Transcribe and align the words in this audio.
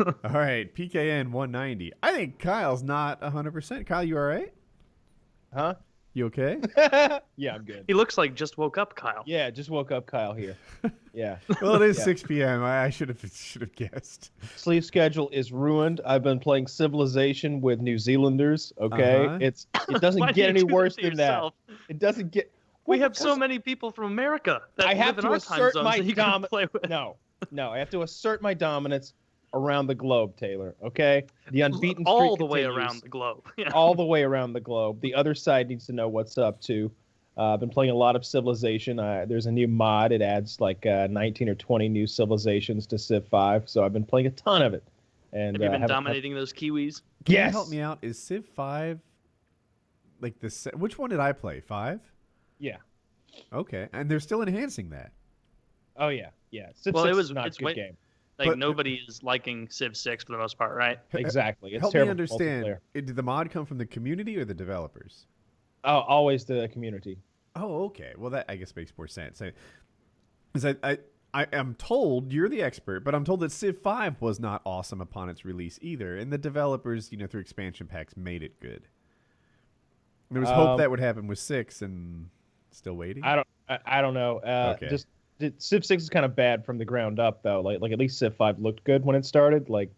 All 0.00 0.30
right, 0.32 0.72
PKN 0.74 1.30
190. 1.30 1.92
I 2.02 2.12
think 2.12 2.38
Kyle's 2.38 2.82
not 2.82 3.20
100%. 3.20 3.86
Kyle, 3.86 4.04
you 4.04 4.16
all 4.16 4.24
right? 4.24 4.52
Huh? 5.54 5.74
You 6.14 6.26
okay? 6.26 6.58
yeah, 7.36 7.54
I'm 7.54 7.64
good. 7.64 7.84
He 7.86 7.94
looks 7.94 8.18
like 8.18 8.34
just 8.34 8.58
woke 8.58 8.78
up, 8.78 8.94
Kyle. 8.94 9.22
Yeah, 9.26 9.50
just 9.50 9.70
woke 9.70 9.92
up, 9.92 10.06
Kyle 10.06 10.34
here. 10.34 10.56
Yeah. 11.14 11.38
well, 11.60 11.74
it 11.74 11.82
is 11.82 11.98
Yeah. 11.98 12.04
6 12.04 12.22
p.m. 12.24 12.62
I, 12.62 12.84
I 12.84 12.90
should 12.90 13.08
have 13.08 13.18
should 13.34 13.62
have 13.62 13.74
guessed. 13.74 14.30
Sleep 14.54 14.84
schedule 14.84 15.28
is 15.32 15.50
ruined. 15.50 16.00
I've 16.06 16.22
been 16.22 16.38
playing 16.38 16.68
Civilization 16.68 17.60
with 17.60 17.80
New 17.80 17.98
Zealanders. 17.98 18.72
Okay, 18.80 19.26
Uh-huh. 19.26 19.38
it's 19.40 19.66
it 19.88 20.00
doesn't 20.00 20.20
Why 20.20 20.28
do 20.28 20.34
get 20.34 20.48
any 20.48 20.60
do 20.60 20.66
worse 20.72 20.94
to 20.94 21.02
than 21.02 21.12
yourself? 21.12 21.54
that. 21.66 21.74
It 21.88 21.98
doesn't 21.98 22.30
get. 22.30 22.52
We 22.86 23.00
have 23.00 23.16
so 23.16 23.34
many 23.34 23.58
people 23.58 23.90
from 23.90 24.04
America 24.12 24.60
that 24.76 24.86
I 24.86 24.90
live 24.90 24.98
have 24.98 25.18
in 25.18 25.24
to 25.24 25.30
our 25.30 25.38
time 25.40 25.58
assert 25.58 25.72
zones 25.72 25.84
my 25.84 25.96
that 25.98 26.04
you 26.04 26.14
can 26.14 26.42
play 26.44 26.68
with. 26.72 26.88
No, 26.88 27.16
no, 27.50 27.70
I 27.72 27.78
have 27.78 27.90
to 27.90 28.02
assert 28.02 28.40
my 28.40 28.54
dominance 28.54 29.14
around 29.54 29.86
the 29.86 29.94
globe, 29.94 30.36
Taylor. 30.36 30.74
Okay, 30.82 31.24
the 31.50 31.62
unbeaten 31.62 32.04
all 32.06 32.36
streak 32.36 32.38
the 32.38 32.46
way 32.46 32.62
continues. 32.62 32.78
around 32.84 33.02
the 33.02 33.08
globe. 33.08 33.46
Yeah. 33.56 33.70
all 33.72 33.94
the 33.94 34.04
way 34.04 34.22
around 34.22 34.52
the 34.52 34.60
globe. 34.60 35.00
The 35.00 35.14
other 35.14 35.34
side 35.34 35.68
needs 35.68 35.86
to 35.86 35.92
know 35.92 36.08
what's 36.08 36.36
up 36.38 36.60
too. 36.60 36.90
Uh, 37.36 37.54
I've 37.54 37.60
been 37.60 37.70
playing 37.70 37.92
a 37.92 37.94
lot 37.94 38.16
of 38.16 38.24
Civilization. 38.26 38.98
Uh, 38.98 39.24
there's 39.28 39.46
a 39.46 39.52
new 39.52 39.68
mod. 39.68 40.10
It 40.10 40.20
adds 40.22 40.60
like 40.60 40.84
uh, 40.86 41.06
19 41.08 41.48
or 41.48 41.54
20 41.54 41.88
new 41.88 42.04
civilizations 42.06 42.84
to 42.88 42.98
Civ 42.98 43.28
5. 43.28 43.68
So 43.68 43.84
I've 43.84 43.92
been 43.92 44.04
playing 44.04 44.26
a 44.26 44.30
ton 44.30 44.60
of 44.60 44.74
it. 44.74 44.82
And 45.32 45.54
have 45.56 45.62
you 45.62 45.68
uh, 45.68 45.70
been 45.70 45.80
haven't- 45.82 45.94
dominating 45.94 46.34
those 46.34 46.52
Kiwis? 46.52 47.00
Can 47.24 47.34
Yes. 47.36 47.46
you 47.46 47.52
help 47.52 47.68
me 47.68 47.80
out? 47.80 47.98
Is 48.02 48.18
Civ 48.18 48.44
5 48.56 48.98
like 50.20 50.38
the 50.40 50.50
se- 50.50 50.72
which 50.76 50.98
one 50.98 51.10
did 51.10 51.20
I 51.20 51.32
play? 51.32 51.60
5? 51.60 52.00
Yeah. 52.58 52.78
Okay. 53.52 53.88
And 53.92 54.10
they're 54.10 54.18
still 54.20 54.42
enhancing 54.42 54.90
that. 54.90 55.12
Oh 55.96 56.08
yeah. 56.08 56.30
Yeah. 56.50 56.70
Civ 56.74 56.94
Well, 56.94 57.04
it 57.06 57.14
was- 57.14 57.26
is 57.26 57.32
not 57.32 57.46
a 57.46 57.50
good 57.50 57.64
way- 57.64 57.74
game. 57.74 57.96
Like 58.38 58.48
But- 58.50 58.58
nobody 58.58 59.00
is 59.08 59.22
liking 59.22 59.68
Civ 59.68 59.96
6 59.96 60.24
for 60.24 60.32
the 60.32 60.38
most 60.38 60.56
part, 60.56 60.76
right? 60.76 60.98
Exactly. 61.12 61.72
It's 61.74 61.80
help 61.80 61.94
me 61.94 62.00
understand. 62.08 62.78
Did 62.94 63.08
the 63.16 63.22
mod 63.22 63.50
come 63.50 63.66
from 63.66 63.78
the 63.78 63.86
community 63.86 64.36
or 64.38 64.44
the 64.44 64.54
developers? 64.54 65.26
Oh, 65.84 66.00
always 66.00 66.44
the 66.44 66.68
community. 66.68 67.18
Oh, 67.56 67.86
okay. 67.86 68.12
Well, 68.16 68.30
that 68.30 68.46
I 68.48 68.56
guess 68.56 68.74
makes 68.76 68.92
more 68.96 69.08
sense. 69.08 69.42
I, 69.42 69.52
'cause 70.54 70.64
I, 70.64 70.76
I, 70.84 70.98
I 71.34 71.46
am 71.52 71.74
told 71.74 72.32
you're 72.32 72.48
the 72.48 72.62
expert, 72.62 73.00
but 73.04 73.14
I'm 73.14 73.24
told 73.24 73.40
that 73.40 73.50
Civ 73.50 73.78
5 73.78 74.20
was 74.22 74.38
not 74.38 74.62
awesome 74.64 75.00
upon 75.00 75.28
its 75.28 75.44
release 75.44 75.78
either, 75.82 76.16
and 76.16 76.32
the 76.32 76.38
developers, 76.38 77.10
you 77.10 77.18
know, 77.18 77.26
through 77.26 77.40
expansion 77.40 77.86
packs, 77.88 78.16
made 78.16 78.42
it 78.44 78.60
good. 78.60 78.86
There 80.30 80.40
was 80.40 80.50
hope 80.50 80.68
Um, 80.70 80.78
that 80.78 80.90
would 80.90 81.00
happen 81.00 81.26
with 81.26 81.38
six, 81.38 81.82
and 81.82 82.28
still 82.70 82.94
waiting. 82.94 83.24
I 83.24 83.36
don't. 83.36 83.46
I, 83.68 83.78
I 83.84 84.00
don't 84.02 84.14
know. 84.14 84.38
Uh, 84.38 84.74
Okay. 84.76 84.88
Just 84.88 85.06
the- 85.06 85.10
Civ 85.58 85.84
6 85.84 86.02
is 86.02 86.08
kind 86.10 86.24
of 86.24 86.34
bad 86.34 86.64
from 86.64 86.78
the 86.78 86.84
ground 86.84 87.20
up 87.20 87.42
though. 87.42 87.60
Like 87.60 87.80
like 87.80 87.92
at 87.92 87.98
least 87.98 88.18
Civ 88.18 88.34
5 88.34 88.58
looked 88.60 88.84
good 88.84 89.04
when 89.04 89.16
it 89.16 89.24
started. 89.24 89.68
Like 89.68 89.90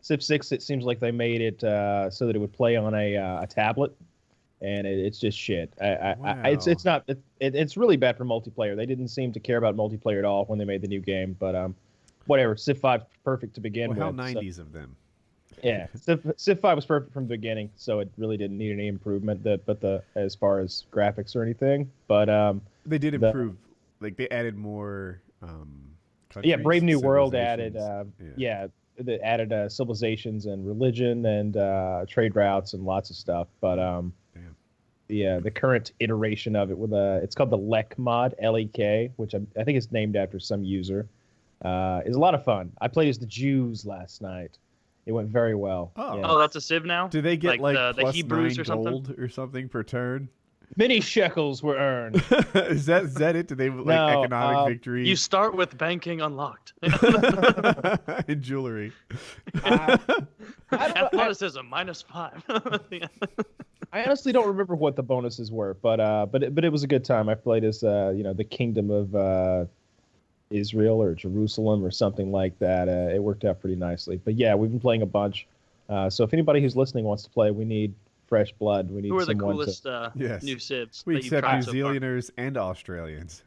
Civ 0.00 0.22
6, 0.22 0.52
it 0.52 0.62
seems 0.62 0.84
like 0.84 1.00
they 1.00 1.10
made 1.10 1.40
it 1.40 1.62
uh, 1.64 2.10
so 2.10 2.26
that 2.26 2.34
it 2.36 2.38
would 2.38 2.52
play 2.52 2.76
on 2.76 2.94
a 2.94 3.16
uh, 3.16 3.42
a 3.42 3.46
tablet, 3.46 3.94
and 4.60 4.86
it, 4.86 4.98
it's 4.98 5.18
just 5.18 5.38
shit. 5.38 5.72
I, 5.80 5.86
I, 5.86 6.16
I, 6.24 6.48
it's 6.50 6.66
it's 6.66 6.84
not. 6.84 7.04
It, 7.06 7.18
it, 7.40 7.54
it's 7.54 7.76
really 7.76 7.96
bad 7.96 8.16
for 8.16 8.24
multiplayer. 8.24 8.74
They 8.76 8.86
didn't 8.86 9.08
seem 9.08 9.32
to 9.32 9.40
care 9.40 9.56
about 9.56 9.76
multiplayer 9.76 10.18
at 10.18 10.24
all 10.24 10.44
when 10.46 10.58
they 10.58 10.64
made 10.64 10.82
the 10.82 10.88
new 10.88 11.00
game. 11.00 11.36
But 11.38 11.54
um, 11.54 11.74
whatever. 12.26 12.56
Civ 12.56 12.78
5 12.78 13.02
's 13.02 13.04
perfect 13.24 13.54
to 13.54 13.60
begin 13.60 13.90
well, 13.90 13.98
how 13.98 14.10
with. 14.10 14.34
so- 14.34 14.40
90s 14.40 14.58
of 14.58 14.72
them? 14.72 14.96
yeah, 15.62 15.86
Civ, 15.94 16.32
Civ 16.36 16.60
5 16.60 16.76
was 16.76 16.86
perfect 16.86 17.12
from 17.12 17.24
the 17.24 17.34
beginning, 17.34 17.68
so 17.74 17.98
it 17.98 18.08
really 18.16 18.36
didn't 18.36 18.58
need 18.58 18.72
any 18.72 18.86
improvement. 18.86 19.42
That, 19.42 19.64
but 19.66 19.80
the 19.80 20.02
as 20.14 20.34
far 20.34 20.60
as 20.60 20.84
graphics 20.92 21.34
or 21.34 21.42
anything, 21.42 21.90
but 22.06 22.28
um, 22.28 22.62
They 22.86 22.98
did 22.98 23.18
The- 23.20 23.26
improve. 23.28 23.56
Like 24.00 24.16
they 24.16 24.28
added 24.28 24.56
more. 24.56 25.20
Um, 25.42 25.84
yeah, 26.42 26.56
Brave 26.56 26.82
New 26.82 27.00
World 27.00 27.34
added, 27.34 27.76
uh, 27.76 28.04
civilizations. 28.04 28.34
yeah, 28.38 28.66
they 28.98 29.18
added 29.20 29.52
uh, 29.52 29.68
civilizations 29.68 30.46
and 30.46 30.66
religion 30.66 31.24
and 31.26 31.56
uh, 31.56 32.04
trade 32.08 32.36
routes 32.36 32.74
and 32.74 32.84
lots 32.84 33.10
of 33.10 33.16
stuff. 33.16 33.48
But 33.60 33.78
um, 33.78 34.12
Damn. 34.34 34.56
the 35.08 35.26
uh, 35.26 35.40
the 35.40 35.50
current 35.50 35.92
iteration 36.00 36.54
of 36.56 36.70
it 36.70 36.78
with 36.78 36.92
uh, 36.92 37.20
it's 37.22 37.34
called 37.34 37.50
the 37.50 37.56
Lek 37.58 37.98
mod, 37.98 38.34
L 38.40 38.58
E 38.58 38.66
K, 38.66 39.10
which 39.16 39.34
I, 39.34 39.40
I 39.58 39.64
think 39.64 39.78
is 39.78 39.90
named 39.90 40.16
after 40.16 40.38
some 40.38 40.64
user. 40.64 41.08
Uh, 41.64 42.02
is 42.06 42.14
a 42.14 42.20
lot 42.20 42.34
of 42.34 42.44
fun. 42.44 42.70
I 42.80 42.86
played 42.88 43.08
as 43.08 43.18
the 43.18 43.26
Jews 43.26 43.84
last 43.84 44.22
night. 44.22 44.58
It 45.06 45.12
went 45.12 45.28
very 45.28 45.54
well. 45.54 45.90
Oh. 45.96 46.18
Yeah. 46.18 46.22
Oh, 46.26 46.38
that's 46.38 46.54
a 46.54 46.60
Civ 46.60 46.84
now? 46.84 47.08
Do 47.08 47.22
they 47.22 47.36
get 47.38 47.58
Like 47.58 47.60
like, 47.60 47.96
the- 47.96 48.04
the 48.04 48.12
Hebrews 48.12 48.56
nine 48.56 48.60
or 48.60 48.64
something? 48.64 48.92
gold 48.92 49.14
or 49.18 49.28
something 49.28 49.68
per 49.68 49.82
turn? 49.82 50.28
Many 50.76 51.00
shekels 51.00 51.62
were 51.62 51.76
earned. 51.76 52.16
is 52.54 52.86
that 52.86 53.04
is 53.04 53.14
that 53.14 53.36
it? 53.36 53.48
Do 53.48 53.54
they 53.54 53.70
like 53.70 53.86
No, 53.86 54.22
economic 54.22 54.58
um, 54.58 54.68
victory 54.68 55.08
You 55.08 55.16
start 55.16 55.56
with 55.56 55.76
banking 55.76 56.20
unlocked. 56.20 56.74
in 58.28 58.42
jewelry? 58.42 58.92
I, 59.64 59.64
I, 59.64 59.96
don't, 59.96 60.96
I, 60.96 61.04
Athleticism 61.06 61.60
minus 61.68 62.02
five. 62.02 62.42
I 63.92 64.04
honestly 64.04 64.32
don't 64.32 64.46
remember 64.46 64.74
what 64.74 64.96
the 64.96 65.02
bonuses 65.02 65.50
were, 65.50 65.74
but 65.74 66.00
uh, 66.00 66.26
but 66.26 66.42
it, 66.42 66.54
but 66.54 66.64
it 66.64 66.70
was 66.70 66.82
a 66.82 66.86
good 66.86 67.04
time. 67.04 67.28
I 67.28 67.34
played 67.34 67.64
as 67.64 67.82
uh, 67.82 68.12
you 68.14 68.22
know 68.22 68.34
the 68.34 68.44
kingdom 68.44 68.90
of 68.90 69.14
uh, 69.14 69.64
Israel 70.50 71.02
or 71.02 71.14
Jerusalem 71.14 71.84
or 71.84 71.90
something 71.90 72.30
like 72.30 72.58
that. 72.58 72.88
Uh, 72.88 73.14
it 73.14 73.22
worked 73.22 73.44
out 73.44 73.60
pretty 73.60 73.76
nicely. 73.76 74.20
But 74.22 74.34
yeah, 74.34 74.54
we've 74.54 74.70
been 74.70 74.80
playing 74.80 75.02
a 75.02 75.06
bunch. 75.06 75.46
Uh, 75.88 76.10
so 76.10 76.22
if 76.22 76.32
anybody 76.32 76.60
who's 76.60 76.76
listening 76.76 77.04
wants 77.04 77.22
to 77.24 77.30
play, 77.30 77.50
we 77.50 77.64
need 77.64 77.94
fresh 78.28 78.52
blood. 78.52 78.90
We 78.90 79.02
need 79.02 79.08
Who 79.08 79.16
are 79.18 79.24
the 79.24 79.32
someone 79.32 79.54
coolest 79.56 79.86
uh, 79.86 80.10
Yes. 80.14 80.42
new 80.42 80.58
civs? 80.58 81.02
We 81.06 81.16
accept 81.16 81.44
tried 81.44 81.56
New 81.56 81.62
so 81.62 81.66
far? 81.66 81.72
Zealanders 81.72 82.30
and 82.36 82.56
Australians. 82.56 83.42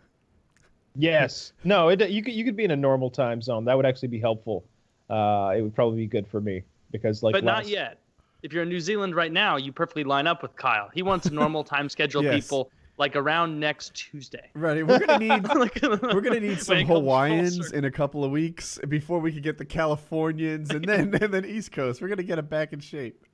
Yes. 0.96 1.54
No. 1.64 1.90
It, 1.90 2.10
you 2.10 2.22
could 2.24 2.34
you 2.34 2.44
could 2.44 2.56
be 2.56 2.66
in 2.66 2.72
a 2.72 2.76
normal 2.76 3.10
time 3.10 3.42
zone. 3.42 3.66
That 3.66 3.78
would 3.78 3.86
actually 3.86 4.10
be 4.10 4.20
helpful. 4.20 4.66
Uh, 5.10 5.54
it 5.56 5.62
would 5.62 5.76
probably 5.76 5.98
be 5.98 6.08
good 6.08 6.28
for 6.28 6.42
me 6.42 6.64
because 6.92 7.24
like 7.24 7.34
but 7.34 7.44
not 7.44 7.68
yet. 7.68 8.00
If 8.44 8.54
you're 8.54 8.64
in 8.64 8.70
New 8.70 8.80
Zealand 8.80 9.16
right 9.16 9.32
now, 9.32 9.58
you 9.58 9.72
perfectly 9.72 10.04
line 10.04 10.26
up 10.26 10.42
with 10.42 10.56
Kyle. 10.56 10.90
He 10.94 11.04
wants 11.04 11.30
normal 11.30 11.64
time 11.64 11.90
schedule 11.90 12.24
Yes. 12.32 12.34
people 12.34 12.72
like 13.02 13.16
around 13.16 13.60
next 13.60 13.96
Tuesday. 13.96 14.52
Right. 14.54 14.86
We're 14.86 15.00
gonna 15.00 15.18
need 15.18 15.44
Like- 15.56 15.82
we're 15.82 16.22
gonna 16.22 16.40
need 16.40 16.62
some 16.62 16.76
when 16.76 16.84
it 16.86 16.88
comes 16.88 16.88
full 16.88 17.02
Hawaiians 17.02 17.72
in 17.72 17.86
a 17.86 17.92
couple 17.92 18.24
of 18.24 18.30
weeks 18.30 18.80
before 18.88 19.18
we 19.20 19.32
can 19.32 19.42
get 19.42 19.58
the 19.58 19.66
Californians 19.66 20.70
and 20.70 20.86
then 20.86 21.14
and 21.22 21.34
then 21.34 21.44
East 21.44 21.72
Coast. 21.72 22.00
We're 22.02 22.10
gonna 22.10 22.22
get 22.24 22.36
them 22.36 22.46
back 22.46 22.74
in 22.74 22.80
shape. 22.80 23.26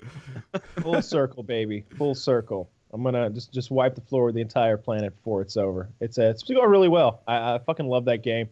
Full 0.80 1.02
circle, 1.02 1.44
baby. 1.44 1.84
Full 1.98 2.16
circle. 2.16 2.70
I'm 2.94 3.04
gonna 3.04 3.30
just 3.30 3.54
just 3.54 3.70
wipe 3.70 3.94
the 3.96 4.02
floor 4.02 4.24
with 4.26 4.36
the 4.36 4.42
entire 4.42 4.78
planet 4.78 5.14
before 5.18 5.42
it's 5.42 5.58
over. 5.58 5.90
It's 6.00 6.18
uh, 6.18 6.24
it's 6.24 6.44
going 6.44 6.70
really 6.70 6.88
well. 6.88 7.22
I, 7.28 7.56
I 7.56 7.60
fucking 7.60 7.88
love 7.88 8.06
that 8.06 8.24
game. 8.24 8.48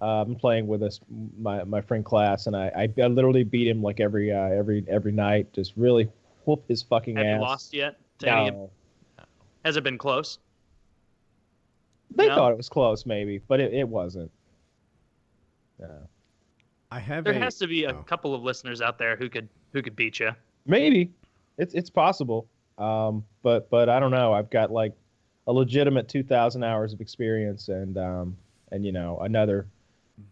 Uh, 0.00 0.22
I'm 0.22 0.36
playing 0.36 0.68
with 0.68 0.84
us, 0.84 1.00
my 1.36 1.64
my 1.64 1.80
friend 1.80 2.04
class, 2.04 2.46
and 2.46 2.56
I, 2.56 2.70
I, 2.76 3.02
I 3.02 3.06
literally 3.08 3.42
beat 3.42 3.66
him 3.66 3.82
like 3.82 3.98
every 3.98 4.32
uh, 4.32 4.38
every 4.38 4.84
every 4.88 5.12
night. 5.12 5.52
Just 5.52 5.72
really 5.76 6.08
whoop 6.44 6.64
his 6.68 6.80
fucking 6.82 7.16
Have 7.16 7.26
ass. 7.26 7.34
you 7.34 7.40
lost 7.40 7.74
yet? 7.74 7.96
To 8.20 8.30
any 8.30 8.50
No. 8.52 8.70
Has 9.64 9.76
it 9.76 9.82
been 9.84 9.98
close? 9.98 10.38
They 12.14 12.26
No? 12.28 12.34
thought 12.34 12.52
it 12.52 12.56
was 12.56 12.68
close, 12.68 13.06
maybe, 13.06 13.38
but 13.46 13.60
it, 13.60 13.72
it 13.72 13.88
wasn't. 13.88 14.30
No. 15.78 16.08
I 16.90 16.98
have 16.98 17.24
There 17.24 17.32
a, 17.34 17.38
has 17.38 17.56
to 17.58 17.66
be 17.66 17.84
a 17.84 17.92
oh. 17.92 18.02
couple 18.02 18.34
of 18.34 18.42
listeners 18.42 18.80
out 18.80 18.98
there 18.98 19.16
who 19.16 19.28
could 19.28 19.48
who 19.72 19.80
could 19.82 19.94
beat 19.94 20.18
you. 20.20 20.32
Maybe 20.66 21.10
it's 21.56 21.74
it's 21.74 21.88
possible, 21.90 22.48
um, 22.78 23.24
but 23.42 23.70
but 23.70 23.88
I 23.88 24.00
don't 24.00 24.10
know. 24.10 24.32
I've 24.32 24.50
got 24.50 24.70
like 24.72 24.92
a 25.46 25.52
legitimate 25.52 26.08
two 26.08 26.22
thousand 26.22 26.64
hours 26.64 26.92
of 26.92 27.00
experience, 27.00 27.68
and 27.68 27.96
um, 27.96 28.36
and 28.72 28.84
you 28.84 28.90
know 28.92 29.18
another 29.20 29.66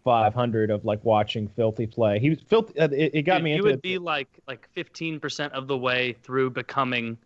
five 0.04 0.34
hundred 0.34 0.70
of 0.70 0.84
like 0.84 1.02
watching 1.04 1.48
Filthy 1.48 1.86
play. 1.86 2.18
He 2.18 2.30
was 2.30 2.40
filthy. 2.40 2.78
Uh, 2.78 2.88
it, 2.90 3.14
it 3.14 3.22
got 3.22 3.36
Dude, 3.36 3.44
me 3.44 3.54
you 3.56 3.62
would 3.62 3.74
it. 3.76 3.82
be 3.82 3.98
like 3.98 4.28
like 4.48 4.68
15% 4.76 5.50
of 5.52 5.66
the 5.68 5.78
way 5.78 6.14
through 6.24 6.50
becoming 6.50 7.16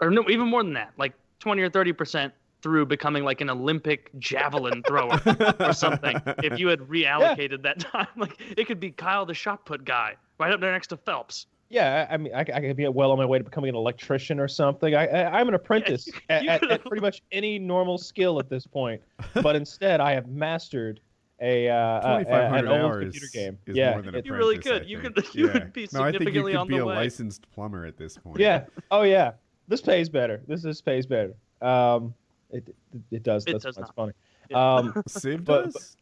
or 0.00 0.10
no 0.10 0.28
even 0.28 0.46
more 0.48 0.62
than 0.62 0.74
that 0.74 0.92
like 0.98 1.14
20 1.40 1.62
or 1.62 1.70
30% 1.70 2.30
through 2.62 2.86
becoming 2.86 3.24
like 3.24 3.40
an 3.40 3.50
olympic 3.50 4.10
javelin 4.18 4.82
thrower 4.86 5.20
or 5.60 5.72
something 5.72 6.20
if 6.42 6.58
you 6.58 6.68
had 6.68 6.80
reallocated 6.94 7.62
that 7.62 7.78
time 7.80 8.06
like 8.16 8.40
it 8.56 8.66
could 8.66 8.80
be 8.80 8.90
kyle 8.90 9.24
the 9.26 9.34
shot 9.34 9.64
put 9.64 9.84
guy 9.84 10.14
right 10.38 10.52
up 10.52 10.60
there 10.60 10.72
next 10.72 10.88
to 10.88 10.96
phelps 10.96 11.46
Yeah, 11.70 12.06
I 12.10 12.14
I 12.14 12.16
mean, 12.16 12.34
I, 12.34 12.40
I 12.40 12.60
could 12.60 12.76
be 12.76 12.88
well 12.88 13.12
on 13.12 13.18
my 13.18 13.24
way 13.24 13.38
to 13.38 13.44
becoming 13.44 13.68
an 13.68 13.76
electrician 13.76 14.40
or 14.40 14.48
something. 14.48 14.92
I, 14.96 15.06
I 15.06 15.38
I'm 15.40 15.46
an 15.46 15.54
apprentice 15.54 16.06
you- 16.08 16.12
at, 16.28 16.42
you 16.42 16.48
at, 16.50 16.68
at 16.70 16.84
pretty 16.84 17.00
much 17.00 17.22
any 17.30 17.58
normal 17.60 17.96
skill 17.96 18.40
at 18.40 18.48
this 18.50 18.66
point, 18.66 19.00
but 19.42 19.54
instead 19.54 20.00
I 20.00 20.12
have 20.14 20.26
mastered 20.26 20.98
a 21.40 21.68
uh, 21.68 22.00
Twenty 22.00 22.24
five 22.24 22.42
an 22.44 22.50
hundred 22.66 22.82
old 22.82 23.00
computer 23.02 23.26
game. 23.32 23.56
is 23.66 23.76
yeah, 23.76 23.92
more 23.92 24.02
than 24.02 24.14
it- 24.16 24.26
You 24.26 24.34
really 24.34 24.56
apprentice, 24.56 24.80
could. 24.80 24.90
You 24.90 25.00
think. 25.00 25.14
could- 25.14 25.34
you 25.34 25.46
Yeah. 25.46 25.52
would 25.54 25.72
be 25.72 25.88
no, 25.92 26.02
I 26.02 26.10
think 26.10 26.34
you 26.34 26.42
could 26.42 26.56
on 26.56 26.66
be 26.66 26.76
the 26.76 26.82
a 26.82 26.86
way. 26.86 26.94
licensed 26.96 27.46
plumber 27.54 27.86
at 27.86 27.96
this 27.96 28.16
point. 28.18 28.40
yeah. 28.40 28.64
Oh 28.90 29.02
yeah. 29.02 29.32
This 29.68 29.80
pays 29.80 30.08
better. 30.08 30.42
This 30.48 30.64
is 30.64 30.80
pays 30.82 31.06
better. 31.06 31.34
Um, 31.62 32.14
it 32.52 32.68
it, 32.68 32.74
it 33.10 33.22
does. 33.22 33.44
It 33.46 33.52
that's, 33.52 33.64
does 33.64 33.76
that's 33.76 33.90
funny. 33.90 34.12
Yeah. 34.50 34.76
Um, 34.76 35.02
Civ 35.08 35.44
But- 35.44 35.72
does. 35.72 35.96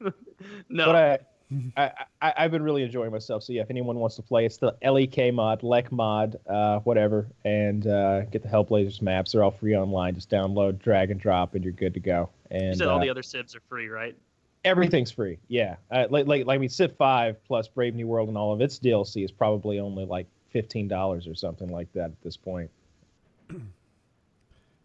no 0.68 0.86
but 0.86 0.96
I, 0.96 1.18
I, 1.76 1.90
I, 2.20 2.34
I've 2.36 2.50
been 2.50 2.62
really 2.62 2.82
enjoying 2.82 3.12
myself. 3.12 3.44
So 3.44 3.52
yeah, 3.52 3.62
if 3.62 3.70
anyone 3.70 3.96
wants 3.96 4.16
to 4.16 4.22
play, 4.22 4.44
it's 4.44 4.56
the 4.56 4.74
LEK 4.82 5.32
mod, 5.32 5.62
LEK 5.62 5.92
mod, 5.92 6.36
uh, 6.48 6.80
whatever, 6.80 7.28
and 7.44 7.86
uh, 7.86 8.22
get 8.22 8.42
the 8.42 8.48
Hellblazers 8.48 9.00
maps. 9.00 9.32
They're 9.32 9.44
all 9.44 9.52
free 9.52 9.76
online. 9.76 10.16
Just 10.16 10.28
download, 10.30 10.80
drag 10.80 11.10
and 11.10 11.20
drop, 11.20 11.54
and 11.54 11.62
you're 11.62 11.72
good 11.72 11.94
to 11.94 12.00
go. 12.00 12.28
you 12.50 12.58
And 12.58 12.76
said 12.76 12.88
all 12.88 12.98
uh, 12.98 13.02
the 13.02 13.08
other 13.08 13.22
civs 13.22 13.54
are 13.54 13.62
free 13.68 13.88
right 13.88 14.16
Everything's 14.64 15.10
free. 15.10 15.38
Yeah. 15.48 15.76
Uh, 15.90 16.06
like, 16.08 16.26
like, 16.26 16.46
like, 16.46 16.56
I 16.56 16.58
mean, 16.58 16.70
Civ 16.70 16.96
5 16.96 17.44
plus 17.44 17.68
Brave 17.68 17.94
New 17.94 18.06
World 18.06 18.28
and 18.28 18.38
all 18.38 18.52
of 18.52 18.62
its 18.62 18.78
DLC 18.78 19.22
is 19.22 19.30
probably 19.30 19.78
only 19.78 20.06
like 20.06 20.26
$15 20.54 21.30
or 21.30 21.34
something 21.34 21.68
like 21.68 21.92
that 21.92 22.06
at 22.06 22.22
this 22.22 22.36
point. 22.36 22.70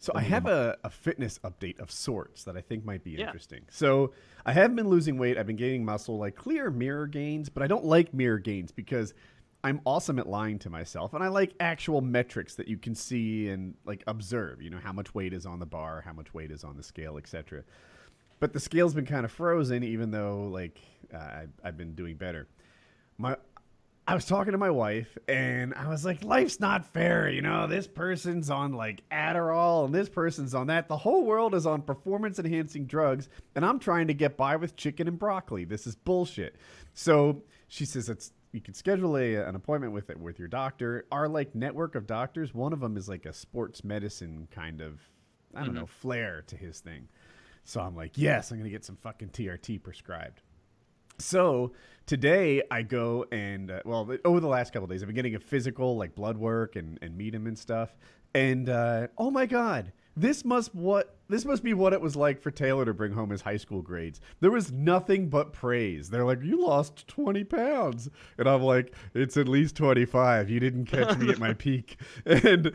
So 0.02 0.14
I 0.16 0.22
have 0.22 0.46
a, 0.46 0.78
a 0.86 0.90
fitness 0.90 1.40
update 1.44 1.80
of 1.80 1.92
sorts 1.92 2.46
that 2.46 2.56
I 2.56 2.62
think 2.62 2.86
might 2.86 3.04
be 3.04 3.12
Yeah. 3.12 3.26
interesting. 3.26 3.66
So 3.70 4.14
I 4.46 4.54
have 4.54 4.74
been 4.76 4.88
losing 4.88 5.18
weight. 5.18 5.38
I've 5.38 5.48
been 5.48 5.58
gaining 5.58 5.84
muscle, 5.84 6.18
like 6.18 6.36
clear 6.36 6.72
mirror 6.72 7.06
gains, 7.06 7.50
but 7.50 7.64
I 7.64 7.68
don't 7.68 7.84
like 7.84 8.14
mirror 8.14 8.40
gains 8.40 8.72
because 8.72 9.14
I'm 9.62 9.82
awesome 9.86 10.18
at 10.18 10.26
lying 10.28 10.58
to 10.60 10.70
myself, 10.70 11.14
and 11.14 11.22
I 11.22 11.28
like 11.28 11.54
actual 11.60 12.00
metrics 12.00 12.56
that 12.56 12.70
you 12.70 12.78
can 12.78 12.96
see 12.96 13.50
and 13.50 13.76
like 13.86 14.06
observe. 14.08 14.62
You 14.62 14.70
know 14.70 14.80
how 14.82 14.94
much 14.94 15.14
weight 15.14 15.34
is 15.34 15.46
on 15.46 15.60
the 15.60 15.66
bar, 15.66 16.02
how 16.06 16.14
much 16.14 16.34
weight 16.34 16.50
is 16.50 16.64
on 16.64 16.78
the 16.78 16.84
scale, 16.84 17.18
etc. 17.18 17.64
But 18.40 18.54
the 18.54 18.60
scale's 18.62 18.94
been 18.94 19.06
kind 19.06 19.26
of 19.26 19.34
frozen, 19.34 19.84
even 19.84 20.12
though 20.12 20.48
like 20.50 20.80
uh, 21.14 21.18
I've, 21.18 21.52
I've 21.62 21.78
been 21.78 21.94
doing 21.94 22.16
better. 22.16 22.48
My 23.18 23.36
I 24.10 24.16
was 24.16 24.26
talking 24.26 24.54
to 24.54 24.58
my 24.58 24.72
wife 24.72 25.20
and 25.28 25.72
I 25.76 25.88
was 25.88 26.04
like, 26.04 26.24
life's 26.24 26.60
not 26.60 26.84
fair. 26.94 27.30
You 27.30 27.44
know, 27.44 27.68
this 27.68 27.86
person's 27.86 28.50
on 28.50 28.74
like 28.74 29.08
Adderall 29.12 29.86
and 29.86 29.94
this 29.94 30.10
person's 30.10 30.56
on 30.56 30.66
that. 30.66 30.88
The 30.88 30.98
whole 30.98 31.26
world 31.26 31.54
is 31.54 31.68
on 31.68 31.84
performance 31.84 32.40
enhancing 32.40 32.88
drugs 32.88 33.30
and 33.54 33.64
I'm 33.64 33.78
trying 33.78 34.08
to 34.08 34.16
get 34.16 34.36
by 34.36 34.56
with 34.56 34.76
chicken 34.76 35.08
and 35.08 35.20
broccoli. 35.20 35.64
This 35.64 35.86
is 35.86 35.94
bullshit. 35.94 36.56
So 36.96 37.44
she 37.68 37.86
says, 37.86 38.10
it's, 38.10 38.32
you 38.52 38.62
can 38.62 38.74
schedule 38.74 39.16
a, 39.16 39.36
an 39.36 39.56
appointment 39.56 39.94
with 39.94 40.10
it 40.10 40.20
with 40.20 40.40
your 40.40 40.48
doctor. 40.48 41.06
Our 41.12 41.28
like 41.28 41.54
network 41.54 41.94
of 41.94 42.08
doctors, 42.08 42.52
one 42.52 42.74
of 42.74 42.80
them 42.80 42.98
is 42.98 43.08
like 43.08 43.28
a 43.28 43.34
sports 43.34 43.84
medicine 43.84 44.48
kind 44.50 44.82
of, 44.82 45.00
I 45.54 45.60
don't 45.60 45.68
mm-hmm. 45.68 45.82
know, 45.82 45.86
flair 45.86 46.44
to 46.48 46.58
his 46.58 46.80
thing. 46.80 47.10
So 47.64 47.80
I'm 47.80 47.96
like, 47.96 48.14
yes, 48.16 48.50
I'm 48.50 48.58
going 48.58 48.64
to 48.64 48.72
get 48.72 48.86
some 48.86 48.96
fucking 48.96 49.30
TRT 49.30 49.84
prescribed. 49.84 50.42
So 51.20 51.74
today 52.06 52.64
I 52.72 52.82
go 52.82 53.26
and 53.32 53.72
uh, 53.72 53.82
well 53.86 54.10
over 54.26 54.40
the 54.40 54.48
last 54.48 54.74
couple 54.74 54.88
days 54.88 55.04
I've 55.04 55.08
been 55.08 55.16
getting 55.16 55.36
a 55.36 55.40
physical 55.40 55.98
like 55.98 56.16
blood 56.16 56.38
work 56.38 56.76
and 56.76 56.98
and 57.02 57.18
meet 57.18 57.36
him 57.36 57.46
and 57.46 57.58
stuff. 57.58 57.96
And 58.34 58.70
uh, 58.70 59.08
oh 59.18 59.30
my 59.30 59.46
god, 59.46 59.92
this 60.16 60.46
must 60.46 60.74
what 60.74 61.19
this 61.30 61.46
must 61.46 61.64
be 61.64 61.74
what 61.74 61.94
it 61.94 62.02
was 62.02 62.16
like 62.16 62.42
for 62.42 62.52
Taylor 62.52 62.86
to 62.86 62.94
bring 62.94 63.14
home 63.14 63.30
his 63.30 63.42
high 63.42 63.58
school 63.58 63.82
grades. 63.82 64.20
There 64.40 64.52
was 64.52 64.72
nothing 64.72 65.30
but 65.30 65.54
praise. 65.54 66.10
They're 66.10 66.26
like, 66.26 66.44
"You 66.44 66.66
lost 66.66 67.08
twenty 67.08 67.44
pounds," 67.44 68.10
and 68.38 68.48
I'm 68.50 68.62
like, 68.64 68.94
"It's 69.14 69.38
at 69.38 69.48
least 69.48 69.76
twenty 69.76 70.06
five. 70.06 70.50
You 70.50 70.60
didn't 70.60 70.86
catch 70.86 71.18
me 71.18 71.30
at 71.30 71.40
my 71.40 71.54
peak." 71.66 71.98
And 72.26 72.74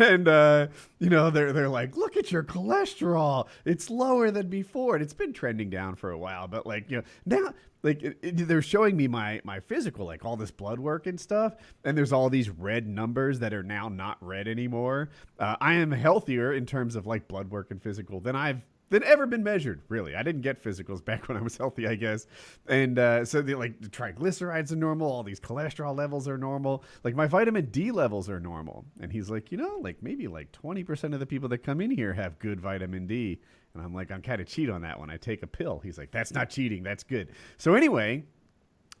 and 0.00 0.28
uh, 0.28 0.66
you 0.98 1.08
know 1.10 1.30
they're 1.30 1.52
they're 1.52 1.68
like, 1.68 1.96
"Look 1.96 2.16
at 2.16 2.32
your 2.32 2.42
cholesterol. 2.42 3.46
It's 3.64 3.88
lower 3.90 4.30
than 4.30 4.48
before." 4.48 4.94
And 4.96 5.02
it's 5.02 5.14
been 5.14 5.32
trending 5.32 5.70
down 5.70 5.94
for 5.94 6.10
a 6.10 6.18
while, 6.18 6.48
but 6.48 6.66
like 6.66 6.90
you 6.90 6.98
know 6.98 7.02
now 7.24 7.54
like 7.84 8.02
it, 8.02 8.16
it- 8.22 8.48
they're 8.48 8.62
showing 8.62 8.96
me 8.96 9.08
my 9.08 9.40
my 9.44 9.58
physical 9.60 10.06
like 10.06 10.24
all 10.24 10.36
this 10.36 10.50
blood 10.50 10.78
work 10.78 11.06
and 11.06 11.18
stuff 11.20 11.54
and 11.84 11.98
there's 11.98 12.12
all 12.12 12.30
these 12.30 12.48
red 12.48 12.86
numbers 12.86 13.40
that 13.40 13.52
are 13.52 13.62
now 13.64 13.88
not 13.88 14.16
red 14.20 14.46
anymore 14.46 15.10
uh, 15.40 15.56
i 15.60 15.74
am 15.74 15.90
healthier 15.90 16.52
in 16.52 16.64
terms 16.64 16.94
of 16.94 17.06
like 17.08 17.26
blood 17.26 17.50
work 17.50 17.72
and 17.72 17.82
physical 17.82 17.91
than 18.20 18.36
i've 18.36 18.60
than 18.92 19.02
ever 19.04 19.26
been 19.26 19.42
measured 19.42 19.80
really. 19.88 20.14
I 20.14 20.22
didn't 20.22 20.42
get 20.42 20.62
physicals 20.62 21.02
back 21.04 21.26
when 21.26 21.36
i 21.36 21.40
was 21.40 21.56
healthy 21.56 21.88
i 21.88 21.94
guess. 21.94 22.26
And 22.68 22.98
uh, 22.98 23.24
so 23.24 23.40
the 23.40 23.54
like 23.54 23.80
the 23.80 23.88
triglycerides 23.88 24.70
are 24.70 24.76
normal 24.76 25.10
all 25.10 25.22
these 25.22 25.40
cholesterol 25.40 25.96
levels 25.96 26.28
are 26.28 26.36
normal 26.36 26.84
like 27.02 27.16
my 27.16 27.26
vitamin 27.26 27.66
d 27.70 27.90
levels 27.90 28.28
are 28.28 28.38
normal. 28.38 28.84
And 29.00 29.10
he's 29.10 29.30
like 29.30 29.50
you 29.50 29.56
know 29.56 29.78
like 29.80 30.02
maybe 30.02 30.28
like 30.28 30.52
20% 30.52 31.14
of 31.14 31.20
the 31.20 31.26
people 31.26 31.48
that 31.48 31.58
come 31.58 31.80
in 31.80 31.90
here 31.90 32.12
have 32.12 32.38
good 32.38 32.60
vitamin 32.60 33.06
d. 33.06 33.40
And 33.72 33.82
i'm 33.82 33.94
like 33.94 34.10
i'm 34.10 34.20
kind 34.20 34.42
of 34.42 34.46
cheat 34.46 34.68
on 34.68 34.82
that 34.82 34.98
one. 34.98 35.08
i 35.08 35.16
take 35.16 35.42
a 35.42 35.46
pill. 35.46 35.80
He's 35.82 35.96
like 35.96 36.10
that's 36.10 36.34
not 36.34 36.50
cheating. 36.50 36.82
That's 36.82 37.02
good. 37.02 37.28
So 37.56 37.74
anyway 37.74 38.24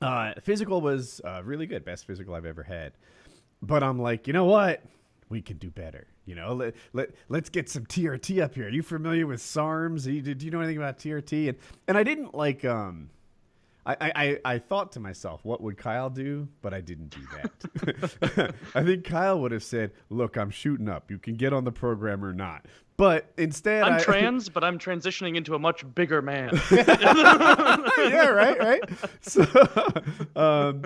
uh, 0.00 0.32
physical 0.42 0.80
was 0.80 1.20
uh, 1.24 1.42
really 1.44 1.66
good, 1.66 1.84
best 1.84 2.06
physical 2.06 2.34
I've 2.34 2.44
ever 2.44 2.62
had. 2.62 2.92
But 3.62 3.82
I'm 3.82 4.00
like, 4.00 4.26
you 4.26 4.32
know 4.32 4.46
what? 4.46 4.82
We 5.32 5.40
can 5.40 5.56
do 5.56 5.70
better. 5.70 6.06
You 6.26 6.34
know, 6.34 6.52
let, 6.52 6.74
let 6.92 7.08
let's 7.30 7.48
get 7.48 7.70
some 7.70 7.86
TRT 7.86 8.42
up 8.42 8.54
here. 8.54 8.66
Are 8.66 8.68
you 8.68 8.82
familiar 8.82 9.26
with 9.26 9.40
SARMs? 9.40 10.04
Do 10.04 10.12
you, 10.12 10.20
do 10.20 10.44
you 10.44 10.50
know 10.52 10.58
anything 10.60 10.76
about 10.76 10.98
TRT? 10.98 11.48
And 11.48 11.58
and 11.88 11.96
I 11.96 12.02
didn't 12.02 12.34
like 12.34 12.66
um. 12.66 13.08
I, 13.86 13.96
I, 14.00 14.12
I- 14.14 14.40
I 14.44 14.58
thought 14.58 14.92
to 14.92 15.00
myself, 15.00 15.40
what 15.44 15.60
would 15.62 15.76
Kyle 15.78 16.10
do? 16.10 16.46
But 16.60 16.72
I 16.74 16.82
didn't 16.82 17.08
do 17.10 17.20
that. 17.32 18.54
I 18.74 18.84
think 18.84 19.04
Kyle 19.04 19.40
would 19.40 19.52
have 19.52 19.64
said, 19.64 19.92
"Look, 20.10 20.36
I'm 20.36 20.50
shooting 20.50 20.88
up. 20.88 21.10
You 21.10 21.18
can 21.18 21.34
get 21.34 21.54
on 21.54 21.64
the 21.64 21.72
program 21.72 22.22
or 22.22 22.34
not." 22.34 22.66
But 22.98 23.32
instead, 23.38 23.82
I'm 23.84 23.94
I, 23.94 23.98
trans, 24.02 24.50
but 24.50 24.62
I'm 24.62 24.78
transitioning 24.78 25.36
into 25.36 25.54
a 25.54 25.58
much 25.58 25.82
bigger 25.94 26.20
man. 26.20 26.60
yeah, 26.70 28.28
right, 28.28 28.58
right. 28.60 28.82
So, 29.22 29.46
um, 30.36 30.82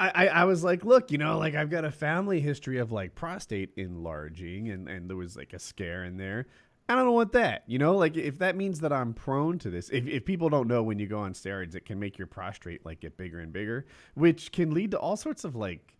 I, 0.00 0.26
I, 0.28 0.44
was 0.44 0.64
like, 0.64 0.84
look, 0.84 1.10
you 1.10 1.18
know, 1.18 1.38
like 1.38 1.54
I've 1.54 1.70
got 1.70 1.84
a 1.84 1.90
family 1.90 2.40
history 2.40 2.78
of 2.78 2.90
like 2.90 3.14
prostate 3.14 3.72
enlarging, 3.76 4.70
and 4.70 4.88
and 4.88 5.10
there 5.10 5.16
was 5.16 5.36
like 5.36 5.52
a 5.52 5.58
scare 5.58 6.04
in 6.04 6.16
there. 6.16 6.46
I 6.88 6.96
don't 6.96 7.12
want 7.12 7.32
that, 7.32 7.62
you 7.68 7.78
know, 7.78 7.96
like 7.96 8.16
if 8.16 8.38
that 8.38 8.56
means 8.56 8.80
that 8.80 8.92
I'm 8.92 9.14
prone 9.14 9.58
to 9.60 9.70
this. 9.70 9.90
If, 9.90 10.08
if 10.08 10.24
people 10.24 10.48
don't 10.48 10.66
know 10.66 10.82
when 10.82 10.98
you 10.98 11.06
go 11.06 11.20
on 11.20 11.34
steroids, 11.34 11.76
it 11.76 11.84
can 11.84 12.00
make 12.00 12.18
your 12.18 12.26
prostate 12.26 12.84
like 12.84 13.00
get 13.00 13.16
bigger 13.16 13.38
and 13.38 13.52
bigger, 13.52 13.86
which 14.14 14.50
can 14.50 14.74
lead 14.74 14.90
to 14.90 14.98
all 14.98 15.16
sorts 15.16 15.44
of 15.44 15.54
like 15.54 15.94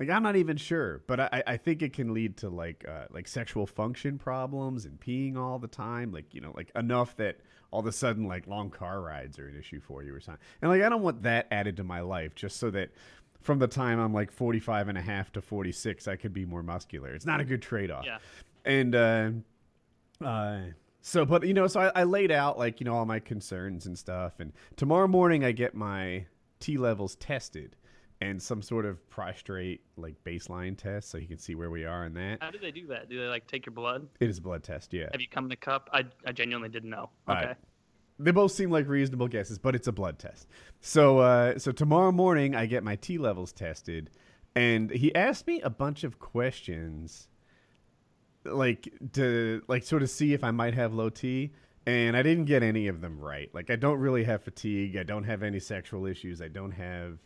like 0.00 0.10
I'm 0.10 0.22
not 0.22 0.36
even 0.36 0.56
sure, 0.56 1.02
but 1.06 1.20
I, 1.20 1.42
I 1.46 1.56
think 1.56 1.80
it 1.80 1.92
can 1.92 2.12
lead 2.12 2.38
to 2.38 2.48
like 2.48 2.84
uh, 2.88 3.04
like 3.10 3.28
sexual 3.28 3.66
function 3.66 4.18
problems 4.18 4.84
and 4.84 4.98
peeing 5.00 5.36
all 5.36 5.58
the 5.58 5.68
time, 5.68 6.10
like 6.10 6.34
you 6.34 6.40
know, 6.40 6.52
like 6.56 6.70
enough 6.74 7.16
that 7.16 7.38
all 7.70 7.80
of 7.80 7.86
a 7.86 7.92
sudden 7.92 8.26
like 8.26 8.46
long 8.46 8.70
car 8.70 9.00
rides 9.00 9.38
are 9.38 9.46
an 9.46 9.56
issue 9.56 9.80
for 9.80 10.02
you 10.02 10.14
or 10.14 10.20
something. 10.20 10.42
And 10.60 10.70
like 10.70 10.82
I 10.82 10.88
don't 10.88 11.02
want 11.02 11.22
that 11.22 11.46
added 11.50 11.76
to 11.76 11.84
my 11.84 12.00
life 12.00 12.34
just 12.34 12.56
so 12.58 12.70
that 12.72 12.90
from 13.46 13.60
the 13.60 13.68
time 13.68 14.00
I'm 14.00 14.12
like 14.12 14.32
45 14.32 14.88
and 14.88 14.98
a 14.98 15.00
half 15.00 15.30
to 15.32 15.40
46, 15.40 16.08
I 16.08 16.16
could 16.16 16.32
be 16.32 16.44
more 16.44 16.64
muscular. 16.64 17.14
It's 17.14 17.24
not 17.24 17.40
a 17.40 17.44
good 17.44 17.62
trade 17.62 17.92
off. 17.92 18.04
Yeah. 18.04 18.18
And 18.64 18.94
uh, 18.94 19.30
uh, 20.22 20.58
so, 21.00 21.24
but 21.24 21.46
you 21.46 21.54
know, 21.54 21.68
so 21.68 21.80
I, 21.80 22.00
I 22.00 22.02
laid 22.02 22.32
out 22.32 22.58
like 22.58 22.80
you 22.80 22.84
know 22.84 22.94
all 22.94 23.06
my 23.06 23.20
concerns 23.20 23.86
and 23.86 23.96
stuff. 23.96 24.40
And 24.40 24.52
tomorrow 24.74 25.06
morning 25.06 25.44
I 25.44 25.52
get 25.52 25.74
my 25.74 26.26
T 26.58 26.76
levels 26.76 27.14
tested 27.16 27.76
and 28.20 28.42
some 28.42 28.62
sort 28.62 28.84
of 28.84 29.08
prostrate 29.10 29.82
like 29.96 30.16
baseline 30.24 30.76
test, 30.76 31.10
so 31.10 31.18
you 31.18 31.28
can 31.28 31.38
see 31.38 31.54
where 31.54 31.70
we 31.70 31.84
are 31.84 32.04
in 32.06 32.14
that. 32.14 32.38
How 32.42 32.50
do 32.50 32.58
they 32.58 32.72
do 32.72 32.88
that? 32.88 33.08
Do 33.08 33.20
they 33.20 33.28
like 33.28 33.46
take 33.46 33.64
your 33.64 33.74
blood? 33.74 34.08
It 34.18 34.28
is 34.28 34.38
a 34.38 34.42
blood 34.42 34.64
test, 34.64 34.92
yeah. 34.92 35.08
Have 35.12 35.20
you 35.20 35.28
come 35.28 35.44
in 35.44 35.52
a 35.52 35.56
cup? 35.56 35.88
I, 35.92 36.02
I 36.26 36.32
genuinely 36.32 36.70
didn't 36.70 36.90
know. 36.90 37.10
Okay. 37.28 37.54
They 38.18 38.30
both 38.30 38.52
seem 38.52 38.70
like 38.70 38.88
reasonable 38.88 39.28
guesses, 39.28 39.58
but 39.58 39.74
it's 39.74 39.88
a 39.88 39.92
blood 39.92 40.18
test. 40.18 40.46
So, 40.80 41.18
uh, 41.18 41.58
so 41.58 41.70
tomorrow 41.72 42.12
morning 42.12 42.54
I 42.54 42.66
get 42.66 42.82
my 42.82 42.96
T 42.96 43.18
levels 43.18 43.52
tested, 43.52 44.10
and 44.54 44.90
he 44.90 45.14
asked 45.14 45.46
me 45.46 45.60
a 45.60 45.70
bunch 45.70 46.02
of 46.02 46.18
questions, 46.18 47.28
like 48.44 48.88
to 49.12 49.62
like 49.68 49.82
sort 49.82 50.02
of 50.02 50.10
see 50.10 50.32
if 50.32 50.42
I 50.42 50.50
might 50.50 50.74
have 50.74 50.94
low 50.94 51.10
T, 51.10 51.52
and 51.86 52.16
I 52.16 52.22
didn't 52.22 52.46
get 52.46 52.62
any 52.62 52.88
of 52.88 53.00
them 53.00 53.18
right. 53.18 53.48
Like 53.54 53.70
I 53.70 53.76
don't 53.76 53.98
really 53.98 54.24
have 54.24 54.42
fatigue. 54.42 54.96
I 54.96 55.02
don't 55.02 55.24
have 55.24 55.42
any 55.42 55.60
sexual 55.60 56.06
issues. 56.06 56.42
I 56.42 56.48
don't 56.48 56.72
have. 56.72 57.18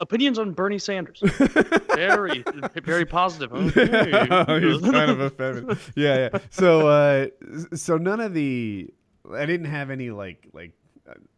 Opinions 0.00 0.38
on 0.38 0.52
Bernie 0.52 0.78
Sanders. 0.78 1.20
very, 1.94 2.44
very 2.82 3.06
positive. 3.06 3.52
Okay. 3.52 4.10
He's 4.60 4.80
kind 4.82 5.10
of 5.10 5.20
a 5.20 5.30
feminine. 5.30 5.78
Yeah, 5.94 6.28
yeah. 6.32 6.38
So, 6.50 6.88
uh, 6.88 7.28
so 7.74 7.96
none 7.96 8.20
of 8.20 8.34
the, 8.34 8.90
I 9.32 9.46
didn't 9.46 9.66
have 9.66 9.90
any 9.90 10.10
like, 10.10 10.48
like, 10.52 10.72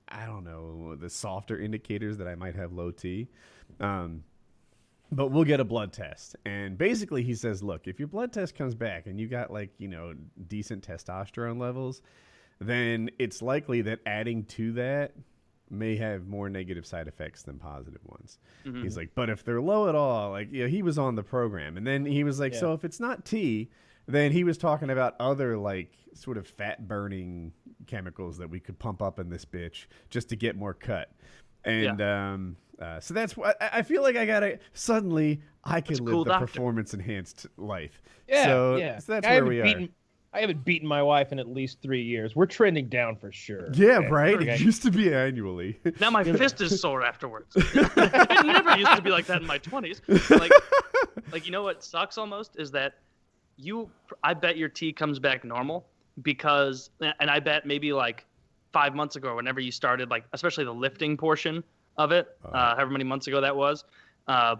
I 0.08 0.26
don't 0.26 0.44
know, 0.44 0.94
the 0.96 1.10
softer 1.10 1.58
indicators 1.58 2.16
that 2.18 2.28
I 2.28 2.34
might 2.34 2.54
have 2.54 2.72
low 2.72 2.90
T. 2.90 3.28
Um, 3.80 4.22
but 5.12 5.28
we'll 5.30 5.44
get 5.44 5.60
a 5.60 5.64
blood 5.64 5.92
test. 5.92 6.36
And 6.44 6.76
basically, 6.76 7.22
he 7.22 7.34
says, 7.34 7.62
look, 7.62 7.86
if 7.86 7.98
your 7.98 8.08
blood 8.08 8.32
test 8.32 8.54
comes 8.56 8.74
back 8.74 9.06
and 9.06 9.20
you 9.20 9.28
got 9.28 9.52
like, 9.52 9.70
you 9.78 9.88
know, 9.88 10.14
decent 10.48 10.86
testosterone 10.86 11.60
levels, 11.60 12.02
then 12.60 13.10
it's 13.18 13.42
likely 13.42 13.82
that 13.82 14.00
adding 14.06 14.44
to 14.44 14.72
that 14.72 15.12
may 15.68 15.96
have 15.96 16.26
more 16.28 16.48
negative 16.48 16.86
side 16.86 17.08
effects 17.08 17.42
than 17.42 17.58
positive 17.58 18.00
ones. 18.04 18.38
Mhm. 18.64 18.82
He's 18.82 18.96
like, 18.96 19.10
but 19.14 19.28
if 19.28 19.44
they're 19.44 19.60
low 19.60 19.88
at 19.88 19.94
all, 19.96 20.30
like, 20.30 20.52
you 20.52 20.62
know, 20.62 20.68
he 20.68 20.82
was 20.82 20.96
on 20.98 21.16
the 21.16 21.22
program. 21.24 21.76
And 21.76 21.86
then 21.86 22.04
he 22.06 22.22
was 22.24 22.38
like, 22.40 22.52
Yeah. 22.52 22.60
so 22.60 22.72
if 22.72 22.84
it's 22.84 23.00
not 23.00 23.24
T, 23.24 23.68
then 24.06 24.32
he 24.32 24.44
was 24.44 24.56
talking 24.58 24.90
about 24.90 25.14
other 25.20 25.56
like 25.56 25.92
sort 26.14 26.36
of 26.38 26.46
fat 26.46 26.86
burning 26.86 27.52
chemicals 27.86 28.38
that 28.38 28.48
we 28.48 28.60
could 28.60 28.78
pump 28.78 29.02
up 29.02 29.18
in 29.18 29.28
this 29.28 29.44
bitch 29.44 29.86
just 30.10 30.28
to 30.30 30.36
get 30.36 30.56
more 30.56 30.74
cut. 30.74 31.10
And 31.64 32.00
um, 32.00 32.56
uh, 32.80 33.00
so 33.00 33.12
that's 33.14 33.36
why 33.36 33.54
I, 33.60 33.70
I 33.74 33.82
feel 33.82 34.02
like 34.02 34.16
I 34.16 34.24
gotta 34.26 34.58
suddenly 34.72 35.40
I 35.64 35.80
can 35.80 35.94
That's 35.94 36.00
live 36.00 36.12
cool 36.12 36.24
the 36.24 36.30
doctor. 36.30 36.46
performance 36.46 36.94
enhanced 36.94 37.46
life. 37.56 38.00
Yeah, 38.28 38.44
so, 38.44 38.76
yeah. 38.76 38.98
so 38.98 39.12
that's 39.12 39.26
I 39.26 39.40
where 39.40 39.64
haven't 39.64 39.78
we 39.78 39.84
are. 39.84 39.88
I 40.32 40.40
haven't 40.40 40.64
beaten 40.66 40.86
my 40.86 41.02
wife 41.02 41.32
in 41.32 41.38
at 41.38 41.48
least 41.48 41.80
three 41.80 42.02
years. 42.02 42.36
We're 42.36 42.44
trending 42.46 42.88
down 42.88 43.16
for 43.16 43.32
sure. 43.32 43.68
Yeah, 43.72 43.98
Okay, 43.98 44.08
right. 44.08 44.34
okay. 44.34 44.54
It 44.54 44.60
used 44.60 44.82
to 44.82 44.90
be 44.90 45.12
annually. 45.12 45.80
Now 45.98 46.10
my 46.10 46.24
fist 46.24 46.60
is 46.60 46.78
sore 46.78 47.02
afterwards. 47.02 47.52
it 47.56 48.46
never 48.46 48.76
used 48.76 48.94
to 48.94 49.00
be 49.00 49.10
like 49.10 49.26
that 49.26 49.40
in 49.40 49.46
my 49.46 49.58
20s. 49.58 50.38
Like, 50.38 50.52
like 51.32 51.46
you 51.46 51.52
know 51.52 51.62
what 51.62 51.82
sucks 51.82 52.18
almost 52.18 52.56
is 52.58 52.70
that 52.72 52.94
you. 53.56 53.90
I 54.22 54.34
bet 54.34 54.56
your 54.56 54.68
T 54.68 54.92
comes 54.92 55.18
back 55.18 55.44
normal 55.44 55.86
because, 56.22 56.90
and 57.00 57.30
I 57.30 57.40
bet 57.40 57.66
maybe 57.66 57.92
like 57.92 58.24
five 58.72 58.94
months 58.94 59.16
ago, 59.16 59.36
whenever 59.36 59.60
you 59.60 59.72
started, 59.72 60.10
like 60.10 60.24
especially 60.32 60.64
the 60.64 60.74
lifting 60.74 61.16
portion 61.16 61.64
of 61.96 62.12
it, 62.12 62.36
Uh, 62.44 62.48
uh, 62.48 62.74
however 62.76 62.90
many 62.90 63.04
months 63.04 63.26
ago 63.26 63.40
that 63.40 63.56
was, 63.56 63.84
uh, 64.28 64.56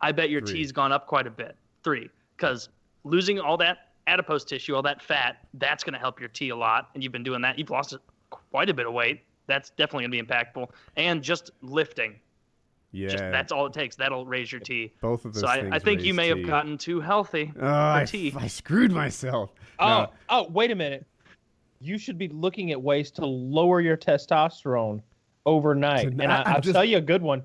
I 0.00 0.12
bet 0.12 0.30
your 0.30 0.42
Three. 0.42 0.58
T's 0.58 0.72
gone 0.72 0.92
up 0.92 1.06
quite 1.06 1.26
a 1.26 1.30
bit. 1.30 1.56
Three, 1.82 2.10
because 2.36 2.68
losing 3.04 3.40
all 3.40 3.56
that 3.58 3.92
adipose 4.06 4.44
tissue, 4.44 4.74
all 4.74 4.82
that 4.82 5.00
fat, 5.00 5.46
that's 5.54 5.82
going 5.82 5.94
to 5.94 5.98
help 5.98 6.20
your 6.20 6.28
T 6.28 6.50
a 6.50 6.56
lot, 6.56 6.90
and 6.94 7.02
you've 7.02 7.12
been 7.12 7.22
doing 7.22 7.40
that. 7.42 7.58
You've 7.58 7.70
lost 7.70 7.96
quite 8.30 8.68
a 8.68 8.74
bit 8.74 8.86
of 8.86 8.92
weight. 8.92 9.22
That's 9.46 9.70
definitely 9.70 10.06
going 10.06 10.12
to 10.12 10.22
be 10.22 10.34
impactful, 10.34 10.68
and 10.96 11.22
just 11.22 11.50
lifting. 11.62 12.16
Yeah. 12.92 13.08
Just 13.08 13.18
that's 13.24 13.52
all 13.52 13.66
it 13.66 13.72
takes. 13.72 13.96
That'll 13.96 14.24
raise 14.26 14.50
your 14.50 14.60
T. 14.60 14.92
both 15.00 15.24
of 15.24 15.34
those 15.34 15.42
So 15.42 15.48
I, 15.48 15.60
things 15.60 15.72
I 15.72 15.78
think 15.78 16.02
you 16.02 16.14
may 16.14 16.32
T. 16.32 16.38
have 16.40 16.46
gotten 16.48 16.78
too 16.78 17.00
healthy. 17.00 17.52
Oh, 17.60 17.66
I, 17.66 18.04
T. 18.06 18.32
I 18.38 18.46
screwed 18.46 18.92
myself. 18.92 19.52
Oh, 19.78 19.86
No. 19.86 20.10
oh, 20.30 20.48
wait 20.50 20.70
a 20.70 20.74
minute. 20.74 21.04
You 21.80 21.98
should 21.98 22.16
be 22.16 22.28
looking 22.28 22.72
at 22.72 22.80
ways 22.80 23.10
to 23.12 23.26
lower 23.26 23.80
your 23.82 23.96
testosterone 23.98 25.02
overnight. 25.44 26.02
So 26.04 26.08
and 26.08 26.22
I, 26.32 26.42
I'm 26.42 26.46
I'll 26.56 26.60
just- 26.60 26.74
tell 26.74 26.84
you 26.84 26.96
a 26.96 27.02
good 27.02 27.20
one. 27.22 27.42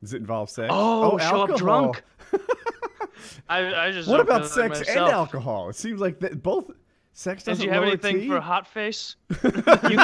Does 0.00 0.14
it 0.14 0.18
involve 0.18 0.48
sex? 0.50 0.68
Oh, 0.72 1.12
oh 1.12 1.18
show 1.18 1.42
up 1.42 1.50
alcohol. 1.50 1.56
drunk. 1.58 2.02
I, 3.48 3.74
I 3.86 3.90
just 3.90 4.08
What 4.08 4.20
about 4.20 4.46
sex 4.46 4.78
like 4.78 4.88
and 4.88 4.98
alcohol? 4.98 5.68
It 5.68 5.76
seems 5.76 6.00
like 6.00 6.20
that 6.20 6.42
both 6.42 6.70
sex 7.12 7.42
Did 7.44 7.50
doesn't 7.52 7.64
you 7.66 7.70
have 7.72 7.82
lower 7.82 7.88
anything 7.92 8.20
T? 8.20 8.28
for 8.28 8.40
hot 8.40 8.66
face? 8.66 9.16
You 9.30 9.36
could. 9.38 9.60
You, 9.90 9.98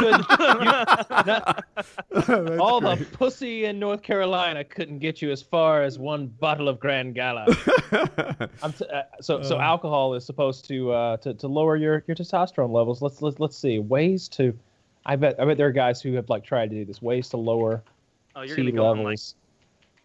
not- 0.65 1.65
That's 2.11 2.59
all 2.61 2.81
the 2.81 3.07
pussy 3.13 3.65
in 3.67 3.79
North 3.79 4.03
Carolina 4.03 4.65
couldn't 4.65 4.99
get 4.99 5.23
you 5.23 5.31
as 5.31 5.43
far 5.43 5.83
as 5.83 5.99
one 5.99 6.27
bottle 6.27 6.69
of 6.69 6.79
Grand 6.81 7.15
Gala. 7.15 7.47
I'm 8.63 8.73
t- 8.73 8.87
uh, 8.93 9.03
so 9.21 9.43
so 9.43 9.57
Uh. 9.59 9.61
alcohol 9.63 10.15
is 10.15 10.25
supposed 10.25 10.67
to 10.69 10.93
uh 10.93 11.17
to, 11.19 11.35
to 11.35 11.47
lower 11.49 11.77
your, 11.77 12.03
your 12.07 12.17
testosterone 12.17 12.73
levels. 12.73 13.03
Let's 13.03 13.23
let's 13.23 13.39
let's 13.41 13.57
see 13.57 13.79
ways 13.79 14.29
to. 14.31 14.57
I 15.05 15.15
bet 15.17 15.39
I 15.41 15.45
bet 15.45 15.57
there 15.57 15.69
are 15.69 15.73
guys 15.73 16.01
who 16.03 16.15
have 16.15 16.29
like 16.29 16.45
tried 16.45 16.71
to 16.71 16.77
do 16.77 16.85
this 16.85 17.01
ways 17.01 17.29
to 17.31 17.37
lower 17.37 17.83
Oh, 18.35 18.43
you're 18.43 18.57
T 18.57 18.63
gonna 18.63 18.73
go 18.73 18.87
on 18.87 19.03
like 19.03 19.19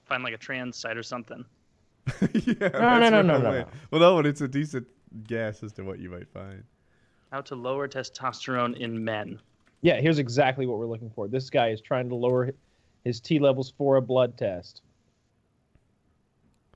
find 0.05 0.23
like 0.23 0.33
a 0.33 0.37
trans 0.37 0.77
site 0.77 0.95
or 0.97 1.03
something. 1.03 1.43
yeah, 2.33 2.53
no, 2.59 2.69
that's 2.69 3.11
no, 3.11 3.21
no, 3.21 3.33
right 3.33 3.43
no, 3.43 3.51
no. 3.51 3.65
Well, 3.91 4.01
no, 4.01 4.15
but 4.15 4.25
it's 4.25 4.41
a 4.41 4.47
decent 4.47 4.87
guess 5.27 5.63
as 5.63 5.73
to 5.73 5.83
what 5.83 5.99
you 5.99 6.09
might 6.09 6.27
find. 6.29 6.63
How 7.31 7.39
to 7.43 7.55
lower 7.55 7.87
testosterone 7.87 8.75
in 8.75 9.05
men. 9.05 9.39
Yeah, 9.81 10.01
here's 10.01 10.19
exactly 10.19 10.65
what 10.65 10.77
we're 10.77 10.85
looking 10.85 11.09
for. 11.15 11.29
This 11.29 11.49
guy 11.49 11.69
is 11.69 11.79
trying 11.79 12.09
to 12.09 12.15
lower 12.15 12.51
his 13.05 13.21
T 13.21 13.39
levels 13.39 13.73
for 13.77 13.95
a 13.95 14.01
blood 14.01 14.37
test. 14.37 14.81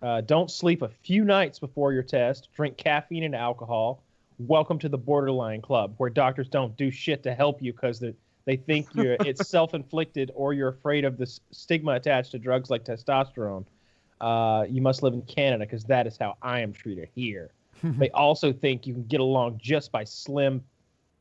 Uh, 0.01 0.21
don't 0.21 0.49
sleep 0.49 0.81
a 0.81 0.87
few 0.87 1.25
nights 1.25 1.59
before 1.59 1.91
your 1.91 2.03
test. 2.03 2.47
Drink 2.55 2.77
caffeine 2.77 3.23
and 3.23 3.35
alcohol. 3.35 4.01
Welcome 4.39 4.79
to 4.79 4.87
the 4.87 4.97
borderline 4.97 5.61
club, 5.61 5.93
where 5.97 6.09
doctors 6.09 6.47
don't 6.47 6.75
do 6.77 6.89
shit 6.89 7.21
to 7.23 7.35
help 7.35 7.61
you 7.61 7.73
because 7.73 7.99
they 7.99 8.13
they 8.45 8.55
think 8.55 8.87
you're 8.93 9.17
it's 9.25 9.49
self-inflicted 9.49 10.31
or 10.35 10.53
you're 10.53 10.69
afraid 10.69 11.03
of 11.03 11.17
the 11.17 11.27
stigma 11.51 11.95
attached 11.95 12.31
to 12.31 12.39
drugs 12.39 12.69
like 12.69 12.85
testosterone. 12.85 13.65
Uh, 14.21 14.65
you 14.69 14.81
must 14.81 15.03
live 15.03 15.15
in 15.15 15.21
Canada 15.23 15.65
because 15.65 15.83
that 15.83 16.07
is 16.07 16.17
how 16.17 16.37
I 16.41 16.61
am 16.61 16.71
treated 16.71 17.09
here. 17.13 17.51
they 17.83 18.09
also 18.11 18.51
think 18.53 18.85
you 18.87 18.93
can 18.93 19.05
get 19.07 19.19
along 19.19 19.59
just 19.61 19.91
by 19.91 20.03
slim 20.03 20.63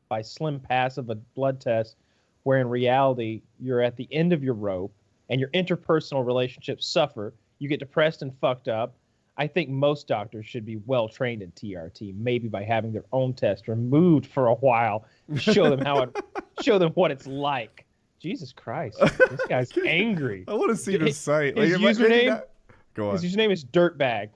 by 0.09 0.21
slim 0.21 0.59
pass 0.59 0.97
of 0.97 1.09
a 1.09 1.15
blood 1.15 1.59
test, 1.59 1.95
where 2.43 2.59
in 2.59 2.67
reality 2.69 3.41
you're 3.59 3.81
at 3.81 3.95
the 3.97 4.07
end 4.11 4.31
of 4.33 4.43
your 4.43 4.53
rope 4.53 4.93
and 5.29 5.39
your 5.39 5.49
interpersonal 5.49 6.25
relationships 6.25 6.85
suffer. 6.87 7.33
You 7.59 7.67
get 7.69 7.79
depressed 7.79 8.21
and 8.21 8.31
fucked 8.39 8.67
up. 8.67 8.95
I 9.37 9.47
think 9.47 9.69
most 9.69 10.07
doctors 10.07 10.45
should 10.45 10.65
be 10.65 10.77
well 10.85 11.09
trained 11.09 11.41
in 11.41 11.51
TRT, 11.51 12.15
maybe 12.17 12.47
by 12.47 12.63
having 12.63 12.93
their 12.93 13.03
own 13.11 13.33
test 13.33 13.67
removed 13.67 14.27
for 14.27 14.47
a 14.47 14.53
while, 14.55 15.05
to 15.33 15.39
show 15.39 15.69
them 15.69 15.79
how 15.83 16.03
it, 16.03 16.15
show 16.61 16.77
them 16.77 16.91
what 16.91 17.11
it's 17.11 17.25
like. 17.27 17.85
Jesus 18.19 18.53
Christ, 18.53 18.97
this 18.99 19.41
guy's 19.49 19.71
angry. 19.85 20.45
I 20.47 20.53
want 20.53 20.69
to 20.69 20.77
see 20.77 20.95
the 20.97 21.07
His- 21.07 21.17
site. 21.17 21.57
his 21.57 21.73
it 21.73 21.79
might- 21.81 21.95
username- 21.95 22.27
not- 22.27 22.47
Go 22.93 23.09
on. 23.09 23.19
His 23.19 23.35
username 23.35 23.51
is 23.51 23.65
Dirtbag. 23.65 24.29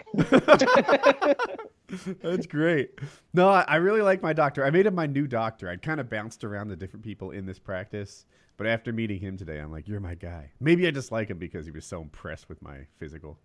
That's 2.22 2.46
great. 2.46 3.00
No, 3.34 3.50
I, 3.50 3.66
I 3.68 3.76
really 3.78 4.02
like 4.02 4.22
my 4.22 4.34
doctor. 4.34 4.66
I 4.66 4.70
made 4.70 4.86
him 4.86 4.96
my 4.96 5.06
new 5.08 5.28
doctor. 5.28 5.70
I'd 5.70 5.82
kind 5.82 6.00
of 6.00 6.10
bounced 6.10 6.44
around 6.44 6.68
the 6.70 6.76
different 6.76 7.04
people 7.04 7.32
in 7.32 7.46
this 7.46 7.60
practice, 7.60 8.26
but 8.58 8.68
after 8.68 8.92
meeting 8.94 9.20
him 9.20 9.38
today, 9.38 9.60
I'm 9.60 9.72
like, 9.72 9.88
you're 9.88 10.00
my 10.00 10.16
guy. 10.16 10.52
Maybe 10.60 10.88
I 10.88 10.92
just 10.92 11.12
like 11.12 11.30
him 11.30 11.38
because 11.38 11.66
he 11.66 11.72
was 11.72 11.86
so 11.86 12.02
impressed 12.02 12.50
with 12.50 12.62
my 12.62 12.80
physical. 12.98 13.40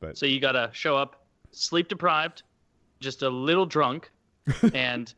But 0.00 0.16
So 0.16 0.26
you 0.26 0.40
gotta 0.40 0.70
show 0.72 0.96
up 0.96 1.24
sleep 1.52 1.88
deprived, 1.88 2.42
just 3.00 3.22
a 3.22 3.28
little 3.28 3.66
drunk, 3.66 4.10
and 4.74 5.12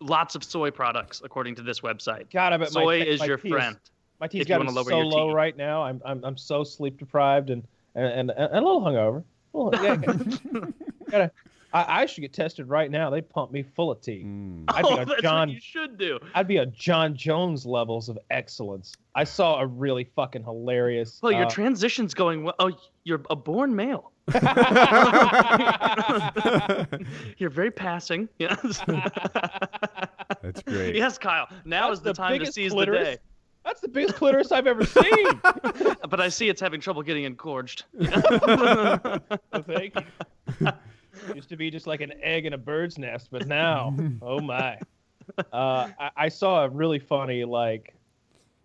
lots 0.00 0.34
of 0.34 0.44
soy 0.44 0.70
products, 0.70 1.22
according 1.24 1.54
to 1.56 1.62
this 1.62 1.80
website. 1.80 2.30
God, 2.30 2.52
I 2.52 2.56
bet 2.56 2.70
Soy 2.70 3.00
my, 3.00 3.04
is 3.06 3.20
my 3.20 3.26
your 3.26 3.36
T 3.38 3.50
friend. 3.50 3.76
My 4.20 4.28
T's 4.28 4.42
if 4.42 4.48
you 4.48 4.54
got 4.54 4.60
wanna 4.64 4.72
lower 4.72 4.84
so 4.84 4.96
your 4.96 5.06
low 5.06 5.28
T. 5.28 5.34
right 5.34 5.56
now. 5.56 5.82
I'm 5.82 6.00
I'm 6.04 6.24
I'm 6.24 6.36
so 6.36 6.64
sleep 6.64 6.98
deprived 6.98 7.50
and 7.50 7.66
and 7.94 8.06
and, 8.06 8.30
and 8.30 8.52
a 8.52 8.60
little 8.60 8.80
hungover. 8.80 9.24
A 9.54 9.58
little- 9.58 9.84
yeah, 9.84 9.96
gotta, 11.10 11.30
I, 11.74 12.02
I 12.02 12.06
should 12.06 12.20
get 12.22 12.32
tested 12.32 12.68
right 12.68 12.90
now. 12.90 13.10
They 13.10 13.20
pump 13.20 13.50
me 13.50 13.62
full 13.62 13.90
of 13.90 14.00
tea. 14.00 14.22
Mm. 14.24 14.64
I'd 14.68 14.82
be 14.82 14.88
oh, 14.88 14.96
a 14.96 15.04
that's 15.04 15.20
John- 15.22 15.48
what 15.48 15.54
you 15.54 15.60
should 15.60 15.98
do. 15.98 16.20
I'd 16.34 16.46
be 16.46 16.58
a 16.58 16.66
Jon 16.66 17.16
Jones 17.16 17.66
levels 17.66 18.08
of 18.08 18.16
excellence. 18.30 18.94
I 19.16 19.24
saw 19.24 19.60
a 19.60 19.66
really 19.66 20.04
fucking 20.16 20.44
hilarious. 20.44 21.18
Well, 21.20 21.32
your 21.32 21.46
uh, 21.46 21.50
transition's 21.50 22.14
going 22.14 22.44
well. 22.44 22.54
Oh, 22.60 22.70
you're 23.02 23.22
a 23.28 23.36
born 23.36 23.74
male. 23.74 24.12
You're 27.36 27.50
very 27.50 27.70
passing. 27.70 28.26
Yes. 28.38 28.80
That's 30.42 30.62
great. 30.62 30.94
yes, 30.96 31.18
Kyle. 31.18 31.46
Now 31.66 31.88
That's 31.88 31.98
is 31.98 32.04
the, 32.04 32.10
the 32.10 32.14
time 32.14 32.32
to 32.32 32.38
biggest 32.38 32.54
seize 32.54 32.72
clitoris 32.72 32.98
the 33.00 33.04
day. 33.04 33.18
That's 33.64 33.80
the 33.80 33.88
biggest 33.88 34.14
clitoris 34.16 34.50
I've 34.50 34.66
ever 34.66 34.86
seen. 34.86 35.40
But 36.08 36.20
I 36.20 36.28
see 36.28 36.48
it's 36.48 36.60
having 36.60 36.80
trouble 36.80 37.02
getting 37.02 37.24
engorged. 37.24 37.84
Well, 37.92 39.20
thank 39.66 39.94
you. 40.60 40.68
Used 41.34 41.48
to 41.48 41.56
be 41.56 41.70
just 41.70 41.86
like 41.86 42.00
an 42.00 42.12
egg 42.22 42.46
in 42.46 42.52
a 42.52 42.58
bird's 42.58 42.98
nest, 42.98 43.28
but 43.30 43.46
now, 43.46 43.94
oh 44.22 44.40
my! 44.40 44.78
Uh, 45.52 45.88
I, 45.98 46.10
I 46.16 46.28
saw 46.28 46.64
a 46.64 46.68
really 46.68 46.98
funny, 46.98 47.44
like, 47.44 47.94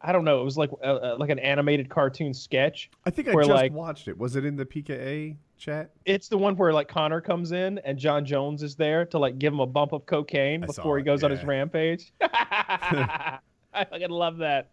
I 0.01 0.12
don't 0.12 0.25
know, 0.25 0.42
it 0.42 0.44
was 0.44 0.58
like 0.58 0.72
uh, 0.84 0.86
uh, 0.86 1.16
like 1.20 1.30
an 1.30 1.39
animated 1.39 1.89
cartoon 1.89 2.34
sketch. 2.34 2.89
I 3.06 3.10
think 3.10 3.28
I 3.28 3.34
Where, 3.34 3.44
just 3.44 3.56
like- 3.56 3.72
watched 3.72 4.08
it. 4.08 4.18
Was 4.18 4.36
it 4.36 4.46
in 4.46 4.56
the 4.56 4.66
PKA 4.66 5.36
chat? 5.58 5.92
It's 6.06 6.28
the 6.28 6.38
one 6.38 6.56
where 6.56 6.74
like 6.74 6.88
Conor 6.88 7.22
comes 7.22 7.51
in 7.51 7.80
and 7.80 7.98
Jon 7.98 8.25
Jones 8.25 8.63
is 8.63 8.75
there 8.75 9.06
to 9.06 9.20
like 9.20 9.38
give 9.39 9.54
him 9.54 9.60
a 9.60 9.68
bump 9.68 9.92
of 9.92 10.06
cocaine 10.06 10.63
I 10.63 10.68
before 10.68 10.98
he 10.98 11.01
it, 11.01 11.06
goes 11.06 11.24
on 11.24 11.32
his 11.32 11.44
rampage. 11.44 12.12
I 12.22 13.39
fucking 13.74 14.10
love 14.10 14.38
that. 14.38 14.70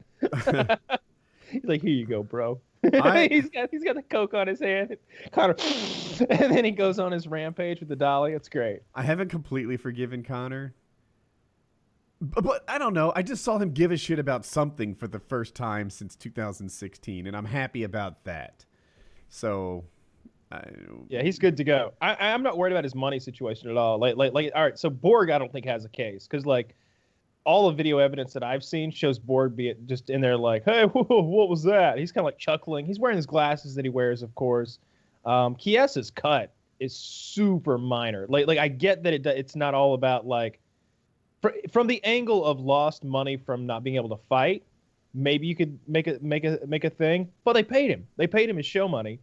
He's 1.51 1.65
like, 1.65 1.83
here 1.83 1.91
you 1.91 2.07
go, 2.07 2.23
bro. 2.23 2.61
I- 2.95 3.29
he's 3.31 3.49
got 3.51 3.69
he's 3.71 3.85
got 3.85 3.97
the 3.97 4.03
coke 4.03 4.35
on 4.35 4.47
his 4.47 4.61
hand. 4.61 4.97
Conor, 5.33 5.57
and 6.31 6.55
then 6.55 6.65
he 6.65 6.71
goes 6.71 6.99
on 6.99 7.13
his 7.13 7.27
rampage 7.27 7.81
with 7.81 7.89
the 7.89 7.97
dolly. 7.97 8.33
It's 8.33 8.49
great. 8.49 8.81
I 8.95 9.03
haven't 9.03 9.29
completely 9.29 9.77
forgiven 9.77 10.23
Conor. 10.23 10.75
But, 12.21 12.45
but 12.45 12.65
I 12.67 12.79
don't 12.79 12.95
know. 12.95 13.13
I 13.15 13.23
just 13.23 13.45
saw 13.45 13.59
him 13.59 13.73
give 13.73 13.91
a 13.91 13.97
shit 13.97 14.19
about 14.19 14.45
something 14.47 14.95
for 14.95 15.07
the 15.07 15.19
first 15.19 15.55
time 15.55 15.91
since 15.91 16.17
2016, 16.17 17.27
and 17.27 17.37
I'm 17.37 17.45
happy 17.45 17.83
about 17.83 18.25
that. 18.25 18.65
So, 19.29 19.85
I, 20.51 20.63
Yeah, 21.09 21.23
he's 21.23 21.39
good 21.39 21.59
to 21.59 21.65
go. 21.65 21.93
I, 22.01 22.17
I'm 22.33 22.43
not 22.43 22.57
worried 22.57 22.73
about 22.73 22.85
his 22.85 22.95
money 22.95 23.21
situation 23.21 23.69
at 23.71 23.77
all. 23.77 23.99
Like, 23.99 24.17
like, 24.17 24.33
like, 24.33 24.53
all 24.55 24.63
right. 24.63 24.79
So 24.79 24.89
Borg, 24.89 25.31
I 25.31 25.39
don't 25.39 25.53
think 25.53 25.67
has 25.67 25.85
a 25.85 25.91
case 25.91 26.27
because 26.27 26.47
like 26.47 26.75
all 27.47 27.71
the 27.71 27.75
video 27.75 27.99
evidence 27.99 28.33
that 28.33 28.43
I've 28.43 28.65
seen 28.65 28.91
shows 28.91 29.19
Borg 29.19 29.55
be 29.55 29.69
it 29.69 29.87
just 29.87 30.11
in 30.11 30.21
there 30.21 30.37
like, 30.37 30.65
hey, 30.65 30.85
whoa, 30.93 31.23
what 31.23 31.49
was 31.49 31.63
that? 31.63 31.97
He's 31.97 32.13
kind 32.13 32.23
of 32.23 32.27
like 32.27 32.39
chuckling. 32.39 32.85
He's 32.85 32.99
wearing 32.99 33.17
his 33.17 33.25
glasses 33.25 33.75
that 33.77 33.85
he 33.85 33.89
wears, 33.89 34.23
of 34.23 34.35
course. 34.35 34.79
Um, 35.25 35.55
Chiesa's 35.57 36.11
cut 36.11 36.53
is 36.81 36.95
super 36.95 37.79
minor. 37.79 38.27
Like, 38.29 38.47
like 38.49 38.59
I 38.59 38.69
get 38.69 39.05
that 39.05 39.15
it 39.15 39.25
it's 39.25 39.57
not 39.57 39.75
all 39.75 39.95
about 39.95 40.27
like 40.27 40.59
fr- 41.41 41.51
from 41.73 41.87
the 41.87 42.03
angle 42.05 42.45
of 42.45 42.61
lost 42.61 43.05
money 43.05 43.37
from 43.37 43.65
not 43.65 43.85
being 43.85 43.97
able 43.97 44.11
to 44.11 44.23
fight. 44.29 44.65
Maybe 45.15 45.47
you 45.47 45.57
could 45.57 45.79
make 45.87 46.09
a 46.09 46.19
make 46.21 46.45
a 46.45 46.59
make 46.67 46.85
a 46.85 46.91
thing, 46.91 47.31
but 47.45 47.55
they 47.55 47.63
paid 47.63 47.91
him. 47.91 48.07
They 48.17 48.27
paid 48.27 48.51
him 48.51 48.57
his 48.57 48.67
show 48.67 48.89
money 48.89 49.21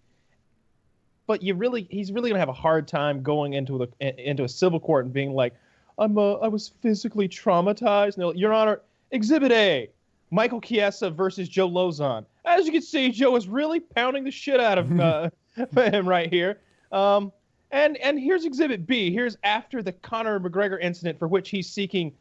but 1.25 1.41
you 1.41 1.55
really 1.55 1.87
he's 1.89 2.11
really 2.11 2.29
gonna 2.29 2.39
have 2.39 2.49
a 2.49 2.53
hard 2.53 2.85
time 2.85 3.23
going 3.23 3.53
into 3.53 3.77
the 3.77 4.29
into 4.29 4.43
a 4.43 4.49
civil 4.49 4.79
court 4.79 5.05
and 5.05 5.13
being 5.13 5.33
like 5.33 5.53
i'm 5.97 6.17
uh, 6.17 6.33
i 6.35 6.47
was 6.47 6.69
physically 6.81 7.27
traumatized. 7.29 8.15
And 8.17 8.25
like, 8.27 8.37
your 8.37 8.53
honor 8.53 8.81
exhibit 9.11 9.51
a 9.51 9.89
michael 10.31 10.59
chiesa 10.61 11.09
versus 11.11 11.47
joe 11.49 11.69
lauzon. 11.69 12.25
As 12.45 12.65
you 12.65 12.71
can 12.71 12.81
see 12.81 13.09
joe 13.11 13.35
is 13.35 13.47
really 13.47 13.79
pounding 13.79 14.23
the 14.23 14.31
shit 14.31 14.59
out 14.59 14.77
of 14.77 14.99
uh, 14.99 15.29
him 15.75 16.07
right 16.07 16.31
here. 16.31 16.59
Um 16.91 17.31
and 17.71 17.97
and 17.97 18.19
here's 18.19 18.45
exhibit 18.45 18.85
b. 18.85 19.11
Here's 19.11 19.35
after 19.43 19.81
the 19.81 19.91
conor 19.91 20.39
mcgregor 20.39 20.79
incident 20.81 21.17
for 21.19 21.27
which 21.27 21.49
he's 21.49 21.67
seeking 21.69 22.13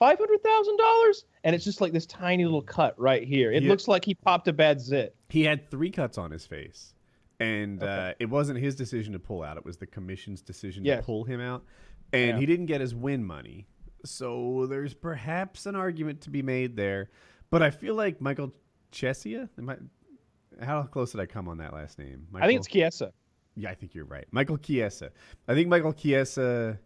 $500000 0.00 1.24
and 1.44 1.54
it's 1.54 1.64
just 1.64 1.80
like 1.80 1.92
this 1.92 2.06
tiny 2.06 2.44
little 2.44 2.62
cut 2.62 2.98
right 2.98 3.24
here. 3.26 3.52
It 3.52 3.62
Yeah. 3.62 3.68
looks 3.70 3.88
like 3.88 4.04
he 4.04 4.14
popped 4.14 4.48
a 4.48 4.52
bad 4.52 4.80
zit. 4.80 5.14
He 5.28 5.44
had 5.44 5.70
three 5.70 5.90
cuts 5.90 6.18
on 6.18 6.30
his 6.30 6.46
face, 6.46 6.94
and 7.40 7.82
uh, 7.82 8.14
it 8.18 8.26
wasn't 8.30 8.58
his 8.60 8.74
decision 8.74 9.12
to 9.12 9.18
pull 9.18 9.42
out. 9.42 9.56
It 9.56 9.64
was 9.64 9.76
the 9.76 9.86
commission's 9.86 10.40
decision 10.40 10.84
Yes. 10.84 11.00
to 11.00 11.06
pull 11.06 11.24
him 11.24 11.40
out, 11.40 11.64
and 12.12 12.30
Yeah. 12.30 12.38
he 12.38 12.46
didn't 12.46 12.66
get 12.66 12.80
his 12.80 12.94
win 12.94 13.24
money. 13.24 13.66
So 14.04 14.66
there's 14.66 14.94
perhaps 14.94 15.66
an 15.66 15.74
argument 15.76 16.20
to 16.22 16.30
be 16.30 16.42
made 16.42 16.76
there, 16.76 17.10
but 17.50 17.62
I 17.62 17.70
feel 17.70 17.94
like 17.94 18.20
Michael 18.20 18.52
Chesia. 18.92 19.48
I, 19.68 20.64
how 20.64 20.82
close 20.84 21.12
did 21.12 21.20
I 21.20 21.26
come 21.26 21.48
on 21.48 21.58
that 21.58 21.72
last 21.72 21.98
name? 21.98 22.26
Michael? 22.30 22.44
I 22.44 22.48
think 22.48 22.58
it's 22.60 22.68
Chiesa. 22.68 23.12
Yeah, 23.56 23.70
I 23.70 23.74
think 23.74 23.94
you're 23.94 24.04
right. 24.04 24.26
Michael 24.30 24.56
Chiesa. 24.56 25.10
I 25.48 25.54
think 25.54 25.68
Michael 25.68 25.92
Chiesa, 25.92 26.78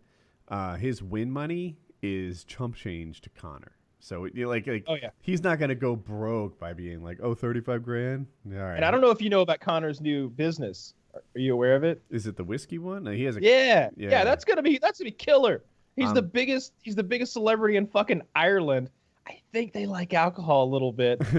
uh, 0.49 0.75
his 0.77 1.03
win 1.03 1.31
money 1.31 1.77
is 2.03 2.45
chump 2.45 2.75
change 2.75 3.21
to 3.23 3.31
Conor. 3.31 3.73
So 4.01 4.27
know, 4.35 4.49
like, 4.49 4.67
like 4.67 4.85
Oh 4.89 4.95
yeah. 4.95 5.11
he's 5.21 5.43
not 5.45 5.59
gonna 5.61 5.75
go 5.77 5.95
broke 5.95 6.59
by 6.59 6.73
being 6.73 7.05
like, 7.05 7.19
oh, 7.23 7.35
35 7.35 7.85
grand. 7.85 8.27
All 8.51 8.53
right. 8.59 8.75
And 8.77 8.85
I 8.85 8.91
don't 8.91 9.01
know 9.01 9.11
if 9.11 9.23
you 9.23 9.31
know 9.31 9.43
about 9.43 9.61
Conor's 9.61 10.01
new 10.01 10.29
business. 10.31 10.95
Are 11.15 11.21
you 11.39 11.53
aware 11.53 11.77
of 11.77 11.85
it? 11.85 12.03
Is 12.11 12.27
it 12.27 12.37
the 12.37 12.45
whiskey 12.45 12.79
one? 12.79 13.05
No, 13.05 13.11
he 13.11 13.25
has 13.25 13.37
a. 13.37 13.43
Yeah, 13.43 13.91
Yeah. 13.97 14.11
yeah, 14.11 14.25
that's 14.25 14.45
gonna 14.45 14.63
be 14.63 14.79
that's 14.79 14.99
gonna 14.99 15.11
be 15.11 15.17
killer. 15.17 15.63
He's 15.97 16.13
the 16.13 16.21
Um, 16.23 16.29
biggest. 16.29 16.73
He's 16.83 16.95
the 16.95 17.03
biggest 17.03 17.33
celebrity 17.35 17.77
in 17.77 17.87
fucking 17.87 18.23
Ireland. 18.35 18.91
I 19.27 19.39
think 19.53 19.73
they 19.73 19.87
like 19.87 20.15
alcohol 20.15 20.65
a 20.65 20.71
little 20.71 20.93
bit. 20.93 21.21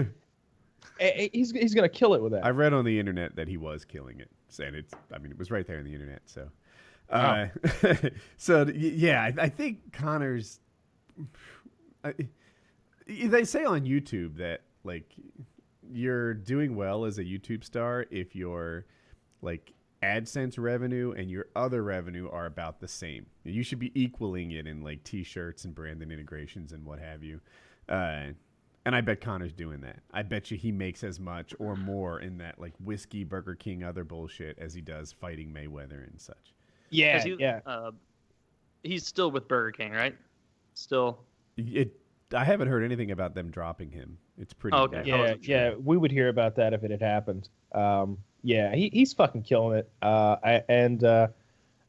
He's 1.34 1.52
he's 1.52 1.74
gonna 1.74 1.90
kill 1.90 2.14
it 2.14 2.22
with 2.22 2.32
that. 2.34 2.46
I 2.46 2.50
read 2.50 2.72
on 2.72 2.86
the 2.86 2.98
internet 3.00 3.36
that 3.36 3.48
he 3.48 3.58
was 3.58 3.84
killing 3.84 4.20
it, 4.20 4.30
saying 4.50 4.76
it's. 4.76 4.94
I 5.14 5.18
mean, 5.18 5.32
it 5.32 5.40
was 5.40 5.50
right 5.50 5.66
there 5.66 5.80
on 5.80 5.86
the 5.86 5.94
internet. 5.94 6.22
So, 6.26 6.48
uh, 7.10 7.48
so 8.38 8.68
yeah, 8.74 9.24
I, 9.24 9.34
I 9.44 9.50
think 9.50 9.92
Conor's. 9.92 10.60
I, 12.04 12.14
they 13.08 13.44
say 13.44 13.66
on 13.66 13.82
YouTube 13.86 14.38
that 14.38 14.62
like 14.84 15.12
you're 15.92 16.34
doing 16.36 16.76
well 16.76 17.06
as 17.06 17.18
a 17.18 17.24
YouTube 17.24 17.64
star 17.64 18.06
if 18.12 18.36
your 18.36 18.86
like 19.44 19.74
AdSense 20.02 20.58
revenue 20.58 21.14
and 21.16 21.30
your 21.30 21.46
other 21.56 21.84
revenue 21.84 22.30
are 22.30 22.46
about 22.46 22.80
the 22.80 22.88
same. 22.88 23.26
You 23.44 23.64
should 23.64 23.80
be 23.80 23.92
equaling 24.02 24.52
it 24.52 24.68
in 24.68 24.82
like 24.84 25.04
T-shirts 25.04 25.66
and 25.66 25.74
branding 25.76 26.12
integrations 26.12 26.72
and 26.74 26.86
what 26.86 27.00
have 27.00 27.24
you. 27.24 27.40
Uh, 27.88 28.28
and 28.86 28.96
I 28.96 29.02
bet 29.02 29.22
Conor's 29.22 29.54
doing 29.54 29.80
that. 29.82 30.00
I 30.12 30.24
bet 30.24 30.52
you 30.52 30.58
he 30.58 30.72
makes 30.72 31.04
as 31.06 31.20
much 31.20 31.54
or 31.60 31.76
more 31.78 32.20
in 32.20 32.38
that 32.40 32.60
like 32.60 32.74
whiskey, 32.84 33.24
Burger 33.24 33.56
King, 33.56 33.84
other 33.84 34.04
bullshit 34.04 34.58
as 34.60 34.74
he 34.74 34.82
does 34.82 35.14
fighting 35.14 35.54
Mayweather 35.54 36.06
and 36.10 36.20
such. 36.20 36.54
yeah, 36.90 37.14
'Cause 37.18 37.24
he- 37.24 37.36
yeah. 37.40 37.60
Uh, 37.66 37.92
he's 38.84 39.06
still 39.06 39.32
with 39.32 39.48
Burger 39.48 39.72
King, 39.72 39.92
right? 39.94 40.16
Still. 40.74 41.24
It. 41.58 41.98
I 42.36 42.44
haven't 42.44 42.68
heard 42.68 42.84
anything 42.84 43.12
about 43.12 43.36
them 43.36 43.52
dropping 43.52 43.92
him. 43.92 44.18
It's 44.38 44.54
pretty. 44.54 44.76
Oh, 44.76 44.84
okay. 44.84 44.98
bad. 44.98 45.08
Yeah, 45.08 45.26
Yeah, 45.26 45.36
yeah, 45.70 45.76
we 45.76 45.96
would 45.98 46.12
hear 46.12 46.28
about 46.30 46.56
that 46.56 46.74
if 46.74 46.84
it 46.84 46.90
had 46.92 47.02
happened. 47.02 47.48
Um, 47.74 48.18
yeah, 48.44 48.76
he, 48.76 48.90
he's 48.94 49.14
fucking 49.14 49.44
killing 49.44 49.78
it. 49.80 49.90
Uh, 50.02 50.36
I, 50.44 50.64
and 50.70 51.04
uh, 51.04 51.28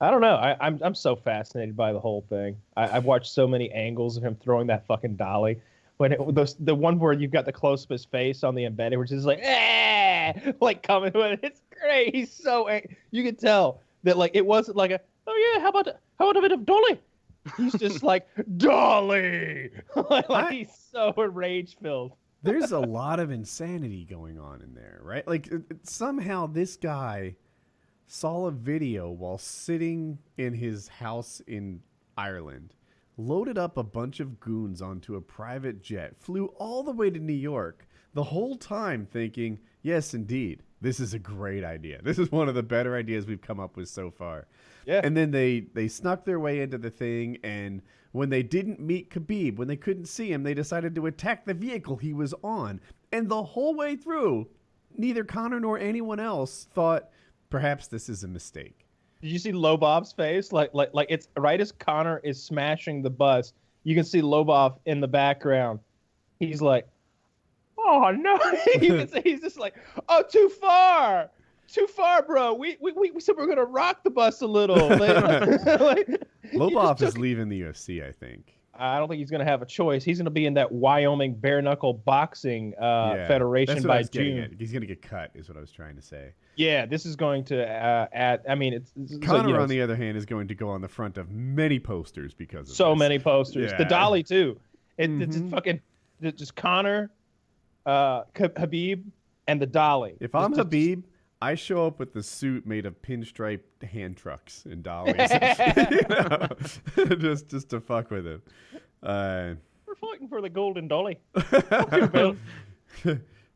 I 0.01 0.11
don't 0.11 0.21
know. 0.21 0.37
I, 0.37 0.57
I'm 0.61 0.79
I'm 0.83 0.95
so 0.95 1.17
fascinated 1.17 1.77
by 1.77 1.93
the 1.93 2.01
whole 2.01 2.25
thing. 2.29 2.57
I, 2.77 2.97
I've 2.97 3.05
watched 3.05 3.33
so 3.33 3.47
many 3.47 3.71
angles 3.73 4.17
of 4.17 4.23
him 4.25 4.37
throwing 4.37 4.67
that 4.69 4.87
fucking 4.87 5.17
dolly. 5.17 5.61
When 5.97 6.13
it, 6.13 6.19
the 6.35 6.55
the 6.61 6.75
one 6.75 6.99
where 6.99 7.13
you've 7.13 7.31
got 7.31 7.45
the 7.45 7.53
close 7.53 7.85
up 7.85 7.91
his 7.91 8.05
face 8.05 8.43
on 8.45 8.55
the 8.55 8.65
embedded, 8.65 8.99
which 8.99 9.13
is 9.13 9.25
like, 9.25 9.39
eh, 9.43 10.33
like 10.61 10.83
coming 10.83 11.13
with 11.15 11.33
it. 11.33 11.41
It's 11.43 11.61
great. 11.81 12.15
He's 12.15 12.33
so 12.33 12.69
ang- 12.69 12.97
you 13.11 13.23
could 13.23 13.39
tell 13.39 13.81
that 14.03 14.17
like 14.19 14.33
it 14.35 14.45
wasn't 14.45 14.77
like 14.77 14.91
a 14.91 15.01
oh 15.27 15.53
yeah, 15.55 15.61
how 15.63 15.69
about 15.69 15.87
how 16.19 16.29
about 16.31 16.37
a 16.37 16.41
bit 16.43 16.53
of 16.53 16.67
dolly? 16.67 17.01
He's 17.57 17.75
just 17.75 18.03
like 18.03 18.27
dolly, 18.57 19.71
like 20.11 20.29
I- 20.31 20.53
he's 20.53 20.75
so 20.93 21.13
rage 21.17 21.77
filled. 21.81 22.13
There's 22.45 22.73
a 22.73 22.79
lot 22.81 23.21
of 23.21 23.31
insanity 23.31 24.05
going 24.05 24.39
on 24.39 24.61
in 24.61 24.75
there, 24.75 25.01
right? 25.03 25.27
Like 25.27 25.47
it- 25.47 25.65
it- 25.71 25.89
somehow 25.89 26.47
this 26.47 26.77
guy 26.77 27.37
saw 28.07 28.47
a 28.47 28.51
video 28.51 29.11
while 29.11 29.39
sitting 29.39 30.19
in 30.37 30.53
his 30.53 30.89
house 30.89 31.41
in 31.41 31.83
Ireland, 32.19 32.75
loaded 33.17 33.57
up 33.57 33.79
a 33.79 33.83
bunch 33.83 34.21
of 34.21 34.41
goons 34.41 34.83
onto 34.83 35.17
a 35.17 35.23
private 35.23 35.81
jet, 35.83 36.19
flew 36.21 36.47
all 36.59 36.83
the 36.83 36.93
way 36.93 37.09
to 37.09 37.19
New 37.19 37.33
York, 37.33 37.89
the 38.13 38.25
whole 38.25 38.57
time 38.57 39.07
thinking, 39.07 39.59
yes, 39.83 40.13
indeed, 40.13 40.63
this 40.81 41.01
is 41.01 41.15
a 41.15 41.19
great 41.19 41.65
idea. 41.65 42.01
This 42.03 42.19
is 42.19 42.31
one 42.31 42.49
of 42.49 42.55
the 42.55 42.63
better 42.63 42.97
ideas 42.97 43.27
we've 43.27 43.41
come 43.41 43.61
up 43.61 43.77
with 43.77 43.89
so 43.89 44.11
far. 44.11 44.47
Yeah. 44.87 45.01
And 45.03 45.17
then 45.17 45.31
they 45.31 45.67
they 45.73 45.89
snuck 45.89 46.25
their 46.25 46.41
way 46.41 46.61
into 46.61 46.79
the 46.79 46.91
thing, 46.91 47.39
and 47.43 47.81
when 48.13 48.31
they 48.31 48.43
didn't 48.43 48.79
meet 48.79 49.11
Khabib, 49.11 49.57
when 49.57 49.67
they 49.67 49.77
couldn't 49.77 50.07
see 50.07 50.33
him, 50.33 50.43
they 50.43 50.55
decided 50.55 50.95
to 50.95 51.07
attack 51.07 51.45
the 51.45 51.55
vehicle 51.55 51.97
he 51.97 52.13
was 52.13 52.33
on. 52.45 52.81
And 53.13 53.29
the 53.29 53.43
whole 53.43 53.75
way 53.75 53.97
through, 53.97 54.47
neither 54.97 55.25
Conor 55.25 55.59
nor 55.59 55.79
anyone 55.79 56.21
else 56.21 56.69
thought 56.75 57.11
perhaps 57.51 57.89
this 57.89 58.09
is 58.09 58.23
a 58.25 58.29
mistake. 58.29 58.87
Did 59.21 59.31
you 59.31 59.39
see 59.39 59.53
Lobov's 59.53 60.13
face? 60.13 60.53
Like, 60.53 60.71
like, 60.75 60.91
like 60.93 61.07
it's 61.11 61.29
right 61.37 61.61
as 61.61 61.73
Conor 61.73 62.21
is 62.23 62.43
smashing 62.43 63.03
the 63.03 63.11
bus. 63.11 63.53
You 63.83 63.95
can 63.95 64.05
see 64.05 64.21
Lobov 64.21 64.79
in 64.87 65.01
the 65.01 65.09
background. 65.09 65.81
He's 66.39 66.61
like, 66.61 66.87
"Oh 67.85 68.11
no!" 68.11 68.39
you 68.81 68.97
can 68.97 69.09
see 69.09 69.21
he's 69.23 69.41
just 69.41 69.59
like, 69.59 69.75
"Oh, 70.09 70.23
too 70.23 70.49
far, 70.61 71.31
too 71.69 71.87
far, 71.87 72.23
bro. 72.23 72.55
We 72.55 72.77
we 72.81 72.93
we, 72.93 73.11
we 73.13 73.21
said 73.21 73.37
we 73.37 73.43
are 73.45 73.47
gonna 73.47 73.65
rock 73.65 74.03
the 74.05 74.11
bus 74.11 74.41
a 74.43 74.47
little." 74.47 74.89
Like, 74.99 75.81
like, 75.81 76.25
Lobov 76.53 77.01
is 77.03 77.13
took- 77.15 77.21
leaving 77.21 77.49
the 77.49 77.61
UFC, 77.63 78.07
I 78.07 78.13
think. 78.13 78.51
I 78.77 78.99
don't 78.99 79.07
think 79.09 79.21
he's 79.21 79.31
gonna 79.31 79.45
have 79.45 79.63
a 79.63 79.67
choice. 79.67 80.03
He's 80.03 80.19
gonna 80.19 80.31
be 80.31 80.47
in 80.47 80.55
that 80.55 80.71
Wyoming 80.73 81.35
bare 81.35 81.63
knuckle 81.63 81.93
boxing 81.95 82.75
uh, 82.81 83.15
Yeah, 83.17 83.29
federation 83.29 83.75
That's 83.77 83.87
what 83.87 83.97
I 83.97 84.03
by 84.03 84.09
June. 84.09 84.39
at. 84.39 84.51
He's 84.59 84.73
going 84.73 84.81
to 84.81 84.87
get 84.89 85.01
cut, 85.01 85.31
is 85.35 85.49
what 85.49 85.57
I 85.57 85.61
was 85.61 85.71
trying 85.71 85.95
to 85.95 86.03
say. 86.03 86.33
Yeah, 86.57 86.85
this 86.85 87.07
is 87.07 87.15
going 87.15 87.45
to 87.45 87.65
uh, 87.65 88.09
add. 88.13 88.41
I 88.49 88.57
mean, 88.57 88.73
it's, 88.73 88.91
it's 89.01 89.13
so, 89.13 89.19
Conor, 89.21 89.49
you 89.49 89.55
know, 89.55 89.63
on 89.63 89.69
the 89.69 89.81
other 89.81 89.95
hand, 89.95 90.17
is 90.17 90.27
going 90.27 90.49
to 90.49 90.57
go 90.57 90.71
on 90.71 90.81
the 90.81 90.89
front 90.89 91.19
of 91.19 91.31
many 91.31 91.79
posters 91.79 92.35
because 92.35 92.69
of 92.69 92.75
so 92.75 92.91
this. 92.91 92.99
many 92.99 93.19
posters. 93.21 93.73
The 93.79 93.85
dolly 93.85 94.25
too. 94.25 94.59
It, 94.99 95.09
It's 95.23 95.35
just 95.37 95.45
Mhm. 95.47 95.51
fucking 95.53 95.81
it's 96.21 96.39
just 96.41 96.57
Conor, 96.57 97.11
uh, 97.87 98.23
Habib, 98.37 99.07
and 99.47 99.61
the 99.61 99.67
dolly. 99.67 100.17
If 100.21 100.35
I'm 100.35 100.51
just- 100.53 100.59
Habib, 100.59 101.05
I 101.43 101.55
show 101.55 101.87
up 101.87 101.99
with 101.99 102.13
the 102.15 102.23
suit 102.23 102.67
made 102.67 102.87
of 102.87 103.01
pinstripe 103.03 103.61
hand 103.83 104.17
trucks 104.17 104.65
and 104.65 104.83
dollies, 104.83 105.15
You 105.91 106.03
know? 106.09 106.49
just 107.19 107.49
just 107.49 107.69
to 107.71 107.81
fuck 107.81 108.11
with 108.11 108.27
him. 108.27 108.43
Uh, 109.03 109.55
we're 109.87 109.95
fighting 109.97 110.29
for 110.29 110.41
the 110.41 110.49
golden 110.49 110.89
dolly. 110.89 111.19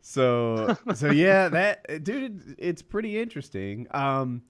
so 0.00 0.76
so 0.94 1.10
yeah, 1.10 1.48
that 1.48 2.04
dude, 2.04 2.54
it's 2.58 2.82
pretty 2.82 3.18
interesting. 3.18 3.86
Um, 3.90 4.42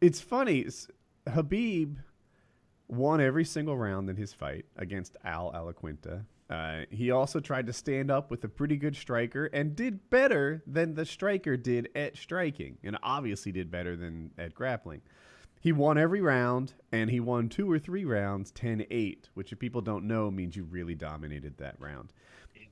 it's 0.00 0.20
funny. 0.20 0.66
Habib 1.32 1.98
won 2.88 3.20
every 3.20 3.44
single 3.44 3.76
round 3.76 4.08
in 4.08 4.16
his 4.16 4.32
fight 4.32 4.64
against 4.76 5.16
Al 5.24 5.52
Iaquinta. 5.52 6.24
Uh, 6.50 6.80
he 6.90 7.10
also 7.10 7.40
tried 7.40 7.66
to 7.66 7.72
stand 7.72 8.10
up 8.10 8.30
with 8.30 8.42
a 8.42 8.48
pretty 8.48 8.76
good 8.76 8.96
striker 8.96 9.46
and 9.46 9.76
did 9.76 10.08
better 10.08 10.62
than 10.66 10.94
the 10.94 11.04
striker 11.04 11.56
did 11.56 11.88
at 11.94 12.16
striking, 12.16 12.78
and 12.82 12.96
obviously 13.02 13.52
did 13.52 13.70
better 13.70 13.96
than 13.96 14.30
at 14.38 14.54
grappling. 14.54 15.02
He 15.60 15.72
won 15.72 15.98
every 15.98 16.20
round, 16.20 16.74
and 16.92 17.10
he 17.10 17.20
won 17.20 17.48
two 17.48 17.70
or 17.70 17.78
three 17.78 18.04
rounds 18.04 18.50
10 18.52 18.86
8, 18.90 19.28
which, 19.34 19.52
if 19.52 19.58
people 19.58 19.80
don't 19.80 20.06
know, 20.06 20.30
means 20.30 20.56
you 20.56 20.64
really 20.64 20.94
dominated 20.94 21.58
that 21.58 21.76
round. 21.78 22.12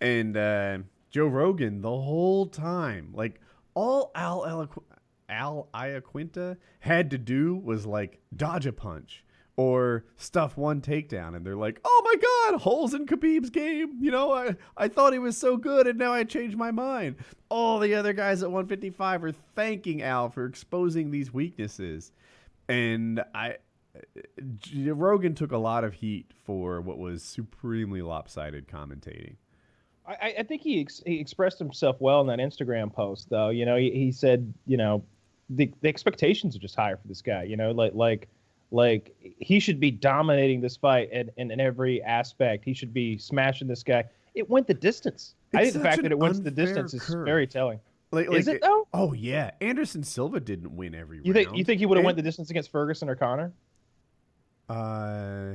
And 0.01 0.37
uh, 0.37 0.79
Joe 1.11 1.27
Rogan, 1.27 1.83
the 1.83 1.89
whole 1.89 2.47
time, 2.47 3.12
like 3.12 3.41
all 3.75 4.11
Al, 4.15 4.43
Alaqu- 4.43 4.85
Al 5.29 5.69
Iaquinta 5.75 6.57
had 6.81 7.11
to 7.11 7.19
do 7.19 7.57
was 7.57 7.85
like 7.85 8.21
dodge 8.35 8.67
a 8.67 8.73
punch 8.73 9.25
or 9.57 10.05
stuff 10.16 10.57
one 10.57 10.81
takedown. 10.81 11.35
And 11.35 11.45
they're 11.45 11.57
like, 11.57 11.81
oh 11.85 12.03
my 12.05 12.51
God, 12.51 12.61
holes 12.61 12.95
in 12.95 13.07
Khabib's 13.07 13.51
game. 13.51 13.97
You 14.01 14.11
know, 14.11 14.33
I, 14.33 14.57
I 14.77 14.88
thought 14.88 15.12
he 15.12 15.19
was 15.19 15.37
so 15.37 15.57
good, 15.57 15.87
and 15.87 15.99
now 15.99 16.12
I 16.12 16.25
changed 16.25 16.57
my 16.57 16.71
mind. 16.71 17.16
All 17.49 17.79
the 17.79 17.95
other 17.95 18.12
guys 18.12 18.42
at 18.42 18.51
155 18.51 19.25
are 19.25 19.33
thanking 19.55 20.03
Al 20.03 20.29
for 20.29 20.45
exposing 20.45 21.11
these 21.11 21.33
weaknesses 21.33 22.12
and 22.69 23.23
I 23.35 23.57
Rogan 24.75 25.35
took 25.35 25.53
a 25.53 25.59
lot 25.59 25.85
of 25.85 25.95
heat 25.95 26.31
for 26.45 26.81
what 26.81 26.99
was 26.99 27.23
supremely 27.23 28.03
lopsided 28.03 28.69
commentating. 28.69 29.37
I, 30.07 30.35
I 30.38 30.42
think 30.42 30.62
he, 30.62 30.81
ex- 30.83 31.03
he 31.05 31.19
expressed 31.19 31.59
himself 31.59 31.97
well 31.99 32.21
in 32.21 32.27
that 32.29 32.38
Instagram 32.38 32.92
post, 32.92 33.29
though. 33.29 33.49
You 33.49 33.64
know, 33.64 33.77
he, 33.77 33.90
he 33.90 34.12
said, 34.12 34.53
you 34.66 34.77
know, 34.77 35.03
the, 35.51 35.73
the 35.81 35.88
expectations 35.88 36.55
are 36.55 36.61
just 36.61 36.77
higher 36.77 36.97
for 36.97 37.09
this 37.09 37.23
guy. 37.23 37.45
You 37.45 37.57
know, 37.57 37.71
like 37.73 37.92
like 37.95 38.29
like 38.70 39.14
he 39.20 39.61
should 39.61 39.79
be 39.81 39.90
dominating 39.90 40.61
this 40.61 40.76
fight 40.76 41.11
in, 41.12 41.31
in, 41.37 41.50
in 41.50 41.61
every 41.61 42.02
aspect. 42.02 42.64
He 42.64 42.74
should 42.74 42.92
be 42.92 43.16
smashing 43.18 43.68
this 43.68 43.83
guy. 43.83 44.05
It 44.35 44.48
went 44.50 44.66
the 44.66 44.74
distance. 44.74 45.35
I 45.55 45.62
think 45.62 45.74
the 45.74 45.81
fact 45.81 46.02
that 46.02 46.12
it 46.12 46.18
went 46.18 46.42
the 46.44 46.50
distance 46.50 46.92
is 46.92 47.09
very 47.09 47.46
telling. 47.46 47.81
Like, 48.12 48.31
is 48.33 48.48
it 48.48 48.61
though? 48.62 48.87
Oh 48.92 49.12
yeah, 49.12 49.50
Anderson 49.61 50.02
Silva 50.05 50.40
didn't 50.40 50.74
win 50.76 50.94
every 50.94 51.18
You 51.22 51.33
round. 51.33 51.46
think 51.46 51.59
you 51.59 51.64
think 51.64 51.79
he 51.81 51.87
would 51.87 51.96
have 51.96 52.00
And- 52.02 52.07
went 52.07 52.16
the 52.16 52.22
distance 52.22 52.50
against 52.50 52.70
Ferguson 52.70 53.09
or 53.09 53.16
Conor? 53.16 53.52
Uh, 54.68 55.55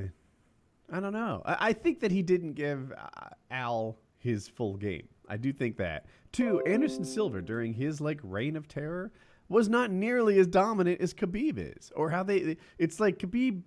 I 0.90 1.00
don't 1.00 1.12
know. 1.12 1.42
I, 1.44 1.56
I 1.68 1.72
think 1.72 2.00
that 2.00 2.10
he 2.10 2.22
didn't 2.22 2.54
give 2.54 2.92
uh, 2.92 3.28
Al 3.50 3.96
his 4.18 4.48
full 4.48 4.76
game. 4.76 5.06
I 5.28 5.36
do 5.36 5.52
think 5.52 5.76
that. 5.78 6.06
Two, 6.32 6.60
Anderson 6.62 7.04
Silva 7.04 7.42
during 7.42 7.72
his 7.74 8.00
like 8.00 8.20
reign 8.22 8.56
of 8.56 8.68
terror 8.68 9.12
was 9.48 9.68
not 9.68 9.90
nearly 9.90 10.38
as 10.38 10.46
dominant 10.46 11.00
as 11.00 11.12
Khabib 11.14 11.54
is, 11.58 11.92
or 11.94 12.10
how 12.10 12.22
they. 12.22 12.56
It's 12.78 13.00
like 13.00 13.18
Khabib 13.18 13.62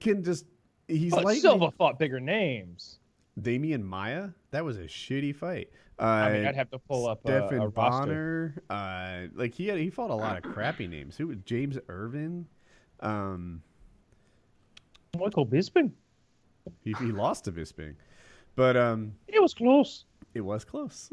can 0.00 0.22
just 0.22 0.44
he's 0.88 1.12
like 1.12 1.38
Silva 1.38 1.70
fought 1.70 1.98
bigger 1.98 2.20
names. 2.20 2.98
Demian 3.40 3.82
Maia. 3.82 4.30
That 4.50 4.64
was 4.64 4.78
a 4.78 4.84
shitty 4.84 5.34
fight. 5.34 5.70
Uh, 6.00 6.04
I 6.04 6.32
mean, 6.32 6.46
I'd 6.46 6.56
have 6.56 6.70
to 6.70 6.78
pull 6.78 7.08
up 7.08 7.20
Stephan 7.24 7.60
a. 7.60 7.70
Bonnar. 7.70 8.62
Uh, 8.70 9.22
like 9.34 9.54
he 9.54 9.66
had, 9.66 9.78
he 9.78 9.90
fought 9.90 10.10
a 10.10 10.14
lot 10.14 10.36
of 10.36 10.42
crappy 10.54 10.86
names. 10.86 11.16
Who 11.16 11.28
was 11.28 11.38
James 11.44 11.78
Irvin? 11.88 12.46
Um, 13.00 13.62
Michael 15.18 15.46
Bisping. 15.46 15.92
he, 16.82 16.94
he 16.98 17.06
lost 17.06 17.44
to 17.44 17.52
Bisping, 17.52 17.94
but 18.56 18.76
um, 18.76 19.12
It 19.26 19.40
was 19.40 19.54
close. 19.54 20.04
it 20.34 20.40
was 20.40 20.64
close. 20.64 21.10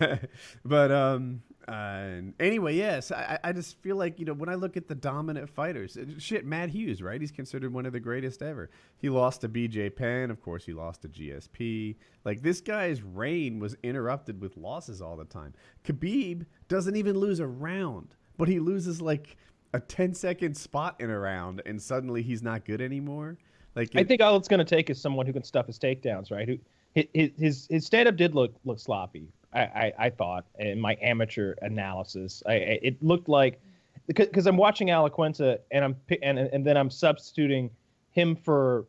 but 0.64 0.92
um, 0.92 1.42
uh, 1.70 2.20
anyway, 2.40 2.74
yes, 2.74 3.12
I, 3.12 3.38
I 3.44 3.52
just 3.52 3.80
feel 3.80 3.96
like 3.96 4.18
you 4.18 4.24
know 4.24 4.32
when 4.32 4.48
I 4.48 4.54
look 4.54 4.76
at 4.76 4.88
the 4.88 4.94
dominant 4.94 5.48
fighters, 5.48 5.96
uh, 5.96 6.04
shit, 6.18 6.44
Matt 6.44 6.70
Hughes, 6.70 7.00
right? 7.02 7.20
He's 7.20 7.30
considered 7.30 7.72
one 7.72 7.86
of 7.86 7.92
the 7.92 8.00
greatest 8.00 8.42
ever. 8.42 8.70
He 8.98 9.08
lost 9.08 9.42
to 9.42 9.48
B.J. 9.48 9.90
Penn, 9.90 10.30
of 10.30 10.42
course. 10.42 10.64
He 10.64 10.72
lost 10.72 11.02
to 11.02 11.08
GSP. 11.08 11.96
Like 12.24 12.42
this 12.42 12.60
guy's 12.60 13.02
reign 13.02 13.58
was 13.58 13.76
interrupted 13.82 14.40
with 14.40 14.56
losses 14.56 15.00
all 15.00 15.16
the 15.16 15.24
time. 15.24 15.54
Khabib 15.84 16.44
doesn't 16.68 16.96
even 16.96 17.18
lose 17.18 17.40
a 17.40 17.46
round, 17.46 18.16
but 18.36 18.48
he 18.48 18.58
loses 18.58 19.00
like 19.00 19.36
a 19.72 19.80
10 19.80 20.14
second 20.14 20.56
spot 20.56 20.96
in 21.00 21.10
a 21.10 21.18
round, 21.18 21.62
and 21.66 21.80
suddenly 21.80 22.22
he's 22.22 22.42
not 22.42 22.64
good 22.64 22.80
anymore. 22.80 23.38
Like 23.76 23.90
I 23.94 24.02
think 24.02 24.20
all 24.20 24.36
it's 24.36 24.48
going 24.48 24.58
to 24.58 24.64
take 24.64 24.90
is 24.90 25.00
someone 25.00 25.26
who 25.26 25.32
can 25.32 25.44
stuff 25.44 25.66
his 25.66 25.78
takedowns, 25.78 26.32
right? 26.32 26.48
Who 26.48 26.58
his 26.94 27.30
his, 27.38 27.66
his 27.70 27.86
stand 27.86 28.08
up 28.08 28.16
did 28.16 28.34
look 28.34 28.52
look 28.64 28.80
sloppy. 28.80 29.28
I, 29.52 29.60
I, 29.60 29.92
I 29.98 30.10
thought 30.10 30.46
in 30.58 30.80
my 30.80 30.96
amateur 31.02 31.54
analysis, 31.62 32.42
I, 32.46 32.54
it 32.54 33.02
looked 33.02 33.28
like 33.28 33.60
because 34.06 34.46
I'm 34.46 34.56
watching 34.56 34.88
Alaquenta 34.88 35.58
and 35.70 35.84
I'm 35.84 35.96
and 36.22 36.38
and 36.38 36.64
then 36.64 36.76
I'm 36.76 36.90
substituting 36.90 37.70
him 38.10 38.36
for 38.36 38.86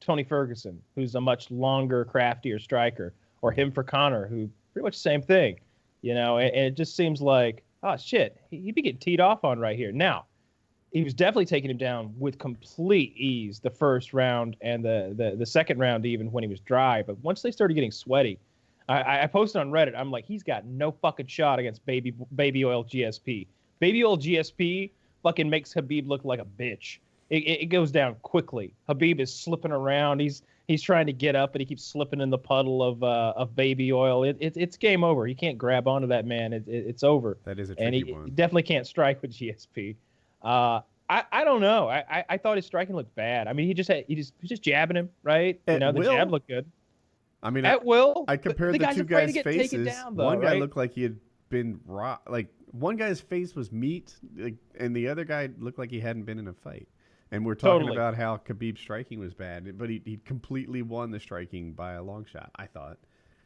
Tony 0.00 0.24
Ferguson, 0.24 0.80
who's 0.94 1.14
a 1.14 1.20
much 1.20 1.50
longer, 1.50 2.04
craftier 2.04 2.58
striker, 2.58 3.14
or 3.42 3.52
him 3.52 3.70
for 3.70 3.82
Conor, 3.82 4.26
who 4.26 4.48
pretty 4.72 4.84
much 4.84 4.94
the 4.96 5.00
same 5.00 5.22
thing, 5.22 5.58
you 6.02 6.14
know. 6.14 6.38
And, 6.38 6.54
and 6.54 6.66
it 6.66 6.76
just 6.76 6.96
seems 6.96 7.20
like 7.20 7.64
oh 7.82 7.96
shit, 7.96 8.40
he, 8.50 8.58
he'd 8.60 8.74
be 8.74 8.82
getting 8.82 8.98
teed 8.98 9.20
off 9.20 9.44
on 9.44 9.58
right 9.58 9.76
here 9.76 9.92
now 9.92 10.26
he 10.94 11.02
was 11.02 11.12
definitely 11.12 11.44
taking 11.44 11.68
him 11.68 11.76
down 11.76 12.14
with 12.18 12.38
complete 12.38 13.12
ease 13.16 13.58
the 13.58 13.68
first 13.68 14.14
round 14.14 14.56
and 14.60 14.84
the, 14.84 15.12
the 15.16 15.34
the 15.36 15.44
second 15.44 15.78
round 15.78 16.06
even 16.06 16.30
when 16.30 16.44
he 16.44 16.48
was 16.48 16.60
dry. 16.60 17.02
But 17.02 17.18
once 17.18 17.42
they 17.42 17.50
started 17.50 17.74
getting 17.74 17.90
sweaty, 17.90 18.38
I, 18.88 19.22
I 19.22 19.26
posted 19.26 19.60
on 19.60 19.70
Reddit. 19.70 19.94
I'm 19.96 20.10
like, 20.10 20.26
he's 20.26 20.42
got 20.42 20.66
no 20.66 20.92
fucking 20.92 21.26
shot 21.26 21.58
against 21.58 21.84
baby 21.86 22.14
baby 22.34 22.64
oil 22.64 22.84
GSP. 22.84 23.46
Baby 23.80 24.04
oil 24.04 24.18
GSP 24.18 24.90
fucking 25.22 25.48
makes 25.48 25.72
Habib 25.72 26.08
look 26.08 26.24
like 26.24 26.40
a 26.40 26.44
bitch. 26.44 26.98
It, 27.30 27.44
it, 27.44 27.62
it 27.62 27.66
goes 27.66 27.90
down 27.90 28.16
quickly. 28.22 28.74
Habib 28.86 29.20
is 29.20 29.34
slipping 29.34 29.72
around. 29.72 30.20
He's 30.20 30.42
he's 30.68 30.82
trying 30.82 31.06
to 31.06 31.12
get 31.12 31.34
up, 31.34 31.52
but 31.52 31.60
he 31.60 31.64
keeps 31.64 31.82
slipping 31.82 32.20
in 32.20 32.28
the 32.28 32.38
puddle 32.38 32.82
of 32.82 33.02
uh, 33.02 33.32
of 33.36 33.56
baby 33.56 33.92
oil. 33.92 34.24
It, 34.24 34.36
it, 34.38 34.56
it's 34.56 34.76
game 34.76 35.02
over. 35.02 35.26
You 35.26 35.34
can't 35.34 35.56
grab 35.56 35.88
onto 35.88 36.06
that 36.08 36.26
man. 36.26 36.52
It, 36.52 36.68
it, 36.68 36.86
it's 36.86 37.02
over 37.02 37.38
that 37.44 37.58
is 37.58 37.70
a 37.70 37.78
and 37.78 37.94
tricky 37.94 38.06
he, 38.06 38.12
one. 38.12 38.24
he 38.26 38.30
definitely 38.30 38.64
can't 38.64 38.86
strike 38.86 39.22
with 39.22 39.32
GSP. 39.32 39.96
Uh, 40.42 40.80
I, 41.08 41.24
I 41.32 41.44
don't 41.44 41.60
know. 41.60 41.88
I, 41.88 42.04
I, 42.10 42.24
I 42.30 42.36
thought 42.38 42.56
his 42.56 42.66
striking 42.66 42.94
looked 42.94 43.14
bad. 43.14 43.46
I 43.46 43.52
mean, 43.54 43.66
he 43.66 43.74
just 43.74 43.88
had 43.88 44.04
he 44.06 44.14
just 44.14 44.34
he's 44.40 44.50
just 44.50 44.62
jabbing 44.62 44.96
him, 44.96 45.08
right? 45.22 45.58
At 45.66 45.74
you 45.74 45.78
know, 45.80 45.92
the 45.92 46.00
will. 46.00 46.12
jab 46.12 46.30
looked 46.30 46.48
good 46.48 46.66
I 47.44 47.50
mean, 47.50 47.64
I, 47.64 47.72
at 47.72 47.84
will. 47.84 48.24
I 48.26 48.36
compared 48.36 48.74
the, 48.74 48.78
guy's 48.78 48.96
two 48.96 49.04
guys' 49.04 49.38
faces. 49.42 49.86
Down, 49.86 50.16
though, 50.16 50.24
one 50.24 50.40
guy 50.40 50.52
right? 50.52 50.60
looked 50.60 50.76
like 50.76 50.92
he 50.94 51.02
had 51.02 51.16
been 51.50 51.78
raw. 51.84 52.18
Like 52.28 52.48
one 52.72 52.96
guy's 52.96 53.20
face 53.20 53.54
was 53.54 53.70
meat, 53.70 54.16
like, 54.36 54.56
and 54.78 54.96
the 54.96 55.08
other 55.08 55.24
guy 55.24 55.50
looked 55.58 55.78
like 55.78 55.90
he 55.90 56.00
hadn't 56.00 56.24
been 56.24 56.38
in 56.38 56.48
a 56.48 56.52
fight. 56.52 56.88
And 57.30 57.44
we're 57.44 57.54
talking 57.54 57.86
Totally. 57.86 57.96
about 57.96 58.14
how 58.14 58.36
Khabib's 58.36 58.80
striking 58.80 59.18
was 59.18 59.34
bad, 59.34 59.76
but 59.76 59.90
he, 59.90 60.00
he 60.04 60.20
completely 60.24 60.82
won 60.82 61.10
the 61.10 61.18
striking 61.18 61.72
by 61.72 61.94
a 61.94 62.02
long 62.02 62.24
shot. 62.24 62.50
I 62.56 62.66
thought 62.66 62.98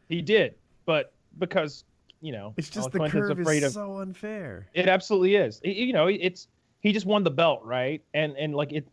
he 0.08 0.20
did, 0.20 0.54
but 0.84 1.12
because 1.38 1.84
you 2.20 2.32
know, 2.32 2.54
it's 2.56 2.68
just 2.68 2.90
the 2.90 3.08
curve 3.08 3.38
afraid 3.38 3.62
is 3.62 3.68
of 3.68 3.72
so 3.72 3.98
unfair. 3.98 4.66
It 4.74 4.88
absolutely 4.88 5.36
is. 5.36 5.60
It- 5.62 5.76
you 5.76 5.92
know, 5.92 6.08
it's 6.08 6.48
he 6.80 6.92
just 6.92 7.06
won 7.06 7.24
the 7.24 7.30
belt, 7.30 7.62
right? 7.64 8.02
And 8.14 8.36
and 8.36 8.54
like 8.54 8.72
it, 8.72 8.86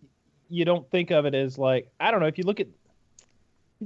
you 0.49 0.65
don't 0.65 0.89
think 0.91 1.11
of 1.11 1.25
it 1.25 1.35
as 1.35 1.57
like 1.57 1.89
I 1.99 2.11
don't 2.11 2.19
know. 2.19 2.27
If 2.27 2.37
you 2.37 2.43
look 2.43 2.59
at, 2.59 2.67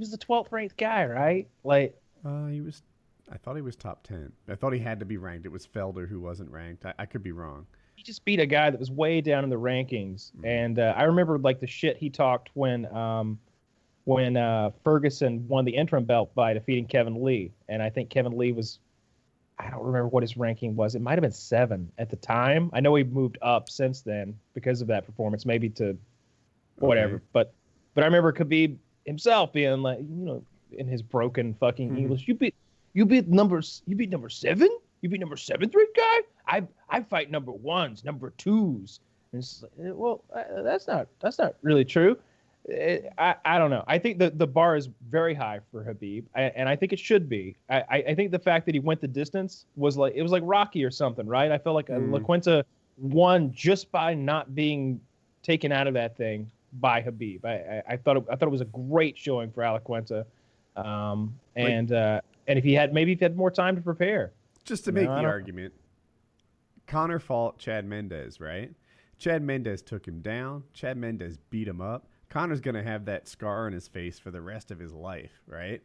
he 0.00 0.02
was 0.02 0.10
the 0.10 0.18
12th 0.18 0.50
ranked 0.50 0.78
guy, 0.78 1.04
right? 1.04 1.46
Like 1.62 1.94
Uh, 2.24 2.46
he 2.46 2.60
was. 2.62 2.82
I 3.32 3.36
thought 3.36 3.54
he 3.54 3.62
was 3.62 3.76
top 3.76 4.02
ten. 4.02 4.32
I 4.48 4.54
thought 4.56 4.72
he 4.72 4.80
had 4.80 4.98
to 5.00 5.04
be 5.06 5.16
ranked. 5.16 5.46
It 5.46 5.52
was 5.52 5.66
Felder 5.66 6.08
who 6.08 6.20
wasn't 6.20 6.50
ranked. 6.50 6.84
I, 6.86 6.94
I 6.98 7.06
could 7.06 7.22
be 7.22 7.32
wrong. 7.32 7.66
he 7.94 8.02
just 8.02 8.24
beat 8.24 8.40
a 8.40 8.46
guy 8.46 8.70
that 8.70 8.80
was 8.80 8.90
way 8.90 9.20
down 9.20 9.44
in 9.44 9.50
the 9.50 9.58
rankings. 9.60 10.32
Mhm. 10.36 10.46
And 10.46 10.78
uh, 10.78 10.94
I 10.96 11.02
remember 11.04 11.38
like 11.38 11.60
the 11.60 11.66
shit 11.66 11.96
he 11.98 12.08
talked 12.10 12.48
when 12.54 12.86
um, 12.94 13.38
when 14.04 14.36
uh, 14.38 14.70
Ferguson 14.82 15.46
won 15.48 15.64
the 15.66 15.72
interim 15.76 16.04
belt 16.04 16.34
by 16.34 16.54
defeating 16.54 16.86
Kevin 16.86 17.22
Lee. 17.22 17.52
And 17.68 17.82
I 17.82 17.90
think 17.90 18.08
Kevin 18.10 18.36
Lee 18.36 18.52
was, 18.52 18.80
I 19.58 19.68
don't 19.70 19.84
remember 19.84 20.08
what 20.08 20.22
his 20.22 20.36
ranking 20.38 20.74
was. 20.74 20.94
It 20.94 21.02
might 21.02 21.12
have 21.12 21.20
been 21.22 21.30
seven 21.30 21.92
at 21.98 22.08
the 22.08 22.16
time. 22.16 22.70
I 22.72 22.80
know 22.80 22.94
he 22.94 23.04
moved 23.04 23.36
up 23.42 23.68
since 23.68 24.00
then 24.00 24.34
because 24.54 24.80
of 24.80 24.88
that 24.88 25.04
performance, 25.04 25.44
maybe 25.46 25.68
to 25.70 25.96
whatever. 26.76 27.16
Okay. 27.16 27.24
But 27.32 27.52
but 27.94 28.02
I 28.02 28.06
remember 28.06 28.32
Khabib 28.32 28.78
himself 29.06 29.52
being 29.52 29.82
like, 29.82 29.98
you 30.00 30.24
know, 30.24 30.42
in 30.72 30.86
his 30.86 31.02
broken 31.02 31.54
fucking 31.54 31.90
Mhm. 31.90 31.98
English, 31.98 32.28
you 32.28 32.34
beat 32.34 32.54
you 32.92 33.06
beat 33.06 33.28
numbers 33.28 33.82
you 33.86 33.96
beat 33.96 34.10
number 34.10 34.28
seven? 34.28 34.68
You 35.00 35.08
beat 35.08 35.20
number 35.20 35.36
seventh 35.36 35.74
ranked 35.74 35.96
guy? 35.96 36.20
I 36.46 36.62
I 36.88 37.02
fight 37.02 37.30
number 37.30 37.52
ones, 37.52 38.04
number 38.04 38.30
twos. 38.36 39.00
And 39.32 39.40
it's 39.40 39.62
like, 39.62 39.72
eh, 39.86 39.92
well, 39.92 40.22
that's 40.64 40.86
not 40.86 41.08
that's 41.20 41.38
not 41.38 41.54
really 41.62 41.84
true. 41.84 42.16
Eh, 42.68 43.00
I, 43.16 43.36
I 43.44 43.58
don't 43.58 43.70
know. 43.70 43.84
I 43.86 43.98
think 43.98 44.18
the, 44.18 44.30
the 44.30 44.46
bar 44.46 44.76
is 44.76 44.88
very 45.08 45.32
high 45.34 45.60
for 45.72 45.82
Habib, 45.82 46.26
I, 46.34 46.42
and 46.42 46.68
I 46.68 46.76
think 46.76 46.92
it 46.92 46.98
should 46.98 47.26
be. 47.28 47.56
I, 47.70 47.80
I, 47.88 47.96
I 48.08 48.14
think 48.14 48.32
the 48.32 48.38
fact 48.38 48.66
that 48.66 48.74
he 48.74 48.80
went 48.80 49.00
the 49.00 49.08
distance 49.08 49.64
was 49.76 49.96
like 49.96 50.14
it 50.14 50.22
was 50.22 50.30
like 50.30 50.42
Rocky 50.44 50.84
or 50.84 50.90
something, 50.90 51.26
right? 51.26 51.50
I 51.50 51.58
felt 51.58 51.74
like 51.74 51.86
Mm. 51.86 52.12
La 52.12 52.18
Quinta 52.20 52.64
won 52.98 53.50
just 53.52 53.90
by 53.90 54.12
not 54.14 54.54
being 54.54 55.00
taken 55.42 55.72
out 55.72 55.86
of 55.86 55.94
that 55.94 56.16
thing 56.18 56.50
by 56.72 57.00
Habib. 57.00 57.44
I, 57.44 57.52
I, 57.52 57.82
I 57.90 57.96
thought 57.96 58.18
it, 58.18 58.24
I 58.30 58.36
thought 58.36 58.46
it 58.46 58.52
was 58.52 58.60
a 58.60 58.66
great 58.66 59.16
showing 59.18 59.50
for 59.50 59.62
Alaquenta, 59.62 60.24
um, 60.76 61.38
Like- 61.56 61.68
and 61.68 61.92
uh, 61.92 62.20
and 62.46 62.58
if 62.58 62.64
he 62.64 62.74
had 62.74 62.92
maybe 62.92 63.12
if 63.12 63.18
he 63.18 63.24
had 63.24 63.36
more 63.36 63.50
time 63.50 63.76
to 63.76 63.82
prepare, 63.82 64.32
Just 64.64 64.84
to 64.84 64.92
make 64.92 65.08
I 65.08 65.22
the 65.22 65.28
argument, 65.28 65.74
Conor 66.86 67.18
fought 67.18 67.58
Chad 67.58 67.84
Mendes, 67.84 68.40
right? 68.40 68.72
Chad 69.18 69.42
Mendes 69.42 69.82
took 69.82 70.06
him 70.06 70.20
down. 70.20 70.64
Chad 70.72 70.96
Mendes 70.96 71.38
beat 71.50 71.68
him 71.68 71.80
up. 71.80 72.06
Conor's 72.28 72.60
gonna 72.60 72.82
have 72.82 73.04
that 73.06 73.28
scar 73.28 73.66
on 73.66 73.72
his 73.72 73.88
face 73.88 74.18
for 74.18 74.30
the 74.30 74.40
rest 74.40 74.70
of 74.70 74.78
his 74.78 74.92
life, 74.92 75.42
right? 75.46 75.82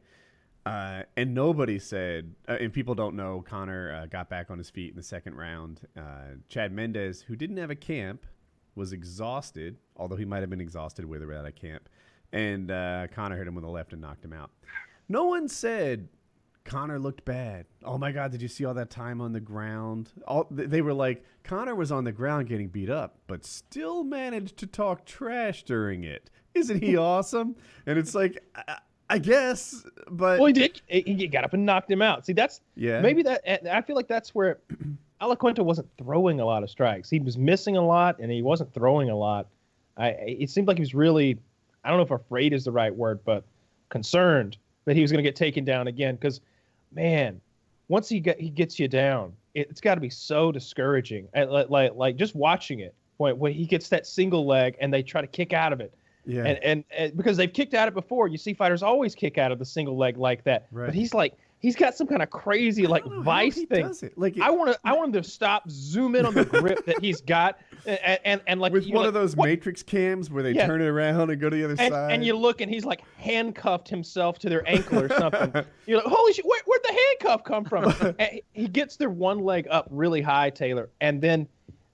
Uh, 0.65 1.03
and 1.15 1.35
nobody 1.35 1.77
said, 1.77 2.33
uh, 2.49 2.53
and 2.59 2.73
people 2.73 2.95
don't 2.95 3.15
know, 3.15 3.43
Conor 3.47 3.93
uh, 3.93 4.05
got 4.07 4.29
back 4.29 4.49
on 4.49 4.57
his 4.57 4.69
feet 4.69 4.89
in 4.89 4.95
the 4.95 5.03
second 5.03 5.35
round. 5.35 5.81
Uh, 5.95 6.37
Chad 6.49 6.71
Mendes, 6.71 7.21
who 7.21 7.35
didn't 7.35 7.57
have 7.57 7.69
a 7.69 7.75
camp, 7.75 8.25
was 8.75 8.93
exhausted, 8.93 9.77
although 9.95 10.15
he 10.15 10.25
might 10.25 10.41
have 10.41 10.49
been 10.49 10.61
exhausted 10.61 11.05
with 11.05 11.23
or 11.23 11.27
without 11.27 11.45
a 11.45 11.51
camp. 11.51 11.89
And 12.31 12.69
uh, 12.69 13.07
Conor 13.13 13.37
hit 13.37 13.47
him 13.47 13.55
with 13.55 13.63
a 13.63 13.69
left 13.69 13.93
and 13.93 14.01
knocked 14.01 14.23
him 14.23 14.33
out. 14.33 14.51
No 15.07 15.25
one 15.25 15.47
said 15.47 16.09
Conor 16.65 16.99
looked 16.99 17.23
bad. 17.23 17.67
Oh 17.83 17.97
my 17.97 18.11
God, 18.11 18.31
did 18.31 18.41
you 18.41 18.47
see 18.47 18.65
all 18.65 18.73
that 18.73 18.89
time 18.89 19.21
on 19.21 19.31
the 19.31 19.39
ground? 19.39 20.11
All 20.27 20.47
they 20.49 20.81
were 20.81 20.93
like, 20.93 21.23
Conor 21.43 21.75
was 21.75 21.91
on 21.91 22.03
the 22.03 22.11
ground 22.11 22.49
getting 22.49 22.67
beat 22.67 22.89
up, 22.89 23.19
but 23.27 23.45
still 23.45 24.03
managed 24.03 24.57
to 24.57 24.67
talk 24.67 25.05
trash 25.05 25.63
during 25.63 26.03
it. 26.03 26.29
Isn't 26.55 26.83
he 26.83 26.97
awesome? 26.97 27.55
And 27.85 27.99
it's 27.99 28.15
like, 28.15 28.43
I, 28.55 28.79
I 29.09 29.19
guess, 29.19 29.85
but 30.09 30.39
well, 30.39 30.47
he 30.47 30.53
did. 30.53 30.81
He 30.87 31.01
he 31.01 31.27
got 31.27 31.43
up 31.43 31.53
and 31.53 31.65
knocked 31.65 31.91
him 31.91 32.01
out. 32.01 32.25
See, 32.25 32.33
that's 32.33 32.61
yeah, 32.75 32.99
maybe 33.01 33.21
that. 33.23 33.41
I 33.71 33.81
feel 33.81 33.95
like 33.95 34.07
that's 34.07 34.33
where 34.33 34.57
Alaquenta 35.21 35.63
wasn't 35.63 35.87
throwing 35.97 36.39
a 36.39 36.45
lot 36.45 36.63
of 36.63 36.69
strikes. 36.69 37.09
He 37.09 37.19
was 37.19 37.37
missing 37.37 37.77
a 37.77 37.85
lot, 37.85 38.19
and 38.19 38.31
he 38.31 38.41
wasn't 38.41 38.73
throwing 38.73 39.09
a 39.09 39.15
lot. 39.15 39.47
I 39.97 40.09
it 40.09 40.49
seemed 40.49 40.67
like 40.67 40.77
he 40.77 40.81
was 40.81 40.93
really, 40.93 41.37
I 41.83 41.89
don't 41.89 41.97
know 41.97 42.03
if 42.03 42.11
afraid 42.11 42.53
is 42.53 42.65
the 42.65 42.71
right 42.71 42.93
word, 42.93 43.19
but 43.25 43.45
concerned 43.89 44.57
that 44.85 44.95
he 44.95 45.01
was 45.01 45.11
going 45.11 45.23
to 45.23 45.27
get 45.27 45.35
taken 45.35 45.63
down 45.63 45.87
again. 45.87 46.15
Because, 46.15 46.41
man, 46.93 47.39
once 47.87 48.09
he 48.09 48.19
get 48.19 48.39
he 48.39 48.49
gets 48.49 48.77
you 48.77 48.87
down, 48.87 49.33
it, 49.53 49.67
it's 49.69 49.81
got 49.81 49.95
to 49.95 50.01
be 50.01 50.09
so 50.09 50.51
discouraging. 50.51 51.27
And 51.33 51.49
Like 51.49 51.93
like 51.95 52.15
just 52.17 52.35
watching 52.35 52.79
it 52.81 52.93
when 53.17 53.37
when 53.39 53.53
he 53.53 53.65
gets 53.65 53.89
that 53.89 54.05
single 54.05 54.45
leg 54.45 54.75
and 54.81 54.93
they 54.93 55.01
try 55.01 55.21
to 55.21 55.27
kick 55.27 55.53
out 55.53 55.71
of 55.71 55.79
it. 55.79 55.93
yeah, 56.25 56.43
And, 56.43 56.57
and 56.63 56.83
and 56.91 57.15
because 57.15 57.37
they've 57.37 57.51
kicked 57.51 57.73
out 57.73 57.87
of 57.87 57.93
it 57.93 57.95
before, 57.95 58.27
you 58.27 58.37
see 58.37 58.53
fighters 58.53 58.83
always 58.83 59.15
kick 59.15 59.37
out 59.37 59.51
of 59.51 59.59
the 59.59 59.65
single 59.65 59.95
leg 59.97 60.17
like 60.17 60.43
that. 60.43 60.67
Right. 60.71 60.87
But 60.87 60.95
he's 60.95 61.13
like 61.13 61.37
he's 61.65 61.75
got 61.75 61.95
some 61.95 62.05
kind 62.05 62.21
of 62.21 62.29
crazy 62.29 62.85
like 62.85 63.03
don't 63.03 63.11
know 63.11 63.17
how 63.17 63.23
vice 63.23 63.55
thing. 63.63 63.87
does 63.87 64.03
it. 64.03 64.15
Like 64.15 64.39
I 64.39 64.51
want 64.51 64.71
to 64.71 64.79
I 64.85 64.93
want 64.93 65.15
him 65.15 65.23
to 65.23 65.27
stop, 65.27 65.63
zoom 65.67 66.15
in 66.15 66.23
on 66.25 66.35
the 66.35 66.45
grip 66.45 66.85
that 66.85 66.99
he's 67.01 67.21
got, 67.21 67.57
and 67.87 68.19
and, 68.23 68.41
and 68.45 68.61
like 68.61 68.71
with 68.71 68.85
one 68.85 68.97
like, 68.97 69.07
of 69.07 69.13
those 69.15 69.35
"What?" 69.35 69.47
matrix 69.49 69.81
cams 69.81 70.29
where 70.29 70.43
they 70.43 70.51
Yeah. 70.51 70.67
turn 70.67 70.81
it 70.81 70.85
around 70.85 71.31
and 71.31 71.41
go 71.41 71.49
to 71.49 71.55
the 71.55 71.63
other 71.63 71.75
and, 71.79 71.91
side. 71.91 72.11
and 72.11 72.23
you 72.23 72.37
look 72.37 72.61
and 72.61 72.71
he's 72.71 72.85
like 72.85 73.01
handcuffed 73.17 73.89
himself 73.89 74.37
to 74.39 74.49
their 74.49 74.67
ankle 74.69 74.99
or 74.99 75.09
something. 75.09 75.65
You're 75.87 75.97
like, 75.97 76.07
holy 76.07 76.33
shit, 76.33 76.45
where, 76.45 76.61
where'd 76.67 76.83
the 76.83 76.93
handcuff 76.93 77.43
come 77.43 77.65
from? 77.65 78.15
he 78.53 78.67
gets 78.67 78.97
their 78.97 79.09
one 79.09 79.39
leg 79.39 79.67
up 79.71 79.87
really 79.89 80.21
high, 80.21 80.51
Taylor, 80.51 80.89
and 81.01 81.19
then 81.19 81.47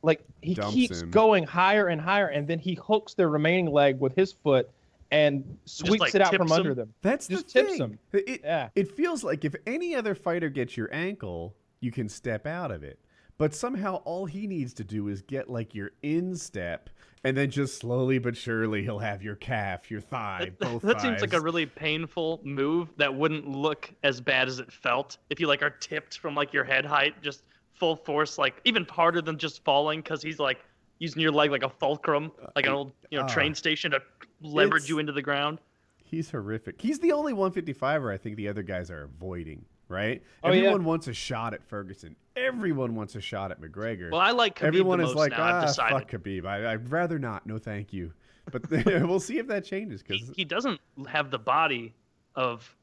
like 0.04 0.22
he 0.42 0.54
Dumps 0.56 0.74
keeps 0.74 1.02
him. 1.02 1.12
going 1.12 1.46
higher 1.46 1.88
and 1.88 2.02
higher, 2.02 2.28
and 2.28 2.46
then 2.46 2.60
he 2.60 2.74
hooks 2.74 3.14
their 3.14 3.30
remaining 3.30 3.72
leg 3.72 4.00
with 4.02 4.16
his 4.16 4.34
foot, 4.34 4.70
and 5.12 5.58
sweeps 5.66 6.00
like, 6.00 6.16
it 6.16 6.22
out 6.22 6.34
from 6.34 6.48
him. 6.48 6.52
under 6.52 6.74
them. 6.74 6.94
That's 7.02 7.28
Just 7.28 7.48
the 7.48 7.52
tips 7.52 7.72
thing. 7.72 7.80
him. 7.82 8.00
It, 8.14 8.42
Yeah. 8.44 8.70
it 8.76 8.92
feels 8.92 9.24
like 9.24 9.44
if 9.46 9.56
any 9.68 9.94
other 9.94 10.16
fighter 10.16 10.50
gets 10.50 10.78
your 10.78 10.94
ankle, 10.94 11.56
you 11.82 11.92
can 11.92 12.08
step 12.08 12.48
out 12.48 12.72
of 12.72 12.84
it. 12.84 13.00
But 13.38 13.54
somehow 13.54 13.96
all 14.06 14.26
he 14.26 14.46
needs 14.46 14.74
to 14.76 14.84
do 14.84 15.08
is 15.08 15.24
get 15.24 15.50
like 15.50 15.74
your 15.74 15.92
instep, 16.04 16.90
and 17.24 17.36
then 17.36 17.50
just 17.50 17.80
slowly 17.80 18.20
but 18.20 18.38
surely 18.38 18.84
he'll 18.84 19.00
have 19.00 19.24
your 19.24 19.36
calf, 19.36 19.90
your 19.90 20.00
thigh, 20.00 20.52
both 20.60 20.84
that 20.84 21.02
seems 21.02 21.22
like 21.22 21.34
a 21.34 21.42
really 21.42 21.66
painful 21.66 22.40
move 22.44 22.90
that 22.98 23.14
wouldn't 23.14 23.48
look 23.48 23.92
as 24.04 24.22
bad 24.22 24.48
as 24.48 24.60
it 24.60 24.72
felt 24.72 25.18
if 25.30 25.40
you 25.40 25.48
like 25.48 25.64
are 25.64 25.72
tipped 25.72 26.20
from 26.20 26.36
like 26.36 26.54
your 26.54 26.64
head 26.64 26.86
height, 26.86 27.20
just 27.24 27.42
full 27.74 27.96
force, 27.96 28.38
like 28.38 28.62
even 28.64 28.86
harder 28.86 29.24
than 29.24 29.38
just 29.40 29.64
falling 29.64 30.02
because 30.02 30.22
he's 30.22 30.38
like 30.38 30.60
using 31.00 31.20
your 31.20 31.32
leg 31.32 31.50
like 31.50 31.64
a 31.64 31.70
fulcrum, 31.70 32.32
like 32.56 32.68
an 32.68 32.74
old 32.74 32.92
you 33.10 33.18
know 33.18 33.26
ah. 33.26 33.28
train 33.28 33.56
station 33.56 33.90
to 33.90 34.02
leverage 34.42 34.84
It's- 34.84 34.90
you 34.90 35.00
into 35.00 35.12
the 35.12 35.22
ground. 35.22 35.60
He's 36.04 36.30
horrific. 36.32 36.82
He's 36.82 37.00
the 37.00 37.14
only 37.14 37.32
155er 37.34 38.14
I 38.14 38.18
think 38.18 38.36
the 38.36 38.50
other 38.50 38.64
guys 38.64 38.92
are 38.92 39.04
avoiding, 39.04 39.64
right? 39.88 40.22
Oh, 40.44 40.52
yeah. 40.52 40.58
Everyone 40.58 40.84
wants 40.84 41.08
a 41.08 41.14
shot 41.14 41.54
at 41.54 41.64
Ferguson. 41.64 42.18
Everyone 42.36 42.96
wants 42.96 43.16
a 43.16 43.22
shot 43.22 43.52
at 43.52 43.62
McGregor. 43.62 44.12
Well, 44.12 44.20
I 44.20 44.32
like 44.32 44.60
Khabib 44.60 44.68
Everyone 44.68 45.00
the 45.00 45.06
is 45.06 45.16
like, 45.16 45.32
now. 45.32 45.64
ah, 45.66 45.74
fuck 45.90 46.12
Khabib. 46.12 46.46
I, 46.46 46.74
I'd 46.74 46.92
rather 46.92 47.18
not. 47.18 47.46
No, 47.48 47.58
thank 47.58 47.94
you. 47.94 48.12
But 48.52 48.70
we'll 48.86 49.20
see 49.22 49.38
if 49.38 49.48
that 49.48 49.64
changes 49.64 50.02
he, 50.06 50.14
because 50.18 50.36
he 50.36 50.44
doesn't 50.44 50.82
have 51.08 51.32
the 51.32 51.40
body 51.40 51.94
of 52.36 52.76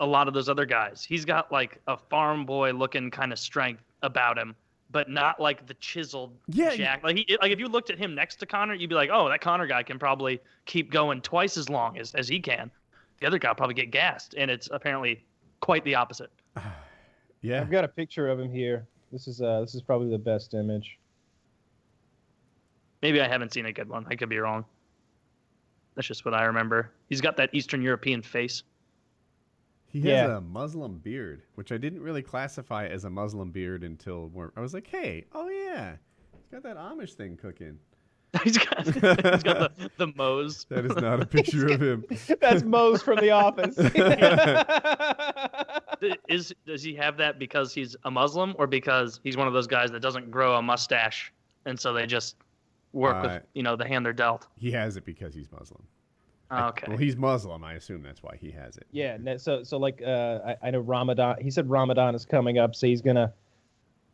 a 0.00 0.04
lot 0.06 0.28
of 0.28 0.34
those 0.34 0.48
other 0.50 0.66
guys. 0.66 1.04
He's 1.08 1.24
got 1.24 1.50
like 1.52 1.80
a 1.86 1.96
farm 1.96 2.44
boy 2.44 2.72
looking 2.72 3.10
kind 3.10 3.32
of 3.32 3.38
strength 3.38 3.82
about 4.02 4.36
him, 4.36 4.54
but 4.92 5.08
not 5.08 5.40
like 5.40 5.66
the 5.66 5.74
chiseled 5.74 6.36
Yeah, 6.48 6.76
jack. 6.76 7.02
Like 7.02 7.16
he, 7.16 7.38
like 7.40 7.50
if 7.50 7.58
you 7.58 7.66
looked 7.66 7.90
at 7.90 7.98
him 7.98 8.14
next 8.14 8.36
to 8.36 8.46
Conor, 8.46 8.74
you'd 8.74 8.90
be 8.90 8.94
like, 8.94 9.10
oh, 9.12 9.28
that 9.28 9.40
Conor 9.40 9.66
guy 9.66 9.82
can 9.82 9.98
probably 9.98 10.40
keep 10.66 10.90
going 10.90 11.22
twice 11.22 11.56
as 11.56 11.68
long 11.68 11.98
as, 11.98 12.14
as 12.14 12.28
he 12.28 12.38
can. 12.38 12.70
The 13.20 13.26
other 13.26 13.38
guy 13.38 13.48
will 13.48 13.56
probably 13.56 13.74
get 13.74 13.90
gassed, 13.90 14.34
and 14.36 14.50
it's 14.50 14.68
apparently 14.70 15.24
quite 15.60 15.84
the 15.84 15.94
opposite. 15.94 16.30
yeah, 17.40 17.60
I've 17.60 17.70
got 17.70 17.84
a 17.84 17.88
picture 17.88 18.28
of 18.28 18.38
him 18.38 18.52
here. 18.52 18.86
This 19.10 19.26
is 19.26 19.40
uh 19.40 19.60
this 19.60 19.74
is 19.74 19.82
probably 19.82 20.10
the 20.10 20.18
best 20.18 20.54
image. 20.54 20.98
Maybe 23.00 23.20
I 23.20 23.26
haven't 23.26 23.52
seen 23.52 23.66
a 23.66 23.72
good 23.72 23.88
one. 23.88 24.06
I 24.08 24.14
could 24.14 24.28
be 24.28 24.38
wrong. 24.38 24.64
That's 25.94 26.06
just 26.06 26.24
what 26.24 26.34
I 26.34 26.44
remember. 26.44 26.92
He's 27.08 27.20
got 27.20 27.36
that 27.36 27.50
Eastern 27.52 27.82
European 27.82 28.22
face. 28.22 28.62
He 29.92 30.00
has 30.00 30.06
Yeah. 30.08 30.36
a 30.38 30.40
Muslim 30.40 30.98
beard, 30.98 31.42
which 31.54 31.70
I 31.70 31.76
didn't 31.76 32.00
really 32.02 32.22
classify 32.22 32.86
as 32.86 33.04
a 33.04 33.10
Muslim 33.10 33.50
beard 33.50 33.84
until 33.84 34.28
we're, 34.28 34.50
I 34.56 34.60
was 34.60 34.72
like, 34.74 34.86
hey, 34.86 35.24
oh 35.32 35.48
yeah, 35.48 35.96
he's 36.32 36.50
got 36.50 36.62
that 36.64 36.76
Amish 36.76 37.12
thing 37.14 37.36
cooking. 37.36 37.78
he's 38.44 38.56
got 38.56 38.84
he's 38.86 38.94
got 39.42 39.76
the 39.76 39.90
the 39.98 40.06
Moe's. 40.16 40.64
That 40.70 40.86
is 40.86 40.96
not 40.96 41.20
a 41.22 41.26
picture 41.36 41.66
of 41.66 41.82
him. 41.82 42.04
That's 42.40 42.62
Mose 42.62 43.02
from 43.02 43.16
The 43.18 43.28
Office. 43.30 43.76
Is 46.28 46.52
does 46.66 46.82
he 46.82 46.94
have 46.94 47.16
that 47.18 47.38
because 47.38 47.72
he's 47.74 47.94
a 48.04 48.10
Muslim 48.10 48.54
or 48.58 48.66
because 48.66 49.20
he's 49.22 49.36
one 49.36 49.46
of 49.46 49.52
those 49.52 49.66
guys 49.66 49.90
that 49.90 50.00
doesn't 50.00 50.30
grow 50.30 50.56
a 50.56 50.62
mustache 50.62 51.32
and 51.66 51.78
so 51.78 51.92
they 51.92 52.06
just 52.06 52.36
work 52.92 53.16
Uh, 53.16 53.20
with 53.34 53.42
you 53.54 53.62
know 53.62 53.76
the 53.76 53.86
hand 53.86 54.04
they're 54.06 54.12
dealt? 54.14 54.48
He 54.56 54.70
has 54.72 54.96
it 54.96 55.04
because 55.04 55.34
he's 55.34 55.52
Muslim. 55.52 55.82
Oh, 56.52 56.68
okay. 56.68 56.86
Well, 56.88 56.98
he's 56.98 57.16
Muslim. 57.16 57.64
I 57.64 57.74
assume 57.74 58.02
that's 58.02 58.22
why 58.22 58.36
he 58.38 58.50
has 58.50 58.76
it. 58.76 58.86
yeah, 58.92 59.16
so 59.38 59.62
so 59.62 59.78
like 59.78 60.02
uh 60.04 60.38
I, 60.62 60.68
I 60.68 60.70
know 60.70 60.80
Ramadan 60.80 61.36
he 61.40 61.50
said 61.50 61.68
Ramadan 61.68 62.14
is 62.14 62.24
coming 62.26 62.58
up, 62.58 62.74
so 62.74 62.86
he's 62.86 63.00
gonna 63.02 63.32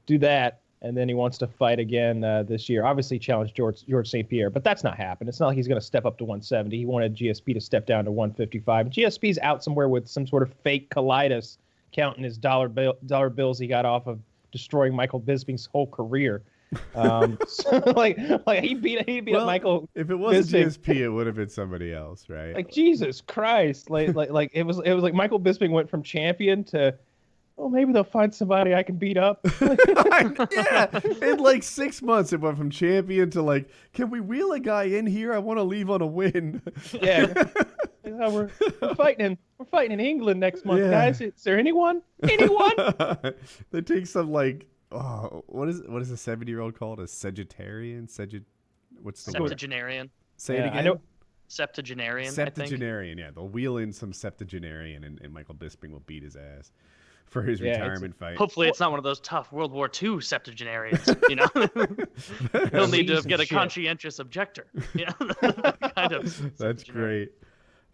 do 0.06 0.18
that 0.18 0.60
and 0.82 0.96
then 0.96 1.08
he 1.08 1.14
wants 1.14 1.38
to 1.38 1.46
fight 1.46 1.78
again 1.78 2.22
uh, 2.22 2.44
this 2.44 2.68
year. 2.68 2.84
Obviously 2.84 3.18
challenge 3.18 3.54
George 3.54 3.84
George 3.86 4.08
St. 4.08 4.28
Pierre, 4.28 4.50
but 4.50 4.62
that's 4.62 4.84
not 4.84 4.96
happening. 4.96 5.28
It's 5.28 5.40
not 5.40 5.48
like 5.48 5.56
he's 5.56 5.68
gonna 5.68 5.80
step 5.80 6.06
up 6.06 6.18
to 6.18 6.24
170. 6.24 6.76
He 6.76 6.86
wanted 6.86 7.16
GSP 7.16 7.54
to 7.54 7.60
step 7.60 7.86
down 7.86 8.04
to 8.04 8.12
155. 8.12 8.86
GSP's 8.86 9.38
out 9.42 9.64
somewhere 9.64 9.88
with 9.88 10.08
some 10.08 10.26
sort 10.26 10.42
of 10.42 10.52
fake 10.62 10.90
colitis 10.90 11.58
counting 11.92 12.22
his 12.22 12.38
dollar 12.38 12.68
bill 12.68 12.94
dollar 13.06 13.30
bills 13.30 13.58
he 13.58 13.66
got 13.66 13.84
off 13.84 14.06
of 14.06 14.20
destroying 14.52 14.94
Michael 14.94 15.20
Bisping's 15.20 15.66
whole 15.66 15.86
career. 15.86 16.42
Um, 16.94 17.38
so 17.46 17.78
like 17.96 18.18
like 18.46 18.62
he 18.62 18.74
beat 18.74 19.08
he 19.08 19.20
beat 19.20 19.32
Well, 19.32 19.42
up 19.42 19.46
Michael 19.46 19.88
If 19.94 20.10
it 20.10 20.16
wasn't 20.16 20.66
Bisping. 20.66 20.94
GSP, 20.94 20.96
it 20.96 21.08
would 21.08 21.26
have 21.26 21.36
been 21.36 21.48
somebody 21.48 21.92
else, 21.94 22.28
right? 22.28 22.54
like 22.54 22.70
Jesus 22.70 23.20
Christ, 23.20 23.88
like 23.90 24.14
like 24.14 24.30
like 24.30 24.50
it 24.52 24.64
was 24.64 24.78
it 24.84 24.92
was 24.92 25.02
like 25.02 25.14
Michael 25.14 25.40
Bisping 25.40 25.70
went 25.70 25.88
from 25.88 26.02
champion 26.02 26.64
to, 26.64 26.94
oh 27.56 27.68
maybe 27.68 27.92
they'll 27.92 28.04
find 28.04 28.34
somebody 28.34 28.74
I 28.74 28.82
can 28.82 28.96
beat 28.96 29.16
up. 29.16 29.40
yeah, 29.60 31.00
in 31.22 31.38
like 31.38 31.62
six 31.62 32.02
months, 32.02 32.32
it 32.32 32.40
went 32.40 32.58
from 32.58 32.70
champion 32.70 33.30
to 33.30 33.42
like, 33.42 33.68
can 33.94 34.10
we 34.10 34.20
wheel 34.20 34.52
a 34.52 34.60
guy 34.60 34.84
in 34.84 35.06
here? 35.06 35.32
I 35.32 35.38
want 35.38 35.58
to 35.58 35.62
leave 35.64 35.88
on 35.90 36.02
a 36.02 36.06
win. 36.06 36.60
yeah, 36.92 37.32
Yeah, 38.04 38.28
we're, 38.30 38.48
we're 38.80 38.94
fighting 38.94 39.26
in 39.26 39.38
we're 39.58 39.66
fighting 39.66 39.92
in 39.92 40.00
England 40.00 40.40
next 40.40 40.64
month, 40.64 40.80
Yeah. 40.80 40.90
guys. 40.90 41.20
Is 41.20 41.42
there 41.42 41.58
anyone? 41.58 42.00
Anyone? 42.22 42.72
they 43.70 43.80
take 43.82 44.06
some 44.06 44.30
like, 44.32 44.66
oh, 44.92 45.44
what 45.46 45.68
is 45.68 45.82
what 45.86 46.02
is 46.02 46.10
a 46.10 46.16
seventy 46.16 46.50
year 46.52 46.60
old 46.60 46.78
called? 46.78 47.00
A 47.00 47.04
Sagittarian? 47.04 48.08
Sagit? 48.08 48.44
What's 49.02 49.24
the 49.24 49.32
word? 49.32 49.48
Septuagenarian. 49.50 50.10
Say 50.36 50.54
Yeah, 50.56 50.60
it 50.60 50.64
I 50.64 50.68
again. 50.68 50.84
know- 50.84 51.00
Septuagenarian, 51.50 52.28
I 52.28 52.34
think. 52.34 52.48
Septuagenarian. 52.56 53.16
Yeah, 53.16 53.30
they'll 53.34 53.48
wheel 53.48 53.78
in 53.78 53.90
some 53.90 54.12
septuagenarian, 54.12 55.04
and, 55.04 55.18
and 55.22 55.32
Michael 55.32 55.54
Bisping 55.54 55.90
will 55.92 56.02
beat 56.06 56.22
his 56.22 56.36
ass 56.36 56.72
for 57.24 57.42
his 57.42 57.58
Yeah, 57.58 57.72
retirement 57.72 58.14
fight. 58.14 58.36
Hopefully, 58.36 58.68
it's 58.68 58.80
not 58.80 58.90
one 58.90 58.98
of 58.98 59.04
those 59.04 59.18
tough 59.20 59.50
World 59.50 59.72
War 59.72 59.90
II 60.02 60.20
septuagenarians. 60.20 61.08
You 61.30 61.36
know, 61.36 61.46
he'll 62.70 62.88
need 62.88 63.06
to 63.06 63.22
get 63.22 63.40
a 63.40 63.44
shit. 63.46 63.56
conscientious 63.56 64.18
objector. 64.18 64.66
You 64.94 65.06
know, 65.06 65.52
kind 65.96 66.12
of. 66.12 66.58
That's 66.58 66.84
great. 66.84 67.32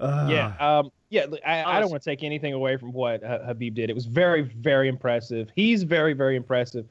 Ah, 0.01 0.29
yeah, 0.29 0.55
um, 0.79 0.91
yeah. 1.11 1.27
I, 1.47 1.63
I 1.77 1.81
don't 1.81 1.91
want 1.91 2.03
to 2.03 2.11
take 2.11 2.23
anything 2.25 2.53
away 2.53 2.77
from 2.77 2.93
what 2.93 3.23
Ha- 3.23 3.39
Habib 3.45 3.75
did. 3.75 3.91
It 3.91 3.95
was 3.95 4.07
very, 4.07 4.43
very 4.43 4.89
impressive. 4.89 5.51
He's 5.55 5.83
very, 5.85 6.13
very 6.15 6.37
impressive. 6.37 6.87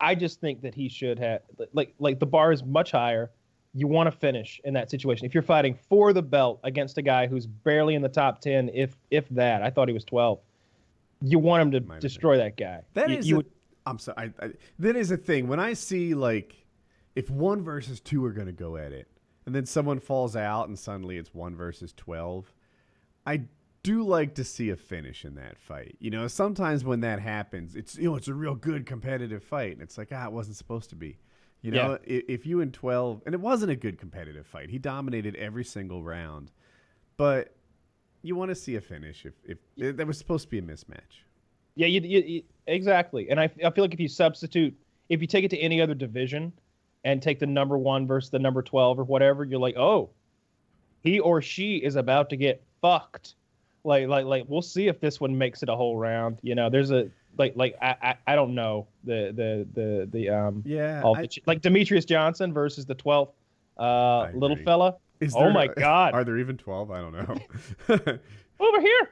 I 0.00 0.14
just 0.14 0.40
think 0.40 0.60
that 0.62 0.74
he 0.74 0.88
should 0.88 1.18
have 1.18 1.42
like 1.72 1.94
like 1.98 2.18
the 2.20 2.26
bar 2.26 2.52
is 2.52 2.62
much 2.64 2.90
higher. 2.92 3.30
You 3.76 3.88
want 3.88 4.06
to 4.06 4.16
finish 4.16 4.60
in 4.64 4.72
that 4.74 4.88
situation. 4.90 5.26
If 5.26 5.34
you're 5.34 5.42
fighting 5.42 5.74
for 5.88 6.12
the 6.12 6.22
belt 6.22 6.60
against 6.62 6.96
a 6.96 7.02
guy 7.02 7.26
who's 7.26 7.46
barely 7.46 7.96
in 7.96 8.02
the 8.02 8.08
top 8.08 8.40
ten, 8.40 8.70
if 8.72 8.96
if 9.10 9.28
that, 9.30 9.62
I 9.62 9.70
thought 9.70 9.88
he 9.88 9.94
was 9.94 10.04
12. 10.04 10.38
You 11.22 11.38
want 11.40 11.62
him 11.62 11.70
to 11.72 11.80
Might 11.80 12.00
destroy 12.00 12.36
that 12.36 12.56
guy. 12.56 12.82
That 12.94 13.08
you, 13.10 13.16
is 13.16 13.28
you 13.28 13.34
a- 13.34 13.36
would- 13.38 13.50
I'm 13.86 13.98
sorry. 13.98 14.32
I, 14.40 14.44
I, 14.46 14.50
that 14.78 14.94
is 14.96 15.10
a 15.10 15.16
thing. 15.16 15.48
When 15.48 15.58
I 15.60 15.72
see 15.74 16.14
like, 16.14 16.54
if 17.16 17.28
one 17.30 17.62
versus 17.62 18.00
two 18.00 18.24
are 18.24 18.32
going 18.32 18.46
to 18.46 18.52
go 18.52 18.76
at 18.76 18.92
it, 18.92 19.08
and 19.46 19.54
then 19.54 19.66
someone 19.66 20.00
falls 20.00 20.36
out, 20.36 20.68
and 20.68 20.78
suddenly 20.78 21.16
it's 21.18 21.34
one 21.34 21.54
versus 21.56 21.92
twelve, 21.96 22.52
I 23.26 23.42
do 23.82 24.02
like 24.02 24.34
to 24.36 24.44
see 24.44 24.70
a 24.70 24.76
finish 24.76 25.24
in 25.24 25.34
that 25.34 25.58
fight. 25.58 25.96
You 26.00 26.10
know, 26.10 26.26
sometimes 26.26 26.84
when 26.84 27.00
that 27.00 27.20
happens, 27.20 27.76
it's 27.76 27.96
you 27.96 28.04
know 28.04 28.16
it's 28.16 28.28
a 28.28 28.34
real 28.34 28.54
good 28.54 28.86
competitive 28.86 29.42
fight, 29.42 29.72
and 29.72 29.82
it's 29.82 29.98
like 29.98 30.08
ah, 30.12 30.26
it 30.26 30.32
wasn't 30.32 30.56
supposed 30.56 30.90
to 30.90 30.96
be. 30.96 31.18
You 31.62 31.70
know, 31.70 31.92
Yeah. 31.92 32.16
if, 32.16 32.24
if 32.28 32.46
you 32.46 32.60
in 32.60 32.72
twelve, 32.72 33.22
and 33.26 33.34
it 33.34 33.40
wasn't 33.40 33.72
a 33.72 33.76
good 33.76 33.98
competitive 33.98 34.46
fight. 34.46 34.70
He 34.70 34.78
dominated 34.78 35.34
every 35.36 35.64
single 35.64 36.02
round, 36.02 36.50
but 37.16 37.54
you 38.22 38.36
want 38.36 38.50
to 38.50 38.54
see 38.54 38.76
a 38.76 38.80
finish. 38.80 39.26
If 39.26 39.34
if 39.76 39.96
that 39.96 40.06
was 40.06 40.18
supposed 40.18 40.44
to 40.44 40.50
be 40.50 40.58
a 40.58 40.62
mismatch. 40.62 41.22
Yeah, 41.76 41.88
you, 41.88 42.00
you, 42.02 42.20
you 42.20 42.42
exactly. 42.66 43.28
And 43.30 43.40
I, 43.40 43.44
I 43.64 43.70
feel 43.70 43.82
like 43.84 43.92
if 43.94 44.00
you 44.00 44.08
substitute, 44.08 44.74
if 45.08 45.20
you 45.20 45.26
take 45.26 45.44
it 45.44 45.48
to 45.50 45.58
any 45.58 45.80
other 45.80 45.94
division, 45.94 46.52
and 47.04 47.20
take 47.22 47.38
the 47.38 47.46
number 47.46 47.76
one 47.78 48.06
versus 48.06 48.30
the 48.30 48.38
number 48.38 48.62
twelve 48.62 48.98
or 48.98 49.04
whatever, 49.04 49.44
you're 49.44 49.60
like, 49.60 49.76
oh, 49.76 50.10
he 51.02 51.20
or 51.20 51.42
she 51.42 51.76
is 51.76 51.96
about 51.96 52.30
to 52.30 52.36
get 52.36 52.62
fucked. 52.80 53.34
Like, 53.86 54.08
like, 54.08 54.24
like, 54.24 54.44
we'll 54.48 54.62
see 54.62 54.88
if 54.88 54.98
this 55.00 55.20
one 55.20 55.36
makes 55.36 55.62
it 55.62 55.68
a 55.68 55.76
whole 55.76 55.96
round. 55.98 56.38
You 56.42 56.54
know, 56.54 56.70
there's 56.70 56.90
a 56.90 57.10
like, 57.36 57.52
like, 57.56 57.76
I, 57.82 57.94
I, 58.00 58.14
I 58.28 58.34
don't 58.36 58.54
know 58.54 58.86
the, 59.04 59.32
the, 59.34 59.66
the, 59.74 60.08
the, 60.10 60.28
um, 60.30 60.62
Yeah, 60.64 61.02
all 61.02 61.16
I- 61.16 61.22
the 61.26 61.42
like 61.46 61.60
Demetrious 61.60 62.06
Johnson 62.06 62.52
versus 62.52 62.86
the 62.86 62.94
twelfth, 62.94 63.32
uh, 63.76 64.28
little 64.34 64.56
fella. 64.56 64.96
Is 65.20 65.34
Oh 65.36 65.40
there- 65.40 65.52
my 65.52 65.66
God. 65.76 66.14
Are 66.14 66.24
there 66.24 66.38
even 66.38 66.56
twelve? 66.56 66.90
I 66.90 67.00
don't 67.00 67.12
know. 67.12 67.38
Over 68.60 68.80
here, 68.80 69.08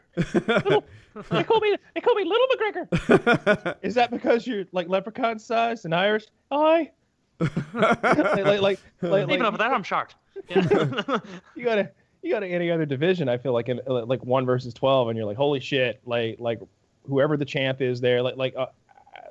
little, 0.47 0.85
they 1.31 1.43
call 1.43 1.59
me, 1.61 1.75
they 1.95 2.01
call 2.01 2.15
me 2.15 2.25
Little 2.25 2.47
McGregor. 2.57 3.77
Is 3.83 3.95
that 3.97 4.11
because 4.13 4.47
you're 4.47 4.65
like 4.71 4.89
leprechaun 4.89 5.39
sized 5.41 5.85
and 5.85 5.93
Irish? 5.95 6.27
Hi. 6.53 6.93
Like, 7.41 8.03
like, 8.03 8.61
like, 8.61 8.81
like, 9.03 9.23
Even 9.23 9.41
like, 9.41 9.41
up 9.43 9.59
that, 9.59 9.73
I'm 9.73 9.83
shocked. 9.83 10.17
Yeah. 10.49 10.61
you 11.57 11.65
gotta, 11.65 11.91
you 12.23 12.31
gotta 12.31 12.47
any 12.47 12.71
other 12.71 12.87
division. 12.87 13.29
I 13.29 13.39
feel 13.39 13.53
like 13.53 13.69
in 13.69 13.81
like 13.87 14.25
one 14.25 14.47
versus 14.47 14.73
twelve, 14.75 15.09
and 15.09 15.17
you're 15.17 15.27
like, 15.27 15.37
holy 15.37 15.61
shit! 15.61 16.01
Like, 16.07 16.39
like 16.39 16.61
whoever 17.07 17.37
the 17.37 17.45
champ 17.45 17.81
is 17.81 18.01
there, 18.01 18.23
like, 18.23 18.37
like, 18.37 18.55
uh, 18.57 18.67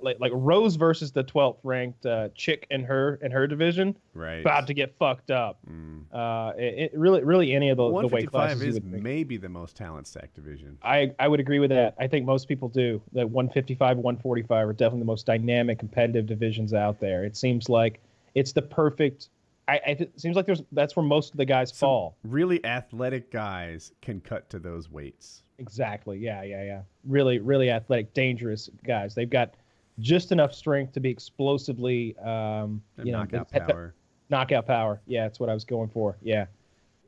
like, 0.02 0.20
like 0.20 0.32
Rose 0.34 0.76
versus 0.76 1.12
the 1.12 1.24
twelfth 1.24 1.60
ranked 1.64 2.06
uh, 2.06 2.30
chick 2.36 2.68
in 2.70 2.84
her 2.84 3.20
in 3.22 3.32
her 3.32 3.48
division, 3.48 3.98
right. 4.14 4.42
about 4.42 4.68
to 4.68 4.74
get 4.74 4.96
fucked 4.98 5.32
up. 5.32 5.60
Mm. 5.70 6.04
Uh, 6.12 6.54
it, 6.58 6.92
it 6.94 6.98
really, 6.98 7.24
really 7.24 7.54
any 7.54 7.70
of 7.70 7.78
the, 7.78 8.02
the 8.02 8.08
weight 8.08 8.30
classes. 8.30 8.78
is 8.78 8.82
maybe 8.84 9.38
the 9.38 9.50
most 9.50 9.76
talent 9.76 10.08
stacked 10.08 10.36
division. 10.36 10.78
I, 10.84 11.12
I 11.20 11.28
would 11.28 11.40
agree 11.40 11.60
with 11.60 11.70
that. 11.70 11.96
I 12.00 12.08
think 12.08 12.26
most 12.26 12.48
people 12.48 12.70
do. 12.70 13.02
That 13.14 13.30
155, 13.30 13.98
145 13.98 14.68
are 14.68 14.74
definitely 14.74 15.00
the 15.00 15.06
most 15.06 15.26
dynamic, 15.26 15.80
competitive 15.80 16.26
divisions 16.26 16.74
out 16.74 17.00
there. 17.00 17.24
It 17.24 17.38
seems 17.38 17.70
like 17.70 18.00
it's 18.36 18.54
the 18.54 18.62
perfect. 18.62 19.30
I, 19.68 19.74
I 19.74 19.90
it 19.92 20.20
seems 20.20 20.36
like 20.36 20.46
there's 20.46 20.64
that's 20.72 20.96
where 20.96 21.06
most 21.06 21.32
of 21.32 21.38
the 21.38 21.46
guys 21.46 21.70
Some 21.70 21.88
fall. 21.88 22.18
Really 22.24 22.64
athletic 22.66 23.32
guys 23.32 23.92
can 24.02 24.22
cut 24.22 24.50
to 24.50 24.60
those 24.60 24.90
weights. 24.90 25.44
Exactly. 25.62 26.18
Yeah, 26.18 26.42
yeah, 26.42 26.64
yeah. 26.64 26.82
Really, 27.08 27.38
really 27.40 27.70
athletic, 27.70 28.14
dangerous 28.14 28.70
guys. 28.84 29.14
They've 29.14 29.30
got 29.30 29.54
just 30.02 30.32
enough 30.32 30.54
strength 30.54 30.94
to 30.94 31.00
be 31.00 31.10
explosively, 31.10 32.18
um, 32.20 32.82
you 33.04 33.12
know, 33.12 33.20
knockout 33.20 33.50
pe- 33.50 33.60
pe- 33.60 33.66
power. 33.68 33.94
knockout 34.30 34.66
power. 34.68 35.02
Yeah, 35.08 35.24
that's 35.24 35.40
what 35.40 35.50
I 35.50 35.54
was 35.54 35.64
going 35.64 35.90
for. 35.90 36.18
Yeah. 36.22 36.46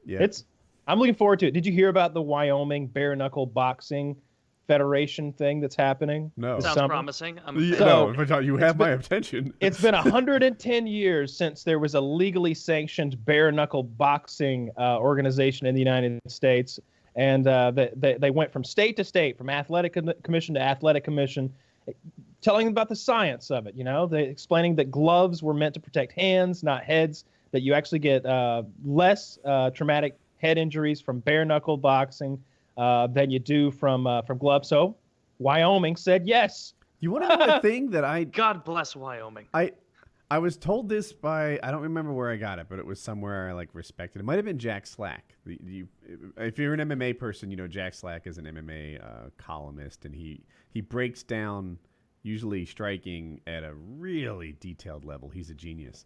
Yeah. 0.05 0.19
It's. 0.21 0.45
I'm 0.87 0.99
looking 0.99 1.15
forward 1.15 1.39
to 1.39 1.47
it. 1.47 1.51
Did 1.51 1.65
you 1.65 1.71
hear 1.71 1.87
about 1.89 2.13
the 2.13 2.21
Wyoming 2.21 2.87
bare 2.87 3.15
knuckle 3.15 3.45
boxing 3.45 4.17
federation 4.67 5.31
thing 5.33 5.59
that's 5.61 5.75
happening? 5.75 6.29
No. 6.35 6.55
this 6.55 6.65
Sounds 6.65 6.75
summer? 6.75 6.89
promising. 6.89 7.39
I'm 7.45 7.57
Yeah, 7.57 7.77
So- 7.77 8.11
no, 8.11 8.25
but 8.25 8.43
you 8.43 8.57
have 8.57 8.77
my 8.77 8.89
been- 8.91 8.99
attention. 8.99 9.53
It's 9.61 9.81
been 9.81 9.93
110 9.93 10.87
years 10.87 11.35
since 11.35 11.63
there 11.63 11.79
was 11.79 11.95
a 11.95 12.01
legally 12.01 12.53
sanctioned 12.53 13.23
bare 13.25 13.51
knuckle 13.51 13.83
boxing 13.83 14.71
uh, 14.77 14.99
organization 14.99 15.67
in 15.67 15.73
the 15.75 15.79
United 15.81 16.19
States. 16.27 16.79
And 17.15 17.47
uh, 17.47 17.71
they, 17.71 17.91
they, 17.95 18.13
they 18.15 18.31
went 18.31 18.51
from 18.51 18.63
state 18.63 18.97
to 18.97 19.03
state, 19.03 19.37
from 19.37 19.49
athletic 19.49 19.93
commission 20.23 20.55
to 20.55 20.61
athletic 20.61 21.03
commission, 21.03 21.53
telling 22.43 22.67
them 22.67 22.73
about 22.73 22.89
the 22.89 22.95
science 22.95 23.49
of 23.49 23.65
it. 23.65 23.75
You 23.75 23.83
know, 23.83 24.05
they 24.05 24.23
explaining 24.23 24.75
that 24.75 24.91
gloves 24.91 25.41
were 25.41 25.53
meant 25.53 25.73
to 25.73 25.79
protect 25.79 26.13
hands, 26.13 26.63
not 26.63 26.83
heads. 26.83 27.25
That 27.51 27.61
you 27.61 27.73
actually 27.75 27.99
get 27.99 28.25
uh, 28.25 28.63
less 28.83 29.37
uh, 29.45 29.69
traumatic 29.69 30.17
head 30.37 30.57
injuries 30.57 30.99
from 30.99 31.19
bare 31.19 31.45
knuckle 31.45 31.77
boxing 31.77 32.43
uh, 32.77 33.07
than 33.07 33.29
you 33.29 33.39
do 33.39 33.71
from 33.71 34.07
uh, 34.07 34.21
from 34.23 34.37
gloves. 34.37 34.67
So, 34.67 34.95
Wyoming 35.39 35.95
said 35.95 36.27
yes. 36.27 36.73
You 36.99 37.11
want 37.11 37.29
to 37.29 37.37
know 37.37 37.45
the 37.47 37.59
thing 37.67 37.91
that 37.91 38.03
I 38.03 38.23
God 38.23 38.63
bless 38.63 38.95
Wyoming. 38.95 39.47
I 39.53 39.71
I 40.31 40.39
was 40.39 40.57
told 40.57 40.89
this 40.89 41.13
by 41.13 41.59
I 41.61 41.69
don't 41.69 41.83
remember 41.83 42.11
where 42.11 42.31
I 42.31 42.37
got 42.37 42.57
it, 42.57 42.65
but 42.67 42.79
it 42.79 42.85
was 42.85 42.99
somewhere 42.99 43.49
I 43.49 43.53
like 43.53 43.69
respected. 43.73 44.19
It 44.19 44.25
might 44.25 44.37
have 44.37 44.45
been 44.45 44.57
Jack 44.57 44.87
Slack. 44.87 45.35
The, 45.45 45.59
you, 45.63 45.87
if 46.37 46.57
you're 46.57 46.73
an 46.73 46.79
MMA 46.79 47.19
person, 47.19 47.51
you 47.51 47.57
know 47.57 47.67
Jack 47.67 47.93
Slack 47.93 48.25
is 48.25 48.39
an 48.39 48.45
MMA 48.45 49.03
uh, 49.03 49.29
columnist, 49.37 50.05
and 50.05 50.15
he 50.15 50.41
he 50.71 50.81
breaks 50.81 51.21
down 51.21 51.77
usually 52.23 52.65
striking 52.65 53.41
at 53.45 53.63
a 53.63 53.73
really 53.73 54.55
detailed 54.59 55.05
level. 55.05 55.29
He's 55.29 55.49
a 55.49 55.53
genius. 55.53 56.05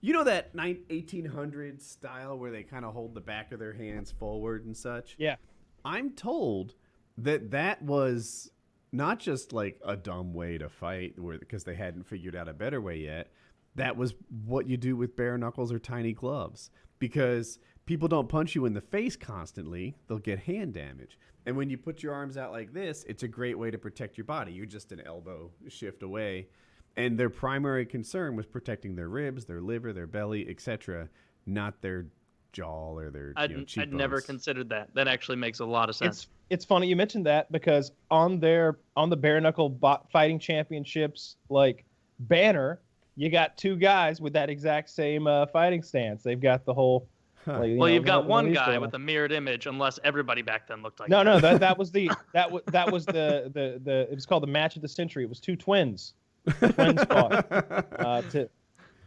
You 0.00 0.12
know 0.12 0.24
that 0.24 0.54
nine, 0.54 0.78
1800s 0.90 1.82
style 1.82 2.38
where 2.38 2.50
they 2.50 2.62
kind 2.62 2.84
of 2.84 2.92
hold 2.92 3.14
the 3.14 3.20
back 3.20 3.52
of 3.52 3.58
their 3.58 3.72
hands 3.72 4.12
forward 4.12 4.66
and 4.66 4.76
such. 4.76 5.16
Yeah. 5.18 5.36
I'm 5.84 6.10
told 6.10 6.74
that 7.18 7.50
that 7.50 7.82
was 7.82 8.50
not 8.92 9.18
just 9.18 9.52
like 9.52 9.80
a 9.84 9.96
dumb 9.96 10.34
way 10.34 10.58
to 10.58 10.68
fight, 10.68 11.18
where 11.18 11.38
because 11.38 11.64
they 11.64 11.74
hadn't 11.74 12.06
figured 12.06 12.36
out 12.36 12.48
a 12.48 12.52
better 12.52 12.80
way 12.80 12.98
yet. 12.98 13.32
That 13.74 13.96
was 13.96 14.14
what 14.46 14.66
you 14.66 14.76
do 14.76 14.96
with 14.96 15.16
bare 15.16 15.36
knuckles 15.36 15.72
or 15.72 15.78
tiny 15.78 16.12
gloves 16.12 16.70
because 16.98 17.58
people 17.86 18.08
don't 18.08 18.28
punch 18.28 18.54
you 18.54 18.66
in 18.66 18.74
the 18.74 18.80
face 18.80 19.16
constantly; 19.16 19.96
they'll 20.08 20.18
get 20.18 20.40
hand 20.40 20.74
damage. 20.74 21.18
And 21.46 21.56
when 21.56 21.70
you 21.70 21.78
put 21.78 22.02
your 22.02 22.12
arms 22.12 22.36
out 22.36 22.52
like 22.52 22.72
this, 22.72 23.04
it's 23.08 23.22
a 23.22 23.28
great 23.28 23.56
way 23.56 23.70
to 23.70 23.78
protect 23.78 24.18
your 24.18 24.24
body. 24.24 24.52
You're 24.52 24.66
just 24.66 24.90
an 24.92 25.00
elbow 25.06 25.50
shift 25.68 26.02
away. 26.02 26.48
And 26.96 27.16
their 27.18 27.30
primary 27.30 27.86
concern 27.86 28.36
was 28.36 28.46
protecting 28.46 28.96
their 28.96 29.08
ribs, 29.08 29.44
their 29.44 29.60
liver, 29.60 29.92
their 29.92 30.06
belly, 30.06 30.48
etc., 30.48 31.08
not 31.46 31.80
their 31.82 32.06
jaw 32.52 32.94
or 32.94 33.10
their 33.10 33.32
I'd, 33.36 33.50
you 33.50 33.58
know, 33.58 33.64
I'd 33.78 33.92
never 33.92 34.20
considered 34.20 34.70
that. 34.70 34.88
That 34.94 35.06
actually 35.06 35.36
makes 35.36 35.60
a 35.60 35.64
lot 35.64 35.88
of 35.88 35.96
sense. 35.96 36.16
It's 36.16 36.26
it's 36.48 36.64
funny 36.64 36.86
you 36.86 36.96
mentioned 36.96 37.26
that 37.26 37.50
because 37.52 37.92
on 38.10 38.40
their 38.40 38.78
on 38.96 39.10
the 39.10 39.16
bare 39.16 39.40
knuckle 39.40 39.68
bo- 39.68 40.06
fighting 40.10 40.38
championships 40.38 41.36
like 41.48 41.84
banner, 42.20 42.80
you 43.16 43.30
got 43.30 43.56
two 43.56 43.76
guys 43.76 44.20
with 44.20 44.32
that 44.32 44.48
exact 44.48 44.90
same 44.90 45.26
uh, 45.26 45.46
fighting 45.46 45.82
stance. 45.82 46.22
They've 46.22 46.40
got 46.40 46.64
the 46.64 46.74
whole. 46.74 47.08
Huh. 47.46 47.60
Like, 47.60 47.68
you 47.70 47.76
well, 47.78 47.88
know, 47.88 47.94
you've 47.94 48.04
got 48.04 48.20
of 48.24 48.26
one 48.26 48.52
guy 48.52 48.66
going 48.66 48.80
with 48.80 48.94
a 48.94 48.98
mirrored 48.98 49.30
image, 49.30 49.66
unless 49.66 50.00
everybody 50.02 50.42
back 50.42 50.66
then 50.66 50.82
looked 50.82 50.98
like 50.98 51.08
No, 51.08 51.18
that. 51.18 51.24
no, 51.24 51.40
that 51.40 51.60
that 51.60 51.78
was 51.78 51.92
the 51.92 52.10
that 52.34 52.50
was 52.50 52.62
that 52.66 52.90
was 52.90 53.06
the 53.06 53.50
the 53.54 53.80
the 53.84 54.08
it 54.10 54.14
was 54.16 54.26
called 54.26 54.42
the 54.42 54.48
match 54.48 54.74
of 54.76 54.82
the 54.82 54.88
century. 54.88 55.22
It 55.22 55.28
was 55.28 55.38
two 55.40 55.54
twins. 55.56 56.14
Twins 56.58 57.02
fought. 57.04 57.46
Uh, 57.50 58.22
to, 58.30 58.48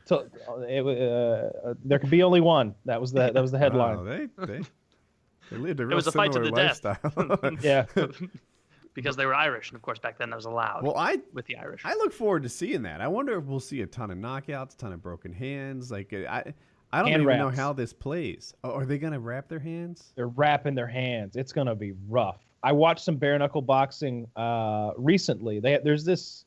to 0.08 0.18
uh, 0.20 0.58
it, 0.68 0.82
uh, 0.86 1.68
uh, 1.70 1.74
there 1.86 2.00
could 2.00 2.10
be 2.10 2.24
only 2.24 2.42
one. 2.42 2.76
That 2.86 3.00
was 3.00 3.12
the 3.12 3.32
that 3.32 3.42
was 3.42 3.52
the 3.52 3.60
headline. 3.60 3.98
Wow, 3.98 4.04
they, 4.04 4.28
they, 4.46 4.62
they 5.52 5.58
lived 5.58 5.80
a 5.82 5.86
real 5.86 5.96
was 5.96 6.08
a 6.08 6.12
fight 6.12 6.32
to 6.34 6.44
similar 6.44 6.52
the 6.52 6.56
death. 6.56 6.84
lifestyle. 6.84 7.58
Yeah. 7.62 7.86
because 8.94 9.16
they 9.16 9.26
were 9.26 9.36
Irish, 9.36 9.70
and 9.70 9.76
of 9.76 9.82
course 9.82 10.00
back 10.00 10.18
then 10.18 10.30
that 10.32 10.36
was 10.36 10.46
allowed 10.46 10.84
well, 10.84 10.98
I 10.98 11.20
with 11.34 11.46
the 11.46 11.58
Irish. 11.58 11.82
I 11.86 11.94
look 11.96 12.12
forward 12.14 12.44
to 12.44 12.50
seeing 12.50 12.82
that. 12.84 13.02
I 13.02 13.08
wonder 13.08 13.38
if 13.38 13.46
we'll 13.46 13.60
see 13.60 13.82
a 13.82 13.88
ton 13.88 14.12
of 14.12 14.18
knockouts, 14.18 14.74
a 14.76 14.78
ton 14.78 14.92
of 14.94 15.02
broken 15.02 15.32
hands. 15.32 15.92
Like 15.92 16.12
uh, 16.14 16.30
I, 16.30 16.54
I 16.92 17.02
don't 17.02 17.22
even 17.22 17.38
know 17.38 17.50
how 17.50 17.74
this 17.74 17.94
plays. 17.94 18.54
Oh, 18.64 18.72
are 18.72 18.86
they 18.86 18.98
gonna 18.98 19.20
wrap 19.20 19.48
their 19.48 19.60
hands? 19.60 20.12
they're 20.16 20.28
wrapping 20.28 20.76
their 20.76 20.88
hands. 20.88 21.36
It's 21.36 21.52
gonna 21.52 21.76
be 21.76 21.94
rough. 22.08 22.44
I 22.64 22.72
watched 22.72 23.04
some 23.04 23.16
bare 23.18 23.38
knuckle 23.38 23.62
boxing 23.62 24.28
uh, 24.36 24.92
recently. 24.98 25.60
They, 25.60 25.80
there's 25.84 26.04
this 26.04 26.46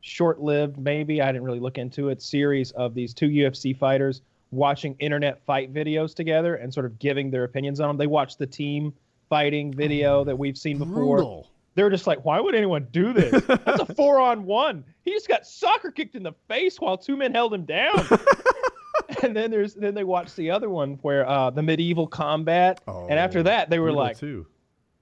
short-lived, 0.00 0.78
maybe 0.78 1.20
I 1.20 1.26
didn't 1.26 1.44
really 1.44 1.60
look 1.60 1.76
into 1.76 2.08
it, 2.08 2.22
series 2.22 2.70
of 2.72 2.94
these 2.94 3.12
two 3.12 3.28
UFC 3.28 3.76
fighters 3.76 4.22
watching 4.50 4.96
internet 4.98 5.44
fight 5.44 5.72
videos 5.72 6.14
together 6.14 6.56
and 6.56 6.72
sort 6.72 6.86
of 6.86 6.98
giving 6.98 7.30
their 7.30 7.44
opinions 7.44 7.80
on 7.80 7.88
them. 7.88 7.96
They 7.96 8.06
watched 8.06 8.38
the 8.38 8.46
team 8.46 8.92
fighting 9.28 9.72
video 9.72 10.24
that 10.24 10.36
we've 10.38 10.56
seen 10.56 10.78
before. 10.78 11.16
Brutal. 11.16 11.50
They're 11.74 11.90
just 11.90 12.06
like, 12.06 12.24
why 12.24 12.40
would 12.40 12.54
anyone 12.54 12.88
do 12.90 13.12
this? 13.12 13.44
That's 13.46 13.80
a 13.80 13.86
four-on-one. 13.94 14.84
He 15.02 15.12
just 15.12 15.28
got 15.28 15.46
soccer 15.46 15.90
kicked 15.90 16.16
in 16.16 16.22
the 16.22 16.32
face 16.48 16.80
while 16.80 16.98
two 16.98 17.16
men 17.16 17.32
held 17.32 17.54
him 17.54 17.64
down. 17.64 18.06
and 19.22 19.34
then 19.36 19.50
there's 19.50 19.74
then 19.74 19.94
they 19.94 20.04
watched 20.04 20.36
the 20.36 20.50
other 20.50 20.70
one 20.70 20.98
where 21.02 21.28
uh, 21.28 21.50
the 21.50 21.62
medieval 21.62 22.06
combat, 22.06 22.80
and 22.86 23.18
after 23.18 23.40
Oh, 23.40 23.44
that 23.44 23.70
they 23.70 23.78
were 23.78 23.92
like, 23.92 24.18
too. 24.18 24.46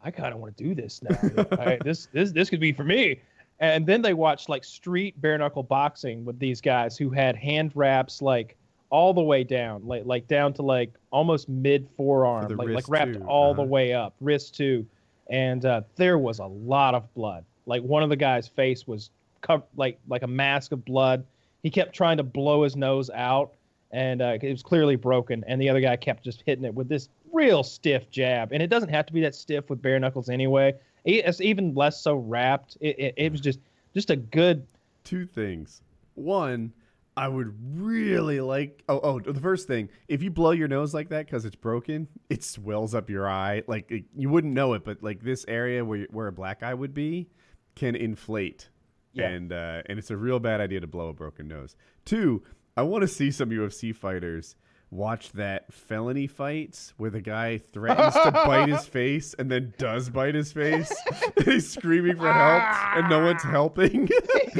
I 0.02 0.11
kind 0.12 0.33
of 0.33 0.40
want 0.40 0.57
to 0.57 0.64
do 0.64 0.74
this 0.74 1.02
now. 1.02 1.16
All 1.59 1.64
right, 1.66 1.83
this 1.83 2.07
this 2.12 2.31
this 2.33 2.48
could 2.50 2.61
be 2.61 2.72
for 2.72 2.85
me. 2.85 3.20
And 3.61 3.85
then 3.85 4.00
they 4.02 4.14
watched 4.14 4.48
like 4.48 4.62
street 4.62 5.20
bare 5.20 5.37
knuckle 5.37 5.64
boxing 5.64 6.24
with 6.24 6.38
these 6.38 6.61
guys 6.61 6.96
who 6.96 7.11
had 7.11 7.35
hand 7.35 7.72
wraps 7.74 8.22
like 8.22 8.57
all 8.90 9.12
the 9.12 9.20
way 9.22 9.42
down, 9.42 9.85
like 9.85 10.04
like 10.07 10.28
down 10.28 10.52
to 10.54 10.62
like 10.62 10.92
almost 11.11 11.48
mid 11.48 11.88
forearm, 11.96 12.57
like 12.57 12.68
like 12.68 12.88
wrapped 12.88 13.14
too. 13.14 13.24
all 13.26 13.54
the 13.54 13.62
Uh-huh. 13.62 13.68
way 13.68 13.92
up, 13.92 14.14
wrist 14.20 14.54
too. 14.54 14.87
And 15.31 15.64
uh, 15.66 15.81
there 15.96 16.18
was 16.18 16.38
a 16.38 16.46
lot 16.46 16.94
of 16.94 17.12
blood. 17.14 17.44
Like 17.66 17.83
one 17.83 18.04
of 18.04 18.09
the 18.09 18.16
guys' 18.16 18.46
face 18.46 18.87
was 18.87 19.11
covered 19.40 19.64
like 19.76 19.98
like 20.07 20.22
a 20.22 20.28
mask 20.28 20.70
of 20.70 20.85
blood. 20.85 21.24
He 21.64 21.70
kept 21.70 21.92
trying 21.92 22.16
to 22.18 22.22
blow 22.22 22.62
his 22.62 22.76
nose 22.76 23.11
out, 23.11 23.54
and 23.90 24.20
uh, 24.20 24.38
it 24.40 24.51
was 24.51 24.62
clearly 24.62 24.96
broken. 24.96 25.44
And 25.46 25.61
the 25.61 25.68
other 25.68 25.81
guy 25.81 25.96
kept 25.96 26.24
just 26.24 26.42
hitting 26.46 26.64
it 26.64 26.74
with 26.74 26.88
this 26.88 27.09
real 27.33 27.62
stiff 27.62 28.11
jab. 28.11 28.53
And 28.53 28.62
it 28.62 28.68
doesn't 28.68 28.90
have 28.90 29.07
to 29.07 29.12
be 29.12 29.20
that 29.22 29.35
stiff 29.35 29.70
with 29.70 29.81
bare 29.81 29.98
knuckles 29.98 30.29
anyway. 30.29 30.74
It's 31.05 31.40
even 31.40 31.74
less 31.74 32.03
so 32.03 32.16
wrapped. 32.16 32.77
It, 32.81 32.98
it, 32.98 33.14
it 33.16 33.33
was 33.33 33.40
just 33.40 33.61
just 33.94 34.11
a 34.11 34.16
good. 34.16 34.66
Two 35.05 35.24
things. 35.27 35.81
One, 36.14 36.72
I 37.16 37.29
would 37.29 37.55
really 37.74 38.40
like. 38.40 38.83
Oh, 38.88 39.01
oh, 39.03 39.20
the 39.20 39.40
first 39.40 39.66
thing. 39.66 39.88
If 40.09 40.22
you 40.22 40.31
blow 40.31 40.51
your 40.51 40.68
nose 40.68 40.92
like 40.92 41.09
that 41.09 41.27
because 41.27 41.44
it's 41.44 41.57
broken, 41.57 42.09
it 42.29 42.44
swells 42.44 42.94
up 42.94 43.09
your 43.09 43.29
eye. 43.29 43.62
Like 43.66 43.90
it, 43.90 44.05
you 44.14 44.29
wouldn't 44.29 44.53
know 44.53 44.74
it, 44.74 44.85
but 44.85 45.03
like 45.03 45.22
this 45.22 45.44
area 45.48 45.85
where 45.85 46.07
where 46.11 46.27
a 46.27 46.33
black 46.33 46.62
eye 46.62 46.74
would 46.74 46.94
be 46.94 47.29
can 47.74 47.96
inflate. 47.96 48.68
Yeah. 49.14 49.29
And 49.29 49.53
uh, 49.53 49.83
and 49.87 49.98
it's 49.98 50.11
a 50.11 50.16
real 50.16 50.38
bad 50.38 50.61
idea 50.61 50.81
to 50.81 50.87
blow 50.87 51.09
a 51.09 51.14
broken 51.14 51.48
nose. 51.48 51.74
Two, 52.05 52.42
I 52.78 52.82
want 52.82 53.02
to 53.02 53.08
see 53.08 53.32
some 53.32 53.50
UFC 53.50 53.92
fighters 53.92 54.54
watch 54.92 55.32
that 55.32 55.72
felony 55.72 56.28
fights 56.28 56.94
where 56.96 57.10
the 57.10 57.20
guy 57.20 57.58
threatens 57.58 58.14
to 58.14 58.30
bite 58.30 58.68
his 58.68 58.86
face 58.86 59.34
and 59.36 59.50
then 59.50 59.74
does 59.78 60.08
bite 60.08 60.36
his 60.36 60.52
face. 60.52 60.94
He's 61.44 61.68
screaming 61.68 62.18
for 62.18 62.32
help 62.32 62.62
and 62.94 63.10
no 63.10 63.24
one's 63.24 63.42
ah. 63.44 63.50
helping. 63.50 64.06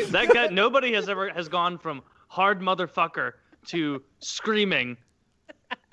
that 0.09 0.31
guy, 0.35 0.49
nobody 0.49 0.93
has 0.95 1.09
ever 1.09 1.31
has 1.31 1.49
gone 1.49 1.79
from 1.79 2.03
hard 2.27 2.61
motherfucker 2.61 3.35
to 3.67 4.03
screaming 4.19 4.97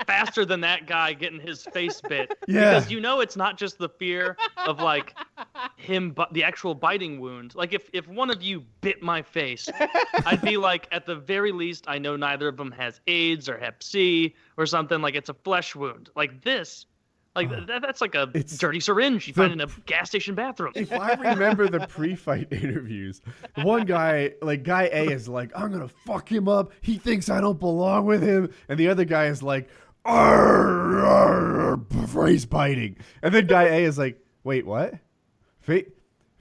faster 0.05 0.45
than 0.45 0.61
that 0.61 0.87
guy 0.87 1.13
getting 1.13 1.39
his 1.39 1.63
face 1.63 2.01
bit. 2.01 2.31
Yeah. 2.47 2.75
Because 2.75 2.91
you 2.91 2.99
know 3.01 3.21
it's 3.21 3.35
not 3.35 3.57
just 3.57 3.77
the 3.79 3.89
fear 3.89 4.37
of 4.67 4.79
like 4.79 5.15
him, 5.77 6.11
but 6.11 6.31
the 6.33 6.43
actual 6.43 6.75
biting 6.75 7.19
wound. 7.19 7.55
Like 7.55 7.73
if 7.73 7.89
if 7.93 8.07
one 8.07 8.29
of 8.29 8.41
you 8.43 8.63
bit 8.81 9.01
my 9.01 9.21
face, 9.21 9.67
I'd 10.25 10.41
be 10.41 10.57
like, 10.57 10.87
at 10.91 11.05
the 11.05 11.15
very 11.15 11.51
least, 11.51 11.85
I 11.87 11.97
know 11.97 12.15
neither 12.15 12.47
of 12.47 12.57
them 12.57 12.71
has 12.71 13.01
AIDS 13.07 13.49
or 13.49 13.57
Hep 13.57 13.81
C 13.81 14.35
or 14.57 14.65
something. 14.65 15.01
Like 15.01 15.15
it's 15.15 15.29
a 15.29 15.33
flesh 15.33 15.75
wound. 15.75 16.09
Like 16.15 16.43
this. 16.43 16.85
Like 17.35 17.49
that, 17.67 17.81
that's 17.81 17.99
like 17.99 18.15
a. 18.15 18.31
It's 18.33 18.57
dirty 18.57 18.79
syringe 18.79 19.27
you 19.27 19.33
the- 19.33 19.41
find 19.41 19.51
in 19.51 19.59
a 19.59 19.67
gas 19.87 20.07
station 20.07 20.35
bathroom. 20.35 20.71
if 20.75 20.89
I 20.93 21.15
remember 21.15 21.67
the 21.67 21.85
pre-fight 21.85 22.47
interviews, 22.53 23.21
one 23.55 23.83
guy, 23.85 24.31
like 24.41 24.63
guy 24.63 24.89
A, 24.93 25.07
is 25.09 25.27
like, 25.27 25.51
"I'm 25.53 25.69
gonna 25.69 25.89
fuck 25.89 26.31
him 26.31 26.47
up. 26.47 26.71
He 26.79 26.97
thinks 26.97 27.27
I 27.27 27.41
don't 27.41 27.59
belong 27.59 28.05
with 28.05 28.21
him," 28.23 28.53
and 28.69 28.79
the 28.79 28.87
other 28.87 29.03
guy 29.03 29.25
is 29.25 29.43
like, 29.43 29.67
"Arr, 30.05 31.79
face 32.07 32.45
biting," 32.45 32.97
and 33.21 33.33
then 33.33 33.47
guy 33.47 33.63
A 33.63 33.83
is 33.83 33.97
like, 33.97 34.19
"Wait, 34.43 34.65
what? 34.65 34.93
Fa- 35.61 35.83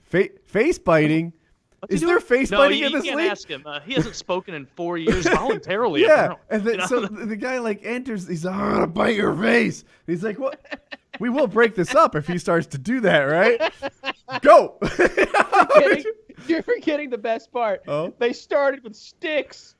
fa- 0.03 0.29
face 0.45 0.77
biting?" 0.79 1.33
What's 1.79 1.95
Is 1.95 2.01
there 2.01 2.09
doing? 2.11 2.21
face 2.21 2.49
no, 2.51 2.57
fighting 2.57 2.79
you, 2.79 2.85
in 2.87 2.91
you 2.93 2.97
this 2.97 3.05
can't 3.05 3.17
league? 3.17 3.29
ask 3.31 3.47
him. 3.47 3.61
Uh, 3.65 3.79
he 3.81 3.93
hasn't 3.93 4.15
spoken 4.15 4.55
in 4.55 4.65
four 4.65 4.97
years 4.97 5.27
voluntarily. 5.29 6.01
Yeah, 6.01 6.33
and 6.49 6.63
then 6.63 6.73
You 6.75 6.79
know? 6.79 6.85
so 6.87 7.01
the 7.01 7.25
the 7.25 7.35
guy 7.35 7.59
like 7.59 7.81
enters. 7.83 8.27
He's 8.27 8.43
like, 8.45 8.55
"I'm 8.55 8.71
gonna 8.73 8.87
bite 8.87 9.15
your 9.15 9.35
face." 9.35 9.83
He's 10.07 10.23
like, 10.23 10.39
"What? 10.39 10.59
we 11.19 11.29
will 11.29 11.47
break 11.47 11.75
this 11.75 11.93
up 11.95 12.15
if 12.15 12.27
he 12.27 12.37
starts 12.37 12.67
to 12.67 12.77
do 12.77 12.99
that, 13.01 13.21
right? 13.21 13.73
Go." 14.41 14.77
Kidding? 15.75 16.03
You're 16.47 16.63
forgetting 16.63 17.09
the 17.09 17.17
best 17.17 17.51
part. 17.51 17.81
Oh. 17.87 18.13
They 18.19 18.33
started 18.33 18.83
with 18.83 18.95
sticks. 18.95 19.75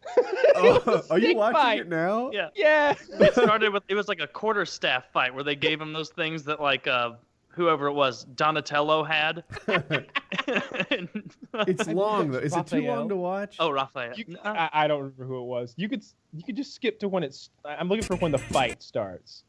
Oh, 0.56 0.82
It 0.88 1.12
are 1.12 1.20
you 1.20 1.36
watching 1.36 1.54
fight. 1.54 1.80
it 1.82 1.90
now? 1.90 2.32
yeah. 2.32 2.50
Yeah. 2.56 2.96
It 3.20 3.34
started 3.34 3.74
with 3.74 3.84
it 3.90 3.96
was 3.96 4.08
like 4.08 4.22
a 4.22 4.28
quarter 4.28 4.66
staff 4.66 5.04
fight 5.12 5.36
where 5.36 5.44
they 5.44 5.56
gave 5.56 5.82
him 5.82 5.92
those 5.94 6.10
things 6.10 6.44
that 6.46 6.62
like 6.62 6.88
uh 6.88 7.12
whoever 7.50 7.88
it 7.88 7.94
was 7.94 8.24
Donatello 8.36 9.04
had. 9.04 9.44
It's 10.48 11.88
long 11.88 12.32
though. 12.32 12.40
Is 12.40 12.56
it 12.56 12.68
too 12.68 12.82
long 12.82 13.10
to 13.10 13.16
watch? 13.16 13.58
oh, 13.60 13.70
Raphael. 13.70 14.14
You, 14.16 14.38
I, 14.44 14.70
I 14.72 14.88
don't 14.88 15.00
remember 15.00 15.26
who 15.26 15.40
it 15.42 15.46
was. 15.46 15.74
You 15.78 15.90
could 15.90 16.04
you 16.34 16.44
could 16.44 16.56
just 16.56 16.74
skip 16.74 17.00
to 17.00 17.08
when 17.08 17.24
it's. 17.24 17.50
I'm 17.66 17.90
looking 17.90 18.04
for 18.04 18.16
when 18.18 18.32
the 18.32 18.38
fight 18.38 18.82
starts. 18.82 19.44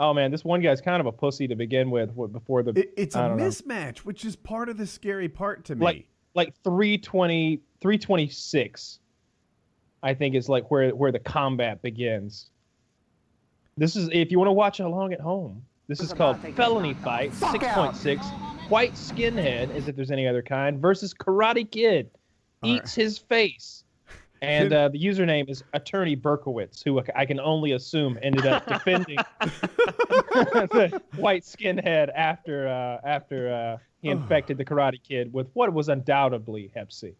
Oh 0.00 0.14
man, 0.14 0.30
this 0.30 0.44
one 0.44 0.60
guy's 0.62 0.80
kind 0.80 0.98
of 0.98 1.06
a 1.06 1.12
pussy 1.12 1.46
to 1.46 1.54
begin 1.54 1.90
with. 1.90 2.10
Before 2.32 2.62
the 2.62 2.70
It, 2.70 2.94
it's 2.96 3.14
a 3.14 3.28
don't 3.28 3.36
know. 3.36 3.44
mismatch, 3.44 3.98
which 3.98 4.24
is 4.24 4.34
part 4.34 4.68
of 4.70 4.78
the 4.78 4.86
scary 4.86 5.28
part 5.28 5.66
to 5.66 5.76
me. 5.76 5.84
Like- 5.84 6.06
like 6.34 6.54
320, 6.62 7.60
326, 7.80 9.00
I 10.02 10.14
think 10.14 10.36
is 10.36 10.48
like 10.48 10.70
where 10.70 10.90
where 10.90 11.10
the 11.10 11.18
combat 11.18 11.82
begins. 11.82 12.50
This 13.76 13.96
is 13.96 14.08
if 14.12 14.30
you 14.30 14.38
want 14.38 14.46
to 14.48 14.52
watch 14.52 14.78
along 14.80 15.12
at 15.12 15.20
home. 15.20 15.62
This 15.88 16.00
is 16.00 16.12
called 16.12 16.38
Felony 16.54 16.94
Fight 16.94 17.32
6.6. 17.32 18.24
White 18.70 18.92
Skinhead, 18.92 19.74
as 19.74 19.88
if 19.88 19.96
there's 19.96 20.12
any 20.12 20.28
other 20.28 20.40
kind, 20.40 20.78
versus 20.80 21.12
Karate 21.12 21.68
Kid. 21.68 22.08
All 22.62 22.70
right. 22.70 22.76
Eats 22.80 22.94
his 22.94 23.18
face. 23.18 23.82
And 24.42 24.72
uh, 24.72 24.88
the 24.88 24.98
username 24.98 25.50
is 25.50 25.62
Attorney 25.74 26.16
Berkowitz, 26.16 26.82
who 26.82 27.02
I 27.14 27.26
can 27.26 27.38
only 27.38 27.72
assume 27.72 28.18
ended 28.22 28.46
up 28.46 28.66
defending 28.66 29.18
the 29.40 31.02
white 31.16 31.42
skinhead 31.42 32.10
after 32.14 32.66
uh, 32.66 33.06
after 33.06 33.52
uh, 33.52 33.78
he 34.00 34.08
infected 34.08 34.56
the 34.56 34.64
Karate 34.64 35.02
Kid 35.02 35.32
with 35.32 35.48
what 35.52 35.72
was 35.72 35.90
undoubtedly 35.90 36.70
Hep 36.74 36.90
C. 36.90 37.12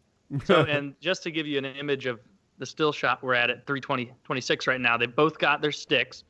so 0.45 0.63
and 0.63 0.95
just 1.01 1.23
to 1.25 1.31
give 1.31 1.47
you 1.47 1.59
an 1.59 1.67
image 1.67 2.07
of 2.07 2.21
the 2.59 2.65
still 2.65 2.93
shot 2.93 3.23
we're 3.23 3.35
at 3.35 3.51
at 3.51 3.67
320 3.67 4.13
26 4.25 4.67
right 4.67 4.81
now 4.81 4.97
they 4.97 5.07
both 5.07 5.39
got 5.39 5.61
their 5.61 5.73
sticks. 5.73 6.25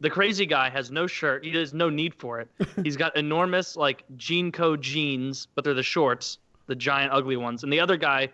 The 0.00 0.10
crazy 0.10 0.44
guy 0.44 0.70
has 0.70 0.90
no 0.90 1.06
shirt. 1.06 1.44
He 1.44 1.52
has 1.52 1.72
no 1.72 1.88
need 1.88 2.14
for 2.14 2.40
it. 2.40 2.48
He's 2.82 2.96
got 2.96 3.16
enormous 3.16 3.76
like 3.76 4.04
jean 4.16 4.52
co 4.52 4.74
jeans 4.76 5.48
but 5.54 5.64
they're 5.64 5.74
the 5.74 5.82
shorts 5.82 6.38
the 6.66 6.74
giant 6.74 7.12
ugly 7.12 7.36
ones. 7.36 7.62
And 7.62 7.72
the 7.72 7.80
other 7.80 7.96
guy 7.98 8.30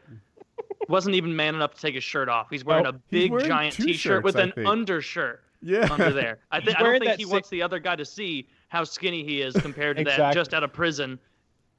wasn't 0.89 1.15
even 1.15 1.35
man 1.35 1.55
enough 1.55 1.75
to 1.75 1.81
take 1.81 1.95
his 1.95 2.05
shirt 2.05 2.29
off 2.29 2.49
he's 2.51 2.65
wearing 2.65 2.87
Oh, 2.87 2.91
a 2.91 2.93
big 2.93 3.31
wearing 3.31 3.47
giant 3.47 3.75
t-shirt 3.75 4.25
with 4.25 4.37
I 4.37 4.43
an 4.43 4.53
think. 4.53 4.67
undershirt 4.69 5.43
yeah. 5.63 5.89
under 5.91 6.13
there 6.13 6.39
i, 6.51 6.57
He's 6.59 6.67
think 6.67 6.79
I 6.81 6.83
don't 6.83 7.01
think 7.01 7.17
he 7.17 7.25
sick- 7.25 7.33
wants 7.33 7.49
the 7.49 7.63
other 7.63 7.79
guy 7.79 7.97
to 7.97 8.05
see 8.05 8.49
how 8.69 8.85
skinny 8.85 9.25
he 9.25 9.41
is 9.43 9.55
compared 9.55 9.97
to 9.99 10.05
that 10.05 10.35
just 10.35 10.55
out 10.55 10.63
of 10.65 10.73
prison 10.73 11.19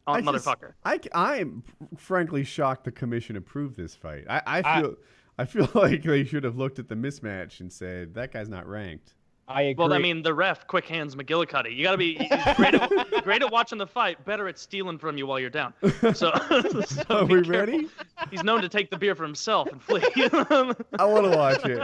I 0.07 0.17
on 0.19 0.23
just- 0.23 0.45
motherfucker 0.45 0.73
I, 0.83 1.37
am 1.39 1.63
frankly 1.97 2.43
shocked 2.43 2.83
the 2.85 2.91
commission 2.91 3.35
approved 3.37 3.75
this 3.77 3.95
fight. 3.95 4.25
I, 4.29 4.41
I 4.45 4.61
I- 4.65 4.81
feel 4.81 4.95
I, 5.37 5.45
feel 5.45 5.69
like 5.75 6.03
they 6.03 6.23
should 6.23 6.43
have 6.43 6.57
looked 6.57 6.77
at 6.79 6.87
the 6.89 6.95
mismatch 6.95 7.59
and 7.61 7.71
said 7.71 8.13
that 8.15 8.31
guy's 8.33 8.49
not 8.49 8.67
ranked. 8.67 9.15
I 9.53 9.61
agree. 9.63 9.83
Well, 9.83 9.93
I 9.93 9.97
mean, 9.99 10.21
the 10.21 10.33
ref, 10.33 10.65
quick 10.67 10.85
hands 10.87 11.15
McGillicuddy. 11.15 11.75
You 11.75 11.83
got 11.83 11.91
to 11.91 11.97
be 11.97 12.15
great 12.55 12.73
at, 12.75 13.23
great 13.23 13.41
at 13.43 13.51
watching 13.51 13.77
the 13.77 13.87
fight, 13.87 14.23
better 14.25 14.47
at 14.47 14.57
stealing 14.59 14.97
from 14.97 15.17
you 15.17 15.27
while 15.27 15.39
you're 15.39 15.49
down. 15.49 15.73
So, 16.01 16.11
so 16.13 16.31
Are 17.09 17.25
we 17.25 17.35
careful. 17.43 17.51
ready? 17.51 17.89
He's 18.29 18.43
known 18.43 18.61
to 18.61 18.69
take 18.69 18.89
the 18.89 18.97
beer 18.97 19.15
for 19.15 19.23
himself 19.23 19.67
and 19.71 19.81
flee. 19.81 20.01
I 20.15 21.05
want 21.05 21.31
to 21.31 21.37
watch 21.37 21.65
it. 21.65 21.79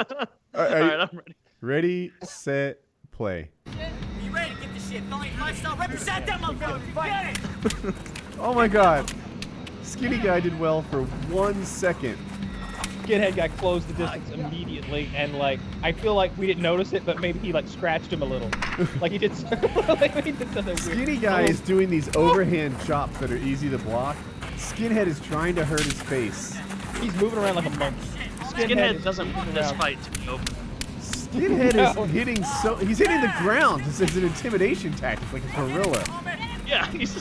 Are, 0.53 0.67
are 0.67 0.79
you- 0.79 0.91
I'm 1.01 1.09
ready. 1.13 1.35
ready, 1.61 2.11
set, 2.23 2.79
play. 3.11 3.49
You 4.23 4.31
ready 4.31 4.53
to 4.55 4.61
get 4.61 4.73
this 4.73 4.89
shit? 4.89 5.03
Philly 5.03 5.29
lifestyle, 5.39 5.75
represent 5.77 6.25
that 6.27 6.39
motherfucker. 6.41 7.03
Get 7.63 7.85
it. 7.85 7.95
Oh 8.39 8.53
my 8.53 8.67
god. 8.67 9.11
Skinny 9.83 10.17
guy 10.17 10.39
did 10.39 10.59
well 10.59 10.81
for 10.83 11.03
one 11.31 11.63
second. 11.65 12.17
Skinhead 13.07 13.35
guy 13.37 13.47
closed 13.47 13.87
the 13.87 13.93
distance 13.93 14.29
immediately, 14.31 15.09
and 15.15 15.35
like 15.35 15.59
I 15.81 15.93
feel 15.93 16.13
like 16.13 16.37
we 16.37 16.45
didn't 16.45 16.63
notice 16.63 16.91
it, 16.91 17.05
but 17.05 17.21
maybe 17.21 17.39
he 17.39 17.53
like 17.53 17.67
scratched 17.67 18.11
him 18.11 18.21
a 18.21 18.25
little, 18.25 18.49
like 19.01 19.13
he 19.13 19.17
did. 19.17 19.31
like 19.87 20.23
he 20.25 20.31
did 20.33 20.51
something 20.53 20.65
weird. 20.65 20.79
Skinny 20.79 21.17
guy 21.17 21.43
is 21.43 21.61
doing 21.61 21.89
these 21.89 22.13
overhand 22.17 22.75
chops 22.85 23.17
that 23.19 23.31
are 23.31 23.37
easy 23.37 23.69
to 23.69 23.77
block. 23.77 24.17
Skinhead 24.57 25.07
is 25.07 25.19
trying 25.21 25.55
to 25.55 25.63
hurt 25.63 25.81
his 25.81 26.01
face. 26.01 26.57
He's 26.99 27.15
moving 27.15 27.39
around 27.39 27.55
like 27.55 27.67
a 27.67 27.69
monkey. 27.71 28.07
Skinhead 28.41 28.95
is 28.95 29.03
doesn't 29.03 29.27
moving 29.27 29.37
want 29.37 29.53
this 29.53 29.71
fight 29.73 30.01
to 30.03 30.11
be 30.19 30.27
over. 30.27 30.43
Skinhead 30.99 31.75
No. 31.75 32.03
is 32.03 32.11
hitting 32.11 32.43
so 32.43 32.75
he's 32.75 32.97
hitting 32.97 33.21
the 33.21 33.33
ground. 33.39 33.85
This 33.85 34.01
is 34.01 34.17
an 34.17 34.25
intimidation 34.25 34.91
tactic 34.93 35.31
like 35.31 35.43
a 35.45 35.55
gorilla. 35.55 36.03
Yeah, 36.65 36.85
he's 36.91 37.15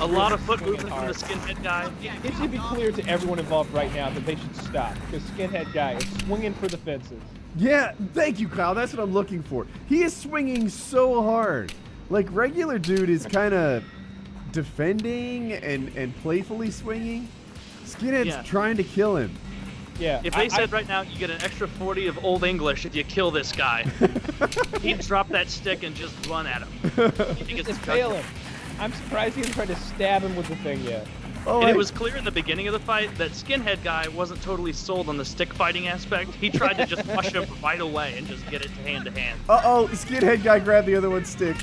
a 0.00 0.06
lot 0.06 0.32
of 0.32 0.40
foot 0.40 0.60
movement 0.62 0.94
from 0.94 1.06
the 1.06 1.12
skinhead 1.14 1.62
guy. 1.62 1.90
It 2.24 2.34
should 2.36 2.50
be 2.50 2.58
clear 2.58 2.90
to 2.92 3.06
everyone 3.06 3.38
involved 3.38 3.72
right 3.72 3.92
now 3.94 4.10
that 4.10 4.24
they 4.26 4.36
should 4.36 4.56
stop 4.56 4.94
because 5.06 5.22
Skinhead 5.30 5.72
guy 5.72 5.92
is 5.94 6.04
swinging 6.24 6.54
for 6.54 6.68
the 6.68 6.78
fences. 6.78 7.20
Yeah, 7.56 7.92
thank 8.14 8.38
you, 8.40 8.48
Kyle. 8.48 8.74
That's 8.74 8.92
what 8.94 9.02
I'm 9.02 9.12
looking 9.12 9.42
for. 9.42 9.66
He 9.88 10.02
is 10.02 10.16
swinging 10.16 10.68
so 10.68 11.22
hard. 11.22 11.72
Like 12.08 12.26
regular 12.30 12.78
dude 12.78 13.10
is 13.10 13.26
kind 13.26 13.54
of 13.54 13.84
defending 14.52 15.52
and 15.52 15.88
and 15.96 16.16
playfully 16.22 16.70
swinging. 16.70 17.28
Skinhead's 17.84 18.28
Yeah. 18.28 18.42
trying 18.42 18.76
to 18.76 18.84
kill 18.84 19.16
him. 19.16 19.32
Yeah. 19.98 20.20
If 20.24 20.34
I- 20.36 20.44
they 20.44 20.48
said 20.48 20.72
right 20.72 20.88
now 20.88 21.02
you 21.02 21.18
get 21.18 21.30
an 21.30 21.42
extra 21.42 21.68
40 21.68 22.06
of 22.06 22.24
Old 22.24 22.42
English 22.44 22.86
if 22.86 22.94
you 22.94 23.04
kill 23.04 23.30
this 23.30 23.52
guy, 23.52 23.82
he'd 24.80 25.00
drop 25.00 25.28
that 25.28 25.50
stick 25.50 25.82
and 25.82 25.94
just 25.94 26.14
run 26.26 26.46
at 26.46 26.62
him. 26.62 26.70
He 27.36 27.52
I, 27.52 27.56
gets 27.56 27.68
just 27.68 27.80
fail 27.82 28.10
him. 28.12 28.24
I'm 28.80 28.92
surprised 28.92 29.36
he 29.36 29.42
didn't 29.42 29.54
try 29.54 29.66
to 29.66 29.76
stab 29.76 30.22
him 30.22 30.34
with 30.36 30.48
the 30.48 30.56
thing 30.56 30.80
yet. 30.80 31.06
Oh, 31.46 31.58
And 31.60 31.68
I- 31.68 31.70
it 31.70 31.76
was 31.76 31.90
clear 31.90 32.16
in 32.16 32.24
the 32.24 32.30
beginning 32.30 32.66
of 32.66 32.72
the 32.72 32.80
fight 32.80 33.16
that 33.18 33.30
Skinhead 33.32 33.82
guy 33.84 34.08
wasn't 34.08 34.42
totally 34.42 34.72
sold 34.72 35.08
on 35.08 35.16
the 35.16 35.24
stick 35.24 35.52
fighting 35.54 35.88
aspect. 35.88 36.30
He 36.34 36.50
tried 36.50 36.76
to 36.78 36.86
just 36.86 37.06
push 37.08 37.32
him 37.32 37.46
right 37.62 37.80
away 37.80 38.14
and 38.18 38.26
just 38.26 38.48
get 38.50 38.62
it 38.62 38.68
to 38.68 38.82
hand 38.82 39.04
to 39.06 39.10
hand. 39.10 39.38
Uh 39.48 39.60
oh, 39.64 39.88
skinhead 39.92 40.42
guy 40.42 40.58
grabbed 40.58 40.86
the 40.86 40.96
other 40.96 41.10
one's 41.10 41.28
stick. 41.28 41.56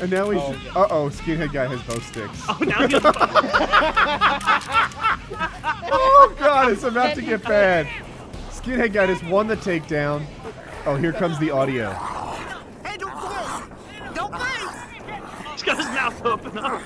And 0.00 0.10
now 0.12 0.30
he's. 0.30 0.40
Oh, 0.42 0.52
yeah. 0.64 0.72
Uh 0.76 0.86
oh, 0.90 1.08
skinhead 1.08 1.52
guy 1.52 1.66
has 1.66 1.82
both 1.82 2.06
sticks. 2.06 2.42
Oh, 2.48 2.58
now 2.60 2.86
he's 2.86 2.94
Oh 5.90 6.34
god, 6.38 6.72
it's 6.72 6.82
about 6.84 7.14
to 7.16 7.22
get 7.22 7.42
bad. 7.44 7.86
Skinhead 8.50 8.92
guy 8.92 9.06
just 9.06 9.24
won 9.24 9.46
the 9.46 9.56
takedown. 9.56 10.24
Oh, 10.86 10.96
here 10.96 11.12
comes 11.12 11.38
the 11.38 11.50
audio. 11.50 11.90
Hey, 12.84 12.96
don't 12.96 13.14
play. 13.16 13.62
Don't 14.14 14.32
play. 14.32 14.57
He's 15.68 15.76
got 15.76 15.86
his 15.86 15.94
mouth 15.94 16.24
open 16.24 16.58
up. 16.58 16.82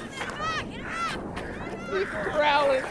He's 1.91 2.09
growling. 2.33 2.85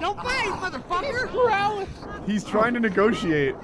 Don't 0.00 0.18
play, 0.18 0.44
motherfucker. 0.44 1.30
Growling. 1.30 1.88
He's 2.26 2.44
trying 2.44 2.74
to 2.74 2.80
negotiate. 2.80 3.54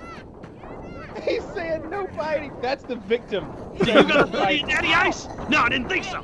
He's 1.22 1.44
saying 1.54 1.88
no 1.90 2.07
fighting. 2.09 2.52
That's 2.61 2.84
the 2.84 2.96
victim. 2.96 3.52
You 3.78 3.86
got 3.86 4.28
a 4.28 4.32
40 4.32 4.61
in 4.61 4.66
Natty 4.68 4.92
Ice? 4.92 5.28
No, 5.48 5.62
I 5.62 5.68
didn't 5.68 5.88
think 5.88 6.04
so. 6.04 6.22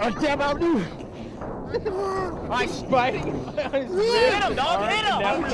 Oh, 0.00 0.10
damn, 0.20 0.40
I'll 0.40 0.56
do. 0.56 0.78
He's 2.58 2.82
biting 2.82 3.34
on 3.46 3.72
his 3.72 3.90
Hit 3.92 4.42
him, 4.42 4.54
dog. 4.54 4.90
Hit 4.90 5.04
him. 5.04 5.18
Now 5.20 5.36
he's 5.42 5.52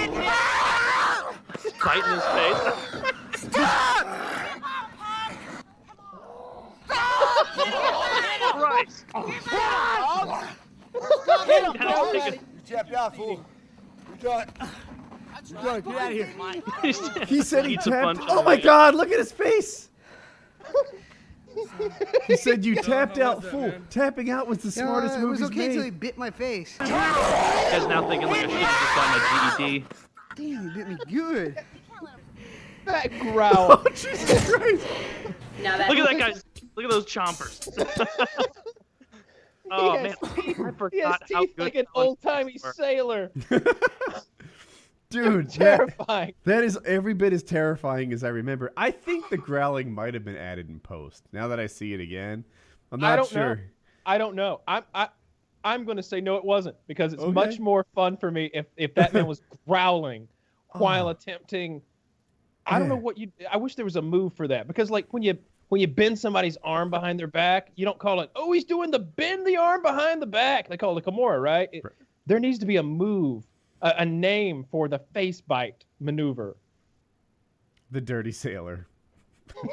Hit 0.00 0.10
him. 0.10 0.32
Biting 1.84 2.10
his 2.14 2.24
face. 2.24 2.94
Christ. 8.54 9.04
Hit 11.46 11.64
him. 11.64 11.72
Gotta 11.74 12.30
take 12.30 12.40
Tapped 12.66 12.92
out, 12.94 13.14
fool. 13.14 13.44
We 14.10 14.16
done. 14.18 14.48
We 15.48 15.54
done. 15.54 15.80
Get 15.82 15.96
out 15.96 16.12
of 16.12 16.12
here. 16.12 17.24
He 17.26 17.42
said 17.42 17.66
he 17.66 17.74
Eats 17.74 17.86
a 17.86 17.90
tapped. 17.90 18.04
punch 18.04 18.20
oh 18.22 18.32
on 18.32 18.38
Oh 18.38 18.42
my 18.42 18.54
way. 18.54 18.60
god, 18.62 18.94
look 18.94 19.10
at 19.10 19.18
his 19.18 19.32
face. 19.32 19.90
He 22.26 22.36
said 22.36 22.64
you 22.64 22.74
tapped 22.76 23.18
out, 23.18 23.44
fool. 23.44 23.72
Tapping 23.90 24.30
out 24.30 24.48
was 24.48 24.58
the 24.58 24.72
smartest 24.72 25.14
move 25.18 25.22
it 25.22 25.26
move 25.26 25.30
was 25.30 25.38
he's 25.40 25.48
okay 25.50 25.58
made. 25.58 25.66
until 25.68 25.84
he 25.84 25.90
bit 25.90 26.16
my 26.18 26.30
face. 26.30 26.76
You 26.80 26.86
guys 26.88 27.86
now 27.86 28.08
thinking 28.08 28.28
like 28.28 28.38
I 28.38 28.48
should 28.48 28.50
have 28.50 29.56
just 29.56 29.58
gotten 29.58 29.64
a 29.64 29.68
GED. 29.78 29.86
Damn, 30.36 30.70
he 30.70 30.74
bit 30.78 30.88
me 30.88 30.96
good. 31.12 31.58
that 32.86 33.10
growl. 33.20 33.82
Oh 33.86 33.88
Jesus 33.94 34.50
Christ! 34.50 34.86
Now 35.62 35.76
that 35.78 35.88
Look 35.90 35.98
at 35.98 36.06
that 36.10 36.18
guy. 36.18 36.32
Look 36.76 36.84
at 36.84 36.90
those 36.90 37.06
chompers. 37.06 37.60
oh 39.70 39.96
he 39.96 40.02
man, 40.02 40.14
teeth, 40.34 40.58
I 40.60 40.64
he 40.64 40.64
has 40.68 40.76
forgot 40.76 41.22
how 41.32 41.40
teeth 41.40 41.56
good 41.56 41.62
like 41.62 41.74
an 41.76 41.86
old 41.94 42.20
timey 42.20 42.58
sailor. 42.58 43.30
Dude, 45.10 45.48
that, 45.52 45.76
Terrifying. 45.78 46.34
that 46.44 46.64
is 46.64 46.76
every 46.84 47.14
bit 47.14 47.32
as 47.32 47.44
terrifying 47.44 48.12
as 48.12 48.24
I 48.24 48.28
remember. 48.28 48.72
I 48.76 48.90
think 48.90 49.28
the 49.28 49.36
growling 49.36 49.92
might 49.92 50.12
have 50.14 50.24
been 50.24 50.36
added 50.36 50.68
in 50.68 50.80
post. 50.80 51.22
Now 51.32 51.46
that 51.48 51.60
I 51.60 51.66
see 51.66 51.92
it 51.94 52.00
again, 52.00 52.44
I'm 52.90 52.98
not 53.00 53.12
I 53.12 53.16
don't 53.16 53.32
know. 53.34 53.40
sure. 53.54 53.60
I 54.06 54.18
don't 54.18 54.34
know. 54.34 54.60
I'm 54.66 54.82
I, 54.92 55.08
I'm 55.62 55.84
going 55.84 55.98
to 55.98 56.02
say 56.02 56.20
no, 56.20 56.34
it 56.36 56.44
wasn't 56.44 56.76
because 56.88 57.12
it's 57.12 57.22
Okay. 57.22 57.32
much 57.32 57.60
more 57.60 57.86
fun 57.94 58.16
for 58.16 58.30
me 58.30 58.50
if 58.52 58.66
if 58.76 58.94
that 58.96 59.14
man 59.14 59.26
was 59.26 59.40
growling 59.68 60.26
while 60.72 61.06
Oh. 61.06 61.10
attempting. 61.10 61.80
I 62.66 62.78
don't 62.78 62.88
know 62.88 62.96
what 62.96 63.16
you. 63.18 63.30
I 63.50 63.58
wish 63.58 63.74
there 63.76 63.84
was 63.84 63.96
a 63.96 64.02
move 64.02 64.32
for 64.34 64.48
that 64.48 64.66
because 64.66 64.90
like 64.90 65.06
when 65.12 65.22
you 65.22 65.38
when 65.74 65.80
you 65.80 65.88
bend 65.88 66.16
somebody's 66.16 66.56
arm 66.62 66.88
behind 66.88 67.18
their 67.18 67.26
back, 67.26 67.72
you 67.74 67.84
don't 67.84 67.98
call 67.98 68.20
it. 68.20 68.30
Oh, 68.36 68.52
he's 68.52 68.62
doing 68.62 68.92
the 68.92 69.00
bend 69.00 69.44
the 69.44 69.56
arm 69.56 69.82
behind 69.82 70.22
the 70.22 70.26
back. 70.26 70.68
They 70.68 70.76
call 70.76 70.96
it 70.96 71.04
a 71.04 71.10
Kimura, 71.10 71.42
right? 71.42 71.68
It- 71.72 71.82
Right. 71.82 71.92
there 72.26 72.38
needs 72.38 72.60
to 72.60 72.64
be 72.66 72.76
a 72.76 72.82
move, 72.84 73.44
a, 73.82 73.92
a 73.98 74.06
name 74.06 74.64
for 74.70 74.86
the 74.86 75.00
face 75.00 75.40
bite 75.40 75.84
maneuver. 75.98 76.56
The 77.90 78.00
dirty 78.00 78.30
sailor. 78.30 78.86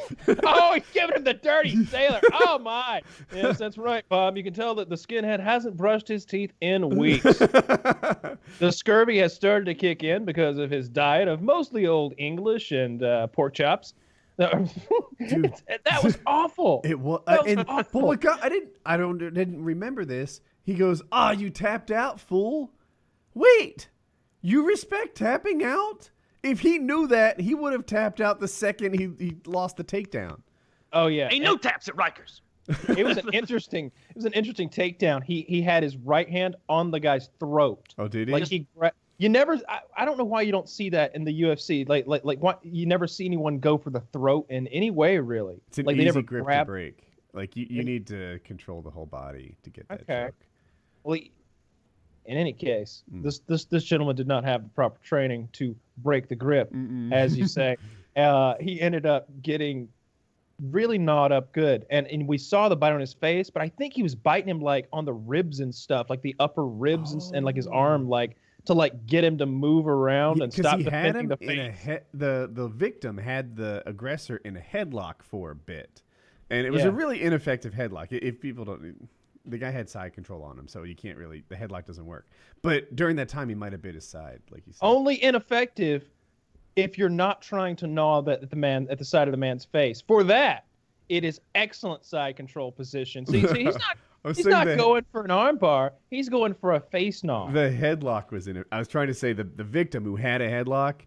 oh, 0.44 0.74
he's 0.74 0.84
giving 0.92 1.18
him 1.18 1.24
the 1.24 1.36
dirty 1.36 1.86
sailor. 1.86 2.20
Oh 2.34 2.58
my! 2.58 3.04
Yes, 3.32 3.60
that's 3.60 3.78
right, 3.78 4.04
Bob. 4.10 4.36
You 4.38 4.44
can 4.44 4.54
tell 4.54 4.74
that 4.76 4.90
the 4.90 4.96
skinhead 4.96 5.40
hasn't 5.40 5.78
brushed 5.78 6.08
his 6.08 6.26
teeth 6.26 6.52
in 6.62 6.90
weeks. 6.98 7.24
the 7.40 8.72
scurvy 8.72 9.20
has 9.20 9.36
started 9.36 9.66
to 9.66 9.76
kick 9.76 10.02
in 10.04 10.26
because 10.26 10.58
of 10.58 10.72
his 10.72 10.90
diet 10.90 11.28
of 11.28 11.44
mostly 11.44 11.86
old 11.86 12.16
English 12.18 12.72
and 12.72 13.04
uh, 13.04 13.28
pork 13.28 13.54
chops. 13.54 13.94
It's- 14.40 15.64
that 15.86 16.04
was 16.04 16.18
awful. 16.26 16.82
It 16.84 17.00
was, 17.00 17.22
That 17.28 17.40
uh, 17.40 17.44
was 17.44 17.52
and 17.52 17.58
but 17.66 17.70
awful. 17.70 18.02
what 18.02 18.22
got, 18.22 18.44
I 18.44 18.50
didn't, 18.50 18.72
I 18.86 18.98
don't, 18.98 19.18
didn't 19.18 19.64
remember 19.64 20.06
this. 20.06 20.42
He 20.64 20.74
goes, 20.76 21.02
"Ah, 21.12 21.32
you 21.32 21.50
tapped 21.50 21.92
out, 21.92 22.20
fool." 22.20 22.72
Wait, 23.34 23.90
you 24.42 24.68
respect 24.68 25.16
tapping 25.18 25.64
out? 25.64 26.10
If 26.44 26.60
he 26.60 26.80
knew 26.80 27.08
that, 27.08 27.40
he 27.40 27.54
would 27.56 27.72
have 27.74 27.86
tapped 27.86 28.20
out 28.20 28.40
the 28.40 28.48
second 28.48 29.00
he, 29.00 29.10
he 29.24 29.36
lost 29.46 29.78
the 29.78 29.84
takedown. 29.84 30.40
Oh 30.94 31.08
yeah, 31.08 31.30
Ain't 31.32 31.44
no 31.44 31.56
taps 31.58 31.88
at 31.88 31.96
Rikers. 31.96 32.42
It 32.98 33.06
was 33.06 33.18
an 33.18 33.30
interesting. 33.34 33.88
It 34.10 34.16
was 34.16 34.26
an 34.26 34.34
interesting 34.34 34.70
takedown. 34.70 35.24
He 35.24 35.46
he 35.48 35.62
had 35.62 35.84
his 35.84 35.98
right 35.98 36.30
hand 36.30 36.56
on 36.70 36.92
the 36.92 37.00
guy's 37.00 37.30
throat. 37.40 37.94
Oh, 37.98 38.08
did 38.08 38.28
he? 38.28 38.34
Like 38.34 38.48
he, 38.48 38.68
gra- 38.78 38.92
you 39.22 39.30
never. 39.30 39.54
I, 39.70 39.80
I 39.96 40.04
don't 40.06 40.18
know 40.18 40.24
why 40.26 40.42
you 40.42 40.52
don't 40.52 40.68
see 40.68 40.90
that 40.90 41.14
in 41.16 41.24
the 41.24 41.42
UFC. 41.44 41.88
Like 41.88 42.08
like 42.08 42.26
like 42.26 42.40
what 42.40 42.60
you 42.66 42.88
never 42.88 43.06
see 43.06 43.26
anyone 43.26 43.60
go 43.60 43.78
for 43.78 43.92
the 43.92 44.00
throat 44.12 44.48
in 44.50 44.66
any 44.68 44.90
way 44.90 45.20
really. 45.20 45.62
it's 45.68 45.78
an 45.78 45.86
like 45.86 45.96
easy 45.96 46.06
never 46.06 46.22
grip 46.24 46.44
grab. 46.46 46.66
to 46.66 46.72
break. 46.72 47.04
Like 47.32 47.56
you, 47.56 47.68
you 47.70 47.84
need 47.84 48.08
to 48.08 48.40
control 48.44 48.82
the 48.82 48.90
whole 48.90 49.06
body 49.06 49.56
to 49.62 49.70
get 49.70 49.88
that 49.90 50.02
Okay. 50.02 50.26
choke. 50.26 50.36
Well, 51.04 51.20
in 52.26 52.38
any 52.38 52.52
case, 52.52 53.04
Mm. 53.14 53.22
this 53.24 53.40
this 53.48 53.66
this 53.66 53.84
gentleman 53.84 54.16
did 54.16 54.28
not 54.28 54.44
have 54.44 54.64
the 54.64 54.70
proper 54.70 55.00
training 55.04 55.50
to 55.54 55.76
break 55.98 56.28
the 56.28 56.36
grip, 56.36 56.74
Mm-mm. 56.74 57.14
as 57.14 57.38
you 57.38 57.46
say. 57.46 57.78
uh, 58.16 58.56
he 58.60 58.82
ended 58.82 59.06
up 59.06 59.28
getting 59.44 59.88
really 60.72 60.98
gnawed 60.98 61.32
up 61.32 61.54
good, 61.54 61.86
and 61.92 62.08
and 62.08 62.28
we 62.28 62.38
saw 62.40 62.70
the 62.70 62.76
bite 62.76 62.92
on 62.94 63.00
his 63.00 63.14
face, 63.14 63.50
but 63.52 63.62
I 63.62 63.70
think 63.70 63.94
he 63.94 64.02
was 64.04 64.16
biting 64.16 64.50
him 64.50 64.62
like 64.62 64.88
on 64.92 65.06
the 65.06 65.14
ribs 65.14 65.60
and 65.60 65.74
stuff, 65.74 66.10
like 66.10 66.22
the 66.24 66.36
upper 66.40 66.66
ribs 66.66 67.14
and, 67.14 67.22
and 67.36 67.46
like 67.46 67.56
his 67.56 67.68
arm, 67.68 68.08
like 68.10 68.36
to 68.66 68.74
like 68.74 69.06
get 69.06 69.24
him 69.24 69.38
to 69.40 69.46
move 69.46 69.88
around 69.88 70.38
Yeah, 70.38 70.44
and 70.46 70.54
stop 70.54 70.80
he 70.80 70.84
had 70.86 71.16
him 71.16 71.28
the 71.28 71.38
in 71.42 71.60
a 71.60 71.74
face. 71.74 71.80
he- 71.84 72.18
the 72.18 72.50
the 72.52 72.68
victim 72.68 73.18
had 73.18 73.56
the 73.56 73.84
aggressor 73.88 74.38
in 74.38 74.58
a 74.58 74.62
headlock 74.62 75.24
for 75.24 75.52
a 75.52 75.56
bit, 75.56 76.02
and 76.50 76.66
it 76.66 76.72
was 76.72 76.84
a 76.84 76.92
really 76.92 77.22
ineffective 77.22 77.74
headlock. 77.74 78.08
If 78.12 78.40
people 78.40 78.66
don't, 78.66 79.08
the 79.46 79.58
guy 79.58 79.72
had 79.72 79.90
side 79.90 80.14
control 80.14 80.44
on 80.44 80.58
him, 80.60 80.68
so 80.68 80.84
you 80.84 80.96
can't 80.96 81.18
really 81.18 81.44
the 81.50 81.56
headlock 81.56 81.86
doesn't 81.86 82.06
work. 82.06 82.28
But 82.62 82.96
during 82.96 83.16
that 83.16 83.30
time, 83.30 83.50
he 83.50 83.56
might 83.56 83.72
have 83.72 83.82
bit 83.82 83.96
his 83.96 84.08
side, 84.08 84.40
like 84.52 84.64
you 84.68 84.74
said. 84.74 84.86
Only 84.86 85.24
ineffective 85.24 86.06
if 86.76 86.98
you're 86.98 87.10
not 87.10 87.42
trying 87.42 87.76
to 87.78 87.88
gnaw 87.88 88.22
the, 88.22 88.48
the 88.50 88.56
man 88.56 88.88
at 88.90 88.98
the 89.00 89.06
side 89.06 89.28
of 89.28 89.32
the 89.32 89.38
man's 89.38 89.66
face. 89.66 90.00
For 90.02 90.24
that, 90.26 90.66
it 91.10 91.26
is 91.26 91.42
excellent 91.56 92.06
side 92.06 92.36
control 92.38 92.72
position. 92.72 93.26
See, 93.26 93.46
see 93.48 93.64
he's 93.66 93.74
not 93.80 93.98
I 94.24 94.28
was 94.30 94.38
he's 94.38 94.46
not 94.46 94.68
the, 94.68 94.76
going 94.76 95.04
for 95.12 95.24
an 95.24 95.32
arm 95.32 95.58
bar. 95.58 95.94
He's 96.10 96.30
going 96.30 96.54
for 96.54 96.74
a 96.74 96.80
face 96.80 97.24
gnaw. 97.24 97.52
the 97.52 97.70
headlock 97.70 98.32
was 98.32 98.48
in 98.48 98.58
it. 98.58 98.68
I 98.72 98.78
was 98.80 98.88
trying 98.88 99.08
to 99.08 99.14
say 99.14 99.34
the 99.34 99.44
the 99.44 99.64
victim 99.64 100.04
who 100.04 100.16
had 100.16 100.42
a 100.42 100.50
headlock. 100.50 101.02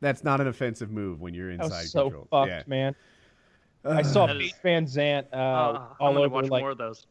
That's 0.00 0.24
not 0.24 0.40
an 0.40 0.48
offensive 0.48 0.90
move 0.90 1.20
when 1.20 1.32
you're 1.34 1.54
That 1.56 1.64
inside 1.64 1.82
was 1.82 1.90
so 1.92 2.02
control. 2.04 2.28
fucked, 2.30 2.48
yeah. 2.50 2.62
man. 2.66 2.94
I 3.84 4.02
saw 4.02 4.26
That 4.26 4.36
is- 4.36 4.52
Paige 4.52 4.62
Van 4.62 4.86
Zant 4.86 5.26
uh, 5.32 5.36
Uh, 5.36 5.86
I'm 6.00 6.16
all 6.16 6.18
over 6.18 6.28
watch 6.34 6.48
like 6.50 6.62
more 6.62 6.70
of 6.70 6.78
those. 6.78 7.06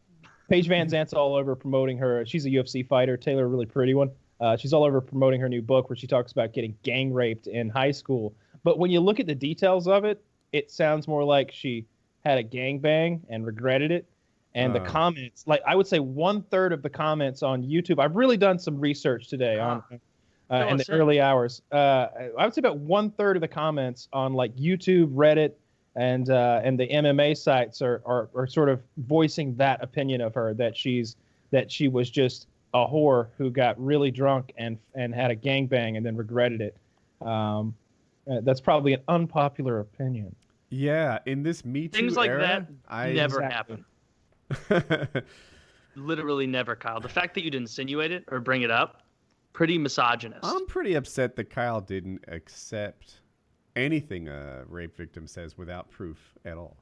Paige 0.50 0.68
Van 0.68 0.88
Zant's 0.88 1.14
all 1.14 1.36
over 1.36 1.56
promoting 1.56 1.98
her. 1.98 2.26
She's 2.26 2.46
a 2.46 2.50
UFC 2.50 2.88
fighter. 2.88 3.18
Taylor, 3.18 3.46
a 3.46 3.48
really 3.48 3.66
pretty 3.66 3.94
one. 3.96 4.12
Uh, 4.40 4.56
she's 4.58 4.74
all 4.74 4.84
over 4.84 5.02
promoting 5.02 5.42
her 5.42 5.50
new 5.50 5.62
book 5.62 5.90
where 5.90 5.96
she 5.96 6.06
talks 6.08 6.32
about 6.32 6.54
getting 6.54 6.78
gang 6.84 7.12
raped 7.14 7.48
in 7.48 7.70
high 7.70 7.92
school. 7.92 8.36
But 8.64 8.78
when 8.78 8.92
you 8.92 9.00
look 9.00 9.20
at 9.20 9.26
the 9.26 9.34
details 9.36 9.88
of 9.88 10.06
it, 10.06 10.24
it 10.52 10.70
sounds 10.70 11.08
more 11.08 11.24
like 11.24 11.52
she 11.52 11.86
had 12.24 12.38
a 12.38 12.44
gang 12.44 12.80
bang 12.80 13.22
and 13.30 13.46
regretted 13.46 13.92
it. 13.92 14.08
And 14.56 14.74
the 14.74 14.82
Uh. 14.82 14.86
comments, 14.86 15.46
like 15.48 15.62
I 15.68 15.76
would 15.76 15.86
say, 15.86 16.00
one 16.00 16.42
third 16.44 16.72
of 16.74 16.82
the 16.82 16.90
comments 16.90 17.44
on 17.44 17.62
YouTube. 17.62 18.00
I've 18.00 18.16
really 18.16 18.38
done 18.38 18.58
some 18.58 18.80
research 18.80 19.28
today 19.28 19.60
on 19.60 19.84
uh, 20.50 20.60
Fill 20.60 20.68
in 20.70 20.78
the 20.78 20.84
us 20.84 20.90
early 20.90 21.20
hours. 21.20 21.62
Uh, 21.72 22.08
I 22.38 22.46
would 22.46 22.54
say 22.54 22.60
about 22.60 22.78
one 22.78 23.12
third 23.12 23.36
of 23.38 23.42
the 23.42 23.48
comments 23.48 24.08
on 24.14 24.34
like 24.34 24.56
YouTube, 24.56 25.14
Reddit, 25.14 25.52
and 25.96 26.30
uh, 26.30 26.62
and 26.64 26.80
the 26.80 26.88
MMA 26.88 27.36
sites 27.38 27.82
are, 27.82 28.02
are 28.06 28.30
are 28.34 28.48
sort 28.48 28.70
of 28.70 28.82
voicing 28.98 29.56
that 29.58 29.84
opinion 29.84 30.22
of 30.22 30.34
her 30.36 30.54
that 30.54 30.76
she's 30.78 31.16
that 31.52 31.70
she 31.72 31.88
was 31.90 32.10
just 32.10 32.48
a 32.74 32.86
whore 32.88 33.28
who 33.38 33.50
got 33.50 33.80
really 33.84 34.12
drunk 34.12 34.54
and 34.58 34.78
and 34.94 35.14
had 35.14 35.32
a 35.32 35.36
gangbang 35.36 35.98
and 35.98 36.06
then 36.06 36.16
regretted 36.16 36.62
it. 36.62 36.76
Um, 37.22 37.76
uh, 38.30 38.40
that's 38.42 38.62
probably 38.62 38.94
an 38.94 39.02
unpopular 39.08 39.80
opinion. 39.82 40.34
Yeah, 40.70 41.20
in 41.26 41.44
this 41.44 41.64
Me 41.66 41.88
Too 41.88 41.98
Things 42.00 42.16
like 42.18 42.30
era, 42.30 42.42
that 42.42 42.68
I 42.90 43.12
never 43.14 43.38
Exactly. 43.42 43.54
happen. 43.56 43.86
Literally 45.96 46.48
never, 46.48 46.76
Kyle. 46.76 47.00
The 47.00 47.10
fact 47.10 47.36
that 47.36 47.44
you'd 47.44 47.56
insinuate 47.56 48.12
it 48.12 48.26
or 48.30 48.40
bring 48.40 48.64
it 48.64 48.72
up, 48.72 49.04
pretty 49.54 49.78
misogynist. 49.78 50.44
I'm 50.44 50.66
pretty 50.68 50.96
upset 50.96 51.36
that 51.38 51.50
Kyle 51.50 51.80
didn't 51.82 52.24
accept 52.28 53.22
anything 53.76 54.28
a 54.28 54.64
rape 54.68 54.96
victim 54.96 55.28
says 55.28 55.58
without 55.58 55.90
proof 55.90 56.34
at 56.46 56.58
all. 56.58 56.78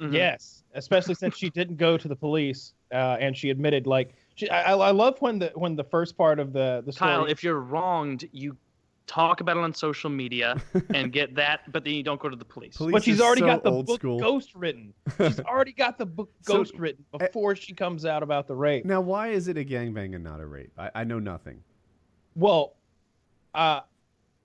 Mhm. 0.00 0.12
Yes, 0.12 0.64
especially 0.74 1.14
since 1.14 1.36
she 1.36 1.50
didn't 1.50 1.76
go 1.76 1.96
to 1.96 2.08
the 2.08 2.16
police 2.16 2.74
uh, 2.92 3.16
and 3.20 3.36
she 3.36 3.50
admitted 3.50 3.86
like 3.86 4.14
she, 4.34 4.48
I, 4.50 4.72
I 4.72 4.88
I 4.88 4.90
love 4.90 5.20
when 5.20 5.38
the 5.38 5.52
when 5.54 5.76
the 5.76 5.84
first 5.84 6.16
part 6.16 6.40
of 6.40 6.52
the 6.52 6.82
the 6.84 6.92
story 6.92 7.10
Kyle, 7.12 7.26
if 7.26 7.44
you're 7.44 7.60
wronged, 7.60 8.28
you 8.32 8.56
talk 9.06 9.40
about 9.40 9.56
it 9.56 9.60
on 9.60 9.74
social 9.74 10.10
media 10.10 10.60
and 10.94 11.12
get 11.12 11.34
that, 11.34 11.70
but 11.72 11.84
then 11.84 11.94
you 11.94 12.02
don't 12.02 12.20
go 12.20 12.28
to 12.28 12.36
the 12.36 12.44
police. 12.44 12.76
Police 12.76 12.92
but 12.92 13.04
she's 13.04 13.20
already 13.20 13.42
so 13.42 13.46
got 13.46 13.62
the 13.62 13.70
book 13.70 14.00
school. 14.00 14.18
ghost 14.18 14.54
written. 14.54 14.94
She's 15.18 15.40
already 15.40 15.72
got 15.72 15.98
the 15.98 16.06
book 16.06 16.30
So, 16.42 16.54
ghost 16.54 16.74
written 16.78 17.04
before 17.16 17.54
she 17.54 17.74
comes 17.74 18.06
out 18.06 18.22
about 18.22 18.46
the 18.46 18.54
rape. 18.54 18.84
Now, 18.84 19.00
why 19.00 19.28
is 19.28 19.48
it 19.48 19.56
a 19.58 19.64
gangbang 19.64 20.14
and 20.14 20.24
not 20.24 20.40
a 20.40 20.46
rape? 20.46 20.72
I, 20.78 20.90
I 20.94 21.04
know 21.04 21.18
nothing. 21.18 21.62
Well, 22.34 22.74
uh, 23.54 23.80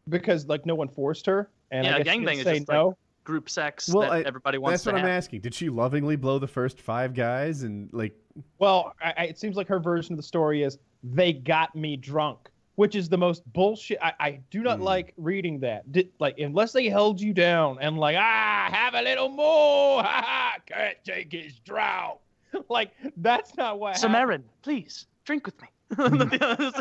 because 0.09 0.47
like 0.47 0.65
no 0.65 0.75
one 0.75 0.87
forced 0.87 1.25
her, 1.25 1.49
and 1.71 1.85
Yeah, 1.85 1.95
I 1.95 2.03
guess 2.03 2.15
gangbang 2.15 2.37
is 2.37 2.43
say 2.43 2.59
just, 2.59 2.69
like. 2.69 2.95
Group 3.25 3.47
sex 3.47 3.89
Well, 3.93 4.09
that 4.09 4.11
I- 4.11 4.21
everybody 4.21 4.57
wants 4.57 4.73
That's 4.73 4.83
to 4.85 4.91
what 4.93 5.01
I'm 5.01 5.07
asking. 5.07 5.41
Did 5.41 5.53
she 5.53 5.69
lovingly 5.69 6.15
blow 6.15 6.39
the 6.39 6.47
first 6.47 6.81
five 6.81 7.13
guys 7.13 7.61
and 7.61 7.87
like? 7.91 8.15
Well, 8.57 8.93
I, 8.99 9.13
I, 9.17 9.23
it 9.25 9.37
seems 9.37 9.55
like 9.55 9.67
her 9.67 9.79
version 9.79 10.13
of 10.13 10.17
the 10.17 10.23
story 10.23 10.63
is 10.63 10.79
they 11.03 11.33
got 11.33 11.75
me 11.75 11.95
drunk, 11.95 12.49
which 12.79 12.95
is 12.95 13.09
the 13.09 13.17
most 13.17 13.43
bullshit. 13.51 13.97
I, 14.01 14.13
I 14.21 14.39
do 14.51 14.61
not 14.63 14.77
Hmm. 14.77 14.85
like 14.85 15.13
reading 15.17 15.59
that. 15.59 15.91
Did, 15.91 16.11
like 16.17 16.39
unless 16.39 16.71
they 16.71 16.87
held 16.87 17.19
you 17.19 17.33
down 17.33 17.77
and 17.81 17.97
like 17.97 18.15
ah 18.17 18.69
have 18.71 18.93
a 18.93 19.01
little 19.01 19.27
more, 19.27 20.01
ha 20.01 20.23
ha, 20.25 20.53
can't 20.65 20.95
take 21.03 21.29
his 21.29 21.59
drought. 21.59 22.19
like 22.69 22.91
that's 23.17 23.57
not 23.57 23.79
what. 23.81 23.97
happened. 23.97 24.15
Samarin, 24.15 24.43
please 24.61 25.07
drink 25.25 25.45
with 25.45 25.61
me. 25.61 25.67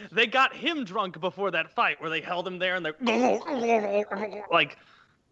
they 0.12 0.28
got 0.28 0.54
him 0.54 0.84
drunk 0.84 1.18
before 1.18 1.50
that 1.50 1.74
fight 1.74 2.00
where 2.00 2.10
they 2.10 2.20
held 2.20 2.46
him 2.46 2.60
there 2.60 2.76
and 2.76 2.86
they're 2.86 2.94
like, 4.48 4.78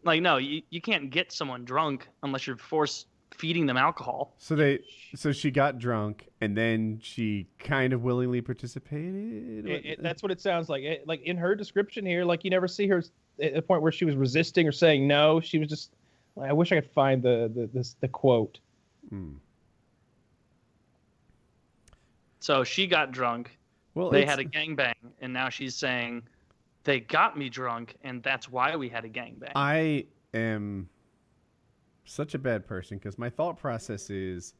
like 0.04 0.22
no, 0.22 0.38
you, 0.38 0.62
you 0.70 0.80
can't 0.80 1.10
get 1.10 1.30
someone 1.30 1.64
drunk 1.64 2.08
unless 2.24 2.48
you're 2.48 2.56
force 2.56 3.06
feeding 3.34 3.66
them 3.66 3.76
alcohol. 3.76 4.34
So 4.38 4.54
they, 4.56 4.80
so 5.14 5.32
she 5.32 5.50
got 5.50 5.78
drunk 5.78 6.28
and 6.40 6.56
then 6.56 6.98
she 7.02 7.46
kind 7.58 7.92
of 7.92 8.02
willingly 8.02 8.40
participated. 8.40 9.66
It, 9.66 9.86
it, 9.86 10.02
that's 10.02 10.22
what 10.22 10.30
it 10.32 10.40
sounds 10.40 10.68
like. 10.68 10.82
It, 10.82 11.06
like 11.06 11.22
in 11.22 11.36
her 11.36 11.54
description 11.54 12.04
here, 12.04 12.24
like 12.24 12.44
you 12.44 12.50
never 12.50 12.68
see 12.68 12.86
her 12.88 13.02
at 13.42 13.56
a 13.56 13.62
point 13.62 13.82
where 13.82 13.92
she 13.92 14.04
was 14.04 14.16
resisting 14.16 14.66
or 14.68 14.72
saying 14.72 15.06
no. 15.06 15.40
She 15.40 15.58
was 15.58 15.68
just. 15.68 15.92
I 16.40 16.52
wish 16.52 16.72
I 16.72 16.76
could 16.80 16.90
find 16.90 17.22
the 17.22 17.50
the 17.54 17.68
this, 17.72 17.96
the 18.00 18.08
quote. 18.08 18.58
Hmm. 19.08 19.32
So 22.40 22.64
she 22.64 22.86
got 22.86 23.12
drunk. 23.12 23.56
Well, 23.94 24.10
They 24.10 24.22
it's- 24.22 24.30
had 24.30 24.38
a 24.38 24.48
gangbang, 24.48 24.94
and 25.20 25.32
now 25.32 25.48
she's 25.48 25.74
saying 25.74 26.22
they 26.84 27.00
got 27.00 27.36
me 27.36 27.48
drunk, 27.48 27.96
and 28.04 28.22
that's 28.22 28.48
why 28.48 28.76
we 28.76 28.88
had 28.88 29.04
a 29.04 29.08
gangbang. 29.08 29.52
I 29.54 30.06
am 30.32 30.88
such 32.10 32.34
a 32.34 32.38
bad 32.38 32.66
person 32.66 32.98
because 32.98 33.18
my 33.18 33.30
thought 33.30 33.58
process 33.58 34.10
is, 34.10 34.54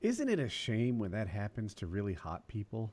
isn't 0.00 0.28
it 0.28 0.38
a 0.38 0.48
shame 0.48 0.98
when 0.98 1.10
that 1.10 1.28
happens 1.28 1.74
to 1.74 1.86
really 1.86 2.14
hot 2.14 2.46
people? 2.48 2.92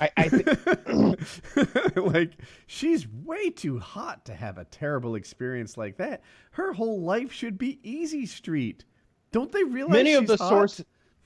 I, 0.00 0.10
I 0.16 0.28
th- 0.28 1.96
like 1.96 2.32
she's 2.66 3.06
way 3.08 3.50
too 3.50 3.78
hot 3.78 4.24
to 4.24 4.34
have 4.34 4.58
a 4.58 4.64
terrible 4.64 5.14
experience 5.14 5.76
like 5.76 5.96
that. 5.98 6.22
Her 6.50 6.72
whole 6.72 7.00
life 7.02 7.32
should 7.32 7.56
be 7.56 7.78
easy 7.82 8.26
street. 8.26 8.84
Don't 9.32 9.52
they 9.52 9.64
realize 9.64 9.92
many 9.92 10.14
of 10.14 10.26
the 10.26 10.36
hot? 10.36 10.48
sources 10.48 10.84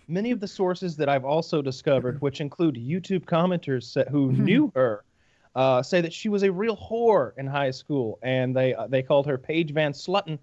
many 0.08 0.30
of 0.30 0.40
the 0.40 0.48
sources 0.48 0.96
that 0.96 1.08
I've 1.08 1.24
also 1.24 1.60
discovered, 1.62 2.20
which 2.22 2.40
include 2.40 2.76
YouTube 2.76 3.24
commenters 3.24 4.08
who 4.08 4.32
knew 4.32 4.72
her, 4.74 5.04
uh, 5.54 5.82
say 5.82 6.00
that 6.00 6.12
she 6.12 6.28
was 6.28 6.42
a 6.42 6.50
real 6.50 6.76
whore 6.76 7.32
in 7.36 7.46
high 7.46 7.70
school, 7.70 8.18
and 8.22 8.56
they 8.56 8.74
uh, 8.74 8.86
they 8.86 9.02
called 9.02 9.26
her 9.26 9.38
Paige 9.38 9.72
Van 9.72 9.92
Slutton, 9.92 10.38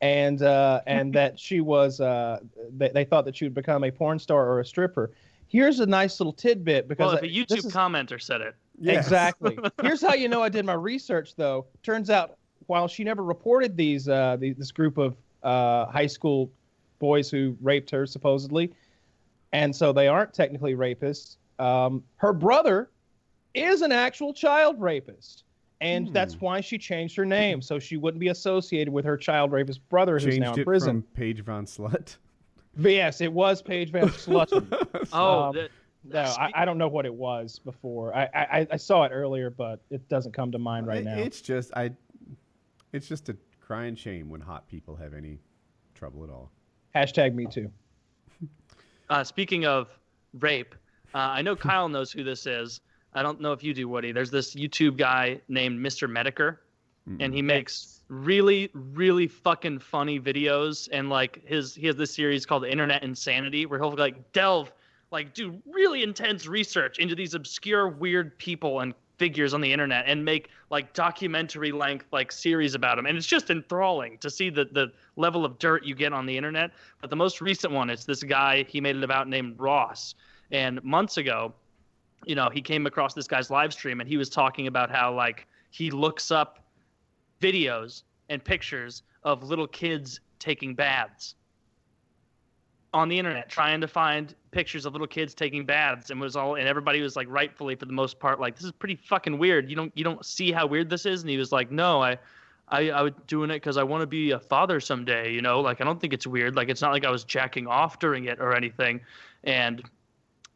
and 0.00 0.42
uh, 0.42 0.80
and 0.86 1.12
that 1.14 1.38
she 1.38 1.60
was 1.60 2.00
uh, 2.00 2.40
they, 2.76 2.88
they 2.90 3.04
thought 3.04 3.24
that 3.24 3.36
she 3.36 3.44
would 3.44 3.54
become 3.54 3.84
a 3.84 3.90
porn 3.90 4.18
star 4.18 4.46
or 4.48 4.60
a 4.60 4.64
stripper. 4.66 5.10
Here's 5.48 5.80
a 5.80 5.86
nice 5.86 6.18
little 6.20 6.32
tidbit 6.32 6.88
because 6.88 7.06
Well, 7.12 7.16
if 7.16 7.22
a 7.22 7.26
I- 7.26 7.28
YouTube 7.30 7.58
is- 7.58 7.72
commenter 7.72 8.20
said 8.20 8.40
it, 8.40 8.54
Yes. 8.78 9.04
Exactly. 9.06 9.58
Here's 9.82 10.02
how 10.02 10.14
you 10.14 10.28
know 10.28 10.42
I 10.42 10.48
did 10.50 10.64
my 10.66 10.74
research, 10.74 11.34
though. 11.36 11.66
Turns 11.82 12.10
out, 12.10 12.36
while 12.66 12.88
she 12.88 13.04
never 13.04 13.22
reported 13.24 13.76
these, 13.76 14.06
uh, 14.08 14.36
the, 14.38 14.52
this 14.52 14.70
group 14.70 14.98
of 14.98 15.16
uh, 15.42 15.86
high 15.86 16.08
school 16.08 16.50
boys 16.98 17.30
who 17.30 17.56
raped 17.62 17.88
her 17.90 18.04
supposedly, 18.06 18.72
and 19.52 19.74
so 19.74 19.92
they 19.92 20.08
aren't 20.08 20.34
technically 20.34 20.74
rapists. 20.74 21.36
Um, 21.58 22.02
her 22.16 22.32
brother 22.34 22.90
is 23.54 23.80
an 23.80 23.92
actual 23.92 24.34
child 24.34 24.78
rapist, 24.80 25.44
and 25.80 26.12
that's 26.12 26.34
Hmm. 26.34 26.44
why 26.44 26.60
she 26.60 26.78
changed 26.78 27.16
her 27.16 27.24
name 27.26 27.60
so 27.62 27.78
she 27.78 27.96
wouldn't 27.96 28.20
be 28.20 28.28
associated 28.28 28.92
with 28.92 29.04
her 29.04 29.16
child 29.16 29.52
rapist 29.52 29.86
brother, 29.88 30.14
who's 30.14 30.24
Changed 30.24 30.40
now 30.40 30.54
in 30.54 30.60
it 30.60 30.64
prison. 30.64 31.02
from 31.02 31.10
Paige 31.14 31.40
Von 31.44 31.64
Slut. 31.66 32.16
But 32.78 32.92
yes, 32.92 33.20
it 33.20 33.32
was 33.32 33.62
Paige 33.62 33.90
Van 33.90 34.08
Slutton. 34.08 34.66
oh, 35.12 35.42
Um, 35.44 35.54
the- 35.54 35.68
No, 36.04 36.20
I, 36.22 36.50
I 36.54 36.64
don't 36.64 36.78
know 36.78 36.88
what 36.88 37.04
it 37.04 37.14
was 37.14 37.58
before. 37.58 38.14
I, 38.14 38.28
I 38.34 38.66
I 38.72 38.76
saw 38.76 39.02
it 39.04 39.10
earlier, 39.12 39.50
but 39.50 39.80
it 39.90 40.08
doesn't 40.08 40.32
come 40.32 40.52
to 40.52 40.58
mind 40.58 40.86
right 40.86 40.98
It- 40.98 41.04
now. 41.04 41.16
It's 41.18 41.40
just 41.40 41.72
I. 41.76 41.90
It's 42.92 43.08
just 43.08 43.28
a 43.28 43.36
crying 43.60 43.96
shame 43.96 44.30
when 44.30 44.40
hot 44.40 44.68
people 44.68 44.94
have 44.96 45.12
any 45.14 45.40
trouble 45.94 46.22
at 46.22 46.30
all. 46.30 46.52
Hashtag 46.94 47.34
me 47.34 47.46
too. 47.46 47.70
Uh, 49.10 49.24
speaking 49.24 49.66
of 49.66 49.88
rape, 50.38 50.74
uh, 51.14 51.18
I 51.18 51.42
know 51.42 51.56
Kyle 51.56 51.88
knows 51.88 52.12
who 52.12 52.22
this 52.24 52.46
is. 52.46 52.80
I 53.16 53.22
don't 53.22 53.40
know 53.40 53.52
if 53.52 53.64
you 53.64 53.72
do, 53.72 53.88
Woody. 53.88 54.12
There's 54.12 54.30
this 54.30 54.54
YouTube 54.54 54.98
guy 54.98 55.40
named 55.48 55.80
Mr. 55.80 56.08
Metokur, 56.08 56.58
and 57.20 57.32
he 57.32 57.40
makes 57.40 58.02
really, 58.08 58.68
really 58.74 59.26
fucking 59.26 59.78
funny 59.78 60.20
videos. 60.20 60.88
And 60.92 61.08
like 61.08 61.42
his, 61.46 61.74
he 61.74 61.86
has 61.86 61.96
this 61.96 62.14
series 62.14 62.44
called 62.44 62.66
Internet 62.66 63.02
Insanity, 63.02 63.64
where 63.64 63.78
he'll 63.78 63.94
like 63.94 64.32
delve, 64.32 64.70
like 65.10 65.32
do 65.32 65.60
really 65.72 66.02
intense 66.02 66.46
research 66.46 66.98
into 66.98 67.14
these 67.14 67.34
obscure, 67.34 67.88
weird 67.88 68.36
people 68.38 68.80
and 68.80 68.92
figures 69.16 69.54
on 69.54 69.62
the 69.62 69.72
internet, 69.72 70.04
and 70.06 70.22
make 70.22 70.50
like 70.68 70.92
documentary 70.92 71.72
length 71.72 72.04
like 72.12 72.30
series 72.30 72.74
about 72.74 72.96
them. 72.96 73.06
And 73.06 73.16
it's 73.16 73.26
just 73.26 73.48
enthralling 73.48 74.18
to 74.18 74.28
see 74.28 74.50
the 74.50 74.66
the 74.66 74.92
level 75.16 75.46
of 75.46 75.58
dirt 75.58 75.84
you 75.84 75.94
get 75.94 76.12
on 76.12 76.26
the 76.26 76.36
internet. 76.36 76.72
But 77.00 77.08
the 77.08 77.16
most 77.16 77.40
recent 77.40 77.72
one, 77.72 77.88
it's 77.88 78.04
this 78.04 78.22
guy 78.22 78.64
he 78.68 78.80
made 78.80 78.96
it 78.96 79.04
about 79.04 79.26
named 79.26 79.58
Ross. 79.58 80.14
And 80.50 80.82
months 80.84 81.16
ago, 81.16 81.54
you 82.26 82.34
know, 82.34 82.50
he 82.52 82.60
came 82.60 82.86
across 82.86 83.14
this 83.14 83.26
guy's 83.26 83.50
live 83.50 83.72
stream 83.72 84.00
and 84.00 84.08
he 84.08 84.18
was 84.18 84.28
talking 84.28 84.66
about 84.66 84.90
how 84.90 85.14
like 85.14 85.46
he 85.70 85.90
looks 85.90 86.30
up 86.30 86.64
videos 87.40 88.02
and 88.28 88.44
pictures 88.44 89.02
of 89.22 89.42
little 89.44 89.68
kids 89.68 90.20
taking 90.38 90.74
baths 90.74 91.36
on 92.92 93.08
the 93.08 93.18
internet 93.18 93.48
trying 93.48 93.80
to 93.80 93.88
find 93.88 94.34
pictures 94.50 94.86
of 94.86 94.92
little 94.92 95.06
kids 95.06 95.34
taking 95.34 95.64
baths 95.66 96.10
and 96.10 96.20
was 96.20 96.34
all 96.34 96.54
and 96.54 96.66
everybody 96.66 97.00
was 97.00 97.14
like 97.14 97.26
rightfully 97.28 97.74
for 97.74 97.84
the 97.84 97.92
most 97.92 98.18
part 98.18 98.40
like 98.40 98.56
this 98.56 98.64
is 98.64 98.72
pretty 98.72 98.96
fucking 98.96 99.38
weird. 99.38 99.68
You 99.68 99.76
don't 99.76 99.92
you 99.94 100.02
don't 100.02 100.24
see 100.24 100.50
how 100.50 100.66
weird 100.66 100.88
this 100.90 101.06
is? 101.06 101.22
And 101.22 101.30
he 101.30 101.36
was 101.36 101.52
like 101.52 101.70
no 101.70 102.02
i 102.02 102.18
i, 102.68 102.90
I 102.90 103.02
was 103.02 103.12
doing 103.26 103.50
it 103.50 103.56
because 103.56 103.76
i 103.76 103.82
want 103.82 104.00
to 104.02 104.06
be 104.06 104.32
a 104.32 104.40
father 104.40 104.80
someday 104.80 105.32
you 105.32 105.42
know? 105.42 105.60
Like 105.60 105.80
i 105.80 105.84
don't 105.84 106.00
think 106.00 106.12
it's 106.12 106.26
weird. 106.26 106.56
Like 106.56 106.68
it's 106.70 106.80
not 106.80 106.90
like 106.92 107.04
i 107.04 107.10
was 107.10 107.22
jacking 107.22 107.66
off 107.66 107.98
during 107.98 108.24
it 108.24 108.40
or 108.40 108.54
anything. 108.54 109.00
And 109.44 109.82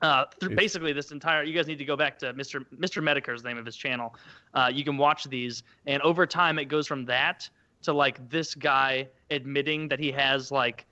uh, 0.03 0.25
through 0.39 0.55
basically 0.55 0.93
this 0.93 1.11
entire 1.11 1.43
you 1.43 1.55
guys 1.55 1.67
need 1.67 1.79
to 1.79 1.85
go 1.85 1.97
back 1.97 2.19
to 2.19 2.33
mr 2.35 2.65
mr 2.79 3.03
Metokur's 3.03 3.45
name 3.45 3.59
of 3.59 3.67
his 3.67 3.77
channel. 3.77 4.15
Uh, 4.55 4.71
you 4.73 4.85
can 4.85 4.97
watch 4.97 5.25
these 5.25 5.63
and 5.87 6.03
over 6.03 6.27
time 6.27 6.59
it 6.59 6.67
goes 6.67 6.87
from 6.87 7.05
that 7.05 7.49
to 7.83 7.93
like 7.93 8.29
this 8.29 8.55
guy 8.55 9.09
admitting 9.31 9.89
that 9.89 9.99
he 9.99 10.11
has 10.13 10.51
like 10.51 10.87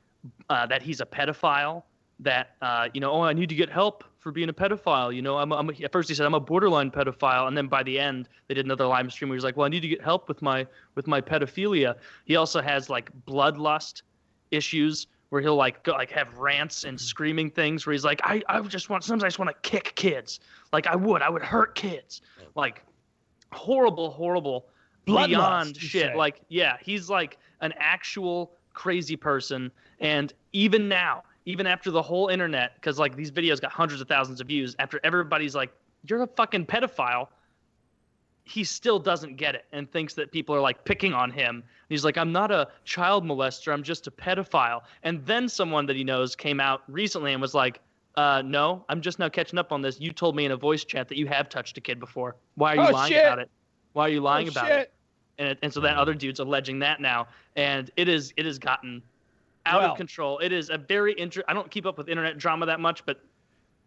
uh, 0.51 0.67
that 0.67 0.83
he's 0.83 1.01
a 1.01 1.07
pedophile 1.07 1.83
that 2.21 2.57
uh, 2.63 2.89
you 2.93 3.01
know 3.01 3.11
oh 3.11 3.23
i 3.23 3.33
need 3.33 3.49
to 3.49 3.55
get 3.55 3.71
help 3.71 4.05
for 4.19 4.33
being 4.33 4.49
a 4.49 4.53
pedophile 4.53 5.15
you 5.15 5.23
know 5.23 5.39
I'm, 5.39 5.53
I'm 5.53 5.71
at 5.71 5.93
first 5.93 6.09
he 6.09 6.15
said 6.15 6.27
i'm 6.27 6.35
a 6.35 6.41
borderline 6.41 6.91
pedophile 6.91 7.47
and 7.47 7.57
then 7.57 7.69
by 7.69 7.83
the 7.83 7.99
end 7.99 8.29
they 8.49 8.55
did 8.55 8.67
another 8.67 8.87
live 8.87 9.11
stream 9.13 9.29
where 9.29 9.37
he's 9.37 9.45
like 9.45 9.57
well 9.57 9.67
i 9.67 9.69
need 9.69 9.81
to 9.81 9.89
get 9.89 10.03
help 10.03 10.29
with 10.29 10.43
my 10.43 10.67
with 10.97 11.07
my 11.07 11.21
pedophilia. 11.21 11.95
He 12.25 12.37
also 12.37 12.61
has 12.61 12.91
like 12.91 13.11
bloodlust 13.27 14.03
issues 14.51 15.07
where 15.31 15.43
he'll 15.43 15.57
like 15.57 15.83
go, 15.83 15.93
like 15.93 16.11
have 16.11 16.33
rants 16.39 16.85
and 16.85 17.01
screaming 17.01 17.51
things 17.51 17.87
where 17.87 17.93
he's 17.93 18.05
like 18.05 18.21
I, 18.25 18.43
I 18.49 18.61
just 18.63 18.89
want 18.91 19.05
sometimes 19.05 19.25
I 19.25 19.27
just 19.27 19.39
want 19.39 19.51
to 19.51 19.69
kick 19.69 19.93
kids. 19.95 20.41
Like 20.73 20.87
I 20.87 20.97
would 20.97 21.23
I 21.23 21.29
would 21.29 21.43
hurt 21.43 21.75
kids. 21.75 22.23
Like 22.55 22.85
horrible 23.53 24.11
horrible 24.11 24.67
Bloodlust, 25.07 25.29
beyond 25.29 25.77
shit. 25.77 26.17
like 26.17 26.41
yeah 26.49 26.77
he's 26.83 27.09
like 27.09 27.39
an 27.61 27.73
actual 27.79 28.53
crazy 28.75 29.17
person. 29.17 29.71
And 30.01 30.33
even 30.53 30.89
now 30.89 31.25
even 31.45 31.67
after 31.67 31.91
the 31.91 32.03
whole 32.03 32.29
internet 32.29 32.75
because 32.75 32.99
like 32.99 33.17
these 33.17 33.31
videos 33.31 33.61
got 33.61 33.73
hundreds 33.73 34.01
of 34.01 34.09
thousands 34.09 34.41
of 34.41 34.47
views 34.47 34.77
after 34.79 35.01
everybody's 35.05 35.55
like 35.55 35.73
you're 36.07 36.23
a 36.23 36.27
fucking 36.27 36.67
pedophile 36.67 37.29
he 38.49 38.65
still 38.65 38.99
doesn't 38.99 39.37
get 39.37 39.55
it 39.55 39.67
and 39.73 39.91
thinks 39.93 40.15
that 40.15 40.33
people 40.33 40.55
are 40.55 40.61
like 40.61 40.83
picking 40.85 41.13
on 41.13 41.31
him. 41.31 41.57
And 41.57 41.63
he's 41.91 42.05
like, 42.05 42.17
I'm 42.17 42.33
not 42.33 42.51
a 42.51 42.69
child 42.85 43.25
molester, 43.25 43.73
I'm 43.73 43.83
just 43.83 44.07
a 44.07 44.11
pedophile. 44.11 44.81
And 45.03 45.25
then 45.27 45.49
someone 45.49 45.85
that 45.87 45.97
he 45.97 46.03
knows 46.05 46.35
came 46.35 46.59
out 46.59 46.83
recently 46.89 47.33
and 47.35 47.43
was 47.43 47.53
like, 47.55 47.81
uh, 48.17 48.43
no, 48.45 48.85
I'm 48.89 49.01
just 49.03 49.19
now 49.19 49.29
catching 49.29 49.59
up 49.59 49.71
on 49.71 49.83
this. 49.83 50.01
You 50.01 50.13
told 50.13 50.35
me 50.35 50.45
in 50.47 50.53
a 50.53 50.57
voice 50.57 50.85
chat 50.85 51.09
that 51.09 51.19
you 51.19 51.27
have 51.27 51.49
touched 51.49 51.77
a 51.77 51.81
kid 51.81 52.01
before. 52.01 52.37
Why 52.55 52.73
are 52.73 52.77
you 52.77 52.89
Oh, 52.89 52.93
lying 52.93 53.13
shit. 53.13 53.25
about 53.25 53.39
it? 53.39 53.51
Why 53.93 54.07
are 54.07 54.09
you 54.09 54.21
lying 54.21 54.49
Oh, 54.49 54.51
about 54.53 54.67
shit. 54.67 54.79
it? 54.81 54.93
And, 55.39 55.49
it, 55.51 55.59
and 55.63 55.73
so 55.73 55.81
that 55.81 55.97
other 55.97 56.15
dude's 56.15 56.41
alleging 56.41 56.79
that 56.81 57.01
now, 57.01 57.29
and 57.55 57.91
it 57.97 58.09
is 58.09 58.33
it 58.37 58.45
has 58.47 58.59
gotten 58.59 59.03
out 59.67 59.83
Well- 59.83 59.91
of 59.93 59.97
control. 59.99 60.39
It 60.39 60.53
is 60.53 60.71
a 60.71 60.79
very 60.79 61.15
inter. 61.21 61.45
I 61.47 61.53
don't 61.55 61.71
keep 61.71 61.87
up 61.87 61.97
with 61.99 62.09
internet 62.09 62.39
drama 62.39 62.67
that 62.67 62.81
much, 62.81 63.05
but 63.07 63.21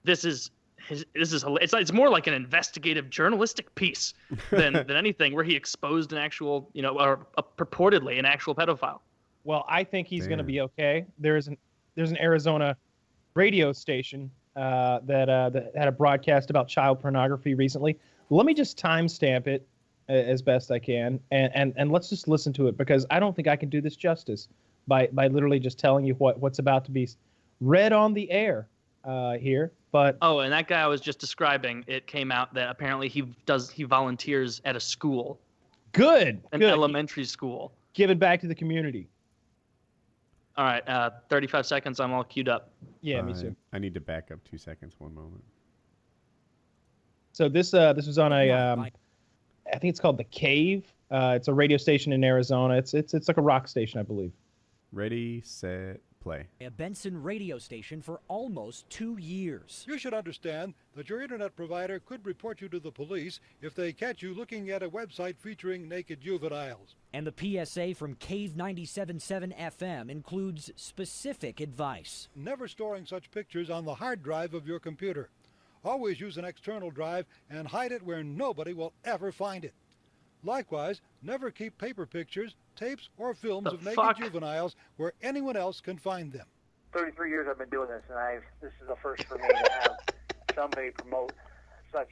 this 0.05 0.23
is 0.23 0.51
his, 0.87 1.05
this 1.13 1.33
is 1.33 1.43
it's 1.47 1.73
it's 1.73 1.91
more 1.91 2.09
like 2.09 2.27
an 2.27 2.33
investigative 2.33 3.09
journalistic 3.09 3.73
piece 3.75 4.13
than 4.49 4.73
than 4.87 4.91
anything 4.91 5.33
where 5.33 5.43
he 5.43 5.55
exposed 5.55 6.11
an 6.11 6.17
actual 6.17 6.69
you 6.73 6.81
know 6.81 6.99
or 6.99 7.25
uh, 7.37 7.41
purportedly 7.57 8.19
an 8.19 8.25
actual 8.25 8.55
pedophile. 8.55 8.99
Well, 9.43 9.65
I 9.67 9.83
think 9.83 10.07
he's 10.07 10.27
going 10.27 10.37
to 10.37 10.43
be 10.43 10.61
okay. 10.61 11.05
There 11.17 11.37
is 11.37 11.47
an 11.47 11.57
there's 11.95 12.11
an 12.11 12.17
Arizona 12.19 12.77
radio 13.33 13.71
station 13.71 14.29
uh, 14.55 14.99
that 15.03 15.29
uh, 15.29 15.49
that 15.49 15.71
had 15.75 15.87
a 15.87 15.91
broadcast 15.91 16.49
about 16.49 16.67
child 16.67 16.99
pornography 16.99 17.53
recently. 17.53 17.97
Let 18.29 18.45
me 18.45 18.53
just 18.53 18.77
timestamp 18.77 19.47
it 19.47 19.67
uh, 20.09 20.13
as 20.13 20.41
best 20.41 20.71
I 20.71 20.79
can, 20.79 21.19
and, 21.31 21.51
and 21.55 21.73
and 21.77 21.91
let's 21.91 22.09
just 22.09 22.27
listen 22.27 22.53
to 22.53 22.67
it 22.67 22.77
because 22.77 23.05
I 23.09 23.19
don't 23.19 23.35
think 23.35 23.47
I 23.47 23.55
can 23.55 23.69
do 23.69 23.81
this 23.81 23.95
justice 23.95 24.47
by 24.87 25.07
by 25.13 25.27
literally 25.27 25.59
just 25.59 25.79
telling 25.79 26.05
you 26.05 26.13
what 26.15 26.39
what's 26.39 26.59
about 26.59 26.85
to 26.85 26.91
be 26.91 27.07
read 27.59 27.93
on 27.93 28.13
the 28.13 28.29
air 28.31 28.67
uh, 29.03 29.33
here. 29.33 29.71
But 29.91 30.17
Oh, 30.21 30.39
and 30.39 30.53
that 30.53 30.67
guy 30.67 30.81
I 30.81 30.87
was 30.87 31.01
just 31.01 31.19
describing, 31.19 31.83
it 31.87 32.07
came 32.07 32.31
out 32.31 32.53
that 32.53 32.69
apparently 32.69 33.07
he 33.09 33.23
does 33.45 33.69
he 33.69 33.83
volunteers 33.83 34.61
at 34.63 34.75
a 34.75 34.79
school, 34.79 35.39
good, 35.91 36.41
an 36.51 36.59
good, 36.59 36.69
elementary 36.69 37.25
school. 37.25 37.73
giving 37.93 38.17
back 38.17 38.39
to 38.41 38.47
the 38.47 38.55
community. 38.55 39.07
All 40.57 40.65
right, 40.65 40.87
uh, 40.87 41.11
35 41.29 41.65
seconds. 41.65 41.99
I'm 41.99 42.13
all 42.13 42.23
queued 42.23 42.49
up. 42.49 42.71
Yeah, 43.01 43.21
me 43.21 43.33
too. 43.33 43.55
I 43.73 43.79
need 43.79 43.93
to 43.93 44.01
back 44.01 44.31
up 44.31 44.39
two 44.49 44.57
seconds. 44.57 44.95
One 44.99 45.13
moment. 45.15 45.43
So 47.33 47.49
this 47.49 47.73
uh, 47.73 47.93
this 47.93 48.07
was 48.07 48.17
on 48.17 48.31
a 48.33 48.51
um, 48.51 48.81
I 48.81 49.77
think 49.77 49.91
it's 49.91 49.99
called 49.99 50.17
the 50.17 50.25
Cave. 50.25 50.85
Uh, 51.09 51.33
it's 51.35 51.47
a 51.47 51.53
radio 51.53 51.77
station 51.77 52.13
in 52.13 52.23
Arizona. 52.23 52.75
It's 52.75 52.93
it's 52.93 53.13
it's 53.13 53.27
like 53.27 53.37
a 53.37 53.41
rock 53.41 53.67
station, 53.67 53.99
I 53.99 54.03
believe. 54.03 54.31
Ready, 54.93 55.41
set, 55.45 56.01
play. 56.21 56.47
a 56.61 56.69
Benson 56.69 57.21
radio 57.21 57.57
station 57.57 58.01
for 58.01 58.21
almost 58.27 58.89
two 58.89 59.17
years. 59.17 59.83
You 59.87 59.97
should 59.97 60.13
understand 60.13 60.73
that 60.95 61.09
your 61.09 61.21
internet 61.21 61.55
provider 61.55 61.99
could 61.99 62.25
report 62.25 62.61
you 62.61 62.69
to 62.69 62.79
the 62.79 62.91
police 62.91 63.39
if 63.61 63.75
they 63.75 63.91
catch 63.91 64.21
you 64.21 64.33
looking 64.33 64.69
at 64.69 64.83
a 64.83 64.89
website 64.89 65.35
featuring 65.37 65.89
naked 65.89 66.21
juveniles. 66.21 66.95
And 67.13 67.27
the 67.27 67.65
PSA 67.65 67.95
from 67.95 68.15
Cave 68.15 68.53
97.7 68.55 69.57
FM 69.57 70.09
includes 70.09 70.71
specific 70.75 71.59
advice. 71.59 72.29
Never 72.35 72.67
storing 72.67 73.05
such 73.05 73.31
pictures 73.31 73.69
on 73.69 73.85
the 73.85 73.95
hard 73.95 74.23
drive 74.23 74.53
of 74.53 74.67
your 74.67 74.79
computer. 74.79 75.29
Always 75.83 76.19
use 76.19 76.37
an 76.37 76.45
external 76.45 76.91
drive 76.91 77.25
and 77.49 77.67
hide 77.67 77.91
it 77.91 78.03
where 78.03 78.23
nobody 78.23 78.73
will 78.73 78.93
ever 79.03 79.31
find 79.31 79.65
it. 79.65 79.73
Likewise, 80.43 81.01
never 81.21 81.51
keep 81.51 81.77
paper 81.77 82.05
pictures, 82.05 82.55
tapes, 82.75 83.09
or 83.17 83.33
films 83.33 83.65
The 83.65 83.71
of 83.75 83.83
naked 83.83 83.95
fuck? 83.95 84.17
juveniles 84.17 84.75
where 84.97 85.13
anyone 85.21 85.55
else 85.57 85.81
can 85.81 85.97
find 85.97 86.31
them. 86.31 86.47
33 86.93 87.29
years 87.29 87.47
I've 87.49 87.57
been 87.57 87.69
doing 87.69 87.87
this, 87.89 88.03
and 88.09 88.17
I've 88.17 88.43
this 88.61 88.71
is 88.81 88.87
the 88.87 88.95
first 89.01 89.23
for 89.25 89.35
me 89.37 89.47
to 89.47 89.71
have 89.71 89.97
somebody 90.55 90.91
promote 90.91 91.31
such 91.91 92.09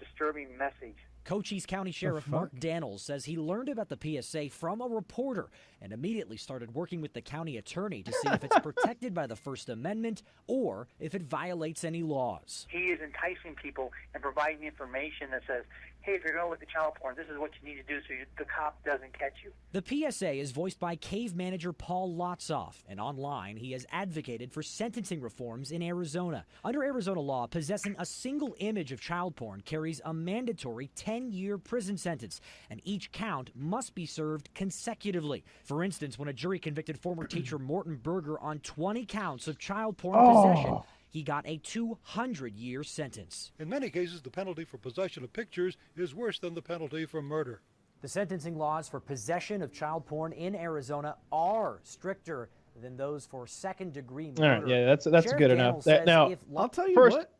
disturbing 0.00 0.56
message. 0.58 0.96
Cochise 1.24 1.66
County 1.66 1.90
Sheriff 1.90 2.28
Mark 2.28 2.54
Dannels 2.54 3.00
says 3.00 3.24
he 3.24 3.36
learned 3.36 3.68
about 3.68 3.88
the 3.88 4.22
PSA 4.22 4.48
from 4.50 4.80
a 4.80 4.86
reporter 4.86 5.48
and 5.82 5.92
immediately 5.92 6.36
started 6.36 6.72
working 6.72 7.00
with 7.00 7.14
the 7.14 7.20
county 7.20 7.56
attorney 7.56 8.04
to 8.04 8.12
see 8.12 8.28
if 8.28 8.44
it's 8.44 8.58
protected 8.62 9.12
by 9.12 9.26
the 9.26 9.34
First 9.34 9.68
Amendment 9.68 10.22
or 10.46 10.86
if 11.00 11.16
it 11.16 11.22
violates 11.22 11.82
any 11.82 12.04
laws. 12.04 12.68
He 12.70 12.90
is 12.90 13.00
enticing 13.00 13.56
people 13.56 13.90
and 14.14 14.22
providing 14.22 14.62
information 14.62 15.32
that 15.32 15.42
says, 15.48 15.64
hey, 16.06 16.12
if 16.12 16.22
you're 16.22 16.32
going 16.32 16.44
to 16.44 16.50
look 16.50 16.62
at 16.62 16.68
child 16.68 16.94
porn, 16.94 17.16
this 17.16 17.26
is 17.26 17.36
what 17.36 17.50
you 17.60 17.68
need 17.68 17.76
to 17.76 17.82
do 17.82 18.00
so 18.06 18.14
you, 18.14 18.24
the 18.38 18.44
cop 18.44 18.82
doesn't 18.84 19.18
catch 19.18 19.34
you. 19.44 19.50
The 19.72 19.82
PSA 19.82 20.34
is 20.34 20.52
voiced 20.52 20.78
by 20.78 20.94
cave 20.94 21.34
manager 21.34 21.72
Paul 21.72 22.14
Lotsof, 22.16 22.74
and 22.88 23.00
online 23.00 23.56
he 23.56 23.72
has 23.72 23.84
advocated 23.90 24.52
for 24.52 24.62
sentencing 24.62 25.20
reforms 25.20 25.72
in 25.72 25.82
Arizona. 25.82 26.46
Under 26.64 26.84
Arizona 26.84 27.20
law, 27.20 27.48
possessing 27.48 27.96
a 27.98 28.06
single 28.06 28.54
image 28.60 28.92
of 28.92 29.00
child 29.00 29.34
porn 29.34 29.62
carries 29.62 30.00
a 30.04 30.14
mandatory 30.14 30.90
10 30.94 31.32
year 31.32 31.58
prison 31.58 31.98
sentence, 31.98 32.40
and 32.70 32.80
each 32.84 33.10
count 33.10 33.50
must 33.56 33.96
be 33.96 34.06
served 34.06 34.48
consecutively. 34.54 35.44
For 35.64 35.82
instance, 35.82 36.20
when 36.20 36.28
a 36.28 36.32
jury 36.32 36.60
convicted 36.60 36.96
former 37.00 37.26
teacher 37.26 37.58
Morton 37.58 37.98
Berger 38.00 38.38
on 38.38 38.60
20 38.60 39.04
counts 39.06 39.48
of 39.48 39.58
child 39.58 39.96
porn 39.96 40.16
oh. 40.20 40.42
possession, 40.42 40.78
he 41.16 41.22
got 41.22 41.48
a 41.48 41.56
200 41.56 42.54
year 42.58 42.82
sentence. 42.82 43.50
In 43.58 43.70
many 43.70 43.88
cases, 43.88 44.20
the 44.20 44.28
penalty 44.28 44.66
for 44.66 44.76
possession 44.76 45.24
of 45.24 45.32
pictures 45.32 45.78
is 45.96 46.14
worse 46.14 46.38
than 46.38 46.52
the 46.52 46.60
penalty 46.60 47.06
for 47.06 47.22
murder. 47.22 47.62
The 48.02 48.08
sentencing 48.08 48.58
laws 48.58 48.86
for 48.86 49.00
possession 49.00 49.62
of 49.62 49.72
child 49.72 50.04
porn 50.04 50.34
in 50.34 50.54
Arizona 50.54 51.16
are 51.32 51.80
stricter 51.84 52.50
than 52.82 52.98
those 52.98 53.24
for 53.24 53.46
second 53.46 53.94
degree 53.94 54.30
murder. 54.38 54.44
All 54.44 54.60
right, 54.60 54.68
yeah, 54.68 54.84
that's 54.84 55.06
that's 55.06 55.24
Sheriff 55.24 55.38
good 55.38 55.50
Dannels 55.52 55.54
enough. 55.54 55.84
That, 55.84 56.04
now, 56.04 56.28
if 56.28 56.38
I'll 56.54 56.68
tell 56.68 56.86
you 56.86 56.94
First- 56.94 57.16
what. 57.16 57.32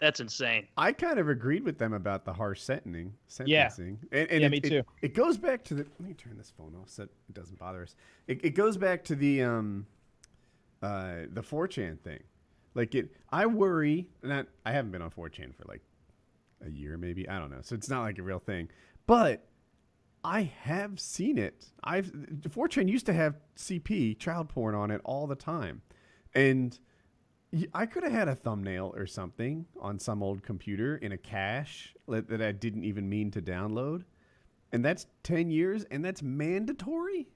That's 0.00 0.18
insane. 0.20 0.66
I 0.76 0.92
kind 0.92 1.18
of 1.20 1.28
agreed 1.28 1.62
with 1.64 1.78
them 1.78 1.92
about 1.94 2.24
the 2.26 2.32
harsh 2.32 2.60
sentencing. 2.60 3.14
Yeah. 3.46 3.68
sentencing. 3.68 4.00
And, 4.12 4.28
and 4.28 4.40
Yeah, 4.40 4.46
it, 4.48 4.50
me 4.50 4.56
it- 4.58 4.68
too. 4.68 4.82
It, 5.00 5.14
goes 5.14 5.38
back 5.38 5.62
to 5.64 5.74
the. 5.74 5.86
Let 5.98 6.08
me 6.08 6.14
turn 6.14 6.36
this 6.36 6.52
phone 6.58 6.74
off 6.78 6.90
so 6.90 7.04
it 7.04 7.10
doesn't 7.32 7.58
bother 7.58 7.84
us. 7.84 7.94
It, 8.26 8.44
it 8.44 8.50
goes 8.50 8.76
back 8.76 9.04
to 9.04 9.14
the 9.14 9.44
um, 9.44 9.86
uh, 10.82 11.26
the 11.32 11.42
4chan 11.42 12.00
thing. 12.00 12.22
Like 12.74 12.94
it, 12.94 13.10
I 13.30 13.46
worry. 13.46 14.08
Not. 14.22 14.46
I 14.66 14.72
haven't 14.72 14.90
been 14.90 15.02
on 15.02 15.10
4chan 15.10 15.54
for 15.54 15.64
like 15.66 15.82
a 16.64 16.70
year, 16.70 16.96
maybe. 16.96 17.28
I 17.28 17.38
don't 17.38 17.50
know. 17.50 17.60
So 17.62 17.74
it's 17.74 17.88
not 17.88 18.02
like 18.02 18.18
a 18.18 18.22
real 18.22 18.38
thing. 18.40 18.68
But 19.06 19.46
I 20.24 20.42
have 20.62 20.98
seen 20.98 21.38
it. 21.38 21.66
I've 21.84 22.06
4chan 22.06 22.88
used 22.88 23.06
to 23.06 23.12
have 23.12 23.36
CP 23.56 24.18
child 24.18 24.48
porn 24.48 24.74
on 24.74 24.90
it 24.90 25.00
all 25.04 25.26
the 25.26 25.36
time, 25.36 25.82
and 26.34 26.78
I 27.72 27.86
could 27.86 28.02
have 28.02 28.12
had 28.12 28.26
a 28.26 28.34
thumbnail 28.34 28.92
or 28.96 29.06
something 29.06 29.66
on 29.78 29.98
some 29.98 30.22
old 30.22 30.42
computer 30.42 30.96
in 30.96 31.12
a 31.12 31.18
cache 31.18 31.94
that 32.08 32.42
I 32.42 32.52
didn't 32.52 32.84
even 32.84 33.08
mean 33.08 33.30
to 33.32 33.42
download, 33.42 34.02
and 34.72 34.84
that's 34.84 35.06
ten 35.22 35.50
years, 35.50 35.84
and 35.90 36.04
that's 36.04 36.22
mandatory. 36.22 37.28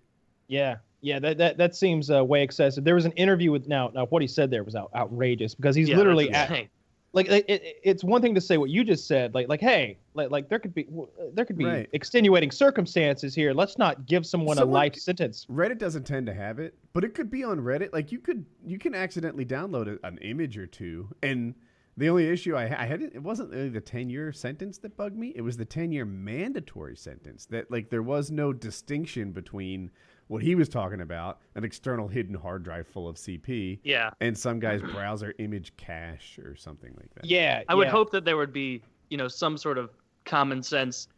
Yeah, 0.49 0.79
yeah, 1.01 1.19
that 1.21 1.39
that, 1.39 1.57
that 1.59 1.77
seems 1.77 2.11
uh, 2.11 2.25
way 2.25 2.43
excessive. 2.43 2.85
There 2.85 2.95
was 2.95 3.05
an 3.05 3.13
interview 3.13 3.51
with 3.53 3.69
now. 3.69 3.91
Now, 3.95 4.07
what 4.07 4.23
he 4.23 4.29
said 4.29 4.51
there 4.51 4.65
was 4.65 4.75
out, 4.75 4.91
outrageous 4.95 5.55
because 5.55 5.77
he's 5.77 5.89
Yeah, 5.89 5.97
literally 5.97 6.31
at, 6.33 6.51
insane. 6.51 6.69
like 7.13 7.29
it, 7.29 7.45
it, 7.49 7.77
it's 7.83 8.05
one 8.05 8.21
thing 8.21 8.35
to 8.35 8.41
say 8.41 8.59
what 8.59 8.71
you 8.71 8.85
just 8.85 9.07
said, 9.07 9.35
like 9.35 9.49
like 9.49 9.61
hey, 9.61 9.99
like 10.15 10.31
like 10.31 10.49
there 10.49 10.59
could 10.59 10.75
be 10.75 10.89
there 11.35 11.45
could 11.45 11.57
be 11.57 11.65
Right. 11.65 11.89
extenuating 11.93 12.51
circumstances 12.51 13.35
here. 13.35 13.53
Let's 13.55 13.79
not 13.79 14.07
give 14.07 14.27
someone 14.27 14.59
a 14.59 14.61
Someone 14.63 14.75
life 14.75 14.97
sentence. 14.97 15.47
Reddit 15.51 15.79
doesn't 15.79 16.05
tend 16.05 16.27
to 16.27 16.35
have 16.35 16.59
it, 16.59 16.75
but 16.93 17.05
it 17.05 17.15
could 17.15 17.31
be 17.31 17.45
on 17.45 17.61
Reddit. 17.61 17.93
Like 17.93 18.11
you 18.13 18.19
could 18.19 18.45
you 18.67 18.79
can 18.79 18.95
accidentally 18.95 19.45
download 19.47 19.99
a, 20.03 20.07
an 20.07 20.19
image 20.19 20.59
or 20.59 20.67
two, 20.67 21.09
and 21.23 21.55
the 21.97 22.09
only 22.09 22.29
issue 22.29 22.55
I, 22.55 22.65
I 22.65 22.87
had 22.87 23.03
it 23.03 23.23
wasn't 23.23 23.51
really 23.51 23.71
the 23.71 23.81
ten 23.81 24.11
year 24.11 24.33
sentence 24.33 24.79
that 24.79 24.97
bugged 24.97 25.17
me. 25.17 25.33
It 25.35 25.43
was 25.43 25.57
the 25.57 25.65
ten 25.65 25.91
year 25.93 26.05
mandatory 26.05 26.97
sentence 26.97 27.47
that 27.47 27.71
like 27.71 27.91
there 27.91 28.03
was 28.03 28.31
no 28.31 28.53
distinction 28.53 29.33
between 29.33 29.91
what 30.29 30.43
he 30.43 30.55
was 30.55 30.69
talking 30.69 31.01
about, 31.01 31.41
an 31.55 31.65
external 31.65 32.07
hidden 32.09 32.35
hard 32.35 32.63
drive 32.63 32.87
full 32.87 33.09
of 33.09 33.17
CP, 33.17 33.81
Yeah. 33.83 34.11
and 34.21 34.37
some 34.37 34.61
guy's 34.61 34.81
browser 34.83 35.35
image 35.39 35.77
cache 35.77 36.39
or 36.39 36.55
something 36.55 36.93
like 36.97 37.13
that. 37.15 37.25
Yeah, 37.25 37.63
I 37.69 37.75
would 37.75 37.87
yeah. 37.87 37.91
hope 37.91 38.11
that 38.13 38.25
there 38.25 38.37
would 38.37 38.53
be, 38.53 38.83
you 39.11 39.17
know, 39.17 39.29
some 39.29 39.57
sort 39.57 39.79
of 39.79 39.91
common 40.25 40.63
sense, 40.63 41.09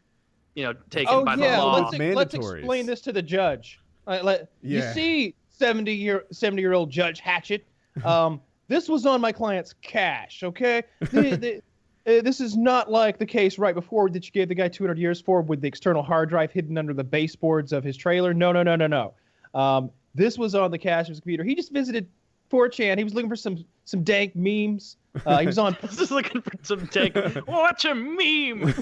you 0.55 0.63
know, 0.63 0.73
taken 0.89 1.13
Oh 1.13 1.23
by 1.25 1.35
yeah, 1.35 1.57
the 1.57 1.61
law. 1.61 1.89
let's, 1.89 2.15
let's 2.15 2.33
explain 2.33 2.85
this 2.85 3.01
to 3.01 3.11
the 3.13 3.21
judge. 3.21 3.79
Uh, 4.07 4.19
let, 4.23 4.49
You 4.61 4.81
see, 4.93 5.35
seventy 5.49 5.93
year 5.93 6.25
seventy 6.31 6.61
year 6.61 6.73
old 6.73 6.89
Judge 6.89 7.19
Hatchett. 7.19 7.65
Um, 8.03 8.41
this 8.67 8.89
was 8.89 9.05
on 9.05 9.21
my 9.21 9.31
client's 9.31 9.73
cash. 9.81 10.41
Okay, 10.43 10.83
The- 11.11 11.35
the- 11.35 11.61
uh, 12.07 12.21
this 12.21 12.41
is 12.41 12.57
not 12.57 12.89
like 12.89 13.17
the 13.17 13.25
case 13.25 13.57
right 13.57 13.75
before 13.75 14.09
that 14.09 14.25
you 14.25 14.31
gave 14.31 14.47
the 14.47 14.55
guy 14.55 14.67
200 14.67 14.97
years 14.97 15.21
for 15.21 15.41
with 15.41 15.61
the 15.61 15.67
external 15.67 16.01
hard 16.01 16.29
drive 16.29 16.51
hidden 16.51 16.77
under 16.77 16.93
the 16.93 17.03
baseboards 17.03 17.71
of 17.71 17.83
his 17.83 17.95
trailer. 17.95 18.33
No, 18.33 18.51
no, 18.51 18.63
no, 18.63 18.75
no, 18.75 18.87
no. 18.87 19.13
Um, 19.53 19.91
this 20.15 20.37
was 20.37 20.55
on 20.55 20.71
the 20.71 20.77
cache 20.77 21.05
of 21.05 21.09
his 21.09 21.19
computer. 21.19 21.43
He 21.43 21.55
just 21.55 21.71
visited 21.71 22.07
4chan. 22.51 22.97
He 22.97 23.03
was 23.03 23.13
looking 23.13 23.29
for 23.29 23.35
some 23.35 23.63
some 23.85 24.03
dank 24.03 24.35
memes. 24.35 24.97
Uh, 25.25 25.39
he 25.39 25.45
was 25.45 25.57
on. 25.57 25.75
Just 25.81 26.11
looking 26.11 26.41
for 26.41 26.51
some 26.61 26.87
take. 26.87 27.15
What's 27.45 27.83
a 27.85 27.93
meme? 27.93 28.73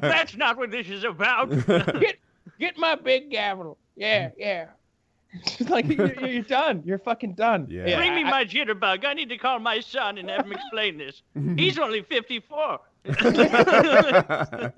That's 0.00 0.36
not 0.36 0.56
what 0.56 0.70
this 0.70 0.88
is 0.88 1.04
about. 1.04 1.50
get 1.66 2.16
get 2.58 2.78
my 2.78 2.96
big 2.96 3.30
gavel. 3.30 3.78
Yeah, 3.96 4.30
yeah. 4.36 4.66
It's 5.58 5.70
like 5.70 5.86
you're, 5.88 6.12
you're 6.26 6.42
done. 6.42 6.82
You're 6.84 6.98
fucking 6.98 7.34
done. 7.34 7.66
Yeah. 7.70 7.96
Bring 7.96 8.14
me 8.14 8.24
I- 8.24 8.30
my 8.30 8.44
jitterbug. 8.44 9.04
I 9.04 9.14
need 9.14 9.28
to 9.30 9.38
call 9.38 9.58
my 9.58 9.80
son 9.80 10.18
and 10.18 10.28
have 10.30 10.46
him 10.46 10.52
explain 10.52 10.98
this. 10.98 11.22
He's 11.56 11.78
only 11.78 12.02
54. 12.02 12.80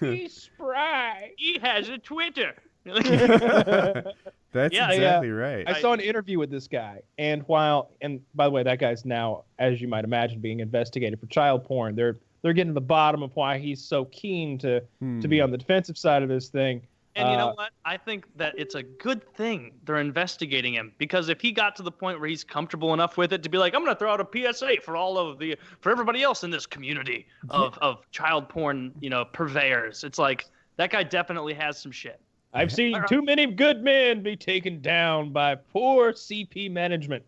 He's 0.00 0.32
spry. 0.34 1.32
he 1.36 1.58
has 1.58 1.88
a 1.88 1.98
Twitter. 1.98 2.54
That's 2.84 4.74
Yeah, 4.74 4.88
yeah. 4.88 4.90
exactly 4.90 5.30
right. 5.30 5.68
I 5.68 5.80
saw 5.80 5.92
an 5.92 6.00
interview 6.00 6.38
with 6.38 6.50
this 6.50 6.66
guy, 6.66 7.02
and 7.18 7.42
while 7.42 7.90
and 8.00 8.20
by 8.34 8.46
the 8.46 8.50
way, 8.50 8.62
that 8.62 8.78
guy's 8.78 9.04
now, 9.04 9.44
as 9.58 9.80
you 9.80 9.88
might 9.88 10.04
imagine, 10.04 10.40
being 10.40 10.60
investigated 10.60 11.20
for 11.20 11.26
child 11.26 11.64
porn. 11.64 11.94
They're 11.94 12.18
they're 12.42 12.54
getting 12.54 12.70
to 12.70 12.74
the 12.74 12.80
bottom 12.80 13.22
of 13.22 13.36
why 13.36 13.58
he's 13.58 13.82
so 13.84 14.06
keen 14.06 14.58
to 14.58 14.80
to 14.80 15.28
be 15.28 15.38
hmm. 15.38 15.44
on 15.44 15.50
the 15.50 15.58
defensive 15.58 15.98
side 15.98 16.22
of 16.22 16.28
this 16.28 16.48
thing. 16.48 16.82
And 17.16 17.28
you 17.28 17.36
know 17.36 17.48
Uh, 17.50 17.54
what? 17.54 17.70
I 17.84 17.96
think 17.96 18.24
that 18.36 18.54
it's 18.56 18.76
a 18.76 18.82
good 18.82 19.26
thing 19.34 19.72
they're 19.84 19.98
investigating 19.98 20.74
him 20.74 20.92
because 20.98 21.28
if 21.28 21.40
he 21.40 21.50
got 21.50 21.74
to 21.76 21.82
the 21.82 21.90
point 21.90 22.20
where 22.20 22.28
he's 22.28 22.44
comfortable 22.44 22.94
enough 22.94 23.16
with 23.16 23.32
it 23.32 23.42
to 23.42 23.48
be 23.48 23.58
like, 23.58 23.74
I'm 23.74 23.82
going 23.82 23.94
to 23.94 23.98
throw 23.98 24.12
out 24.12 24.20
a 24.20 24.52
PSA 24.52 24.80
for 24.84 24.96
all 24.96 25.18
of 25.18 25.38
the 25.38 25.56
for 25.80 25.90
everybody 25.90 26.22
else 26.22 26.44
in 26.44 26.50
this 26.50 26.66
community 26.66 27.26
of 27.50 27.76
of 27.78 28.08
child 28.12 28.48
porn, 28.48 28.92
you 29.00 29.10
know, 29.10 29.24
purveyors. 29.24 30.04
It's 30.04 30.18
like 30.18 30.46
that 30.76 30.90
guy 30.90 31.02
definitely 31.02 31.54
has 31.54 31.80
some 31.80 31.92
shit. 31.92 32.20
I've 32.52 32.72
seen 32.72 33.00
too 33.08 33.22
many 33.22 33.46
good 33.46 33.82
men 33.82 34.22
be 34.22 34.36
taken 34.36 34.80
down 34.80 35.30
by 35.30 35.54
poor 35.54 36.12
CP 36.12 36.70
management. 36.70 37.24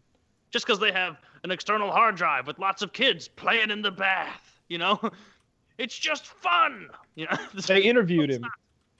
Just 0.50 0.66
because 0.66 0.80
they 0.80 0.92
have 0.92 1.16
an 1.44 1.50
external 1.50 1.90
hard 1.90 2.16
drive 2.16 2.46
with 2.46 2.58
lots 2.58 2.82
of 2.82 2.92
kids 2.92 3.28
playing 3.28 3.70
in 3.70 3.82
the 3.82 3.90
bath, 3.90 4.60
you 4.68 4.78
know, 4.78 5.00
it's 5.78 5.96
just 5.96 6.26
fun. 6.26 6.88
You 7.14 7.26
know, 7.26 7.36
They 7.66 7.82
interviewed 7.82 8.30
him. 8.30 8.44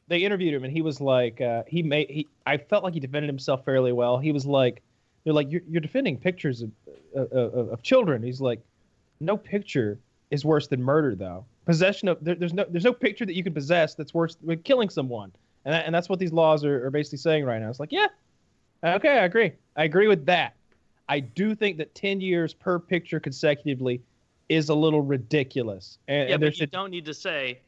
They 0.09 0.19
interviewed 0.19 0.55
him, 0.55 0.65
and 0.65 0.73
he 0.73 0.83
was 0.83 1.01
like, 1.01 1.41
uh, 1.41 1.63
he 1.67 1.83
made. 1.83 2.11
He, 2.11 2.29
I 2.47 2.57
felt 2.57 2.85
like 2.85 2.95
he 2.95 3.01
defended 3.01 3.29
himself 3.29 3.65
fairly 3.65 3.93
well. 3.93 4.19
He 4.19 4.33
was 4.33 4.45
like, 4.45 4.83
they're 5.25 5.33
like, 5.33 5.51
you're, 5.51 5.63
you're 5.69 5.81
defending 5.81 6.19
pictures 6.19 6.63
of, 6.63 6.71
of, 7.15 7.33
of 7.33 7.69
of 7.69 7.83
children. 7.83 8.23
He's 8.23 8.41
like, 8.41 8.61
no 9.21 9.37
picture 9.37 9.99
is 10.31 10.45
worse 10.45 10.67
than 10.67 10.83
murder, 10.83 11.15
though. 11.15 11.45
Possession 11.65 12.09
of 12.09 12.23
there, 12.23 12.35
there's 12.35 12.53
no 12.53 12.65
there's 12.69 12.85
no 12.85 12.93
picture 12.93 13.25
that 13.25 13.35
you 13.35 13.45
can 13.45 13.55
possess 13.55 13.95
that's 13.95 14.13
worse 14.13 14.35
than 14.35 14.59
killing 14.63 14.89
someone, 14.89 15.33
and 15.65 15.75
that, 15.75 15.87
and 15.87 15.95
that's 15.95 16.09
what 16.09 16.19
these 16.19 16.33
laws 16.33 16.65
are, 16.65 16.87
are 16.87 16.91
basically 16.91 17.19
saying 17.19 17.45
right 17.45 17.61
now. 17.61 17.71
It's 17.71 17.81
like, 17.81 17.93
yeah, 17.93 18.09
okay, 18.85 19.19
I 19.19 19.25
agree. 19.25 19.53
I 19.77 19.85
agree 19.85 20.09
with 20.09 20.27
that. 20.27 20.55
I 21.09 21.21
do 21.21 21.55
think 21.55 21.79
that 21.79 21.95
10 21.95 22.21
years 22.21 22.55
per 22.55 22.79
picture 22.79 23.21
consecutively 23.21 24.01
is 24.49 24.69
a 24.69 24.75
little 24.75 25.03
ridiculous. 25.03 25.99
And, 26.09 26.29
yeah, 26.29 26.35
and 26.35 26.41
but 26.41 26.47
you 26.47 26.53
should 26.53 26.71
don't 26.71 26.91
need 26.91 27.05
to 27.07 27.15
say, 27.15 27.61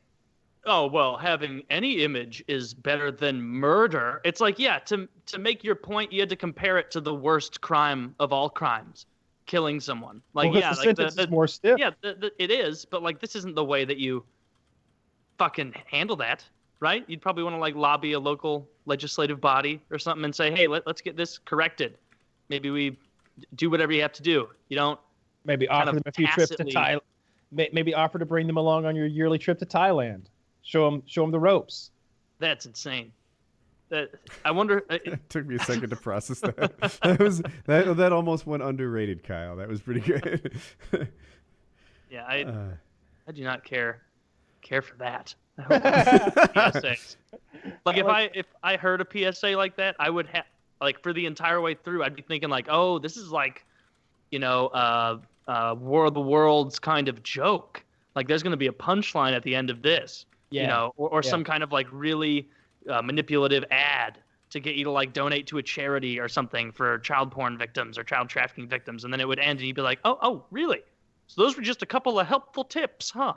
"Oh, 0.67 0.87
well, 0.87 1.17
having 1.17 1.63
any 1.71 2.03
image 2.03 2.45
is 2.49 2.75
better 2.75 3.11
than 3.11 3.41
murder." 3.43 4.21
It's 4.25 4.41
like, 4.41 4.59
yeah, 4.59 4.79
to 4.81 5.09
to 5.27 5.39
make 5.39 5.65
your 5.65 5.75
point, 5.75 6.13
you 6.13 6.21
had 6.21 6.29
to 6.31 6.37
compare 6.37 6.79
it 6.79 6.91
to 6.93 7.01
the 7.01 7.15
worst 7.15 7.61
crime 7.61 8.15
of 8.21 8.33
all 8.33 8.49
crimes, 8.51 9.07
killing 9.47 9.81
someone. 9.81 10.23
Like, 10.35 10.51
well, 10.53 10.61
yeah, 10.61 10.75
the 10.75 10.87
like 10.87 10.97
the, 10.97 11.23
is 11.23 11.31
more 11.31 11.49
stiff. 11.49 11.79
yeah, 11.79 11.91
the, 12.03 12.15
the, 12.15 12.43
it 12.43 12.51
is, 12.51 12.85
but 12.85 13.03
like 13.03 13.21
this 13.21 13.37
isn't 13.37 13.55
the 13.55 13.65
way 13.65 13.85
that 13.85 13.99
you 13.99 14.25
fucking 15.39 15.75
handle 15.87 16.17
that, 16.17 16.45
right? 16.81 17.05
You'd 17.09 17.23
probably 17.23 17.45
want 17.45 17.55
to 17.55 17.61
like 17.61 17.75
lobby 17.75 18.13
a 18.13 18.21
local 18.21 18.69
legislative 18.87 19.41
body 19.41 19.81
or 19.91 19.99
something 19.99 20.25
and 20.25 20.35
say, 20.35 20.51
"Hey, 20.51 20.67
let, 20.67 20.87
let's 20.87 21.01
get 21.01 21.17
this 21.17 21.39
corrected." 21.39 21.99
Maybe 22.49 22.71
we 22.71 22.99
do 23.55 23.71
whatever 23.71 23.93
you 23.93 24.03
have 24.03 24.13
to 24.13 24.23
do. 24.23 24.49
You 24.69 24.77
don't 24.77 25.01
Maybe 25.45 25.69
offer 25.69 25.93
them 25.93 26.03
a 26.07 26.13
few 26.13 26.27
trips 26.29 26.55
to 26.57 26.65
Thailand. 26.65 27.01
Maybe 27.51 27.95
offer 27.95 28.19
to 28.19 28.27
bring 28.27 28.47
them 28.47 28.57
along 28.57 28.85
on 28.85 28.97
your 28.97 29.07
yearly 29.07 29.39
trip 29.39 29.59
to 29.61 29.67
Thailand. 29.67 30.25
Show 30.65 30.91
them, 30.91 31.03
show 31.07 31.23
them 31.23 31.31
the 31.31 31.39
ropes. 31.39 31.91
That's 32.41 32.67
insane. 32.67 33.13
That 33.91 34.11
I 34.45 34.51
wonder. 34.51 34.83
uh, 34.91 34.99
It 35.05 35.21
took 35.31 35.47
me 35.47 35.57
a 35.57 35.59
second 35.65 35.91
to 35.91 35.97
process 35.97 36.41
that. 36.41 36.57
that 37.03 37.19
was 37.21 37.43
that 37.67 37.97
that 37.97 38.13
almost 38.13 38.47
went 38.47 38.63
underrated, 38.63 39.23
Kyle. 39.23 39.57
That 39.57 39.69
was 39.69 39.81
pretty 39.81 40.01
good. 40.01 40.59
Yeah, 42.11 42.25
I. 42.27 42.43
Uh, 42.45 42.69
I 43.27 43.33
do 43.33 43.43
not 43.45 43.65
care 43.65 44.03
care 44.63 44.83
for 44.83 44.97
that. 44.97 45.35
PSAs. 45.59 47.17
Like 47.87 47.97
if 47.99 48.07
I 48.07 48.31
if 48.35 48.47
I 48.63 48.77
heard 48.77 49.01
a 49.01 49.33
PSA 49.33 49.51
like 49.57 49.77
that, 49.77 49.97
I 49.99 50.11
would 50.11 50.27
have 50.27 50.45
like 50.81 51.03
for 51.03 51.13
the 51.13 51.25
entire 51.27 51.61
way 51.61 51.75
through, 51.75 52.03
I'd 52.05 52.17
be 52.17 52.23
thinking 52.23 52.51
like, 52.51 52.67
oh, 52.69 52.99
this 52.99 53.17
is 53.17 53.31
like, 53.31 53.65
you 54.31 54.39
know, 54.39 54.67
uh, 54.69 55.19
uh, 55.49 55.75
War 55.79 56.07
of 56.07 56.15
the 56.15 56.21
Worlds 56.21 56.79
kind 56.79 57.09
of 57.09 57.23
joke. 57.23 57.83
Like 58.15 58.29
there's 58.29 58.43
going 58.43 58.51
to 58.53 58.57
be 58.59 58.67
a 58.67 58.73
punchline 58.73 59.33
at 59.35 59.43
the 59.43 59.55
end 59.55 59.71
of 59.71 59.81
this, 59.83 60.27
Yeah. 60.55 60.63
you 60.63 60.69
know, 60.69 60.93
or, 60.97 61.09
or 61.11 61.21
Yeah. 61.25 61.31
some 61.31 61.43
kind 61.45 61.63
of 61.63 61.73
like 61.73 61.87
really 61.91 62.49
uh, 62.89 63.03
manipulative 63.03 63.65
ad 63.71 64.19
to 64.51 64.61
get 64.61 64.77
you 64.77 64.85
to 64.85 64.91
like 64.91 65.13
donate 65.13 65.47
to 65.49 65.59
a 65.59 65.63
charity 65.63 66.21
or 66.21 66.29
something 66.29 66.71
for 66.71 66.99
child 67.01 67.33
porn 67.33 67.59
victims 67.59 67.99
or 67.99 68.05
child 68.05 68.29
trafficking 68.29 68.69
victims, 68.69 69.03
and 69.05 69.13
then 69.13 69.21
it 69.21 69.27
would 69.27 69.41
end, 69.41 69.59
and 69.59 69.67
you'd 69.67 69.75
be 69.75 69.83
like, 69.83 69.99
oh, 70.05 70.17
oh, 70.23 70.45
really? 70.53 70.81
So 71.27 71.43
those 71.43 71.57
were 71.57 71.63
just 71.63 71.83
a 71.83 71.87
couple 71.87 72.21
of 72.21 72.27
helpful 72.27 72.63
tips, 72.65 73.11
huh? 73.11 73.35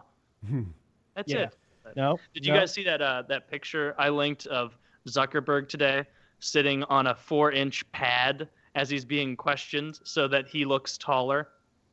That's 1.16 1.32
Yeah. 1.32 1.44
it. 1.46 1.58
No. 1.96 2.20
Did 2.34 2.46
you 2.46 2.54
no. 2.54 2.60
guys 2.60 2.72
see 2.74 2.84
that 2.84 3.02
uh, 3.02 3.24
that 3.30 3.50
picture 3.50 3.96
I 3.98 4.10
linked 4.10 4.46
of 4.48 4.78
Zuckerberg 5.08 5.70
today 5.70 6.04
sitting 6.40 6.84
on 6.84 7.08
a 7.08 7.16
four-inch 7.16 7.90
pad 7.94 8.48
as 8.76 8.90
he's 8.90 9.06
being 9.06 9.36
questioned 9.36 10.00
so 10.04 10.28
that 10.28 10.48
he 10.48 10.66
looks 10.66 10.98
taller? 10.98 11.48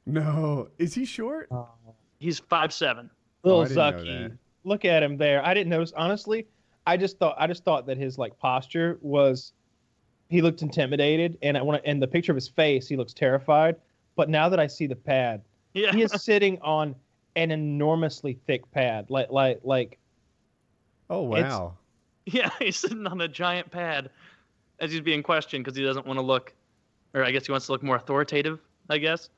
No, 0.04 0.68
is 0.78 0.92
he 0.94 1.04
short? 1.06 1.48
He's 2.18 2.40
five 2.40 2.72
seven. 2.74 3.08
Little 3.44 3.60
Oh, 3.60 3.62
I 3.62 3.68
didn't 3.68 3.76
know 3.78 4.28
Zucky. 4.28 4.38
That. 4.64 4.68
Look 4.68 4.84
at 4.84 5.02
him 5.02 5.16
there. 5.16 5.44
I 5.44 5.54
didn't 5.54 5.70
notice. 5.70 5.92
Honestly, 5.96 6.46
I 6.86 6.96
just 6.96 7.18
thought 7.18 7.36
I 7.38 7.46
just 7.46 7.64
thought 7.64 7.86
that 7.86 7.96
his 7.98 8.18
like 8.18 8.38
posture 8.38 8.98
was 9.00 9.52
he 10.28 10.42
looked 10.42 10.62
intimidated, 10.62 11.38
and 11.42 11.56
I 11.56 11.62
want 11.62 11.82
to. 11.82 11.88
And 11.88 12.02
the 12.02 12.06
picture 12.08 12.32
of 12.32 12.36
his 12.36 12.48
face, 12.48 12.88
he 12.88 12.96
looks 12.96 13.12
terrified. 13.12 13.76
But 14.16 14.28
now 14.28 14.48
that 14.48 14.60
I 14.60 14.66
see 14.66 14.86
the 14.86 14.96
pad, 14.96 15.42
Yeah. 15.74 15.92
he 15.92 16.02
is 16.02 16.12
sitting 16.22 16.58
on 16.62 16.94
an 17.36 17.50
enormously 17.50 18.38
thick 18.46 18.70
pad, 18.72 19.10
like 19.10 19.30
like 19.30 19.60
like 19.62 19.98
Oh 21.10 21.34
It's- 21.36 21.52
wow. 21.52 21.74
Yeah, 22.26 22.50
he's 22.58 22.76
sitting 22.76 23.06
on 23.06 23.20
a 23.20 23.28
giant 23.28 23.70
pad 23.70 24.08
as 24.80 24.90
he's 24.90 25.02
being 25.02 25.22
questioned 25.22 25.64
because 25.64 25.76
he 25.76 25.84
doesn't 25.84 26.06
want 26.06 26.18
to 26.18 26.22
look, 26.24 26.54
or 27.12 27.22
I 27.22 27.30
guess 27.30 27.44
he 27.46 27.52
wants 27.52 27.66
to 27.66 27.72
look 27.72 27.82
more 27.82 27.96
authoritative. 27.96 28.60
I 28.88 28.98
guess 28.98 29.28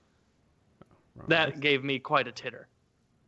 Wrong. 1.17 1.27
that 1.29 1.61
gave 1.61 1.83
me 1.85 1.99
quite 1.99 2.27
a 2.29 2.33
titter. 2.33 2.69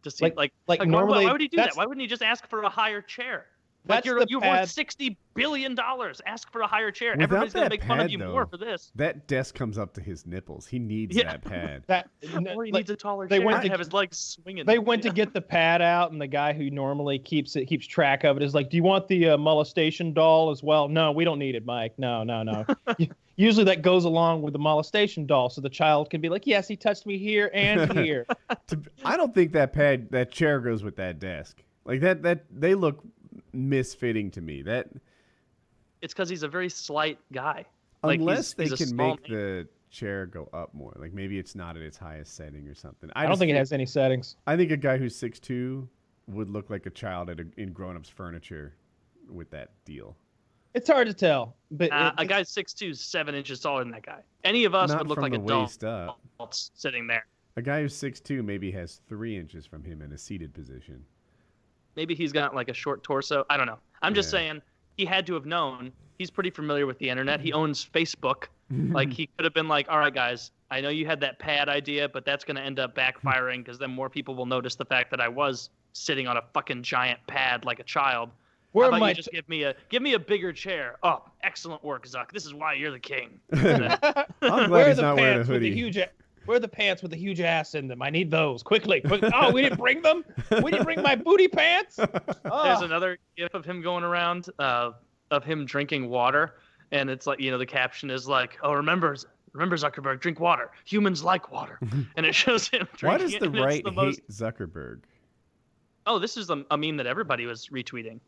To 0.05 0.11
see, 0.11 0.25
Like- 0.27 0.37
like, 0.37 0.53
like 0.67 0.79
why- 0.81 0.87
normally. 0.87 1.25
why, 1.27 1.33
would 1.33 1.41
he 1.41 1.49
do 1.49 1.57
that? 1.57 1.75
Why 1.75 1.85
wouldn't 1.85 2.01
he 2.03 2.07
just 2.07 2.23
ask 2.23 2.47
for 2.49 2.63
a 2.63 2.69
higher 2.69 3.03
chair? 3.03 3.47
Like 3.89 4.05
you're 4.05 4.21
the 4.21 4.27
you're 4.29 4.41
pad- 4.41 4.61
worth 4.61 4.71
sixty 4.71 5.17
billion 5.35 5.75
dollars. 5.75 6.21
Ask 6.27 6.51
for 6.53 6.61
a 6.61 6.67
higher 6.67 6.91
chair. 6.91 7.13
Without 7.13 7.25
Everybody's 7.25 7.53
gonna 7.55 7.65
that 7.67 7.71
make 7.71 7.85
fun 7.85 8.01
of 8.01 8.11
you 8.11 8.19
though, 8.19 8.33
more 8.33 8.47
for 8.47 8.57
this. 8.57 8.91
That 8.97 9.27
desk 9.27 9.55
comes 9.55 9.79
up 9.79 9.95
to 9.95 10.01
his 10.01 10.27
nipples. 10.27 10.67
He 10.67 10.79
needs 10.79 11.17
Yeah. 11.17 11.25
that 11.33 11.45
pad. 11.45 11.85
That 11.87 12.09
Or 12.55 12.65
he 12.65 12.73
like, 12.73 12.81
needs 12.81 12.91
a 12.91 12.97
taller 12.97 13.27
they 13.29 13.39
chair 13.39 13.47
went 13.47 13.59
to 13.63 13.69
to- 13.69 13.71
have 13.71 13.79
his 13.79 13.93
legs 13.93 14.19
swinging. 14.19 14.67
they 14.67 14.79
went 14.79 15.03
to 15.05 15.11
get 15.11 15.33
the 15.33 15.41
pad 15.41 15.81
out, 15.81 16.13
and 16.13 16.21
the 16.21 16.27
guy 16.27 16.53
who 16.53 16.71
normally 16.71 17.19
keeps 17.19 17.57
it 17.57 17.67
keeps 17.67 17.87
track 17.87 18.25
of 18.25 18.37
it 18.37 18.43
is 18.43 18.55
like, 18.55 18.69
"Do 18.71 18.77
you 18.77 18.83
want 18.83 19.09
the 19.09 19.31
uh, 19.31 19.37
molestation 19.39 20.13
doll 20.13 20.51
as 20.51 20.63
well?" 20.63 20.89
No, 20.89 21.13
we 21.13 21.25
don't 21.25 21.39
need 21.39 21.55
it, 21.55 21.65
Mike. 21.65 21.95
No, 21.99 22.23
no, 22.25 22.43
no. 22.43 22.65
Usually 23.37 23.65
that 23.67 23.83
goes 23.83 24.05
along 24.05 24.43
with 24.43 24.53
the 24.53 24.59
molestation 24.59 25.25
doll, 25.25 25.49
so 25.49 25.61
the 25.61 25.71
child 25.71 26.11
can 26.11 26.21
be 26.21 26.29
like, 26.29 26.47
"Yes, 26.47 26.67
he 26.67 26.77
touched 26.77 27.07
me 27.07 27.17
here 27.19 27.51
and 27.55 27.93
here." 27.99 28.27
I 29.05 29.17
don't 29.17 29.33
think 29.33 29.53
that 29.53 29.73
pad, 29.73 30.11
that 30.11 30.33
chair 30.33 30.59
goes 30.61 30.83
with 30.83 30.97
that 30.97 31.21
desk. 31.21 31.63
Like 31.85 32.01
that, 32.01 32.23
that 32.25 32.45
they 32.51 32.75
look 32.75 33.01
misfitting 33.55 34.33
to 34.33 34.41
me. 34.41 34.63
That 34.63 34.89
It's 36.03 36.15
because 36.15 36.29
he's 36.29 36.43
a 36.43 36.49
very 36.49 36.69
slight 36.69 37.19
guy. 37.33 37.65
Like, 38.03 38.21
unless 38.21 38.53
he's- 38.53 38.55
they 38.55 38.65
he's 38.65 38.75
can 38.79 38.87
small 38.89 39.11
make 39.11 39.27
the 39.27 39.69
chair 39.91 40.27
go 40.27 40.49
up 40.53 40.73
more. 40.75 40.93
Like 40.97 41.13
maybe 41.13 41.39
it's 41.39 41.55
not 41.55 41.77
at 41.77 41.83
its 41.83 41.97
highest 41.97 42.35
setting 42.37 42.67
or 42.69 42.75
something. 42.75 43.11
I 43.17 43.23
don't 43.23 43.33
just 43.33 43.41
think 43.41 43.51
it 43.51 43.57
has 43.57 43.73
any 43.73 43.87
settings. 43.87 44.37
I 44.47 44.57
think 44.57 44.71
a 44.71 44.77
guy 44.77 44.99
who's 44.99 45.17
six 45.17 45.39
two 45.41 45.89
would 46.29 46.51
look 46.51 46.69
like 46.71 46.85
a 46.87 46.91
child 46.91 47.31
at 47.31 47.41
a, 47.41 47.47
in 47.57 47.73
grown 47.73 47.97
ups 47.97 48.09
furniture 48.09 48.75
with 49.31 49.51
that 49.51 49.71
deal. 49.85 50.15
It's 50.75 50.89
hard 50.89 51.07
to 51.09 51.15
tell, 51.15 51.57
but 51.71 51.91
Uh, 51.91 52.13
it- 52.19 52.23
a 52.23 52.27
guy's 52.27 52.51
six 52.51 52.75
two, 52.75 52.93
seven 52.93 53.35
inches 53.35 53.61
taller 53.61 53.83
than 53.83 53.91
that 53.93 54.05
guy. 54.05 54.21
Any 54.45 54.65
of 54.65 54.75
us 54.75 54.95
would 54.95 55.07
look 55.09 55.19
like 55.21 55.33
a 55.33 55.37
adults 55.37 55.73
waist 55.83 55.85
up. 55.85 56.21
sitting 56.53 57.07
there. 57.07 57.27
A 57.57 57.63
guy 57.63 57.81
who's 57.81 57.97
six 57.97 58.21
two 58.21 58.43
maybe 58.43 58.71
has 58.73 59.01
three 59.09 59.37
inches 59.37 59.67
from 59.67 59.83
him 59.83 60.03
in 60.03 60.13
a 60.13 60.19
seated 60.19 60.53
position. 60.55 61.05
Maybe 61.99 62.15
he's 62.15 62.31
got 62.33 62.55
like 62.55 62.69
a 62.69 62.73
short 62.75 63.03
torso. 63.03 63.45
I 63.51 63.57
don't 63.57 63.67
know. 63.67 63.81
I'm 64.03 64.15
just 64.15 64.29
Yeah. 64.33 64.39
saying 64.39 64.63
he 64.97 65.05
had 65.05 65.27
to 65.27 65.35
have 65.35 65.47
known. 65.47 65.91
He's 66.17 66.31
pretty 66.31 66.51
familiar 66.51 66.87
with 66.87 66.97
the 67.01 67.11
internet. 67.11 67.41
He 67.41 67.53
owns 67.53 67.85
Facebook. 67.93 68.45
like 68.71 69.13
he 69.13 69.27
could 69.37 69.45
have 69.45 69.53
been 69.55 69.67
like, 69.67 69.89
"All 69.91 69.99
right, 69.99 70.15
guys, 70.15 70.53
I 70.71 70.81
know 70.81 70.91
you 70.91 71.07
had 71.07 71.19
that 71.23 71.41
pad 71.41 71.69
idea, 71.69 72.09
but 72.09 72.25
that's 72.25 72.45
going 72.45 72.55
to 72.57 72.63
end 72.63 72.79
up 72.79 72.95
backfiring 72.95 73.65
because 73.65 73.81
then 73.81 73.91
more 73.91 74.09
people 74.09 74.37
will 74.37 74.47
notice 74.47 74.77
the 74.77 74.85
fact 74.85 75.11
that 75.11 75.21
I 75.21 75.27
was 75.29 75.71
sitting 75.93 76.29
on 76.29 76.37
a 76.37 76.43
fucking 76.55 76.85
giant 76.85 77.19
pad 77.27 77.65
like 77.65 77.81
a 77.81 77.85
child." 77.85 78.31
where 78.73 78.85
How 78.85 78.89
about 78.91 79.01
my 79.01 79.09
you 79.09 79.15
just 79.17 79.33
give 79.33 79.49
me 79.49 79.65
a 79.65 79.75
give 79.89 80.03
me 80.03 80.13
a 80.13 80.19
bigger 80.21 80.53
chair? 80.53 80.99
Oh, 81.03 81.25
excellent 81.43 81.83
work, 81.83 82.07
Zuck. 82.07 82.31
This 82.31 82.45
is 82.47 82.55
why 82.55 82.75
you're 82.75 82.93
the 82.93 83.01
king. 83.01 83.41
I'm 83.53 83.59
glad 83.61 84.71
where 84.71 84.85
are 84.85 84.89
he's 84.89 84.97
the 84.97 85.03
not 85.03 85.17
wearing 85.17 85.33
a 85.33 85.35
pants 85.37 85.49
with 85.49 85.63
the 85.63 85.69
hoodie. 85.71 85.75
huge? 85.75 85.99
A- 86.49 86.51
Where 86.51 86.57
are 86.57 86.61
the 86.61 86.69
pants 86.69 87.03
with 87.03 87.11
the 87.11 87.17
huge 87.17 87.41
ass 87.41 87.75
in 87.75 87.89
them? 87.89 88.03
I 88.03 88.11
need 88.11 88.31
those 88.31 88.63
quickly. 88.63 89.01
quick. 89.01 89.23
Oh, 89.35 89.53
we 89.53 89.63
didn't 89.63 89.79
bring 89.79 90.03
them. 90.03 90.25
We 90.63 90.71
didn't 90.71 90.85
bring 90.85 91.03
my 91.03 91.15
booty 91.15 91.49
pants. 91.49 91.97
There's 91.97 92.11
Oh. 92.45 92.85
another 92.85 93.19
gif 93.37 93.55
of 93.55 93.65
him 93.65 93.83
going 93.83 94.05
around 94.05 94.49
uh, 94.59 94.93
of 95.31 95.45
him 95.45 95.65
drinking 95.67 96.09
water, 96.09 96.55
and 96.93 97.11
it's 97.11 97.27
like 97.27 97.41
you 97.41 97.51
know 97.51 97.59
the 97.59 97.67
caption 97.67 98.11
is 98.11 98.27
like, 98.27 98.59
"Oh, 98.63 98.73
remember, 98.73 99.17
remember 99.53 99.77
Zuckerberg, 99.77 100.21
drink 100.21 100.41
water. 100.41 100.71
Humans 100.87 101.23
like 101.23 101.53
water," 101.53 101.79
and 102.17 102.25
it 102.27 102.35
shows 102.35 102.69
him 102.69 102.89
drinking. 102.97 103.09
Why 103.09 103.19
does 103.19 103.33
the 103.39 103.45
and 103.47 103.61
right 103.61 103.85
the 103.85 103.91
hate 103.91 103.97
most- 103.97 104.29
Zuckerberg? 104.31 105.01
Oh, 106.07 106.19
this 106.19 106.37
is 106.39 106.49
a, 106.49 106.65
a 106.71 106.79
meme 106.79 106.97
that 106.97 107.07
everybody 107.07 107.45
was 107.45 107.69
retweeting. 107.69 108.21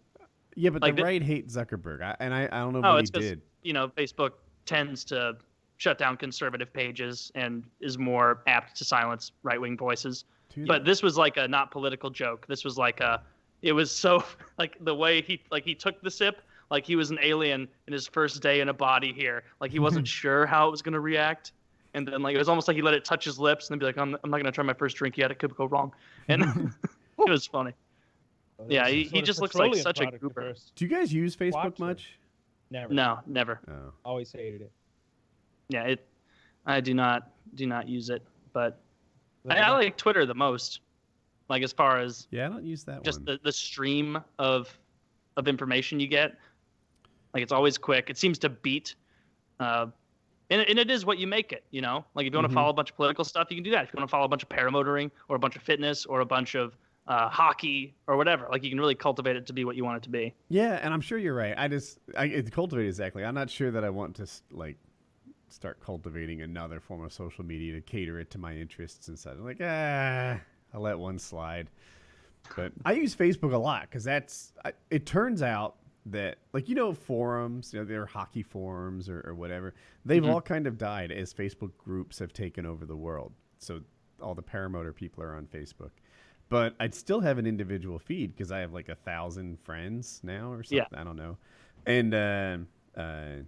Yeah, 0.54 0.70
but 0.70 0.82
Like 0.82 0.96
the 0.96 1.02
the- 1.02 1.04
right 1.04 1.22
hate 1.22 1.48
Zuckerberg. 1.48 2.02
I, 2.02 2.14
and 2.20 2.34
I, 2.34 2.44
I 2.52 2.58
don't 2.58 2.74
know 2.74 2.82
Oh, 2.84 2.92
what 2.94 3.00
it's 3.00 3.10
he 3.10 3.14
'cause- 3.14 3.28
did. 3.30 3.42
You 3.62 3.72
know, 3.72 3.88
Facebook 3.88 4.32
tends 4.66 5.04
to 5.04 5.36
shut 5.81 5.97
down 5.97 6.14
conservative 6.14 6.70
pages 6.70 7.33
and 7.35 7.64
is 7.81 7.97
more 7.97 8.43
apt 8.47 8.76
to 8.76 8.85
silence 8.85 9.33
right-wing 9.43 9.78
voices. 9.78 10.26
Dude, 10.55 10.68
But 10.68 10.85
this 10.85 11.03
was 11.03 11.16
like 11.16 11.39
a 11.39 11.49
not 11.49 11.70
political 11.70 12.11
joke. 12.11 12.47
This 12.47 12.64
was 12.66 12.76
like 12.76 13.01
a, 13.01 13.22
it 13.62 13.72
was 13.72 13.91
so 13.91 14.22
like 14.59 14.76
the 14.85 14.95
way 14.95 15.22
he 15.22 15.41
like 15.51 15.64
he 15.64 15.74
took 15.74 15.99
the 16.03 16.11
sip 16.11 16.43
like 16.70 16.85
he 16.85 16.97
was 16.97 17.11
an 17.11 17.18
alien 17.22 17.66
in 17.87 17.95
his 17.95 18.07
first 18.07 18.43
day 18.43 18.61
in 18.61 18.68
a 18.68 18.74
body 18.74 19.11
here. 19.11 19.43
Like 19.59 19.70
he 19.70 19.78
wasn't 19.87 20.07
sure 20.07 20.45
how 20.45 20.68
it 20.68 20.70
was 20.70 20.83
gonna 20.83 21.01
react, 21.01 21.53
and 21.95 22.07
then 22.07 22.20
like 22.20 22.35
it 22.35 22.39
was 22.39 22.51
almost 22.51 22.68
like 22.68 22.76
he 22.76 22.83
let 22.83 22.93
it 22.93 23.03
touch 23.07 23.24
his 23.24 23.39
lips 23.39 23.70
and 23.70 23.74
then 23.74 23.78
be 23.78 23.87
like, 23.87 23.97
I'm, 23.97 24.18
I'm 24.22 24.31
not 24.31 24.37
gonna 24.37 24.53
try 24.53 24.64
my 24.64 24.74
first 24.74 24.99
drink 24.99 25.16
yet. 25.16 25.31
It 25.31 25.39
could 25.39 25.57
go 25.57 25.64
wrong, 25.64 25.93
and 26.28 26.43
it 27.18 27.31
was 27.31 27.47
funny. 27.47 27.72
Oh, 28.59 28.66
yeah, 28.68 28.87
he- 28.87 29.05
he 29.05 29.22
just 29.22 29.41
looks 29.41 29.55
like 29.55 29.74
such 29.76 30.01
a 30.01 30.03
product 30.03 30.22
goober. 30.22 30.55
Do 30.76 30.85
you 30.85 30.91
guys 30.91 31.11
use 31.11 31.35
Facebook 31.35 31.53
Watch 31.55 31.72
it. 31.72 31.78
much? 31.81 32.18
Never. 32.70 32.93
No, 32.93 33.20
never. 33.26 33.61
Oh. 33.66 33.93
Always 34.05 34.31
hated 34.31 34.61
it. 34.61 34.72
Yeah, 35.70 35.84
it. 35.84 36.06
I 36.66 36.80
do 36.80 36.92
not 36.94 37.30
do 37.54 37.66
not 37.66 37.88
use 37.88 38.10
it, 38.10 38.22
but 38.52 38.80
I, 39.48 39.56
I 39.58 39.70
like 39.70 39.96
Twitter 39.96 40.26
the 40.26 40.34
most. 40.34 40.80
Like 41.48 41.62
as 41.62 41.72
far 41.72 41.98
as 41.98 42.28
Yeah, 42.30 42.46
I 42.46 42.48
don't 42.48 42.64
use 42.64 42.84
that 42.84 43.02
just 43.02 43.20
one. 43.20 43.24
the, 43.24 43.40
the 43.42 43.52
stream 43.52 44.18
of 44.38 44.76
of 45.36 45.48
information 45.48 45.98
you 45.98 46.06
get. 46.06 46.36
Like 47.34 47.42
it's 47.42 47.52
always 47.52 47.78
quick. 47.78 48.10
It 48.10 48.18
seems 48.18 48.38
to 48.40 48.48
beat. 48.48 48.94
Uh, 49.58 49.86
and, 50.50 50.62
and 50.62 50.78
it 50.78 50.90
is 50.90 51.06
what 51.06 51.18
you 51.18 51.26
make 51.26 51.52
it, 51.52 51.64
you 51.70 51.80
know. 51.80 52.04
Like 52.14 52.26
if 52.26 52.32
you 52.32 52.38
want 52.38 52.48
to 52.48 52.54
follow 52.54 52.70
a 52.70 52.72
bunch 52.72 52.90
of 52.90 52.96
political 52.96 53.24
stuff, 53.24 53.48
you 53.50 53.56
can 53.56 53.64
do 53.64 53.70
that. 53.70 53.84
If 53.84 53.92
you 53.92 53.98
want 53.98 54.08
to 54.08 54.10
follow 54.10 54.24
a 54.24 54.28
bunch 54.28 54.42
of 54.42 54.48
paramotoring 54.48 55.10
or 55.28 55.36
a 55.36 55.38
bunch 55.38 55.54
of 55.56 55.62
fitness 55.62 56.06
or 56.06 56.20
a 56.20 56.26
bunch 56.26 56.54
of 56.56 56.76
uh, 57.06 57.28
hockey 57.28 57.94
or 58.06 58.16
whatever, 58.16 58.48
like 58.50 58.62
you 58.64 58.70
can 58.70 58.78
really 58.78 58.94
cultivate 58.94 59.36
it 59.36 59.46
to 59.46 59.52
be 59.52 59.64
what 59.64 59.76
you 59.76 59.84
want 59.84 59.98
it 59.98 60.02
to 60.04 60.10
be. 60.10 60.34
Yeah, 60.48 60.80
and 60.82 60.92
I'm 60.92 61.00
sure 61.00 61.18
you're 61.18 61.34
right. 61.34 61.54
I 61.56 61.68
just 61.68 61.98
I 62.16 62.24
it 62.26 62.50
cultivate 62.52 62.86
exactly. 62.86 63.24
I'm 63.24 63.34
not 63.34 63.48
sure 63.50 63.70
that 63.70 63.84
I 63.84 63.90
want 63.90 64.16
to 64.16 64.26
like 64.50 64.76
start 65.53 65.80
cultivating 65.80 66.42
another 66.42 66.80
form 66.80 67.05
of 67.05 67.12
social 67.12 67.44
media 67.44 67.72
to 67.74 67.80
cater 67.80 68.20
it 68.20 68.30
to 68.30 68.38
my 68.38 68.55
interests 68.55 69.09
and 69.09 69.18
such. 69.18 69.34
I'm 69.34 69.44
like, 69.44 69.61
ah, 69.62 70.38
I'll 70.74 70.80
let 70.80 70.98
one 70.98 71.18
slide. 71.18 71.68
But 72.57 72.72
I 72.84 72.92
use 72.92 73.14
Facebook 73.14 73.53
a 73.53 73.59
lot 73.59 73.82
because 73.82 74.05
that's. 74.05 74.53
I, 74.64 74.72
it 74.90 75.05
turns 75.07 75.42
out 75.42 75.76
that 76.07 76.38
like 76.55 76.68
you 76.68 76.74
know 76.74 76.92
forums, 76.94 77.72
you 77.74 77.78
know, 77.80 77.84
there 77.84 78.01
are 78.03 78.07
hockey 78.07 78.42
forums 78.42 79.09
or, 79.09 79.22
or 79.26 79.34
whatever. 79.34 79.74
They've 80.07 80.22
Mhm. 80.22 80.30
all 80.32 80.40
kind 80.40 80.66
of 80.66 80.78
died 80.78 81.12
as 81.12 81.34
Facebook 81.34 81.72
groups 81.76 82.18
have 82.18 82.32
taken 82.32 82.64
over 82.64 82.86
the 82.86 82.96
world. 82.96 83.32
So 83.59 83.80
all 84.22 84.34
the 84.34 84.42
paramotor 84.42 84.94
people 84.94 85.22
are 85.22 85.34
on 85.34 85.46
Facebook. 85.46 85.90
But 86.48 86.74
I'd 86.80 86.94
still 86.94 87.20
have 87.20 87.38
an 87.38 87.46
individual 87.46 87.98
feed 87.98 88.34
because 88.34 88.51
I 88.51 88.59
have 88.61 88.72
like 88.72 88.88
a 88.88 88.94
thousand 88.96 89.61
friends 89.61 90.20
now 90.24 90.51
or 90.51 90.62
something. 90.62 90.78
Yeah. 90.92 91.01
I 91.01 91.05
don't 91.05 91.16
know. 91.16 91.36
And 91.86 92.14
um 92.14 92.68
uh, 92.96 93.42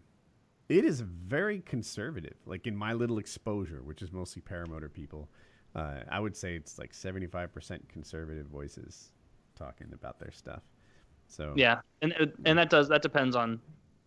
it 0.69 0.85
is 0.85 1.01
very 1.01 1.61
conservative. 1.61 2.37
Like 2.47 2.67
in 2.67 2.77
my 2.77 2.93
little 2.93 3.19
exposure, 3.19 3.83
which 3.83 4.03
is 4.03 4.13
mostly 4.13 4.43
paramotor 4.43 4.93
people, 4.93 5.29
uh, 5.75 6.01
I 6.11 6.21
would 6.21 6.37
say 6.37 6.55
it's 6.55 6.79
like 6.79 6.93
75% 6.93 7.81
conservative 7.89 8.47
voices 8.47 9.13
talking 9.57 9.89
about 9.93 10.19
their 10.19 10.33
stuff. 10.33 10.63
So 11.29 11.53
Yeah, 11.57 11.81
and 12.03 12.13
uh, 12.21 12.27
and 12.45 12.59
that 12.59 12.69
does 12.69 12.89
that 12.89 13.03
depends 13.03 13.37
on 13.37 13.61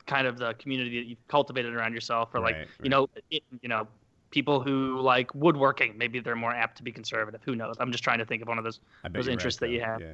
kind 0.06 0.28
of 0.28 0.38
the 0.38 0.54
community 0.56 1.00
that 1.00 1.08
you've 1.08 1.28
cultivated 1.28 1.74
around 1.74 1.94
yourself, 1.94 2.30
or 2.34 2.40
like 2.40 2.56
Right, 2.56 2.68
you 2.84 2.90
know 2.90 3.10
it, 3.32 3.44
you 3.62 3.70
know 3.70 3.88
people 4.30 4.62
who 4.62 5.00
like 5.00 5.34
woodworking, 5.34 5.98
maybe 5.98 6.20
they're 6.20 6.36
more 6.36 6.52
apt 6.52 6.78
to 6.78 6.84
be 6.84 6.92
conservative. 6.92 7.42
Who 7.46 7.56
knows? 7.56 7.76
I'm 7.80 7.92
just 7.92 8.04
trying 8.04 8.20
to 8.20 8.26
think 8.26 8.42
of 8.42 8.48
one 8.48 8.58
of 8.58 8.64
those 8.64 8.80
those 9.04 9.14
you're 9.14 9.24
right, 9.24 9.32
interests 9.34 9.60
that 9.62 9.70
you 9.70 9.82
have. 9.82 10.02
Yeah. 10.02 10.14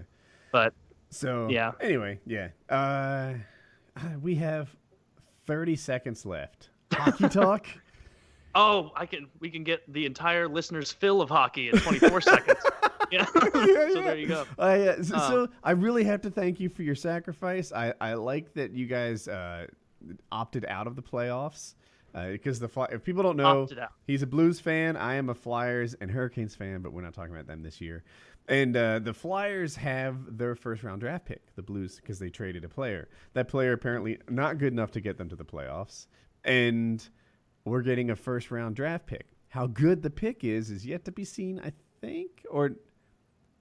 But 0.51 0.73
So 1.09 1.49
Yeah. 1.49 1.71
Anyway, 1.81 2.19
yeah. 2.25 2.49
Uh, 2.69 3.33
we 4.21 4.35
have 4.35 4.73
30 5.45 5.75
seconds 5.75 6.25
left. 6.25 6.69
Hockey 6.93 7.29
talk. 7.29 7.67
oh, 8.55 8.91
I 8.95 9.05
can 9.05 9.27
we 9.39 9.49
can 9.49 9.63
get 9.63 9.81
the 9.91 10.05
entire 10.05 10.47
listeners' 10.47 10.91
fill 10.91 11.21
of 11.21 11.29
hockey 11.29 11.69
in 11.69 11.77
24 11.79 12.21
seconds. 12.21 12.59
Yeah. 13.11 13.25
Yeah, 13.35 13.53
so 13.53 13.65
yeah. 13.65 14.01
there 14.03 14.17
you 14.17 14.27
go. 14.27 14.45
I, 14.57 14.87
uh, 14.87 15.03
so, 15.03 15.17
so 15.17 15.47
I 15.63 15.71
really 15.71 16.03
have 16.05 16.21
to 16.21 16.31
thank 16.31 16.59
you 16.59 16.69
for 16.69 16.83
your 16.83 16.95
sacrifice. 16.95 17.71
I, 17.71 17.93
I 17.99 18.13
like 18.13 18.53
that 18.53 18.71
you 18.71 18.85
guys 18.85 19.27
uh, 19.27 19.67
opted 20.31 20.65
out 20.65 20.87
of 20.87 20.95
the 20.95 21.01
playoffs 21.01 21.75
because 22.13 22.59
the 22.59 22.67
Fly- 22.67 22.89
if 22.91 23.03
people 23.03 23.23
don't 23.23 23.37
know, 23.37 23.67
he's 24.07 24.21
a 24.21 24.27
Blues 24.27 24.59
fan. 24.59 24.97
I 24.97 25.15
am 25.15 25.29
a 25.29 25.33
Flyers 25.33 25.93
and 26.01 26.09
Hurricanes 26.09 26.55
fan, 26.55 26.81
but 26.81 26.93
we're 26.93 27.01
not 27.01 27.13
talking 27.13 27.33
about 27.33 27.47
them 27.47 27.63
this 27.63 27.81
year. 27.81 28.03
And 28.47 28.75
uh, 28.75 28.99
the 28.99 29.13
Flyers 29.13 29.75
have 29.77 30.37
their 30.37 30.55
first 30.55 30.83
round 30.83 31.01
draft 31.01 31.25
pick, 31.25 31.55
the 31.55 31.61
Blues, 31.61 31.97
because 31.97 32.19
they 32.19 32.29
traded 32.29 32.65
a 32.65 32.69
player. 32.69 33.07
That 33.33 33.47
player 33.47 33.73
apparently 33.73 34.19
not 34.29 34.57
good 34.57 34.73
enough 34.73 34.91
to 34.91 35.01
get 35.01 35.17
them 35.17 35.29
to 35.29 35.35
the 35.35 35.45
playoffs, 35.45 36.07
and 36.43 37.07
we're 37.65 37.81
getting 37.83 38.09
a 38.09 38.15
first 38.15 38.51
round 38.51 38.75
draft 38.75 39.05
pick. 39.05 39.27
How 39.49 39.67
good 39.67 40.01
the 40.01 40.09
pick 40.09 40.43
is 40.43 40.69
is 40.71 40.85
yet 40.85 41.05
to 41.05 41.11
be 41.11 41.23
seen, 41.23 41.59
I 41.63 41.71
think. 42.01 42.45
Or 42.49 42.71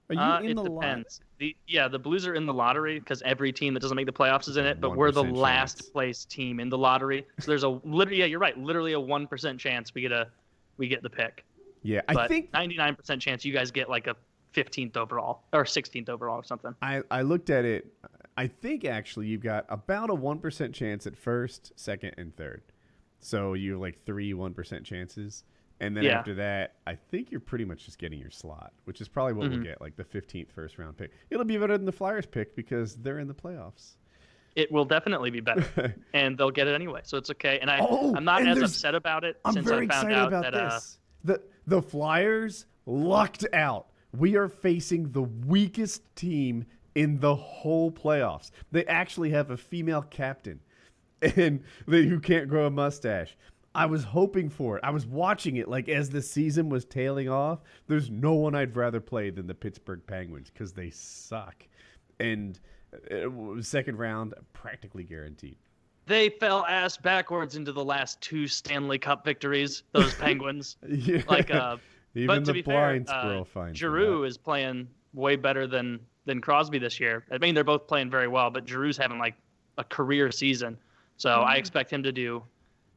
are 0.09 0.15
you 0.15 0.17
Uh, 0.17 0.39
in 0.43 0.51
it 0.51 0.55
the 0.55 0.63
lot? 0.63 1.03
The 1.37 1.55
yeah, 1.67 1.87
the 1.87 1.99
Blues 1.99 2.27
are 2.27 2.33
in 2.35 2.45
the 2.45 2.53
lottery 2.53 2.99
because 2.99 3.21
every 3.21 3.53
team 3.53 3.73
that 3.75 3.79
doesn't 3.79 3.95
make 3.95 4.07
the 4.07 4.11
playoffs 4.13 4.47
is 4.49 4.57
in 4.57 4.65
it. 4.65 4.81
But 4.81 4.95
we're 4.95 5.11
the 5.11 5.23
1% 5.23 5.35
last 5.37 5.91
place 5.93 6.25
team 6.25 6.59
in 6.59 6.69
the 6.69 6.77
lottery, 6.77 7.25
so 7.39 7.51
there's 7.51 7.63
a 7.63 7.69
literally 7.83 8.19
yeah, 8.19 8.25
you're 8.25 8.39
right, 8.39 8.57
literally 8.57 8.93
a 8.93 8.99
one 8.99 9.27
percent 9.27 9.59
chance 9.59 9.93
we 9.93 10.01
get 10.01 10.11
a 10.11 10.29
we 10.77 10.87
get 10.87 11.01
the 11.03 11.09
pick. 11.09 11.45
Yeah, 11.83 12.01
I 12.07 12.13
But 12.13 12.27
think 12.27 12.51
99% 12.51 13.19
chance 13.21 13.43
you 13.45 13.53
guys 13.53 13.71
get 13.71 13.89
like 13.89 14.07
a 14.07 14.15
15th 14.53 14.97
overall 14.97 15.43
or 15.53 15.63
16th 15.63 16.09
overall 16.09 16.37
or 16.39 16.43
something. 16.43 16.75
I, 16.81 17.01
I 17.09 17.21
looked 17.21 17.49
at 17.49 17.65
it. 17.65 17.93
I 18.37 18.47
think 18.47 18.85
actually 18.85 19.27
you've 19.27 19.41
got 19.41 19.65
about 19.69 20.09
a 20.09 20.15
one 20.15 20.39
percent 20.39 20.73
chance 20.73 21.05
at 21.05 21.17
first, 21.17 21.73
second, 21.75 22.15
and 22.17 22.35
third. 22.35 22.61
So 23.19 23.53
you 23.53 23.73
have 23.73 23.81
like 23.81 24.03
three 24.05 24.33
one 24.33 24.53
percent 24.53 24.83
chances, 24.85 25.43
and 25.79 25.95
then 25.95 26.05
Yeah. 26.05 26.19
after 26.19 26.33
that, 26.35 26.75
I 26.87 26.95
think 26.95 27.29
you're 27.29 27.39
pretty 27.41 27.65
much 27.65 27.85
just 27.85 27.99
getting 27.99 28.19
your 28.19 28.31
slot, 28.31 28.71
which 28.85 29.01
is 29.01 29.07
probably 29.09 29.33
what 29.33 29.47
Mm-hmm. 29.47 29.55
we'll 29.55 29.63
get, 29.63 29.81
like 29.81 29.95
the 29.97 30.05
fifteenth 30.05 30.51
first 30.51 30.77
round 30.77 30.97
pick. 30.97 31.11
It'll 31.29 31.43
be 31.45 31.57
better 31.57 31.77
than 31.77 31.85
the 31.85 31.91
Flyers 31.91 32.25
pick 32.25 32.55
because 32.55 32.95
they're 32.95 33.19
in 33.19 33.27
the 33.27 33.33
playoffs. 33.33 33.95
It 34.55 34.71
will 34.71 34.85
definitely 34.85 35.29
be 35.29 35.39
better, 35.41 35.95
and 36.13 36.37
they'll 36.37 36.51
get 36.51 36.67
it 36.67 36.73
anyway, 36.73 37.01
so 37.03 37.17
it's 37.17 37.29
okay. 37.31 37.59
And 37.59 37.69
I 37.69 37.79
Oh, 37.81 38.15
I'm 38.15 38.23
not 38.25 38.47
as 38.47 38.61
upset 38.61 38.95
about 38.95 39.23
it 39.23 39.39
I'm 39.45 39.53
since 39.53 39.67
very 39.67 39.87
I 39.87 39.93
found 39.93 40.09
excited 40.09 40.17
out 40.17 40.27
about 40.29 40.43
that 40.43 40.53
uh, 40.55 40.69
this. 40.75 40.97
the 41.25 41.41
the 41.67 41.81
Flyers 41.81 42.65
lucked 42.85 43.45
out. 43.53 43.87
We 44.17 44.35
are 44.35 44.47
facing 44.49 45.11
the 45.11 45.21
weakest 45.23 46.03
team 46.15 46.65
in 46.95 47.19
the 47.19 47.35
whole 47.35 47.91
playoffs. 47.91 48.51
They 48.71 48.85
actually 48.85 49.29
have 49.31 49.51
a 49.51 49.57
female 49.57 50.01
captain, 50.01 50.59
and 51.21 51.63
they, 51.87 52.03
who 52.03 52.19
can't 52.19 52.49
grow 52.49 52.65
a 52.67 52.71
mustache. 52.71 53.37
I 53.73 53.85
was 53.85 54.03
hoping 54.03 54.49
for 54.49 54.77
it. 54.77 54.83
I 54.83 54.89
was 54.89 55.05
watching 55.05 55.55
it 55.55 55.69
like 55.69 55.87
as 55.87 56.09
the 56.09 56.21
season 56.21 56.67
was 56.67 56.83
tailing 56.83 57.29
off. 57.29 57.59
There's 57.87 58.09
no 58.09 58.33
one 58.33 58.53
I'd 58.53 58.75
rather 58.75 58.99
play 58.99 59.29
than 59.29 59.47
the 59.47 59.53
Pittsburgh 59.53 60.01
Penguins 60.05 60.49
because 60.49 60.73
they 60.73 60.89
suck, 60.89 61.65
and 62.19 62.59
uh, 63.09 63.61
second 63.61 63.97
round 63.97 64.33
practically 64.51 65.05
guaranteed. 65.05 65.55
they 66.07 66.27
fell 66.27 66.65
ass 66.65 66.97
backwards 66.97 67.55
into 67.55 67.71
the 67.71 67.85
last 67.85 68.19
two 68.19 68.45
Stanley 68.45 68.99
Cup 68.99 69.23
victories. 69.23 69.83
Those 69.93 70.13
Penguins, 70.19 70.75
Yeah. 70.85 71.21
like 71.29 71.49
uh, 71.49 71.77
Even 72.15 72.27
but 72.27 72.39
to 72.39 72.45
the 72.45 72.53
be 72.53 72.61
fair, 72.61 72.73
blind 72.93 73.09
uh, 73.09 73.21
squirrel 73.21 73.45
finds 73.45 73.79
them 73.79 73.89
Giroux 73.91 74.23
is 74.25 74.37
playing 74.37 74.87
way 75.13 75.35
better 75.35 75.67
than 75.67 75.99
than 76.25 76.41
Crosby 76.41 76.77
this 76.79 76.99
year. 76.99 77.25
I 77.31 77.37
mean, 77.37 77.55
they're 77.55 77.63
both 77.63 77.87
playing 77.87 78.09
very 78.09 78.27
well, 78.27 78.49
but 78.49 78.65
Giroux's 78.65 78.97
having 78.97 79.17
like 79.17 79.35
a 79.77 79.83
career 79.83 80.31
season, 80.31 80.77
so 81.17 81.29
I 81.31 81.55
expect 81.55 81.91
him 81.91 82.03
to 82.03 82.11
do 82.11 82.43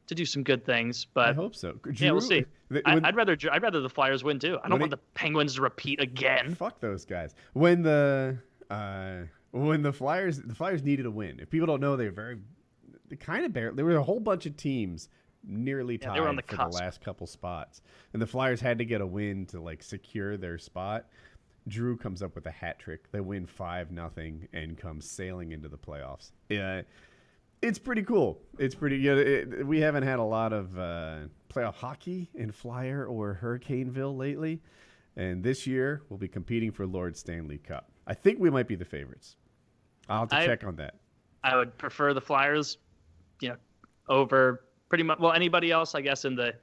to 0.07 0.15
do 0.15 0.25
some 0.25 0.43
good 0.43 0.65
things. 0.65 1.05
But 1.13 1.29
I 1.29 1.33
hope 1.33 1.55
so. 1.55 1.79
yeah, 1.95 2.11
we'll 2.11 2.21
see. 2.21 2.45
th- 2.71 2.83
I, 2.85 2.99
I'd 3.03 3.15
rather 3.15 3.37
I'd 3.51 3.63
rather 3.63 3.81
the 3.81 3.89
Flyers 3.89 4.23
win 4.23 4.39
too. 4.39 4.57
I 4.63 4.69
don't 4.69 4.79
want 4.79 4.91
he- 4.91 4.95
the 4.97 5.01
Penguins 5.13 5.55
to 5.55 5.61
repeat 5.61 6.01
again. 6.01 6.53
Fuck 6.55 6.79
those 6.79 7.05
guys. 7.05 7.33
When 7.53 7.81
the 7.81 8.37
uh, 8.69 9.19
when 9.51 9.81
the 9.81 9.93
Flyers 9.93 10.39
the 10.39 10.55
Flyers 10.55 10.83
needed 10.83 11.05
a 11.05 11.11
win. 11.11 11.39
If 11.39 11.49
people 11.49 11.67
don't 11.67 11.81
know, 11.81 11.95
they're 11.95 12.11
very 12.11 12.37
they 13.07 13.15
kind 13.15 13.45
of 13.45 13.53
barely. 13.53 13.75
There 13.77 13.85
were 13.85 13.95
a 13.95 14.03
whole 14.03 14.19
bunch 14.19 14.45
of 14.45 14.57
teams 14.57 15.09
nearly 15.47 15.97
Yeah, 16.01 16.09
tied 16.09 16.19
on 16.21 16.35
the 16.35 16.41
for 16.41 16.55
cusp. 16.57 16.71
the 16.77 16.83
last 16.83 17.01
couple 17.01 17.27
spots, 17.27 17.81
and 18.13 18.21
the 18.21 18.27
Flyers 18.27 18.61
had 18.61 18.77
to 18.79 18.85
get 18.85 19.01
a 19.01 19.05
win 19.05 19.45
to 19.47 19.59
like 19.61 19.83
secure 19.83 20.37
their 20.37 20.57
spot. 20.57 21.05
Giroux 21.69 21.97
comes 21.97 22.21
up 22.21 22.35
with 22.35 22.45
a 22.45 22.51
hat 22.51 22.77
trick. 22.79 23.11
They 23.11 23.19
win 23.21 23.45
five 23.47 23.91
nothing 23.91 24.47
and 24.53 24.77
come 24.77 25.01
sailing 25.01 25.51
into 25.51 25.67
the 25.67 25.77
playoffs. 25.77 26.31
Yeah, 26.49 26.83
it's 27.61 27.79
pretty 27.79 28.03
cool. 28.03 28.39
It's 28.59 28.75
pretty. 28.75 28.97
You 28.97 29.15
know, 29.15 29.21
it, 29.21 29.65
we 29.67 29.79
haven't 29.79 30.03
had 30.03 30.19
a 30.19 30.23
lot 30.23 30.53
of 30.53 30.77
uh, 30.77 31.17
playoff 31.49 31.73
hockey 31.75 32.29
in 32.35 32.51
Flyer 32.51 33.05
or 33.05 33.39
Hurricaneville 33.41 34.15
lately, 34.15 34.61
and 35.15 35.43
this 35.43 35.65
year 35.65 36.03
we'll 36.09 36.19
be 36.19 36.27
competing 36.27 36.71
for 36.71 36.85
Lord 36.85 37.17
Stanley 37.17 37.57
Cup. 37.57 37.89
I 38.05 38.13
think 38.13 38.39
we 38.39 38.51
might 38.51 38.67
be 38.67 38.75
the 38.75 38.85
favorites. 38.85 39.35
I'll 40.07 40.19
have 40.21 40.29
to 40.29 40.35
I- 40.37 40.45
check 40.45 40.63
on 40.63 40.75
that. 40.75 40.95
I 41.43 41.55
would 41.57 41.77
prefer 41.77 42.13
the 42.15 42.21
Flyers, 42.21 42.77
you 43.39 43.49
know, 43.49 43.55
over 44.09 44.63
pretty 44.95 45.03
much 45.03 45.19
well 45.19 45.33
anybody 45.33 45.71
else. 45.71 45.93
I 45.93 45.99
guess 45.99 46.23
in 46.23 46.37
the, 46.37 46.53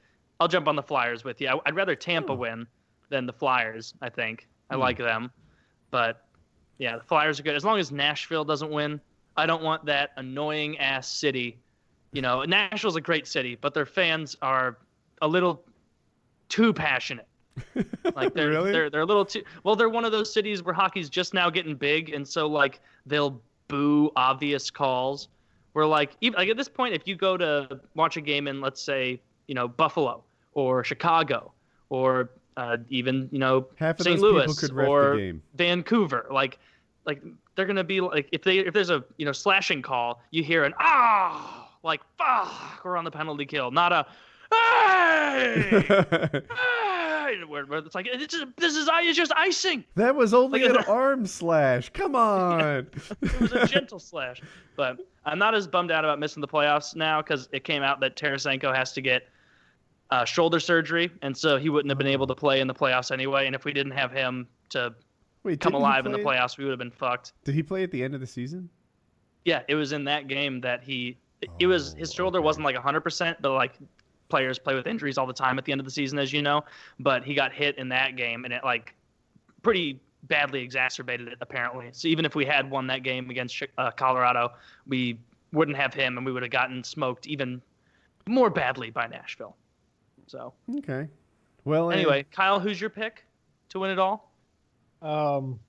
I'll 0.41 0.49
jump 0.49 0.67
on 0.67 0.75
the 0.75 0.83
Flyers 0.83 1.23
with 1.23 1.39
you. 1.43 1.49
I, 1.49 1.61
I'd 1.67 1.77
rather 1.77 1.95
Tampa 1.95 2.33
hmm. 2.33 2.41
win 2.41 2.67
than 3.11 3.27
the 3.27 3.33
Flyers. 3.33 3.93
I 4.01 4.09
think 4.09 4.49
I 4.71 4.75
hmm. 4.75 4.81
like 4.81 4.97
them, 4.97 5.31
but 5.91 6.25
yeah, 6.79 6.97
the 6.97 7.05
Flyers 7.05 7.39
are 7.39 7.43
good 7.43 7.55
as 7.55 7.63
long 7.63 7.79
as 7.79 7.93
Nashville 7.93 8.43
doesn't 8.43 8.71
win. 8.71 9.03
I 9.37 9.45
don't 9.45 9.63
want 9.63 9.85
that 9.85 10.13
annoying 10.17 10.79
ass 10.79 11.09
city. 11.09 11.59
You 12.13 12.23
know, 12.23 12.43
Nashville's 12.45 12.97
a 12.97 13.03
great 13.03 13.27
city, 13.27 13.55
but 13.61 13.75
their 13.75 13.85
fans 13.85 14.35
are 14.41 14.79
a 15.21 15.29
little 15.29 15.63
too 16.49 16.73
passionate. 16.73 17.29
Like 18.15 18.33
they're 18.33 18.49
Really? 18.49 18.73
they're 18.73 18.89
they're 18.89 19.03
a 19.03 19.07
little 19.07 19.27
too 19.27 19.43
well. 19.63 19.77
They're 19.77 19.91
one 19.91 20.07
of 20.07 20.13
those 20.13 20.33
cities 20.33 20.63
where 20.63 20.75
hockey's 20.75 21.11
just 21.11 21.35
now 21.35 21.51
getting 21.51 21.77
big, 21.77 22.15
and 22.15 22.27
so 22.27 22.47
like 22.47 22.81
they'll 23.05 23.43
boo 23.69 24.11
obvious 24.17 24.71
calls. 24.71 25.29
Where 25.73 25.87
like 25.87 26.17
even 26.21 26.39
like 26.39 26.49
at 26.49 26.57
this 26.57 26.69
point, 26.69 26.95
if 26.95 27.07
you 27.07 27.17
go 27.17 27.37
to 27.37 27.81
watch 27.95 28.17
a 28.17 28.21
game 28.21 28.47
in 28.47 28.61
let's 28.61 28.83
say 28.83 29.21
you 29.47 29.55
know 29.55 29.69
Buffalo 29.69 30.23
or 30.55 30.85
Chicago 30.85 31.53
or 31.89 32.31
uh, 32.57 32.77
even 32.91 33.29
you 33.33 33.39
know 33.39 33.67
St. 33.79 34.21
Louis 34.21 34.59
could 34.59 34.73
ref 34.73 34.87
the 34.87 34.91
or. 34.91 35.33
Vancouver, 35.55 36.27
like 36.31 36.59
like 37.07 37.23
they're 37.55 37.67
gonna 37.67 37.85
be 37.85 38.01
like 38.01 38.29
if 38.33 38.43
they 38.43 38.59
if 38.59 38.75
there's 38.75 38.91
a 38.91 39.05
you 39.17 39.27
know 39.27 39.33
slashing 39.33 39.83
call, 39.83 40.23
you 40.31 40.43
hear 40.43 40.65
an 40.65 40.75
ah 40.79 41.71
like 41.83 42.01
fuck 42.19 42.85
we're 42.85 42.97
on 42.97 43.05
the 43.05 43.11
penalty 43.11 43.47
kill, 43.47 43.71
not 43.71 43.93
a 43.93 44.07
hey. 44.51 45.85
hey," 45.89 46.43
Where, 47.49 47.65
where 47.67 47.79
it's 47.81 47.95
like 47.95 48.07
it's 48.11 48.33
just, 48.35 48.47
this 48.57 48.77
is 48.77 48.89
it's 48.93 49.17
just 49.17 49.33
icing. 49.37 49.85
that 49.97 50.15
was 50.15 50.33
only 50.35 50.63
Like, 50.67 50.79
an 50.79 50.85
arm 50.89 51.27
slash. 51.27 51.91
Come 51.91 52.15
on. 52.15 52.87
It 53.23 53.41
was 53.41 53.53
a 53.53 53.67
gentle 53.67 53.99
slash. 53.99 54.41
But 54.77 54.99
I'm 55.25 55.39
not 55.39 55.55
as 55.55 55.67
bummed 55.67 55.91
out 55.91 56.05
about 56.05 56.19
missing 56.19 56.41
the 56.41 56.49
playoffs 56.49 56.95
now 56.97 57.23
because 57.23 57.49
it 57.53 57.65
came 57.65 57.83
out 57.83 58.01
that 58.01 58.17
Tarasenko 58.17 58.75
has 58.75 58.93
to 58.95 59.01
get 59.01 59.29
uh, 60.11 60.25
shoulder 60.25 60.61
surgery, 60.61 61.11
and 61.23 61.37
so 61.37 61.57
he 61.57 61.69
wouldn't 61.71 61.91
have 61.91 61.99
been 61.99 62.07
able 62.07 62.27
to 62.27 62.35
play 62.35 62.61
in 62.61 62.67
the 62.67 62.75
playoffs 62.75 63.11
anyway. 63.11 63.47
And 63.47 63.55
if 63.55 63.65
we 63.65 63.73
didn't 63.73 63.93
have 63.93 64.13
him 64.13 64.47
to 64.71 64.95
Wait, 65.43 65.59
come 65.61 65.75
alive 65.75 66.05
in 66.07 66.13
the 66.13 66.19
play- 66.19 66.37
playoffs, 66.37 66.59
we 66.59 66.65
would 66.65 66.71
have 66.71 66.79
been 66.79 66.91
fucked. 66.91 67.33
Did 67.45 67.55
he 67.55 67.63
play 67.63 67.83
at 67.83 67.91
the 67.91 68.03
end 68.05 68.15
of 68.15 68.21
the 68.21 68.27
season? 68.27 68.69
Yeah, 69.45 69.63
it 69.69 69.75
was 69.75 69.93
in 69.93 70.05
that 70.05 70.29
game 70.29 70.61
that 70.61 70.83
he. 70.85 71.19
It 71.59 71.67
was 71.67 71.95
his 71.95 72.11
Oh, 72.13 72.15
shoulder 72.15 72.39
okay. 72.39 72.45
wasn't 72.45 72.65
like 72.67 72.77
100%, 72.77 73.37
but 73.41 73.53
like 73.53 73.73
players 74.33 74.59
play 74.59 74.75
with 74.75 74.87
injuries 74.87 75.19
all 75.19 75.27
the 75.27 75.33
time 75.35 75.59
at 75.59 75.67
the 75.67 75.73
end 75.73 75.81
of 75.81 75.85
the 75.85 75.91
season, 75.91 76.19
as 76.19 76.33
you 76.33 76.41
know. 76.41 76.65
But 76.99 77.23
he 77.23 77.35
got 77.35 77.53
hit 77.53 77.77
in 77.77 77.91
that 77.91 78.17
game, 78.17 78.47
and 78.47 78.55
it 78.55 78.65
like 78.65 78.95
pretty 79.61 80.01
badly 80.23 80.63
exacerbated 80.63 81.29
it 81.29 81.37
apparently. 81.43 81.91
So 81.93 82.09
even 82.09 82.25
if 82.25 82.35
we 82.35 82.47
had 82.47 82.71
won 82.71 82.87
that 82.87 83.03
game 83.03 83.29
against 83.29 83.63
uh, 83.77 83.91
Colorado, 83.91 84.53
we 84.87 85.19
wouldn't 85.53 85.77
have 85.77 85.93
him, 85.93 86.17
and 86.17 86.25
we 86.25 86.33
would 86.33 86.43
have 86.43 86.51
gotten 86.51 86.83
smoked 86.83 87.27
even 87.27 87.61
more 88.27 88.49
badly 88.49 88.89
by 88.89 89.07
Nashville. 89.07 89.55
So 90.27 90.55
Okay. 90.79 91.09
Well, 91.67 91.93
anyway, 91.93 92.25
Kyle, 92.33 92.59
who's 92.59 92.81
your 92.81 92.89
pick 92.91 93.27
to 93.69 93.81
win 93.81 93.91
it 93.91 93.99
all? 93.99 94.33
Um, 95.03 95.61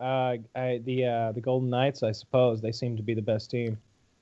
uh, 0.00 0.38
I, 0.56 0.80
the 0.82 1.04
uh, 1.04 1.32
the 1.32 1.42
Golden 1.42 1.68
Knights, 1.68 2.02
I 2.02 2.12
suppose, 2.12 2.62
they 2.62 2.72
seem 2.72 2.96
to 2.96 3.02
be 3.02 3.12
the 3.12 3.22
best 3.22 3.50
team. 3.50 3.76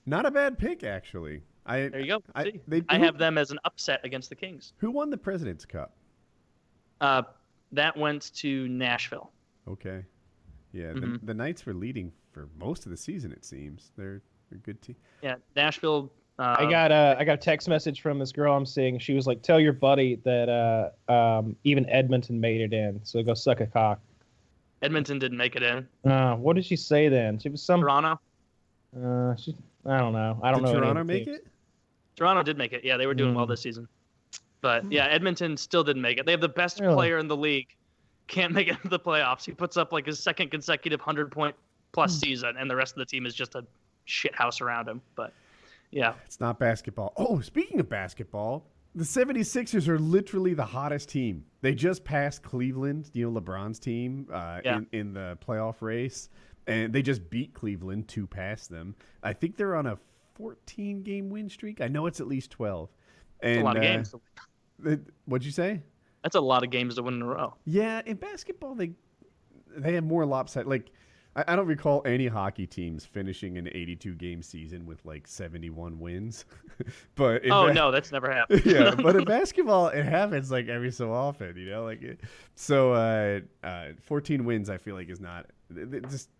not 0.06 0.26
a 0.26 0.30
bad 0.32 0.58
pick 0.58 0.82
actually. 0.82 1.42
I 1.68 1.88
There 1.88 2.00
you 2.00 2.06
go. 2.06 2.22
I- 2.34 2.44
See? 2.44 2.60
they- 2.66 2.82
I 2.88 2.98
who- 2.98 3.04
have 3.04 3.18
them 3.18 3.38
as 3.38 3.50
an 3.50 3.58
upset 3.64 4.00
against 4.04 4.30
the 4.30 4.34
Kings. 4.36 4.72
who 4.78 4.90
won 4.90 5.10
the 5.10 5.18
President's 5.18 5.64
Cup? 5.64 5.92
Uh, 7.00 7.22
that 7.72 7.96
went 7.96 8.32
to 8.36 8.66
Nashville. 8.68 9.30
Okay. 9.68 10.04
Yeah, 10.72 10.92
the, 10.94 11.00
Mhm. 11.00 11.26
the 11.26 11.34
Knights 11.34 11.66
were 11.66 11.74
leading 11.74 12.12
for 12.32 12.48
most 12.58 12.86
of 12.86 12.90
the 12.90 12.96
season. 12.96 13.32
It 13.32 13.44
seems 13.44 13.92
they're 13.96 14.22
they're 14.50 14.56
a 14.58 14.62
good 14.62 14.80
team. 14.80 14.96
Yeah, 15.22 15.36
Nashville 15.54 16.10
I 16.38 16.64
Um, 16.64 16.70
got 16.70 16.90
a 16.92 17.16
I 17.18 17.24
got 17.24 17.34
a 17.34 17.36
text 17.38 17.68
message 17.68 18.00
from 18.00 18.18
this 18.18 18.30
girl 18.32 18.54
I'm 18.56 18.64
seeing. 18.64 18.98
She 18.98 19.12
was 19.14 19.26
like, 19.26 19.42
"Tell 19.42 19.58
your 19.60 19.72
buddy 19.72 20.16
that 20.24 20.48
uh, 20.48 21.12
um, 21.12 21.56
even 21.64 21.84
Edmonton 21.90 22.40
made 22.40 22.60
it 22.60 22.72
in, 22.72 23.04
so 23.04 23.22
go 23.22 23.34
suck 23.34 23.60
a 23.60 23.66
cock." 23.66 24.00
Edmonton 24.80 25.18
didn't 25.18 25.36
make 25.36 25.56
it 25.56 25.62
in. 25.64 25.86
Uh, 26.10 26.36
what 26.36 26.54
did 26.54 26.64
she 26.64 26.76
say 26.76 27.08
then? 27.08 27.38
She 27.40 27.48
was 27.48 27.60
some. 27.62 27.80
Toronto. 27.80 28.20
Uh, 28.96 29.34
she, 29.36 29.54
I 29.84 29.98
don't 29.98 30.12
know. 30.12 30.38
I 30.42 30.52
don't 30.52 30.62
Did 30.62 30.66
know. 30.66 30.72
any 30.74 30.80
Toronto 30.80 31.04
make 31.04 31.24
teams. 31.24 31.38
it? 31.38 31.46
Toronto 32.18 32.42
did 32.42 32.58
make 32.58 32.72
it. 32.72 32.84
Yeah, 32.84 32.96
they 32.96 33.06
were 33.06 33.14
doing 33.14 33.32
well 33.34 33.44
Hmm. 33.46 33.50
this 33.52 33.60
season. 33.62 33.86
But 34.60 34.90
yeah, 34.90 35.06
Edmonton 35.06 35.56
still 35.56 35.84
didn't 35.84 36.02
make 36.02 36.18
it. 36.18 36.26
They 36.26 36.32
have 36.32 36.40
the 36.40 36.48
best 36.48 36.80
Really? 36.80 36.94
player 36.94 37.18
in 37.18 37.28
the 37.28 37.36
league. 37.36 37.68
Can't 38.26 38.52
make 38.52 38.66
it 38.66 38.72
into 38.72 38.88
the 38.88 38.98
playoffs. 38.98 39.44
He 39.44 39.52
puts 39.52 39.76
up 39.76 39.92
like 39.92 40.04
his 40.06 40.18
second 40.18 40.50
consecutive 40.50 40.98
100 41.00 41.30
point 41.30 41.54
plus 41.92 42.14
Hmm. 42.16 42.18
season, 42.26 42.56
and 42.58 42.68
the 42.68 42.74
rest 42.74 42.92
of 42.94 42.98
the 42.98 43.06
team 43.06 43.24
is 43.24 43.34
just 43.34 43.54
a 43.54 43.64
shit 44.04 44.34
house 44.34 44.60
around 44.60 44.88
him. 44.88 45.00
But 45.14 45.32
yeah, 45.92 46.14
It's 46.26 46.40
not 46.40 46.58
basketball. 46.58 47.12
Oh, 47.16 47.40
speaking 47.40 47.78
of 47.78 47.88
basketball, 47.88 48.66
the 48.96 49.04
76ers 49.04 49.86
are 49.86 49.98
literally 49.98 50.54
the 50.54 50.64
hottest 50.64 51.08
team. 51.08 51.44
They 51.60 51.72
just 51.74 52.04
passed 52.04 52.42
Cleveland, 52.42 53.10
you 53.14 53.30
know, 53.30 53.40
LeBron's 53.40 53.78
team, 53.78 54.26
uh, 54.32 54.60
Yeah. 54.64 54.78
in, 54.78 54.86
in 54.92 55.12
the 55.12 55.38
playoff 55.46 55.80
race. 55.82 56.30
And 56.66 56.92
they 56.92 57.00
just 57.00 57.30
beat 57.30 57.54
Cleveland 57.54 58.08
to 58.08 58.26
pass 58.26 58.66
them. 58.66 58.94
I 59.22 59.32
think 59.32 59.56
they're 59.56 59.76
on 59.76 59.86
a 59.86 59.98
14 60.38 61.02
game 61.02 61.28
win 61.28 61.48
streak. 61.50 61.80
I 61.80 61.88
know 61.88 62.06
it's 62.06 62.20
at 62.20 62.26
least 62.28 62.50
12. 62.52 62.88
And, 63.42 63.60
a 63.60 63.64
lot 63.64 63.76
of 63.76 63.82
uh, 63.82 63.86
games. 63.86 64.14
what'd 65.26 65.44
you 65.44 65.52
say? 65.52 65.82
That's 66.22 66.36
a 66.36 66.40
lot 66.40 66.64
of 66.64 66.70
games 66.70 66.94
to 66.96 67.02
win 67.02 67.14
in 67.14 67.22
a 67.22 67.26
row. 67.26 67.54
Yeah, 67.64 68.00
in 68.06 68.16
basketball 68.16 68.74
they 68.74 68.92
they 69.76 69.94
have 69.94 70.04
more 70.04 70.24
lopsided. 70.26 70.66
Like 70.68 70.90
I, 71.36 71.44
I 71.48 71.56
don't 71.56 71.66
recall 71.68 72.02
any 72.04 72.26
hockey 72.26 72.66
teams 72.66 73.04
finishing 73.04 73.58
an 73.58 73.68
82 73.68 74.14
game 74.16 74.42
season 74.42 74.86
with 74.86 75.04
like 75.04 75.28
71 75.28 75.98
wins. 76.00 76.44
but 77.14 77.42
Oh 77.50 77.66
ba- 77.68 77.74
no, 77.74 77.90
that's 77.92 78.10
never 78.10 78.32
happened. 78.32 78.62
yeah, 78.64 78.94
but 78.96 79.14
in 79.14 79.24
basketball 79.36 79.88
it 79.88 80.04
happens 80.04 80.50
like 80.50 80.66
every 80.68 80.90
so 80.90 81.12
often, 81.12 81.56
you 81.56 81.70
know, 81.70 81.84
like 81.84 82.02
it, 82.02 82.20
so. 82.54 82.92
Uh, 82.92 83.40
uh, 83.62 83.88
14 84.02 84.44
wins, 84.44 84.68
I 84.70 84.78
feel 84.78 84.94
like 84.96 85.08
is 85.10 85.20
not 85.20 85.46
it- 85.76 85.94
it 85.94 86.08
just. 86.10 86.30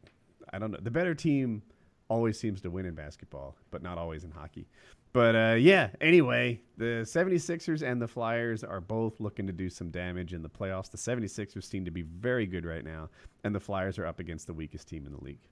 I 0.53 0.59
don't 0.59 0.71
know. 0.71 0.79
The 0.81 0.91
better 0.91 1.15
team 1.15 1.63
always 2.09 2.39
seems 2.39 2.61
to 2.63 2.71
win 2.71 2.87
in 2.87 2.95
basketball, 2.95 3.57
but 3.71 3.83
not 3.83 3.99
always 3.99 4.25
in 4.25 4.31
hockey. 4.31 4.67
But 5.13 5.35
uh, 5.35 5.57
yeah, 5.59 5.91
anyway, 6.01 6.61
the 6.77 7.03
76ers 7.05 7.83
and 7.83 8.01
the 8.01 8.09
Flyers 8.09 8.63
are 8.63 8.81
both 8.81 9.21
looking 9.21 9.47
to 9.47 9.53
do 9.53 9.71
some 9.71 9.91
damage 9.91 10.35
in 10.35 10.43
the 10.43 10.49
playoffs. 10.51 10.91
The 10.91 10.99
76ers 10.99 11.65
seem 11.65 11.85
to 11.85 11.91
be 11.91 12.03
very 12.03 12.47
good 12.47 12.65
right 12.65 12.85
now, 12.85 13.09
and 13.45 13.55
the 13.55 13.61
Flyers 13.61 13.99
are 13.99 14.07
up 14.07 14.21
against 14.21 14.47
the 14.47 14.53
weakest 14.53 14.89
team 14.89 15.07
in 15.07 15.13
the 15.13 15.25
league. 15.25 15.49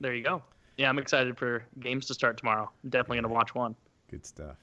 there 0.00 0.14
you 0.14 0.22
go. 0.22 0.42
Yeah, 0.76 0.88
I'm 0.88 0.98
excited 0.98 1.38
for 1.38 1.64
games 1.80 2.06
to 2.06 2.14
start 2.14 2.36
tomorrow. 2.36 2.70
I'm 2.82 2.90
definitely 2.90 3.18
gonna 3.18 3.32
watch 3.32 3.54
one. 3.54 3.74
Good 4.10 4.26
stuff. 4.26 4.56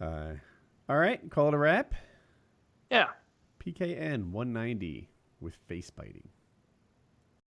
Uh, 0.00 0.32
all 0.88 0.98
right, 0.98 1.30
call 1.30 1.48
it 1.48 1.54
a 1.54 1.58
wrap. 1.58 1.94
Yeah. 2.90 3.08
PKN 3.64 4.30
190 4.32 5.08
with 5.40 5.54
face 5.68 5.90
biting. 5.90 6.28